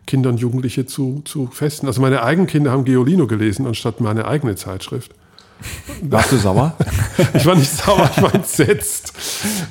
Kinder 0.07 0.31
und 0.31 0.41
Jugendliche 0.41 0.87
zu, 0.87 1.20
zu 1.24 1.49
festen. 1.49 1.87
Also 1.87 2.01
meine 2.01 2.22
eigenen 2.22 2.49
Kinder 2.49 2.72
haben 2.72 2.85
Geolino 2.85 3.26
gelesen, 3.26 3.66
anstatt 3.66 4.01
meine 4.01 4.26
eigene 4.26 4.57
Zeitschrift. 4.57 5.12
Warst 6.03 6.33
du 6.33 6.37
sauer? 6.37 6.75
ich 7.35 7.45
war 7.45 7.57
nicht 7.57 7.71
sauer, 7.71 8.09
ich 8.15 8.23
war 8.23 8.35
entsetzt. 8.35 9.13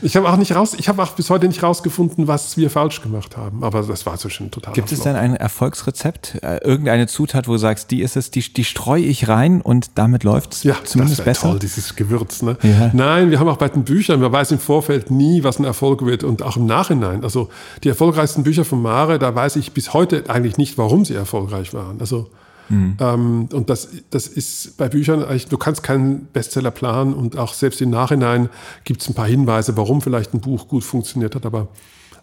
Ich 0.02 0.16
habe 0.16 0.30
auch 0.30 0.38
nicht 0.38 0.54
raus, 0.54 0.76
ich 0.78 0.90
habe 0.90 1.02
auch 1.02 1.12
bis 1.12 1.30
heute 1.30 1.48
nicht 1.48 1.64
rausgefunden, 1.64 2.28
was 2.28 2.58
wir 2.58 2.70
falsch 2.70 3.02
gemacht 3.02 3.38
haben. 3.38 3.64
Aber 3.64 3.82
das 3.82 4.06
war 4.06 4.18
so 4.18 4.30
schon 4.30 4.52
total. 4.52 4.74
Gibt 4.74 4.92
es 4.92 5.02
denn 5.02 5.16
ein 5.16 5.36
Erfolgsrezept? 5.36 6.40
Äh, 6.42 6.58
irgendeine 6.58 7.08
Zutat, 7.08 7.48
wo 7.48 7.54
du 7.54 7.58
sagst, 7.58 7.92
die 7.92 8.02
ist 8.02 8.18
es, 8.18 8.32
die, 8.32 8.42
die 8.42 8.64
streue 8.64 9.04
ich 9.04 9.28
rein 9.28 9.62
und 9.62 9.92
damit 9.96 10.24
läuft 10.24 10.54
es 10.54 10.64
ja, 10.64 10.76
zumindest 10.84 11.20
das 11.20 11.26
besser? 11.26 11.50
toll, 11.50 11.60
dieses 11.60 11.96
Gewürz. 11.96 12.42
Ne? 12.42 12.58
Ja. 12.64 12.92
Nein, 12.94 13.32
wir 13.32 13.40
haben 13.40 13.48
auch 13.48 13.58
bei 13.58 13.70
den 13.70 13.84
Büchern, 13.84 14.20
man 14.20 14.32
weiß 14.32 14.52
im 14.52 14.60
Vorfeld 14.60 15.10
nie, 15.12 15.44
was 15.44 15.60
ein 15.60 15.66
Erfolg 15.66 16.06
wird 16.06 16.24
und 16.24 16.44
auch 16.44 16.58
im 16.58 16.66
Nachhinein. 16.66 17.24
Also 17.24 17.50
die 17.84 17.90
erfolgreichsten 17.90 18.44
Bücher 18.44 18.66
von 18.66 18.82
Mare, 18.82 19.20
da 19.20 19.34
weiß 19.34 19.56
ich 19.56 19.72
bis 19.72 19.94
heute 19.94 20.26
eigentlich 20.28 20.58
nicht, 20.58 20.78
warum 20.78 21.06
sie 21.06 21.16
erfolgreich 21.16 21.74
waren. 21.74 22.00
Also 22.00 22.30
Mhm. 22.70 22.98
Ähm, 23.00 23.50
und 23.54 23.70
das, 23.70 23.90
das 24.10 24.28
ist 24.28 24.78
bei 24.78 24.90
Büchern, 24.90 25.26
du 25.50 25.58
kannst 25.58 25.84
keinen 25.84 26.26
Bestseller 26.28 26.72
planen 26.72 27.14
und 27.14 27.38
auch 27.38 27.54
selbst 27.54 27.82
im 27.82 27.90
Nachhinein 27.90 28.50
gibt 28.84 29.02
es 29.02 29.10
ein 29.10 29.14
paar 29.14 29.28
Hinweise, 29.28 29.78
warum 29.78 30.02
vielleicht 30.02 30.34
ein 30.34 30.42
Buch 30.42 30.68
gut 30.68 30.84
funktioniert 30.84 31.36
hat, 31.36 31.46
aber 31.46 31.70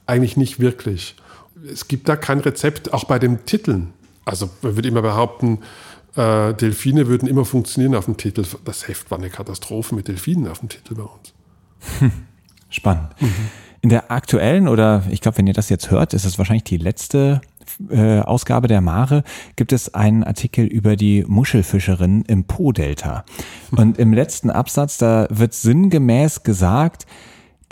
eigentlich 0.06 0.36
nicht 0.36 0.60
wirklich. 0.60 1.16
Es 1.70 1.88
gibt 1.88 2.08
da 2.08 2.16
kein 2.16 2.40
Rezept, 2.40 2.92
auch 2.92 3.04
bei 3.04 3.18
den 3.18 3.46
Titeln. 3.46 3.92
Also 4.24 4.50
man 4.62 4.76
würde 4.76 4.88
immer 4.88 5.02
behaupten, 5.02 5.60
äh, 6.16 6.54
Delfine 6.54 7.06
würden 7.08 7.28
immer 7.28 7.44
funktionieren 7.44 7.94
auf 7.94 8.04
dem 8.04 8.16
Titel. 8.16 8.44
Das 8.64 8.88
Heft 8.88 9.10
war 9.10 9.18
eine 9.18 9.30
Katastrophe 9.30 9.94
mit 9.94 10.08
Delfinen 10.08 10.48
auf 10.48 10.60
dem 10.60 10.68
Titel 10.68 10.94
bei 10.94 11.02
uns. 11.02 11.34
Spannend. 12.68 13.10
Mhm. 13.20 13.32
In 13.80 13.90
der 13.90 14.10
aktuellen 14.10 14.66
oder 14.66 15.04
ich 15.10 15.20
glaube, 15.20 15.38
wenn 15.38 15.46
ihr 15.46 15.52
das 15.52 15.68
jetzt 15.68 15.90
hört, 15.90 16.14
ist 16.14 16.24
es 16.24 16.38
wahrscheinlich 16.38 16.64
die 16.64 16.78
letzte 16.78 17.42
äh, 17.90 18.20
Ausgabe 18.20 18.68
der 18.68 18.80
Mare 18.80 19.24
gibt 19.56 19.72
es 19.72 19.94
einen 19.94 20.24
Artikel 20.24 20.66
über 20.66 20.96
die 20.96 21.24
Muschelfischerin 21.26 22.22
im 22.22 22.44
Po-Delta. 22.44 23.24
Und 23.70 23.98
im 23.98 24.12
letzten 24.12 24.50
Absatz, 24.50 24.98
da 24.98 25.26
wird 25.30 25.54
sinngemäß 25.54 26.42
gesagt, 26.42 27.06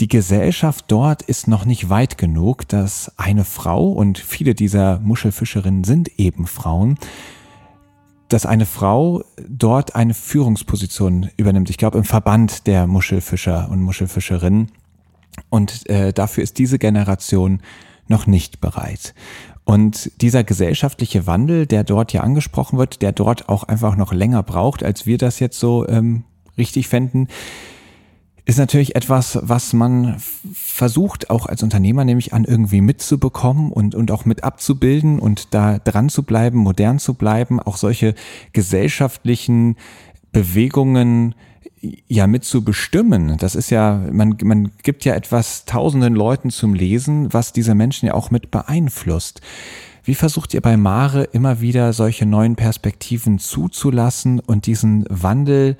die 0.01 0.09
Gesellschaft 0.09 0.87
dort 0.89 1.23
ist 1.23 1.47
noch 1.47 1.65
nicht 1.65 1.89
weit 1.89 2.19
genug, 2.19 2.67
dass 2.69 3.13
eine 3.19 3.45
Frau, 3.45 3.91
und 3.91 4.19
viele 4.19 4.55
dieser 4.55 4.99
Muschelfischerinnen 4.99 5.85
sind 5.85 6.19
eben 6.19 6.47
Frauen, 6.47 6.99
dass 8.29 8.47
eine 8.47 8.67
Frau 8.67 9.23
dort 9.47 9.95
eine 9.95 10.15
Führungsposition 10.15 11.29
übernimmt. 11.37 11.69
Ich 11.69 11.77
glaube, 11.77 11.99
im 11.99 12.05
Verband 12.05 12.67
der 12.67 12.87
Muschelfischer 12.87 13.69
und 13.71 13.83
Muschelfischerinnen. 13.83 14.73
Und 15.51 15.89
äh, 15.89 16.13
dafür 16.13 16.43
ist 16.43 16.59
diese 16.59 16.79
Generation 16.79 17.61
noch 18.09 18.27
nicht 18.27 18.61
bereit. 18.61 19.15
Und 19.65 20.11
dieser 20.21 20.45
gesellschaftliche 20.45 21.27
Wandel, 21.27 21.67
der 21.67 21.85
dort 21.85 22.13
ja 22.13 22.23
angesprochen 22.23 22.79
wird, 22.79 23.01
der 23.01 23.13
dort 23.13 23.49
auch 23.49 23.65
einfach 23.65 23.97
noch 23.97 24.13
länger 24.13 24.43
braucht, 24.43 24.83
als 24.83 25.07
wir 25.07 25.19
das 25.19 25.39
jetzt 25.39 25.59
so 25.59 25.87
ähm, 25.89 26.25
richtig 26.59 26.89
fänden, 26.89 27.29
ist 28.45 28.59
natürlich 28.59 28.97
etwas, 28.97 29.39
was 29.41 29.73
man 29.73 30.17
versucht, 30.53 31.31
auch 31.31 31.47
als 31.47 31.63
Unternehmer 31.63 32.05
nämlich 32.05 32.33
an 32.35 32.45
irgendwie 32.45 32.81
mitzubekommen 32.81 33.71
und, 33.71 33.95
und 33.95 34.11
auch 34.11 34.25
mit 34.25 34.43
abzubilden 34.43 35.21
und 35.21 35.55
da 35.55 35.79
dran 35.79 36.09
zu 36.09 36.25
bleiben, 36.25 36.59
modern 36.59 36.99
zu 36.99 37.15
bleiben, 37.15 37.61
auch 37.61 37.77
solche 37.77 38.15
gesellschaftlichen 38.53 39.77
Bewegungen 40.33 41.37
ja 42.09 42.27
mit 42.27 42.45
zu 42.45 42.63
bestimmen. 42.63 43.37
Das 43.39 43.55
ist 43.55 43.71
ja, 43.71 44.01
man, 44.11 44.37
man 44.43 44.71
gibt 44.83 45.05
ja 45.05 45.15
etwas 45.15 45.65
tausenden 45.65 46.15
Leuten 46.15 46.51
zum 46.51 46.75
Lesen, 46.75 47.33
was 47.33 47.53
diese 47.53 47.75
Menschen 47.75 48.07
ja 48.07 48.15
auch 48.15 48.31
mit 48.31 48.51
beeinflusst. 48.51 49.41
Wie 50.05 50.15
versucht 50.15 50.55
ihr 50.55 50.61
bei 50.61 50.77
Mare 50.77 51.25
immer 51.25 51.61
wieder 51.61 51.93
solche 51.93 52.27
neuen 52.27 52.57
Perspektiven 52.57 53.39
zuzulassen 53.39 54.41
und 54.41 54.67
diesen 54.67 55.05
Wandel 55.09 55.77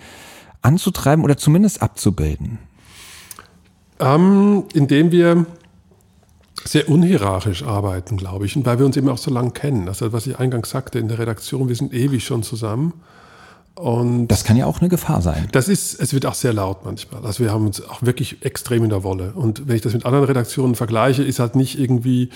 anzutreiben 0.61 1.25
oder 1.25 1.37
zumindest 1.37 1.83
abzubilden? 1.83 2.59
Ähm, 3.99 4.65
indem 4.75 5.11
wir 5.11 5.47
sehr 6.65 6.89
unhierarchisch 6.89 7.65
arbeiten, 7.65 8.17
glaube 8.17 8.47
ich, 8.47 8.57
und 8.57 8.65
weil 8.65 8.79
wir 8.79 8.87
uns 8.87 8.97
eben 8.97 9.09
auch 9.09 9.19
so 9.19 9.33
lange 9.33 9.51
kennen. 9.51 9.89
Also 9.89 10.13
was 10.13 10.27
ich 10.27 10.39
eingangs 10.39 10.71
sagte 10.71 10.99
in 10.99 11.09
der 11.09 11.19
Redaktion, 11.19 11.69
wir 11.69 11.77
sind 11.77 11.93
ewig 11.93 12.25
schon 12.25 12.43
zusammen. 12.43 12.93
Und 13.75 14.29
das 14.29 14.45
kann 14.45 14.57
ja 14.57 14.67
auch 14.67 14.81
eine 14.81 14.91
Gefahr 14.91 15.23
sein. 15.23 15.49
Das 15.53 15.69
ist, 15.69 15.99
es 15.99 16.13
wird 16.13 16.27
auch 16.27 16.35
sehr 16.35 16.53
laut 16.53 16.85
manchmal. 16.85 17.25
Also 17.25 17.43
wir 17.43 17.53
haben 17.53 17.67
uns 17.67 17.83
auch 17.89 18.03
wirklich 18.03 18.45
extrem 18.45 18.85
in 18.85 18.91
der 18.91 19.03
Wolle. 19.03 19.33
Und 19.35 19.67
wenn 19.67 19.77
ich 19.77 19.83
das 19.83 19.95
mit 19.95 20.05
anderen 20.05 20.27
Redaktionen 20.27 20.75
vergleiche, 20.75 21.23
ist 21.23 21.39
halt 21.39 21.57
nicht 21.57 21.79
irgendwie 21.79 22.29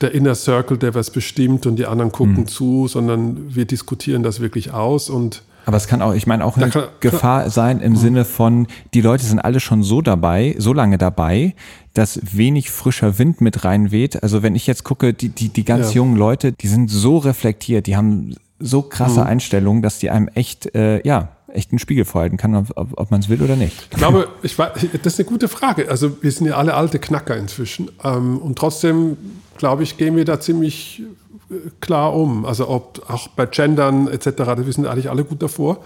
der 0.00 0.12
Inner 0.12 0.36
Circle, 0.36 0.78
der 0.78 0.94
was 0.94 1.10
bestimmt 1.10 1.66
und 1.66 1.76
die 1.76 1.86
anderen 1.86 2.12
gucken 2.12 2.40
mhm. 2.40 2.46
zu, 2.46 2.86
sondern 2.86 3.54
wir 3.54 3.64
diskutieren 3.64 4.22
das 4.22 4.40
wirklich 4.40 4.72
aus 4.72 5.10
und 5.10 5.42
aber 5.66 5.76
es 5.76 5.86
kann 5.86 6.00
auch, 6.00 6.14
ich 6.14 6.26
meine, 6.26 6.46
auch 6.46 6.56
eine 6.56 6.70
kann, 6.70 6.84
Gefahr 7.00 7.50
sein 7.50 7.80
im 7.80 7.92
mhm. 7.92 7.96
Sinne 7.96 8.24
von, 8.24 8.68
die 8.94 9.02
Leute 9.02 9.26
sind 9.26 9.38
alle 9.38 9.60
schon 9.60 9.82
so 9.82 10.00
dabei, 10.00 10.54
so 10.56 10.72
lange 10.72 10.96
dabei, 10.96 11.54
dass 11.92 12.18
wenig 12.22 12.70
frischer 12.70 13.18
Wind 13.18 13.42
mit 13.42 13.66
reinweht. 13.66 14.22
Also 14.22 14.42
wenn 14.42 14.54
ich 14.54 14.66
jetzt 14.66 14.82
gucke, 14.84 15.12
die, 15.12 15.28
die, 15.28 15.50
die 15.50 15.66
ganz 15.66 15.88
ja. 15.88 15.96
jungen 15.96 16.16
Leute, 16.16 16.52
die 16.52 16.68
sind 16.68 16.88
so 16.88 17.18
reflektiert, 17.18 17.86
die 17.86 17.98
haben 17.98 18.34
so 18.60 18.82
krasse 18.82 19.20
mhm. 19.20 19.26
Einstellungen, 19.26 19.82
dass 19.82 19.98
die 19.98 20.10
einem 20.10 20.28
echt, 20.28 20.74
äh, 20.74 21.06
ja, 21.06 21.28
echt 21.48 21.72
einen 21.72 21.78
Spiegel 21.78 22.04
vorhalten 22.04 22.36
kann, 22.36 22.54
ob, 22.54 22.72
ob 22.74 23.10
man 23.10 23.20
es 23.20 23.28
will 23.28 23.42
oder 23.42 23.56
nicht. 23.56 23.88
Ich 23.90 23.96
glaube, 23.96 24.28
ich 24.42 24.58
war, 24.58 24.72
das 24.74 25.14
ist 25.14 25.20
eine 25.20 25.28
gute 25.28 25.48
Frage. 25.48 25.90
Also 25.90 26.22
wir 26.22 26.30
sind 26.30 26.46
ja 26.46 26.56
alle 26.56 26.74
alte 26.74 26.98
Knacker 26.98 27.36
inzwischen. 27.36 27.90
Ähm, 28.04 28.38
und 28.38 28.58
trotzdem, 28.58 29.16
glaube 29.56 29.82
ich, 29.82 29.96
gehen 29.96 30.16
wir 30.16 30.24
da 30.24 30.40
ziemlich 30.40 31.02
äh, 31.50 31.54
klar 31.80 32.14
um. 32.14 32.44
Also 32.44 32.68
ob 32.68 33.08
auch 33.08 33.28
bei 33.28 33.46
Gendern 33.46 34.08
etc., 34.08 34.26
wir 34.58 34.72
sind 34.72 34.86
eigentlich 34.86 35.10
alle 35.10 35.24
gut 35.24 35.42
davor. 35.42 35.84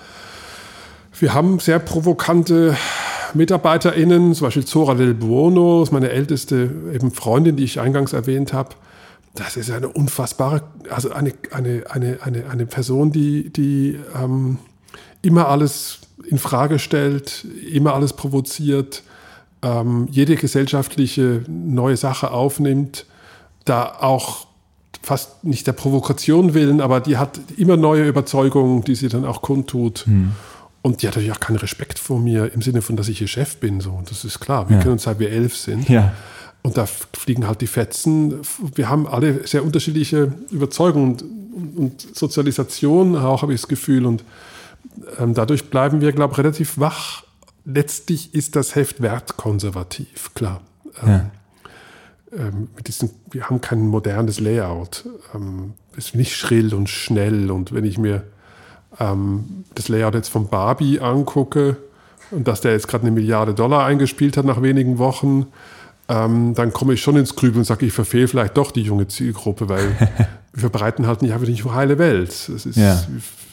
Wir 1.19 1.35
haben 1.35 1.61
sehr 1.61 1.78
provokante 1.78 2.77
MitarbeiterInnen, 3.35 4.35
zum 4.35 4.47
Beispiel 4.47 4.65
Zora 4.65 4.94
Del 4.94 5.15
Buono, 5.15 5.82
ist 5.82 5.93
meine 5.93 6.11
älteste 6.11 6.70
eben 6.93 7.12
Freundin, 7.12 7.57
die 7.57 7.65
ich 7.65 7.78
eingangs 7.78 8.12
erwähnt 8.12 8.53
habe 8.53 8.70
das 9.34 9.56
ist 9.56 9.70
eine 9.70 9.88
unfassbare, 9.88 10.62
also 10.90 11.12
eine, 11.12 11.32
eine, 11.52 11.84
eine, 11.90 12.18
eine, 12.22 12.50
eine 12.50 12.66
Person, 12.66 13.12
die, 13.12 13.50
die 13.50 13.98
ähm, 14.14 14.59
immer 15.22 15.48
alles 15.48 16.00
in 16.28 16.38
Frage 16.38 16.78
stellt, 16.78 17.46
immer 17.70 17.94
alles 17.94 18.12
provoziert, 18.12 19.02
ähm, 19.62 20.09
jede 20.10 20.36
gesellschaftliche 20.36 21.42
neue 21.48 21.96
Sache 21.96 22.30
aufnimmt, 22.30 23.06
da 23.64 23.84
auch 24.00 24.46
fast 25.02 25.44
nicht 25.44 25.66
der 25.66 25.72
Provokation 25.72 26.54
willen, 26.54 26.80
aber 26.80 27.00
die 27.00 27.16
hat 27.16 27.40
immer 27.56 27.76
neue 27.76 28.06
Überzeugungen, 28.06 28.82
die 28.84 28.94
sie 28.94 29.09
dann 29.09 29.24
auch 29.24 29.42
kundtut. 29.42 30.06
Hm. 30.06 30.32
Und 30.82 31.00
die 31.00 31.06
hat 31.06 31.14
natürlich 31.14 31.32
auch 31.32 31.40
keinen 31.40 31.56
Respekt 31.56 31.98
vor 32.00 32.18
mir 32.18 32.52
im 32.52 32.60
Sinne 32.60 32.82
von, 32.82 32.96
dass 32.96 33.09
ich 33.09 33.20
ihr 33.20 33.28
Chef 33.28 33.56
bin. 33.59 33.80
So, 33.80 34.02
das 34.09 34.24
ist 34.24 34.40
klar. 34.40 34.68
Wir 34.68 34.76
ja. 34.76 34.82
kennen 34.82 34.94
uns 34.94 35.04
seit 35.04 35.20
wir 35.20 35.30
elf 35.30 35.56
sind. 35.56 35.88
Ja. 35.88 36.12
Und 36.62 36.76
da 36.76 36.86
fliegen 36.86 37.47
halt 37.48 37.60
die 37.60 37.66
Fetzen. 37.66 38.40
Wir 38.74 38.89
haben 38.89 39.06
alle 39.06 39.47
sehr 39.47 39.64
unterschiedliche 39.64 40.32
Überzeugungen 40.51 41.16
und, 41.55 41.76
und 41.76 42.16
Sozialisation 42.16 43.16
auch, 43.16 43.43
habe 43.43 43.52
ich 43.52 43.60
das 43.60 43.68
Gefühl. 43.68 44.06
Und 44.06 44.24
ähm, 45.18 45.34
dadurch 45.34 45.70
bleiben 45.70 46.01
wir, 46.01 46.12
glaube 46.12 46.32
ich, 46.32 46.39
relativ 46.39 46.78
wach. 46.78 47.24
Letztlich 47.64 48.34
ist 48.34 48.55
das 48.55 48.74
Heft 48.74 49.02
wertkonservativ, 49.02 50.32
klar. 50.34 50.60
Ähm, 51.02 51.09
ja. 51.09 51.30
Ähm, 52.32 52.68
diesen, 52.86 53.10
wir 53.30 53.48
haben 53.48 53.60
kein 53.60 53.86
modernes 53.89 54.40
Layout. 54.40 55.05
Ähm, 55.34 55.74
ist 55.97 56.14
nicht 56.14 56.36
schrill 56.36 56.74
und 56.74 56.89
schnell. 56.89 57.51
Und 57.51 57.72
wenn 57.72 57.84
ich 57.84 57.98
mir 57.98 58.22
ähm, 59.01 59.64
das 59.74 59.89
Layout 59.89 60.14
jetzt 60.14 60.28
von 60.28 60.48
Barbie 60.48 61.01
angucke 61.01 61.76
und 62.30 62.48
dass 62.48 62.60
der 62.60 62.72
jetzt 62.72 62.89
gerade 62.89 63.02
eine 63.02 63.10
Milliarde 63.10 63.55
Dollar 63.55 63.84
eingespielt 63.84 64.36
hat 64.36 64.44
nach 64.44 64.62
wenigen 64.62 64.98
Wochen, 64.98 65.47
ähm, 66.12 66.52
dann 66.55 66.74
komme 66.74 66.93
ich 66.93 67.01
schon 67.01 67.16
ins 67.16 67.34
Grübeln 67.34 67.60
und 67.60 67.64
sage, 67.64 67.86
ich 67.86 67.93
verfehle 67.93 68.28
vielleicht 68.28 68.56
doch 68.59 68.70
die 68.70 68.82
junge 68.82 69.09
Zielgruppe, 69.09 69.70
weil 69.70 69.97
wir 70.52 70.60
verbreiten 70.60 71.06
halt 71.06 71.22
nicht 71.22 71.32
einfach 71.32 71.47
die 71.47 71.62
heile 71.64 71.98
Welt. 71.98 72.28
Das 72.48 72.66
ist, 72.66 72.76
ja. 72.76 73.02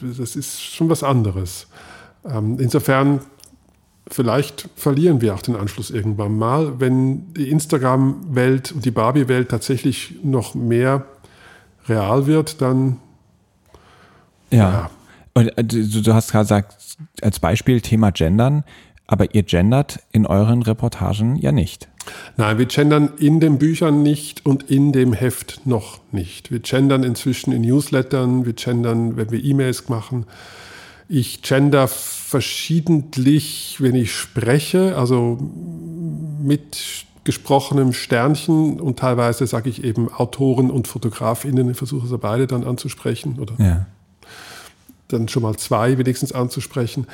das 0.02 0.36
ist 0.36 0.60
schon 0.60 0.90
was 0.90 1.02
anderes. 1.02 1.68
Ähm, 2.24 2.58
insofern, 2.60 3.20
vielleicht 4.08 4.68
verlieren 4.76 5.22
wir 5.22 5.34
auch 5.34 5.40
den 5.40 5.56
Anschluss 5.56 5.90
irgendwann 5.90 6.36
mal, 6.36 6.78
wenn 6.80 7.32
die 7.32 7.50
Instagram-Welt 7.50 8.72
und 8.72 8.84
die 8.84 8.90
Barbie-Welt 8.90 9.48
tatsächlich 9.48 10.16
noch 10.22 10.54
mehr 10.54 11.06
real 11.88 12.26
wird, 12.26 12.60
dann 12.60 12.98
ja. 14.50 14.58
ja. 14.58 14.90
Und 15.32 15.56
äh, 15.56 15.64
du, 15.64 16.02
du 16.02 16.12
hast 16.12 16.32
gerade 16.32 16.44
gesagt, 16.44 16.76
als 17.22 17.38
Beispiel 17.38 17.80
Thema 17.80 18.10
Gendern, 18.10 18.64
aber 19.10 19.34
ihr 19.34 19.42
gendert 19.42 19.98
in 20.12 20.24
euren 20.24 20.62
Reportagen 20.62 21.34
ja 21.34 21.50
nicht. 21.50 21.88
Nein, 22.36 22.58
wir 22.58 22.66
gendern 22.66 23.10
in 23.18 23.40
den 23.40 23.58
Büchern 23.58 24.04
nicht 24.04 24.46
und 24.46 24.70
in 24.70 24.92
dem 24.92 25.12
Heft 25.12 25.62
noch 25.64 25.98
nicht. 26.12 26.52
Wir 26.52 26.60
gendern 26.60 27.02
inzwischen 27.02 27.52
in 27.52 27.62
Newslettern, 27.62 28.46
wir 28.46 28.52
gendern, 28.52 29.16
wenn 29.16 29.32
wir 29.32 29.42
E-Mails 29.42 29.88
machen. 29.88 30.26
Ich 31.08 31.42
gender 31.42 31.88
verschiedentlich, 31.88 33.78
wenn 33.80 33.96
ich 33.96 34.14
spreche, 34.14 34.96
also 34.96 35.38
mit 36.40 37.04
gesprochenem 37.24 37.92
Sternchen 37.92 38.78
und 38.78 39.00
teilweise 39.00 39.44
sage 39.48 39.70
ich 39.70 39.82
eben 39.82 40.08
Autoren 40.08 40.70
und 40.70 40.86
Fotografinnen, 40.86 41.68
ich 41.68 41.76
versuche 41.76 42.06
sie 42.06 42.16
beide 42.16 42.46
dann 42.46 42.62
anzusprechen 42.64 43.40
oder 43.40 43.54
ja. 43.58 43.86
dann 45.08 45.28
schon 45.28 45.42
mal 45.42 45.56
zwei 45.56 45.98
wenigstens 45.98 46.32
anzusprechen. 46.32 47.08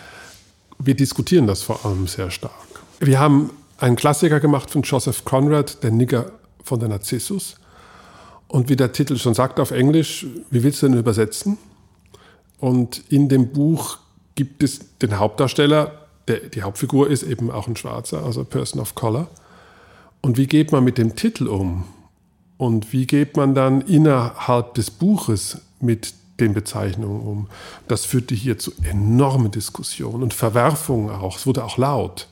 Wir 0.79 0.95
diskutieren 0.95 1.47
das 1.47 1.63
vor 1.63 1.85
allem 1.85 2.07
sehr 2.07 2.31
stark. 2.31 2.53
Wir 3.01 3.19
haben 3.19 3.51
einen 3.79 3.97
Klassiker 3.97 4.41
gemacht 4.41 4.71
von 4.71 4.83
Joseph 4.83 5.25
Conrad, 5.25 5.83
der 5.83 5.91
Nigger 5.91 6.33
von 6.63 6.81
der 6.81 6.89
Narzissus. 6.89 7.57
Und 8.49 8.69
wie 8.69 8.77
der 8.77 8.93
Titel 8.93 9.17
schon 9.17 9.35
sagt 9.35 9.59
auf 9.59 9.71
Englisch, 9.71 10.27
wie 10.51 10.63
willst 10.63 10.83
du 10.83 10.89
denn 10.89 10.99
übersetzen? 10.99 11.59
Und 12.59 13.03
in 13.11 13.29
dem 13.29 13.53
Buch 13.53 13.99
gibt 14.35 14.63
es 14.63 14.81
den 14.99 15.19
Hauptdarsteller, 15.19 16.07
der, 16.29 16.41
die 16.41 16.63
Hauptfigur 16.63 17.09
ist 17.09 17.23
eben 17.23 17.51
auch 17.51 17.69
ein 17.69 17.77
Schwarzer, 17.77 18.25
also 18.25 18.45
Person 18.45 18.81
of 18.81 18.95
Color. 18.95 19.29
Und 20.23 20.39
wie 20.39 20.47
geht 20.47 20.73
man 20.73 20.85
mit 20.85 20.99
dem 20.99 21.15
Titel 21.15 21.47
um? 21.47 21.85
Und 22.57 22.93
wie 22.93 23.07
geht 23.07 23.37
man 23.37 23.55
dann 23.55 23.83
innerhalb 23.83 24.75
des 24.75 24.91
Buches 24.91 25.61
mit 25.81 26.15
den 26.41 26.55
Bezeichnungen 26.55 27.21
um? 27.21 27.47
Das 27.89 28.05
führte 28.05 28.35
hier 28.35 28.59
zu 28.59 28.73
enormen 28.83 29.51
Diskussionen 29.51 30.23
und 30.23 30.35
Verwerfungen 30.35 31.11
auch. 31.11 31.39
Es 31.39 31.47
wurde 31.47 31.65
auch 31.65 31.79
laut. 31.79 32.29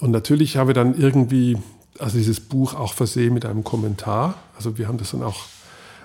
Und 0.00 0.10
natürlich 0.10 0.56
haben 0.56 0.66
wir 0.66 0.74
dann 0.74 0.98
irgendwie, 0.98 1.58
also 1.98 2.18
dieses 2.18 2.40
Buch 2.40 2.74
auch 2.74 2.94
versehen 2.94 3.34
mit 3.34 3.44
einem 3.44 3.64
Kommentar. 3.64 4.34
Also 4.56 4.78
wir 4.78 4.88
haben 4.88 4.98
das 4.98 5.12
dann 5.12 5.22
auch, 5.22 5.44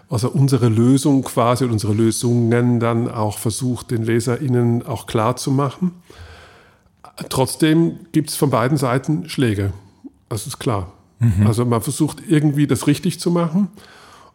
also 0.10 0.30
unsere 0.30 0.70
Lösung 0.70 1.24
quasi, 1.24 1.66
unsere 1.66 1.94
Lösungen 1.94 2.80
dann 2.80 3.10
auch 3.10 3.38
versucht, 3.38 3.92
den 3.92 4.04
LeserInnen 4.04 4.86
auch 4.86 5.08
klar 5.08 5.36
zu 5.36 5.52
machen. 5.52 5.92
Trotzdem 7.30 8.00
gibt 8.12 8.30
es 8.30 8.36
von 8.36 8.50
beiden 8.50 8.78
Seiten 8.78 9.28
Schläge. 9.28 9.74
Das 10.30 10.46
ist 10.46 10.60
klar. 10.60 10.94
Mhm. 11.20 11.48
Also 11.48 11.66
man 11.66 11.82
versucht 11.82 12.22
irgendwie 12.28 12.68
das 12.68 12.86
richtig 12.86 13.20
zu 13.20 13.32
machen 13.32 13.70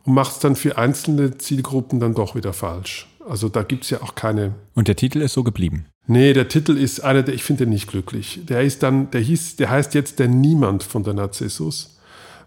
und 0.05 0.15
macht 0.15 0.33
es 0.33 0.39
dann 0.39 0.57
für 0.57 0.79
einzelne 0.79 1.39
Zielgruppen 1.39 2.01
dann 2.01 2.15
doch 2.15 2.35
wieder 2.35 2.53
falsch. 2.53 3.09
Also 3.29 3.49
da 3.49 3.63
gibt 3.63 3.85
es 3.85 3.91
ja 3.91 4.03
auch 4.03 4.15
keine. 4.15 4.55
Und 4.75 4.89
der 4.89 4.97
Titel 4.97 5.21
ist 5.21 5.33
so 5.33 5.45
geblieben. 5.45 5.87
Nee, 6.07 6.33
der 6.33 6.49
Titel 6.49 6.77
ist 6.77 7.01
einer, 7.01 7.23
der 7.23 7.35
ich 7.35 7.45
finde 7.45 7.67
nicht 7.67 7.89
glücklich. 7.89 8.41
Der 8.45 8.63
ist 8.63 8.83
dann, 8.83 9.11
der 9.13 9.21
hieß, 9.21 9.57
der 9.57 9.71
heißt 9.71 9.95
jetzt 9.95 10.19
der 10.19 10.29
Niemand 10.29 10.83
von 10.83 11.05
der 11.05 11.15
Narzissus, 11.15 11.99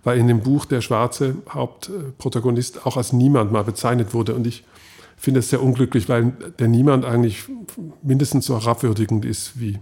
weil 0.04 0.20
in 0.20 0.28
dem 0.28 0.42
Buch 0.42 0.66
der 0.66 0.82
schwarze 0.82 1.36
Hauptprotagonist 1.50 2.86
auch 2.86 2.98
als 2.98 3.14
Niemand 3.14 3.52
mal 3.54 3.64
bezeichnet 3.64 4.14
wurde. 4.14 4.36
Und 4.36 4.46
ich 4.46 4.66
finde 5.16 5.40
es 5.40 5.50
sehr 5.50 5.64
unglücklich, 5.64 6.10
weil 6.10 6.34
der 6.60 6.68
Niemand 6.68 7.06
eigentlich 7.06 7.46
mindestens 8.04 8.46
so 8.46 8.60
herabwürdigend 8.60 9.24
ist 9.24 9.58
wie 9.60 9.80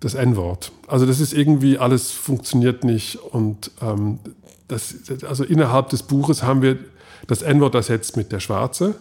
das 0.00 0.14
N-Wort. 0.14 0.72
Also 0.88 1.06
das 1.06 1.20
ist 1.20 1.32
irgendwie 1.32 1.78
alles 1.78 2.10
funktioniert 2.10 2.84
nicht 2.84 3.16
und 3.16 3.70
ähm, 3.80 4.18
das, 4.68 4.94
also 5.26 5.44
innerhalb 5.44 5.90
des 5.90 6.02
Buches 6.02 6.42
haben 6.42 6.62
wir 6.62 6.78
das 7.26 7.42
N-Wort 7.42 7.74
ersetzt 7.74 8.16
mit 8.16 8.32
der 8.32 8.40
Schwarze 8.40 8.94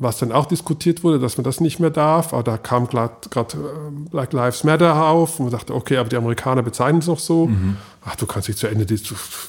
was 0.00 0.16
dann 0.16 0.32
auch 0.32 0.46
diskutiert 0.46 1.04
wurde, 1.04 1.18
dass 1.18 1.36
man 1.36 1.44
das 1.44 1.60
nicht 1.60 1.78
mehr 1.78 1.90
darf. 1.90 2.32
Aber 2.32 2.42
da 2.42 2.56
kam 2.56 2.88
gerade 2.88 3.14
äh, 3.36 4.08
Black 4.10 4.32
Lives 4.32 4.64
Matter 4.64 5.06
auf 5.06 5.38
und 5.38 5.46
man 5.46 5.52
dachte, 5.52 5.74
okay, 5.74 5.98
aber 5.98 6.08
die 6.08 6.16
Amerikaner 6.16 6.62
bezeichnen 6.62 7.00
es 7.00 7.06
noch 7.06 7.18
so. 7.18 7.48
Mhm. 7.48 7.76
Ach, 8.02 8.16
du 8.16 8.24
kannst 8.24 8.48
dich 8.48 8.56
zu 8.56 8.66
Ende, 8.66 8.86
du 8.86 8.96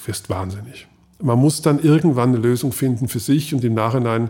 wirst 0.06 0.30
wahnsinnig. 0.30 0.88
Man 1.24 1.40
muss 1.40 1.62
dann 1.62 1.80
irgendwann 1.80 2.30
eine 2.30 2.38
Lösung 2.38 2.74
finden 2.74 3.08
für 3.08 3.20
sich 3.20 3.56
und 3.56 3.64
im 3.64 3.74
Nachhinein 3.74 4.30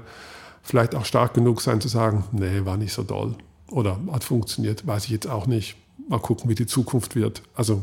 vielleicht 0.62 0.94
auch 0.94 1.06
stark 1.06 1.34
genug 1.34 1.60
sein 1.60 1.82
zu 1.82 1.88
sagen, 1.88 2.24
nee, 2.32 2.66
war 2.66 2.78
nicht 2.78 2.94
so 2.94 3.02
doll. 3.02 3.34
Oder 3.72 4.00
hat 4.12 4.24
funktioniert, 4.24 4.86
weiß 4.86 5.06
ich 5.06 5.12
jetzt 5.12 5.28
auch 5.28 5.48
nicht. 5.48 5.76
Mal 6.08 6.20
gucken, 6.20 6.52
wie 6.52 6.56
die 6.56 6.68
Zukunft 6.68 7.16
wird. 7.16 7.42
Also 7.56 7.82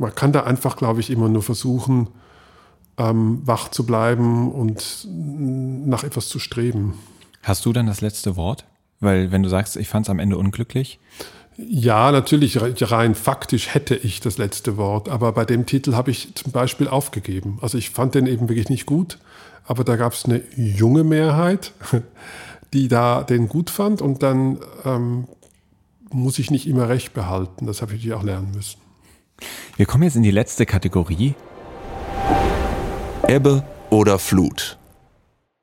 man 0.00 0.14
kann 0.14 0.32
da 0.32 0.44
einfach, 0.44 0.76
glaube 0.76 1.00
ich, 1.00 1.10
immer 1.10 1.28
nur 1.28 1.42
versuchen, 1.42 2.08
ähm, 2.96 3.42
wach 3.44 3.68
zu 3.68 3.84
bleiben 3.84 4.50
und 4.50 5.06
nach 5.06 6.04
etwas 6.04 6.28
zu 6.28 6.38
streben. 6.38 6.94
Hast 7.42 7.64
du 7.66 7.72
dann 7.72 7.86
das 7.86 8.00
letzte 8.00 8.34
Wort? 8.36 8.64
Weil 8.98 9.30
wenn 9.30 9.42
du 9.42 9.48
sagst, 9.48 9.76
ich 9.76 9.88
fand 9.88 10.06
es 10.06 10.10
am 10.10 10.18
Ende 10.18 10.36
unglücklich. 10.36 10.98
Ja, 11.56 12.10
natürlich, 12.12 12.58
rein 12.90 13.14
faktisch 13.14 13.74
hätte 13.74 13.94
ich 13.94 14.20
das 14.20 14.38
letzte 14.38 14.78
Wort, 14.78 15.10
aber 15.10 15.32
bei 15.32 15.44
dem 15.44 15.66
Titel 15.66 15.94
habe 15.94 16.10
ich 16.10 16.34
zum 16.34 16.52
Beispiel 16.52 16.88
aufgegeben. 16.88 17.58
Also 17.60 17.76
ich 17.76 17.90
fand 17.90 18.14
den 18.14 18.26
eben 18.26 18.48
wirklich 18.48 18.70
nicht 18.70 18.86
gut, 18.86 19.18
aber 19.66 19.84
da 19.84 19.96
gab 19.96 20.14
es 20.14 20.24
eine 20.24 20.40
junge 20.56 21.04
Mehrheit, 21.04 21.72
die 22.72 22.88
da 22.88 23.22
den 23.22 23.48
gut 23.48 23.68
fand 23.68 24.00
und 24.00 24.22
dann 24.22 24.58
ähm, 24.86 25.28
muss 26.10 26.38
ich 26.38 26.50
nicht 26.50 26.66
immer 26.66 26.88
recht 26.88 27.12
behalten. 27.12 27.66
Das 27.66 27.82
habe 27.82 27.94
ich 27.94 28.12
auch 28.14 28.22
lernen 28.22 28.52
müssen. 28.54 28.78
Wir 29.76 29.86
kommen 29.86 30.04
jetzt 30.04 30.16
in 30.16 30.22
die 30.22 30.30
letzte 30.30 30.66
Kategorie. 30.66 31.34
Ebbe 33.26 33.64
oder 33.90 34.18
Flut. 34.18 34.78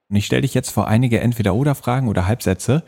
Und 0.09 0.15
ich 0.15 0.25
stelle 0.25 0.43
dich 0.43 0.53
jetzt 0.53 0.69
vor 0.69 0.87
einige 0.87 1.19
Entweder-Oder-Fragen 1.19 2.07
oder 2.07 2.27
Halbsätze 2.27 2.83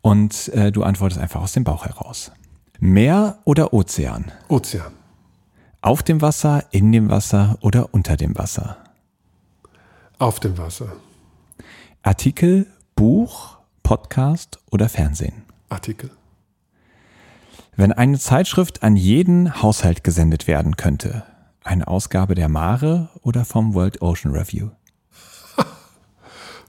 und 0.00 0.48
äh, 0.48 0.72
du 0.72 0.82
antwortest 0.82 1.20
einfach 1.20 1.42
aus 1.42 1.52
dem 1.52 1.64
Bauch 1.64 1.84
heraus. 1.84 2.32
Meer 2.80 3.38
oder 3.44 3.72
Ozean? 3.72 4.32
Ozean. 4.48 4.92
Auf 5.80 6.02
dem 6.02 6.22
Wasser, 6.22 6.64
in 6.70 6.90
dem 6.92 7.10
Wasser 7.10 7.58
oder 7.60 7.92
unter 7.92 8.16
dem 8.16 8.36
Wasser? 8.38 8.78
Auf 10.18 10.40
dem 10.40 10.56
Wasser. 10.56 10.96
Artikel, 12.02 12.66
Buch, 12.96 13.58
Podcast 13.82 14.58
oder 14.70 14.88
Fernsehen? 14.88 15.42
Artikel. 15.68 16.10
Wenn 17.76 17.92
eine 17.92 18.18
Zeitschrift 18.20 18.84
an 18.84 18.94
jeden 18.96 19.60
Haushalt 19.60 20.04
gesendet 20.04 20.46
werden 20.46 20.76
könnte, 20.76 21.24
eine 21.64 21.88
Ausgabe 21.88 22.36
der 22.36 22.48
Mare 22.48 23.08
oder 23.22 23.44
vom 23.44 23.74
World 23.74 24.00
Ocean 24.00 24.32
Review? 24.32 24.70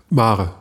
Mare. 0.10 0.56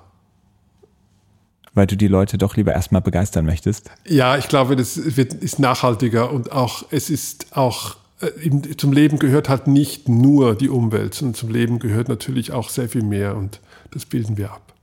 Weil 1.72 1.86
du 1.86 1.96
die 1.96 2.08
Leute 2.08 2.36
doch 2.36 2.56
lieber 2.56 2.72
erstmal 2.74 3.00
begeistern 3.00 3.46
möchtest? 3.46 3.90
Ja, 4.06 4.36
ich 4.36 4.48
glaube, 4.48 4.76
das 4.76 5.16
wird, 5.16 5.32
ist 5.32 5.58
nachhaltiger 5.58 6.30
und 6.30 6.52
auch, 6.52 6.84
es 6.90 7.08
ist 7.08 7.56
auch, 7.56 7.96
äh, 8.20 8.76
zum 8.76 8.92
Leben 8.92 9.18
gehört 9.18 9.48
halt 9.48 9.66
nicht 9.66 10.10
nur 10.10 10.54
die 10.56 10.68
Umwelt, 10.68 11.14
sondern 11.14 11.34
zum 11.34 11.48
Leben 11.48 11.78
gehört 11.78 12.08
natürlich 12.08 12.52
auch 12.52 12.68
sehr 12.68 12.90
viel 12.90 13.02
mehr 13.02 13.34
und 13.34 13.60
das 13.92 14.04
bilden 14.04 14.36
wir 14.36 14.52
ab. 14.52 14.74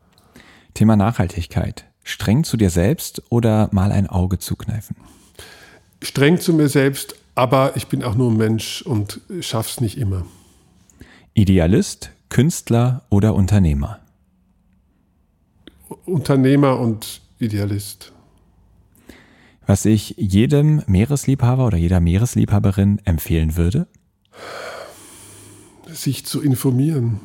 Thema 0.74 0.96
Nachhaltigkeit. 0.96 1.86
Streng 2.04 2.44
zu 2.44 2.58
dir 2.58 2.72
selbst 2.72 3.22
oder 3.30 3.70
mal 3.72 3.92
ein 3.92 4.08
Auge 4.08 4.40
zukneifen? 4.40 4.96
Streng 6.02 6.40
zu 6.40 6.54
mir 6.54 6.68
selbst, 6.68 7.16
aber 7.36 7.74
ich 7.76 7.88
bin 7.88 8.04
auch 8.04 8.16
nur 8.16 8.32
ein 8.32 8.38
Mensch 8.38 8.82
und 8.82 9.22
schaff's 9.42 9.82
nicht 9.82 9.98
immer. 9.98 10.26
Idealist, 11.34 12.12
Künstler 12.30 13.04
oder 13.10 13.36
Unternehmer? 13.36 14.00
Unternehmer 16.06 16.80
und 16.80 17.22
Idealist. 17.40 18.12
Was 19.68 19.86
ich 19.86 20.16
jedem 20.18 20.82
Meeresliebhaber 20.88 21.68
oder 21.68 21.78
jeder 21.78 22.00
Meeresliebhaberin 22.00 23.00
empfehlen 23.06 23.56
würde? 23.56 23.88
Sich 25.88 26.26
zu 26.26 26.42
informieren. 26.42 27.20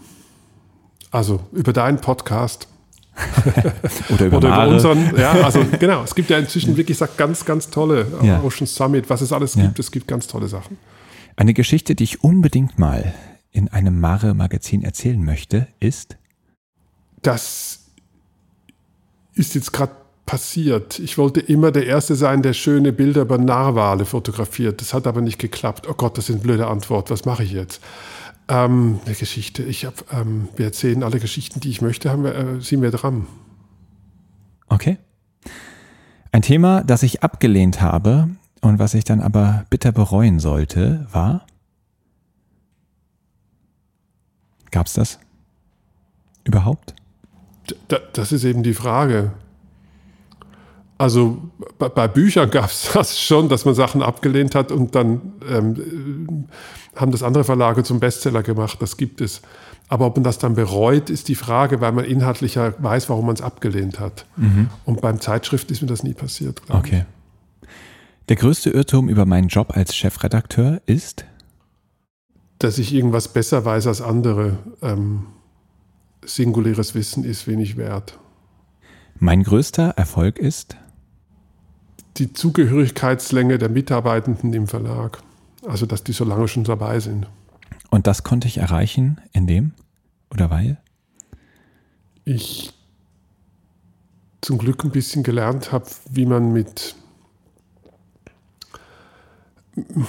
Also 1.10 1.40
über 1.52 1.72
deinen 1.72 2.00
Podcast. 2.00 2.68
oder 4.10 4.26
über, 4.26 4.36
oder 4.38 4.48
über 4.48 4.68
unseren, 4.68 5.16
ja, 5.16 5.32
also 5.32 5.64
genau, 5.78 6.02
es 6.02 6.14
gibt 6.14 6.30
ja 6.30 6.38
inzwischen 6.38 6.76
wirklich 6.76 6.98
ganz, 7.16 7.44
ganz 7.44 7.70
tolle 7.70 8.06
ja. 8.22 8.42
Ocean 8.42 8.66
Summit, 8.66 9.08
was 9.08 9.20
es 9.20 9.32
alles 9.32 9.54
gibt, 9.54 9.78
ja. 9.78 9.80
es 9.80 9.90
gibt 9.90 10.06
ganz 10.06 10.26
tolle 10.26 10.48
Sachen. 10.48 10.76
Eine 11.36 11.54
Geschichte, 11.54 11.94
die 11.94 12.04
ich 12.04 12.22
unbedingt 12.22 12.78
mal 12.78 13.14
in 13.50 13.68
einem 13.68 14.00
Mare-Magazin 14.00 14.82
erzählen 14.82 15.22
möchte, 15.22 15.66
ist? 15.80 16.16
Das 17.22 17.80
ist 19.34 19.54
jetzt 19.54 19.72
gerade 19.72 19.92
passiert. 20.26 20.98
Ich 20.98 21.18
wollte 21.18 21.40
immer 21.40 21.70
der 21.70 21.86
Erste 21.86 22.16
sein, 22.16 22.42
der 22.42 22.52
schöne 22.52 22.92
Bilder 22.92 23.22
über 23.22 23.38
Narwale 23.38 24.04
fotografiert. 24.04 24.80
Das 24.80 24.92
hat 24.92 25.06
aber 25.06 25.20
nicht 25.20 25.38
geklappt. 25.38 25.86
Oh 25.88 25.94
Gott, 25.94 26.18
das 26.18 26.28
ist 26.28 26.34
eine 26.34 26.42
blöde 26.42 26.66
Antwort. 26.66 27.10
Was 27.10 27.24
mache 27.24 27.44
ich 27.44 27.52
jetzt? 27.52 27.80
Ähm, 28.48 29.00
eine 29.04 29.14
Geschichte. 29.14 29.62
Ich 29.64 29.84
hab, 29.84 30.12
ähm, 30.12 30.48
wir 30.56 30.66
erzählen 30.66 31.02
alle 31.02 31.18
Geschichten, 31.18 31.60
die 31.60 31.70
ich 31.70 31.80
möchte, 31.82 32.10
haben 32.10 32.24
wir, 32.24 32.34
äh, 32.34 32.60
sind 32.60 32.82
wir 32.82 32.90
dran. 32.90 33.26
Okay. 34.68 34.98
Ein 36.32 36.42
Thema, 36.42 36.84
das 36.84 37.02
ich 37.02 37.22
abgelehnt 37.22 37.80
habe 37.80 38.28
und 38.60 38.78
was 38.78 38.94
ich 38.94 39.04
dann 39.04 39.20
aber 39.20 39.64
bitter 39.70 39.90
bereuen 39.92 40.38
sollte, 40.38 41.06
war. 41.10 41.46
Gab's 44.70 44.92
das? 44.92 45.18
Überhaupt? 46.44 46.94
das 48.12 48.30
ist 48.30 48.44
eben 48.44 48.62
die 48.62 48.74
Frage. 48.74 49.32
Also 50.98 51.42
bei 51.78 52.08
Büchern 52.08 52.50
gab 52.50 52.70
es 52.70 52.90
das 52.94 53.20
schon, 53.20 53.48
dass 53.48 53.64
man 53.64 53.74
Sachen 53.74 54.02
abgelehnt 54.02 54.54
hat 54.54 54.72
und 54.72 54.94
dann 54.94 55.32
ähm, 55.48 56.46
haben 56.94 57.12
das 57.12 57.22
andere 57.22 57.44
Verlage 57.44 57.82
zum 57.82 58.00
Bestseller 58.00 58.42
gemacht. 58.42 58.80
Das 58.80 58.96
gibt 58.96 59.20
es. 59.20 59.42
Aber 59.88 60.06
ob 60.06 60.16
man 60.16 60.24
das 60.24 60.38
dann 60.38 60.54
bereut, 60.54 61.10
ist 61.10 61.28
die 61.28 61.34
Frage, 61.34 61.80
weil 61.80 61.92
man 61.92 62.04
inhaltlicher 62.04 62.74
weiß, 62.78 63.08
warum 63.08 63.26
man 63.26 63.36
es 63.36 63.42
abgelehnt 63.42 64.00
hat. 64.00 64.26
Mhm. 64.36 64.68
Und 64.84 65.00
beim 65.00 65.20
Zeitschrift 65.20 65.70
ist 65.70 65.82
mir 65.82 65.88
das 65.88 66.02
nie 66.02 66.14
passiert. 66.14 66.60
Okay. 66.68 67.04
Der 68.28 68.36
größte 68.36 68.70
Irrtum 68.70 69.08
über 69.08 69.26
meinen 69.26 69.48
Job 69.48 69.76
als 69.76 69.94
Chefredakteur 69.94 70.80
ist? 70.86 71.24
Dass 72.58 72.78
ich 72.78 72.92
irgendwas 72.92 73.28
besser 73.28 73.64
weiß 73.64 73.86
als 73.86 74.00
andere. 74.00 74.58
Ähm, 74.82 75.26
singuläres 76.24 76.94
Wissen 76.94 77.22
ist 77.22 77.46
wenig 77.46 77.76
wert. 77.76 78.18
Mein 79.18 79.44
größter 79.44 79.90
Erfolg 79.90 80.38
ist? 80.38 80.76
Die 82.18 82.32
Zugehörigkeitslänge 82.32 83.58
der 83.58 83.68
Mitarbeitenden 83.68 84.52
im 84.52 84.66
Verlag. 84.66 85.18
Also, 85.66 85.86
dass 85.86 86.04
die 86.04 86.12
so 86.12 86.24
lange 86.24 86.48
schon 86.48 86.64
dabei 86.64 87.00
sind. 87.00 87.26
Und 87.90 88.06
das 88.06 88.22
konnte 88.22 88.48
ich 88.48 88.58
erreichen, 88.58 89.20
indem 89.32 89.72
oder 90.30 90.50
weil? 90.50 90.78
Ich 92.24 92.72
zum 94.40 94.58
Glück 94.58 94.84
ein 94.84 94.90
bisschen 94.90 95.22
gelernt 95.22 95.72
habe, 95.72 95.86
wie 96.10 96.26
man 96.26 96.52
mit, 96.52 96.94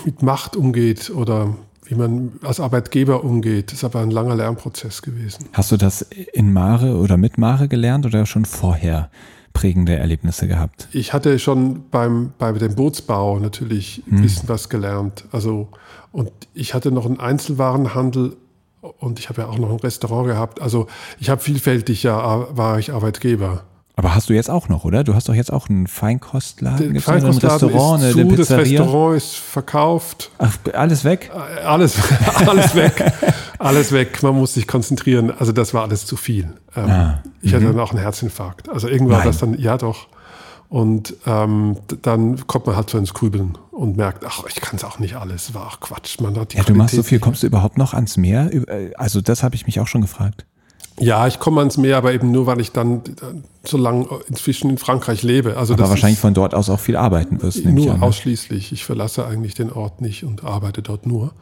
mit 0.05 0.21
Macht 0.21 0.55
umgeht 0.55 1.09
oder 1.09 1.55
wie 1.85 1.95
man 1.95 2.33
als 2.43 2.59
Arbeitgeber 2.59 3.23
umgeht. 3.23 3.67
Das 3.67 3.79
ist 3.79 3.83
aber 3.83 4.01
ein 4.01 4.11
langer 4.11 4.35
Lernprozess 4.35 5.01
gewesen. 5.01 5.45
Hast 5.53 5.71
du 5.71 5.77
das 5.77 6.01
in 6.01 6.53
Mare 6.53 6.97
oder 6.97 7.17
mit 7.17 7.37
Mare 7.37 7.67
gelernt 7.67 8.05
oder 8.05 8.25
schon 8.25 8.45
vorher 8.45 9.09
prägende 9.57 9.95
Erlebnisse 9.95 10.47
gehabt? 10.47 10.87
Ich 10.91 11.13
hatte 11.13 11.39
schon 11.39 11.89
beim, 11.89 12.33
bei 12.37 12.51
dem 12.51 12.75
Bootsbau 12.75 13.39
natürlich 13.39 14.03
ein 14.07 14.17
hm. 14.17 14.21
bisschen 14.21 14.49
was 14.49 14.69
gelernt. 14.69 15.25
Also, 15.31 15.69
und 16.11 16.31
ich 16.53 16.73
hatte 16.73 16.91
noch 16.91 17.05
einen 17.05 17.19
Einzelwarenhandel 17.19 18.37
und 18.81 19.19
ich 19.19 19.29
habe 19.29 19.41
ja 19.41 19.47
auch 19.47 19.57
noch 19.57 19.71
ein 19.71 19.79
Restaurant 19.79 20.27
gehabt. 20.27 20.61
Also 20.61 20.87
ich 21.19 21.29
habe 21.29 21.41
vielfältig 21.41 22.03
ja 22.03 22.47
war 22.55 22.79
ich 22.79 22.93
Arbeitgeber. 22.93 23.63
Aber 23.99 24.13
hast 24.13 24.29
du 24.29 24.33
jetzt 24.33 24.51
auch 24.51 24.69
noch, 24.69 24.85
oder? 24.85 25.03
Du 25.03 25.15
hast 25.15 25.27
doch 25.27 25.33
jetzt 25.33 25.51
auch 25.51 25.69
einen 25.69 25.87
Feinkostladen, 25.87 26.93
Gibt's 26.93 27.05
Feinkostladen 27.05 27.67
ein 27.67 27.73
Restaurant, 27.73 28.03
ist 28.03 28.11
zu, 28.11 28.19
eine 28.19 28.35
das 28.35 28.51
Restaurant 28.51 29.17
ist 29.17 29.35
verkauft. 29.35 30.29
Ach, 30.37 30.55
alles 30.73 31.03
weg? 31.03 31.31
Äh, 31.33 31.63
alles, 31.63 31.97
alles 32.45 32.75
weg. 32.75 33.11
alles 33.57 33.91
weg. 33.91 34.21
Man 34.21 34.35
muss 34.35 34.53
sich 34.53 34.67
konzentrieren. 34.67 35.31
Also 35.31 35.51
das 35.51 35.73
war 35.73 35.81
alles 35.81 36.05
zu 36.05 36.15
viel. 36.15 36.53
Ähm, 36.75 36.89
ah, 36.89 37.23
ich 37.41 37.55
hatte 37.55 37.65
mhm. 37.65 37.73
dann 37.73 37.79
auch 37.79 37.89
einen 37.89 37.99
Herzinfarkt. 37.99 38.69
Also 38.69 38.87
irgendwann 38.87 39.17
war 39.17 39.25
das 39.25 39.39
dann, 39.39 39.57
ja 39.57 39.79
doch. 39.79 40.07
Und 40.69 41.15
ähm, 41.25 41.77
dann 42.03 42.45
kommt 42.45 42.67
man 42.67 42.75
halt 42.75 42.91
so 42.91 42.99
ins 42.99 43.15
Grübeln 43.15 43.57
und 43.71 43.97
merkt, 43.97 44.23
ach, 44.27 44.43
ich 44.47 44.61
kann 44.61 44.75
es 44.75 44.83
auch 44.83 44.99
nicht 44.99 45.15
alles. 45.15 45.55
War 45.55 45.65
auch 45.65 45.79
Quatsch. 45.79 46.19
Man 46.19 46.37
hat 46.37 46.53
die 46.53 46.57
ja, 46.57 46.63
Qualität 46.63 46.69
du 46.69 46.77
machst 46.77 46.95
so 46.95 47.01
viel. 47.01 47.17
Kommst 47.17 47.41
du 47.41 47.47
überhaupt 47.47 47.79
noch 47.79 47.95
ans 47.95 48.15
Meer? 48.15 48.53
Äh, 48.53 48.93
also 48.95 49.21
das 49.21 49.41
habe 49.41 49.55
ich 49.55 49.65
mich 49.65 49.79
auch 49.79 49.87
schon 49.87 50.01
gefragt. 50.01 50.45
Ja, 50.99 51.27
ich 51.27 51.39
komme 51.39 51.59
ans 51.59 51.77
Meer, 51.77 51.97
aber 51.97 52.13
eben 52.13 52.31
nur, 52.31 52.47
weil 52.47 52.59
ich 52.59 52.71
dann 52.71 53.01
so 53.63 53.77
lange 53.77 54.07
inzwischen 54.27 54.69
in 54.69 54.77
Frankreich 54.77 55.23
lebe. 55.23 55.57
Also 55.57 55.73
aber 55.73 55.89
wahrscheinlich 55.89 56.19
von 56.19 56.33
dort 56.33 56.55
aus 56.55 56.69
auch 56.69 56.79
viel 56.79 56.95
arbeiten 56.95 57.41
wirst. 57.41 57.65
Nur 57.65 57.77
ich 57.77 57.91
an. 57.91 57.99
Ne? 57.99 58.05
ausschließlich. 58.05 58.71
Ich 58.71 58.85
verlasse 58.85 59.25
eigentlich 59.25 59.53
den 59.53 59.71
Ort 59.71 60.01
nicht 60.01 60.23
und 60.23 60.43
arbeite 60.43 60.81
dort 60.81 61.05
nur. 61.05 61.33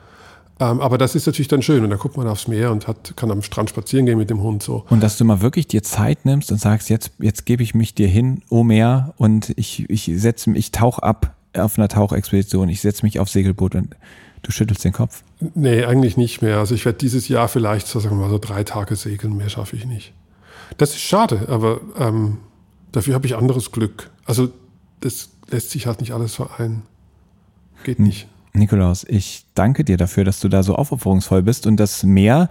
Ähm, 0.60 0.80
aber 0.80 0.98
das 0.98 1.16
ist 1.16 1.26
natürlich 1.26 1.48
dann 1.48 1.62
schön 1.62 1.84
und 1.84 1.90
da 1.90 1.98
guckt 1.98 2.18
man 2.18 2.28
aufs 2.28 2.48
Meer 2.48 2.72
und 2.72 2.88
hat, 2.88 3.16
kann 3.18 3.32
am 3.32 3.42
Strand 3.42 3.70
spazieren 3.70 4.06
gehen 4.06 4.18
mit 4.18 4.30
dem 4.30 4.42
Hund 4.42 4.64
so. 4.64 4.86
Und 4.90 5.04
dass 5.04 5.18
du 5.18 5.26
mal 5.26 5.42
wirklich 5.42 5.68
dir 5.68 5.84
Zeit 5.84 6.26
nimmst 6.26 6.52
und 6.52 6.60
sagst, 6.60 6.90
jetzt, 6.90 7.12
jetzt 7.20 7.46
gebe 7.46 7.62
ich 7.62 7.76
mich 7.76 7.94
dir 7.94 8.08
hin, 8.08 8.42
oh 8.50 8.64
Meer, 8.64 9.14
und 9.18 9.54
ich, 9.58 9.90
ich 9.90 10.10
setze, 10.16 10.52
ich 10.52 10.72
tauche 10.72 11.04
ab 11.04 11.36
auf 11.58 11.78
einer 11.78 11.90
Tauchexpedition, 11.90 12.70
ich 12.70 12.82
setze 12.82 13.06
mich 13.06 13.20
aufs 13.20 13.34
Segelboot 13.34 13.76
und 13.76 13.96
Du 14.46 14.52
schüttelst 14.52 14.84
den 14.84 14.94
Kopf? 14.94 15.24
Nee, 15.40 15.84
eigentlich 15.84 16.18
nicht 16.18 16.42
mehr. 16.42 16.60
Also 16.60 16.76
ich 16.76 16.86
werde 16.86 16.98
dieses 16.98 17.28
Jahr 17.28 17.48
vielleicht 17.48 17.88
so, 17.88 18.00
sagen 18.00 18.18
wir 18.18 18.26
mal, 18.26 18.30
so 18.30 18.40
drei 18.40 18.64
Tage 18.64 18.96
segeln, 18.96 19.36
mehr 19.36 19.50
schaffe 19.50 19.76
ich 19.76 19.86
nicht. 19.86 20.14
Das 20.78 20.92
ist 20.92 21.02
schade, 21.02 21.48
aber 21.50 21.82
ähm, 22.00 22.38
dafür 22.92 23.14
habe 23.14 23.26
ich 23.26 23.36
anderes 23.36 23.72
Glück. 23.72 24.12
Also 24.26 24.50
das 25.02 25.30
lässt 25.50 25.72
sich 25.72 25.88
halt 25.88 26.00
nicht 26.00 26.14
alles 26.14 26.36
vereinen. 26.36 26.84
Geht 27.84 28.00
nicht. 28.00 28.28
Nikolaus, 28.54 29.06
ich 29.08 29.46
danke 29.54 29.84
dir 29.84 29.98
dafür, 29.98 30.24
dass 30.24 30.40
du 30.40 30.48
da 30.48 30.64
so 30.64 30.76
aufopferungsvoll 30.76 31.44
bist 31.44 31.68
und 31.68 31.78
das 31.78 32.04
Meer 32.04 32.50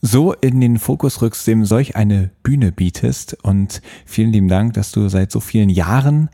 so 0.00 0.32
in 0.34 0.60
den 0.60 0.78
Fokus 0.78 1.22
rückst, 1.22 1.46
dem 1.46 1.64
solch 1.64 1.96
eine 1.96 2.30
Bühne 2.42 2.70
bietest. 2.70 3.36
Und 3.42 3.82
vielen 4.04 4.30
lieben 4.30 4.48
Dank, 4.48 4.74
dass 4.74 4.92
du 4.92 5.08
seit 5.08 5.32
so 5.32 5.40
vielen 5.40 5.70
Jahren 5.70 6.28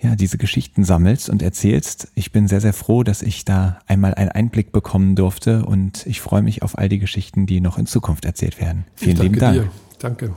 ja, 0.00 0.14
diese 0.14 0.38
Geschichten 0.38 0.84
sammelst 0.84 1.28
und 1.28 1.42
erzählst. 1.42 2.08
Ich 2.14 2.30
bin 2.30 2.46
sehr, 2.46 2.60
sehr 2.60 2.72
froh, 2.72 3.02
dass 3.02 3.22
ich 3.22 3.44
da 3.44 3.80
einmal 3.86 4.14
einen 4.14 4.30
Einblick 4.30 4.70
bekommen 4.70 5.16
durfte 5.16 5.64
und 5.64 6.06
ich 6.06 6.20
freue 6.20 6.42
mich 6.42 6.62
auf 6.62 6.78
all 6.78 6.88
die 6.88 6.98
Geschichten, 6.98 7.46
die 7.46 7.60
noch 7.60 7.78
in 7.78 7.86
Zukunft 7.86 8.24
erzählt 8.24 8.60
werden. 8.60 8.84
Vielen 8.94 9.16
lieben 9.16 9.38
Dank. 9.38 9.54
Dir. 9.54 9.70
Danke. 9.98 10.34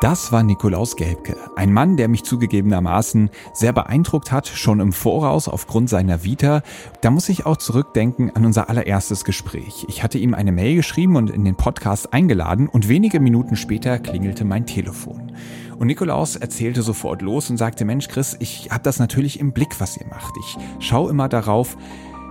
Das 0.00 0.32
war 0.32 0.42
Nikolaus 0.42 0.96
Gelbke, 0.96 1.34
ein 1.56 1.72
Mann, 1.72 1.96
der 1.96 2.08
mich 2.08 2.24
zugegebenermaßen 2.24 3.30
sehr 3.54 3.72
beeindruckt 3.72 4.32
hat, 4.32 4.46
schon 4.48 4.80
im 4.80 4.92
Voraus 4.92 5.48
aufgrund 5.48 5.88
seiner 5.88 6.24
Vita. 6.24 6.62
Da 7.00 7.10
muss 7.10 7.28
ich 7.28 7.46
auch 7.46 7.56
zurückdenken 7.56 8.34
an 8.34 8.44
unser 8.44 8.68
allererstes 8.68 9.24
Gespräch. 9.24 9.86
Ich 9.88 10.02
hatte 10.02 10.18
ihm 10.18 10.34
eine 10.34 10.52
Mail 10.52 10.76
geschrieben 10.76 11.16
und 11.16 11.30
in 11.30 11.44
den 11.44 11.54
Podcast 11.54 12.12
eingeladen 12.12 12.68
und 12.68 12.88
wenige 12.88 13.18
Minuten 13.18 13.56
später 13.56 13.98
klingelte 13.98 14.44
mein 14.44 14.66
Telefon. 14.66 15.32
Und 15.78 15.88
Nikolaus 15.88 16.36
erzählte 16.36 16.82
sofort 16.82 17.22
los 17.22 17.50
und 17.50 17.56
sagte, 17.56 17.84
Mensch 17.84 18.08
Chris, 18.08 18.36
ich 18.40 18.70
habe 18.70 18.82
das 18.82 18.98
natürlich 18.98 19.40
im 19.40 19.52
Blick, 19.52 19.80
was 19.80 19.96
ihr 19.96 20.06
macht. 20.06 20.34
Ich 20.40 20.56
schaue 20.86 21.10
immer 21.10 21.28
darauf, 21.28 21.76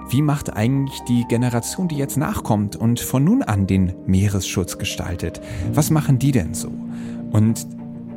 wie 0.10 0.22
macht 0.22 0.56
eigentlich 0.56 1.00
die 1.08 1.26
Generation, 1.28 1.88
die 1.88 1.98
jetzt 1.98 2.18
nachkommt 2.18 2.76
und 2.76 3.00
von 3.00 3.24
nun 3.24 3.42
an 3.42 3.68
den 3.68 3.94
Meeresschutz 4.06 4.78
gestaltet? 4.78 5.42
Was 5.74 5.90
machen 5.90 6.20
die 6.20 6.32
denn 6.32 6.54
so? 6.54 6.72
Und 7.32 7.66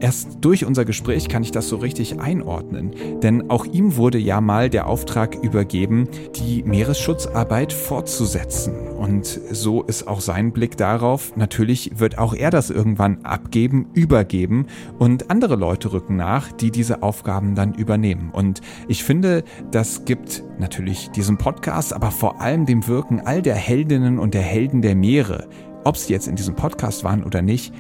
Erst 0.01 0.39
durch 0.43 0.65
unser 0.65 0.85
Gespräch 0.85 1.29
kann 1.29 1.43
ich 1.43 1.53
das 1.53 1.69
so 1.69 1.77
richtig 1.77 2.21
einordnen, 2.21 2.93
denn 3.23 3.51
auch 3.51 3.65
ihm 3.65 3.97
wurde 3.97 4.19
ja 4.19 4.41
mal 4.41 4.69
der 4.69 4.87
Auftrag 4.87 5.37
übergeben, 5.43 6.09
die 6.37 6.63
Meeresschutzarbeit 6.65 7.73
fortzusetzen. 7.73 8.75
Und 8.97 9.27
so 9.27 9.83
ist 9.83 10.07
auch 10.07 10.21
sein 10.21 10.53
Blick 10.53 10.77
darauf, 10.77 11.35
natürlich 11.37 11.99
wird 11.99 12.19
auch 12.19 12.35
er 12.35 12.51
das 12.51 12.71
irgendwann 12.71 13.25
abgeben, 13.25 13.89
übergeben 13.95 14.67
und 14.99 15.31
andere 15.31 15.57
Leute 15.57 15.93
rücken 15.93 16.17
nach, 16.17 16.53
die 16.53 16.71
diese 16.71 17.03
Aufgaben 17.03 17.55
dann 17.55 17.73
übernehmen. 17.75 18.31
Und 18.33 18.61
ich 18.89 19.03
finde, 19.03 19.45
das 19.71 20.05
gibt 20.05 20.45
natürlich 20.59 21.11
diesem 21.11 21.39
Podcast, 21.39 21.95
aber 21.95 22.11
vor 22.11 22.41
allem 22.41 22.67
dem 22.67 22.87
Wirken 22.87 23.21
all 23.21 23.41
der 23.41 23.55
Heldinnen 23.55 24.19
und 24.19 24.35
der 24.35 24.43
Helden 24.43 24.83
der 24.83 24.95
Meere, 24.95 25.49
ob 25.85 25.97
sie 25.97 26.13
jetzt 26.13 26.29
in 26.29 26.37
diesem 26.37 26.55
Podcast 26.55 27.05
waren 27.05 27.25
oder 27.25 27.41
nicht, 27.41 27.73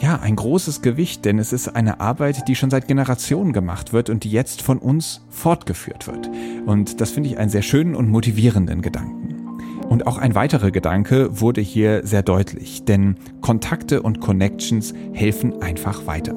ja, 0.00 0.20
ein 0.20 0.36
großes 0.36 0.80
Gewicht, 0.82 1.24
denn 1.24 1.38
es 1.38 1.52
ist 1.52 1.68
eine 1.68 2.00
Arbeit, 2.00 2.46
die 2.48 2.54
schon 2.54 2.70
seit 2.70 2.86
Generationen 2.86 3.52
gemacht 3.52 3.92
wird 3.92 4.10
und 4.10 4.24
die 4.24 4.30
jetzt 4.30 4.62
von 4.62 4.78
uns 4.78 5.22
fortgeführt 5.28 6.06
wird. 6.06 6.30
Und 6.66 7.00
das 7.00 7.10
finde 7.10 7.30
ich 7.30 7.38
einen 7.38 7.50
sehr 7.50 7.62
schönen 7.62 7.94
und 7.94 8.08
motivierenden 8.08 8.80
Gedanken. 8.80 9.58
Und 9.88 10.06
auch 10.06 10.18
ein 10.18 10.34
weiterer 10.34 10.70
Gedanke 10.70 11.40
wurde 11.40 11.60
hier 11.60 12.06
sehr 12.06 12.22
deutlich, 12.22 12.84
denn 12.84 13.16
Kontakte 13.40 14.02
und 14.02 14.20
Connections 14.20 14.94
helfen 15.12 15.62
einfach 15.62 16.06
weiter. 16.06 16.34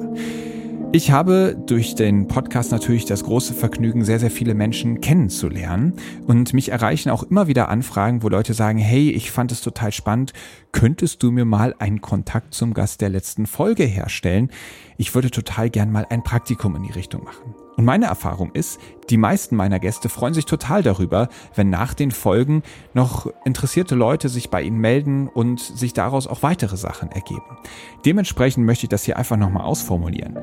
Ich 0.94 1.10
habe 1.10 1.56
durch 1.66 1.94
den 1.94 2.28
Podcast 2.28 2.70
natürlich 2.70 3.06
das 3.06 3.24
große 3.24 3.54
Vergnügen, 3.54 4.04
sehr, 4.04 4.20
sehr 4.20 4.30
viele 4.30 4.52
Menschen 4.52 5.00
kennenzulernen. 5.00 5.94
Und 6.26 6.52
mich 6.52 6.68
erreichen 6.68 7.08
auch 7.08 7.22
immer 7.22 7.46
wieder 7.46 7.70
Anfragen, 7.70 8.22
wo 8.22 8.28
Leute 8.28 8.52
sagen, 8.52 8.76
hey, 8.76 9.08
ich 9.10 9.30
fand 9.30 9.52
es 9.52 9.62
total 9.62 9.90
spannend. 9.90 10.34
Könntest 10.70 11.22
du 11.22 11.30
mir 11.30 11.46
mal 11.46 11.74
einen 11.78 12.02
Kontakt 12.02 12.52
zum 12.52 12.74
Gast 12.74 13.00
der 13.00 13.08
letzten 13.08 13.46
Folge 13.46 13.84
herstellen? 13.84 14.50
Ich 14.98 15.14
würde 15.14 15.30
total 15.30 15.70
gern 15.70 15.90
mal 15.90 16.06
ein 16.10 16.22
Praktikum 16.22 16.76
in 16.76 16.82
die 16.82 16.92
Richtung 16.92 17.24
machen. 17.24 17.54
Und 17.78 17.86
meine 17.86 18.04
Erfahrung 18.04 18.52
ist, 18.52 18.78
die 19.08 19.16
meisten 19.16 19.56
meiner 19.56 19.80
Gäste 19.80 20.10
freuen 20.10 20.34
sich 20.34 20.44
total 20.44 20.82
darüber, 20.82 21.30
wenn 21.54 21.70
nach 21.70 21.94
den 21.94 22.10
Folgen 22.10 22.62
noch 22.92 23.32
interessierte 23.46 23.94
Leute 23.94 24.28
sich 24.28 24.50
bei 24.50 24.60
ihnen 24.60 24.78
melden 24.78 25.28
und 25.28 25.58
sich 25.58 25.94
daraus 25.94 26.26
auch 26.26 26.42
weitere 26.42 26.76
Sachen 26.76 27.10
ergeben. 27.10 27.56
Dementsprechend 28.04 28.66
möchte 28.66 28.84
ich 28.84 28.90
das 28.90 29.04
hier 29.04 29.16
einfach 29.16 29.38
nochmal 29.38 29.64
ausformulieren. 29.64 30.36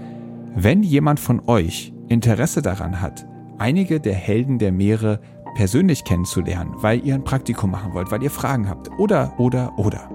Wenn 0.55 0.83
jemand 0.83 1.19
von 1.19 1.41
euch 1.47 1.93
Interesse 2.07 2.61
daran 2.61 3.01
hat, 3.01 3.25
einige 3.57 3.99
der 3.99 4.15
Helden 4.15 4.57
der 4.57 4.71
Meere 4.71 5.19
persönlich 5.55 6.03
kennenzulernen, 6.03 6.73
weil 6.77 7.05
ihr 7.05 7.13
ein 7.13 7.23
Praktikum 7.23 7.71
machen 7.71 7.93
wollt, 7.93 8.11
weil 8.11 8.23
ihr 8.23 8.31
Fragen 8.31 8.67
habt 8.67 8.89
oder, 8.97 9.33
oder, 9.37 9.77
oder, 9.77 10.09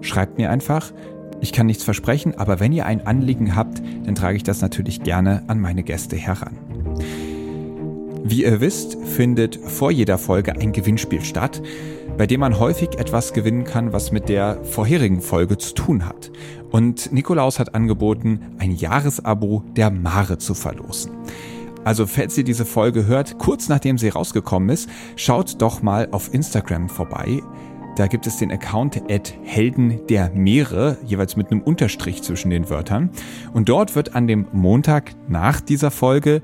schreibt 0.00 0.38
mir 0.38 0.50
einfach. 0.50 0.92
Ich 1.40 1.52
kann 1.52 1.66
nichts 1.66 1.84
versprechen, 1.84 2.34
aber 2.36 2.60
wenn 2.60 2.72
ihr 2.72 2.86
ein 2.86 3.06
Anliegen 3.06 3.54
habt, 3.54 3.80
dann 4.04 4.14
trage 4.14 4.36
ich 4.36 4.42
das 4.42 4.60
natürlich 4.60 5.02
gerne 5.02 5.44
an 5.46 5.60
meine 5.60 5.82
Gäste 5.82 6.16
heran. 6.16 6.58
Wie 8.24 8.42
ihr 8.42 8.60
wisst, 8.60 8.96
findet 9.04 9.54
vor 9.54 9.92
jeder 9.92 10.18
Folge 10.18 10.52
ein 10.56 10.72
Gewinnspiel 10.72 11.22
statt, 11.22 11.62
bei 12.18 12.26
dem 12.26 12.40
man 12.40 12.58
häufig 12.58 12.98
etwas 12.98 13.32
gewinnen 13.32 13.64
kann, 13.64 13.92
was 13.92 14.10
mit 14.10 14.28
der 14.28 14.64
vorherigen 14.64 15.20
Folge 15.20 15.58
zu 15.58 15.74
tun 15.74 16.06
hat. 16.06 16.32
Und 16.76 17.10
Nikolaus 17.10 17.58
hat 17.58 17.74
angeboten, 17.74 18.38
ein 18.58 18.70
Jahresabo 18.70 19.64
der 19.76 19.90
Mare 19.90 20.36
zu 20.36 20.52
verlosen. 20.52 21.10
Also 21.86 22.06
falls 22.06 22.36
ihr 22.36 22.44
diese 22.44 22.66
Folge 22.66 23.06
hört, 23.06 23.38
kurz 23.38 23.70
nachdem 23.70 23.96
sie 23.96 24.10
rausgekommen 24.10 24.68
ist, 24.68 24.86
schaut 25.16 25.62
doch 25.62 25.80
mal 25.80 26.06
auf 26.10 26.34
Instagram 26.34 26.90
vorbei. 26.90 27.40
Da 27.96 28.08
gibt 28.08 28.26
es 28.26 28.36
den 28.36 28.52
Account 28.52 29.00
Helden 29.42 30.06
der 30.10 30.28
Meere, 30.34 30.98
jeweils 31.06 31.34
mit 31.34 31.50
einem 31.50 31.62
Unterstrich 31.62 32.22
zwischen 32.22 32.50
den 32.50 32.68
Wörtern. 32.68 33.08
Und 33.54 33.70
dort 33.70 33.94
wird 33.94 34.14
an 34.14 34.26
dem 34.26 34.46
Montag 34.52 35.14
nach 35.28 35.62
dieser 35.62 35.90
Folge 35.90 36.42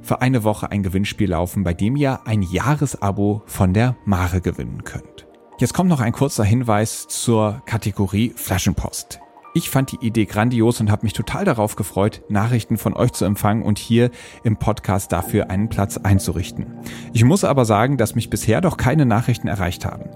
für 0.00 0.22
eine 0.22 0.42
Woche 0.42 0.72
ein 0.72 0.82
Gewinnspiel 0.82 1.30
laufen, 1.30 1.62
bei 1.62 1.72
dem 1.72 1.94
ihr 1.94 2.26
ein 2.26 2.42
Jahresabo 2.42 3.42
von 3.46 3.74
der 3.74 3.94
Mare 4.06 4.40
gewinnen 4.40 4.82
könnt. 4.82 5.28
Jetzt 5.58 5.72
kommt 5.72 5.88
noch 5.88 6.00
ein 6.00 6.10
kurzer 6.10 6.42
Hinweis 6.42 7.06
zur 7.06 7.62
Kategorie 7.64 8.32
Flaschenpost. 8.34 9.20
Ich 9.54 9.68
fand 9.68 9.92
die 9.92 10.06
Idee 10.06 10.24
grandios 10.24 10.80
und 10.80 10.90
habe 10.90 11.04
mich 11.04 11.12
total 11.12 11.44
darauf 11.44 11.76
gefreut, 11.76 12.22
Nachrichten 12.30 12.78
von 12.78 12.94
euch 12.94 13.12
zu 13.12 13.26
empfangen 13.26 13.62
und 13.62 13.78
hier 13.78 14.10
im 14.44 14.56
Podcast 14.56 15.12
dafür 15.12 15.50
einen 15.50 15.68
Platz 15.68 15.98
einzurichten. 15.98 16.66
Ich 17.12 17.22
muss 17.24 17.44
aber 17.44 17.66
sagen, 17.66 17.98
dass 17.98 18.14
mich 18.14 18.30
bisher 18.30 18.62
doch 18.62 18.78
keine 18.78 19.04
Nachrichten 19.04 19.48
erreicht 19.48 19.84
haben. 19.84 20.08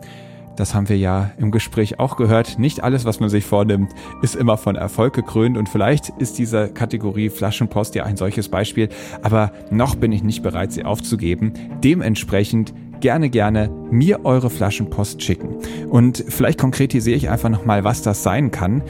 Das 0.57 0.75
haben 0.75 0.89
wir 0.89 0.97
ja 0.97 1.33
im 1.37 1.51
Gespräch 1.51 2.01
auch 2.01 2.17
gehört. 2.17 2.59
Nicht 2.59 2.83
alles, 2.83 3.05
was 3.05 3.21
man 3.21 3.29
sich 3.29 3.45
vornimmt, 3.45 3.93
ist 4.23 4.35
immer 4.35 4.57
von 4.57 4.75
Erfolg 4.75 5.13
gekrönt 5.13 5.59
und 5.59 5.69
vielleicht 5.69 6.09
ist 6.19 6.39
diese 6.39 6.69
Kategorie 6.69 7.29
Flaschenpost 7.29 7.95
ja 7.95 8.05
ein 8.05 8.17
solches 8.17 8.49
Beispiel, 8.49 8.89
aber 9.23 9.53
noch 9.71 9.97
bin 9.97 10.13
ich 10.13 10.23
nicht 10.23 10.43
bereit, 10.43 10.73
sie 10.73 10.87
aufzugeben. 10.87 11.53
Dementsprechend 11.85 12.73
gerne, 13.01 13.31
gerne 13.31 13.71
mir 13.91 14.25
eure 14.25 14.51
Flaschenpost 14.51 15.23
schicken. 15.23 15.57
Und 15.89 16.25
vielleicht 16.29 16.61
konkretisiere 16.61 17.17
ich 17.17 17.31
einfach 17.31 17.49
nochmal, 17.49 17.85
was 17.85 18.03
das 18.03 18.23
sein 18.23 18.51
kann. 18.51 18.83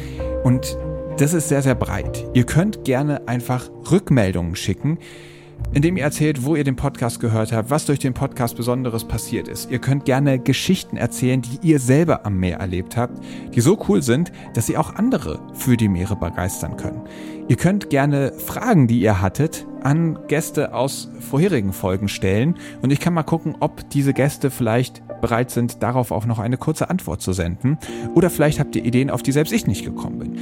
Und 0.45 0.77
das 1.19 1.33
ist 1.33 1.49
sehr, 1.49 1.63
sehr 1.63 1.75
breit. 1.75 2.27
Ihr 2.35 2.45
könnt 2.45 2.85
gerne 2.85 3.27
einfach 3.27 3.71
Rückmeldungen 3.91 4.55
schicken, 4.55 4.99
indem 5.73 5.97
ihr 5.97 6.05
erzählt, 6.05 6.45
wo 6.45 6.57
ihr 6.57 6.65
den 6.65 6.77
Podcast 6.77 7.21
gehört 7.21 7.53
habt, 7.53 7.71
was 7.71 7.87
durch 7.87 7.99
den 7.99 8.15
Podcast 8.15 8.57
Besonderes 8.57 9.05
passiert 9.05 9.49
ist. 9.49 9.71
Ihr 9.71 9.79
könnt 9.79 10.05
gerne 10.05 10.39
Geschichten 10.39 10.97
erzählen, 10.97 11.43
die 11.43 11.67
ihr 11.67 11.81
selber 11.81 12.27
am 12.27 12.39
Meer 12.39 12.59
erlebt 12.59 12.97
habt, 12.97 13.19
die 13.55 13.61
so 13.61 13.79
cool 13.89 14.03
sind, 14.03 14.33
dass 14.55 14.67
sie 14.67 14.77
auch 14.77 14.95
andere 14.95 15.41
für 15.55 15.77
die 15.77 15.89
Meere 15.89 16.17
begeistern 16.17 16.77
können. 16.77 17.01
Ihr 17.49 17.57
könnt 17.57 17.91
gerne 17.91 18.33
Fragen, 18.33 18.89
die 18.89 19.01
ihr 19.01 19.21
hattet, 19.21 19.69
an 19.85 20.19
Gäste 20.27 20.75
aus 20.75 21.09
vorherigen 21.21 21.73
Folgen 21.73 22.09
stellen 22.09 22.57
und 22.83 22.91
ich 22.91 22.99
kann 22.99 23.15
mal 23.15 23.23
gucken, 23.23 23.55
ob 23.61 23.89
diese 23.91 24.13
Gäste 24.13 24.51
vielleicht 24.51 25.01
bereit 25.21 25.53
sind, 25.53 25.81
darauf 25.81 26.11
auch 26.11 26.27
noch 26.27 26.41
eine 26.41 26.57
kurze 26.57 26.91
Antwort 26.91 27.23
zu 27.23 27.33
senden. 27.33 27.79
Oder 28.15 28.31
vielleicht 28.31 28.59
habt 28.59 28.75
ihr 28.75 28.85
Ideen, 28.85 29.11
auf 29.11 29.23
die 29.23 29.31
selbst 29.31 29.53
ich 29.53 29.69
nicht 29.69 29.85
gekommen 29.85 30.19
bin. 30.19 30.37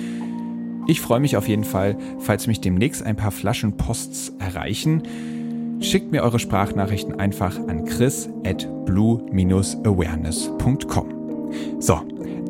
Ich 0.86 1.02
freue 1.02 1.20
mich 1.20 1.36
auf 1.36 1.46
jeden 1.46 1.64
Fall, 1.64 1.98
falls 2.20 2.46
mich 2.46 2.62
demnächst 2.62 3.02
ein 3.02 3.16
paar 3.16 3.32
Flaschenposts 3.32 4.32
erreichen. 4.38 5.02
Schickt 5.80 6.10
mir 6.10 6.22
eure 6.22 6.38
Sprachnachrichten 6.38 7.20
einfach 7.20 7.58
an 7.68 7.84
chris 7.84 8.30
at 8.46 8.66
blue-awareness.com. 8.86 11.08
So, 11.80 12.00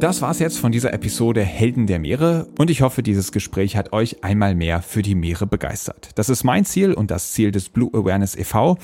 das 0.04 0.20
war's 0.20 0.38
jetzt 0.38 0.58
von 0.58 0.70
dieser 0.70 0.92
Episode 0.92 1.40
Helden 1.40 1.86
der 1.86 1.98
Meere 1.98 2.46
und 2.58 2.68
ich 2.68 2.82
hoffe, 2.82 3.02
dieses 3.02 3.32
Gespräch 3.32 3.74
hat 3.74 3.94
euch 3.94 4.22
einmal 4.22 4.54
mehr 4.54 4.82
für 4.82 5.00
die 5.00 5.14
Meere 5.14 5.46
begeistert. 5.46 6.10
Das 6.16 6.28
ist 6.28 6.44
mein 6.44 6.66
Ziel 6.66 6.92
und 6.92 7.10
das 7.10 7.32
Ziel 7.32 7.50
des 7.50 7.70
Blue 7.70 7.88
Awareness 7.94 8.36
e.V. 8.36 8.76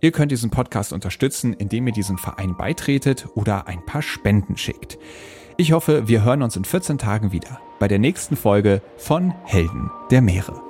Ihr 0.00 0.12
könnt 0.12 0.30
diesen 0.30 0.50
Podcast 0.50 0.92
unterstützen, 0.92 1.54
indem 1.54 1.88
ihr 1.88 1.92
diesem 1.92 2.18
Verein 2.18 2.56
beitretet 2.56 3.26
oder 3.34 3.66
ein 3.66 3.84
paar 3.84 4.00
Spenden 4.00 4.56
schickt. 4.56 4.96
Ich 5.56 5.72
hoffe, 5.72 6.06
wir 6.06 6.22
hören 6.22 6.40
uns 6.40 6.54
in 6.54 6.64
14 6.64 6.98
Tagen 6.98 7.32
wieder 7.32 7.60
bei 7.80 7.88
der 7.88 7.98
nächsten 7.98 8.36
Folge 8.36 8.80
von 8.96 9.34
Helden 9.42 9.90
der 10.12 10.22
Meere. 10.22 10.62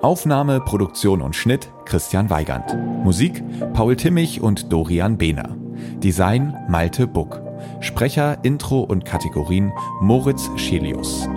Aufnahme, 0.00 0.62
Produktion 0.62 1.20
und 1.20 1.36
Schnitt 1.36 1.70
Christian 1.84 2.30
Weigand. 2.30 2.74
Musik 3.04 3.42
Paul 3.74 3.96
Timmich 3.96 4.40
und 4.40 4.72
Dorian 4.72 5.18
Behner. 5.18 5.54
Design 6.00 6.56
Malte 6.70 7.06
Buck. 7.06 7.47
Sprecher, 7.80 8.38
Intro 8.42 8.80
und 8.80 9.04
Kategorien 9.04 9.72
Moritz 10.00 10.48
Schelius. 10.56 11.28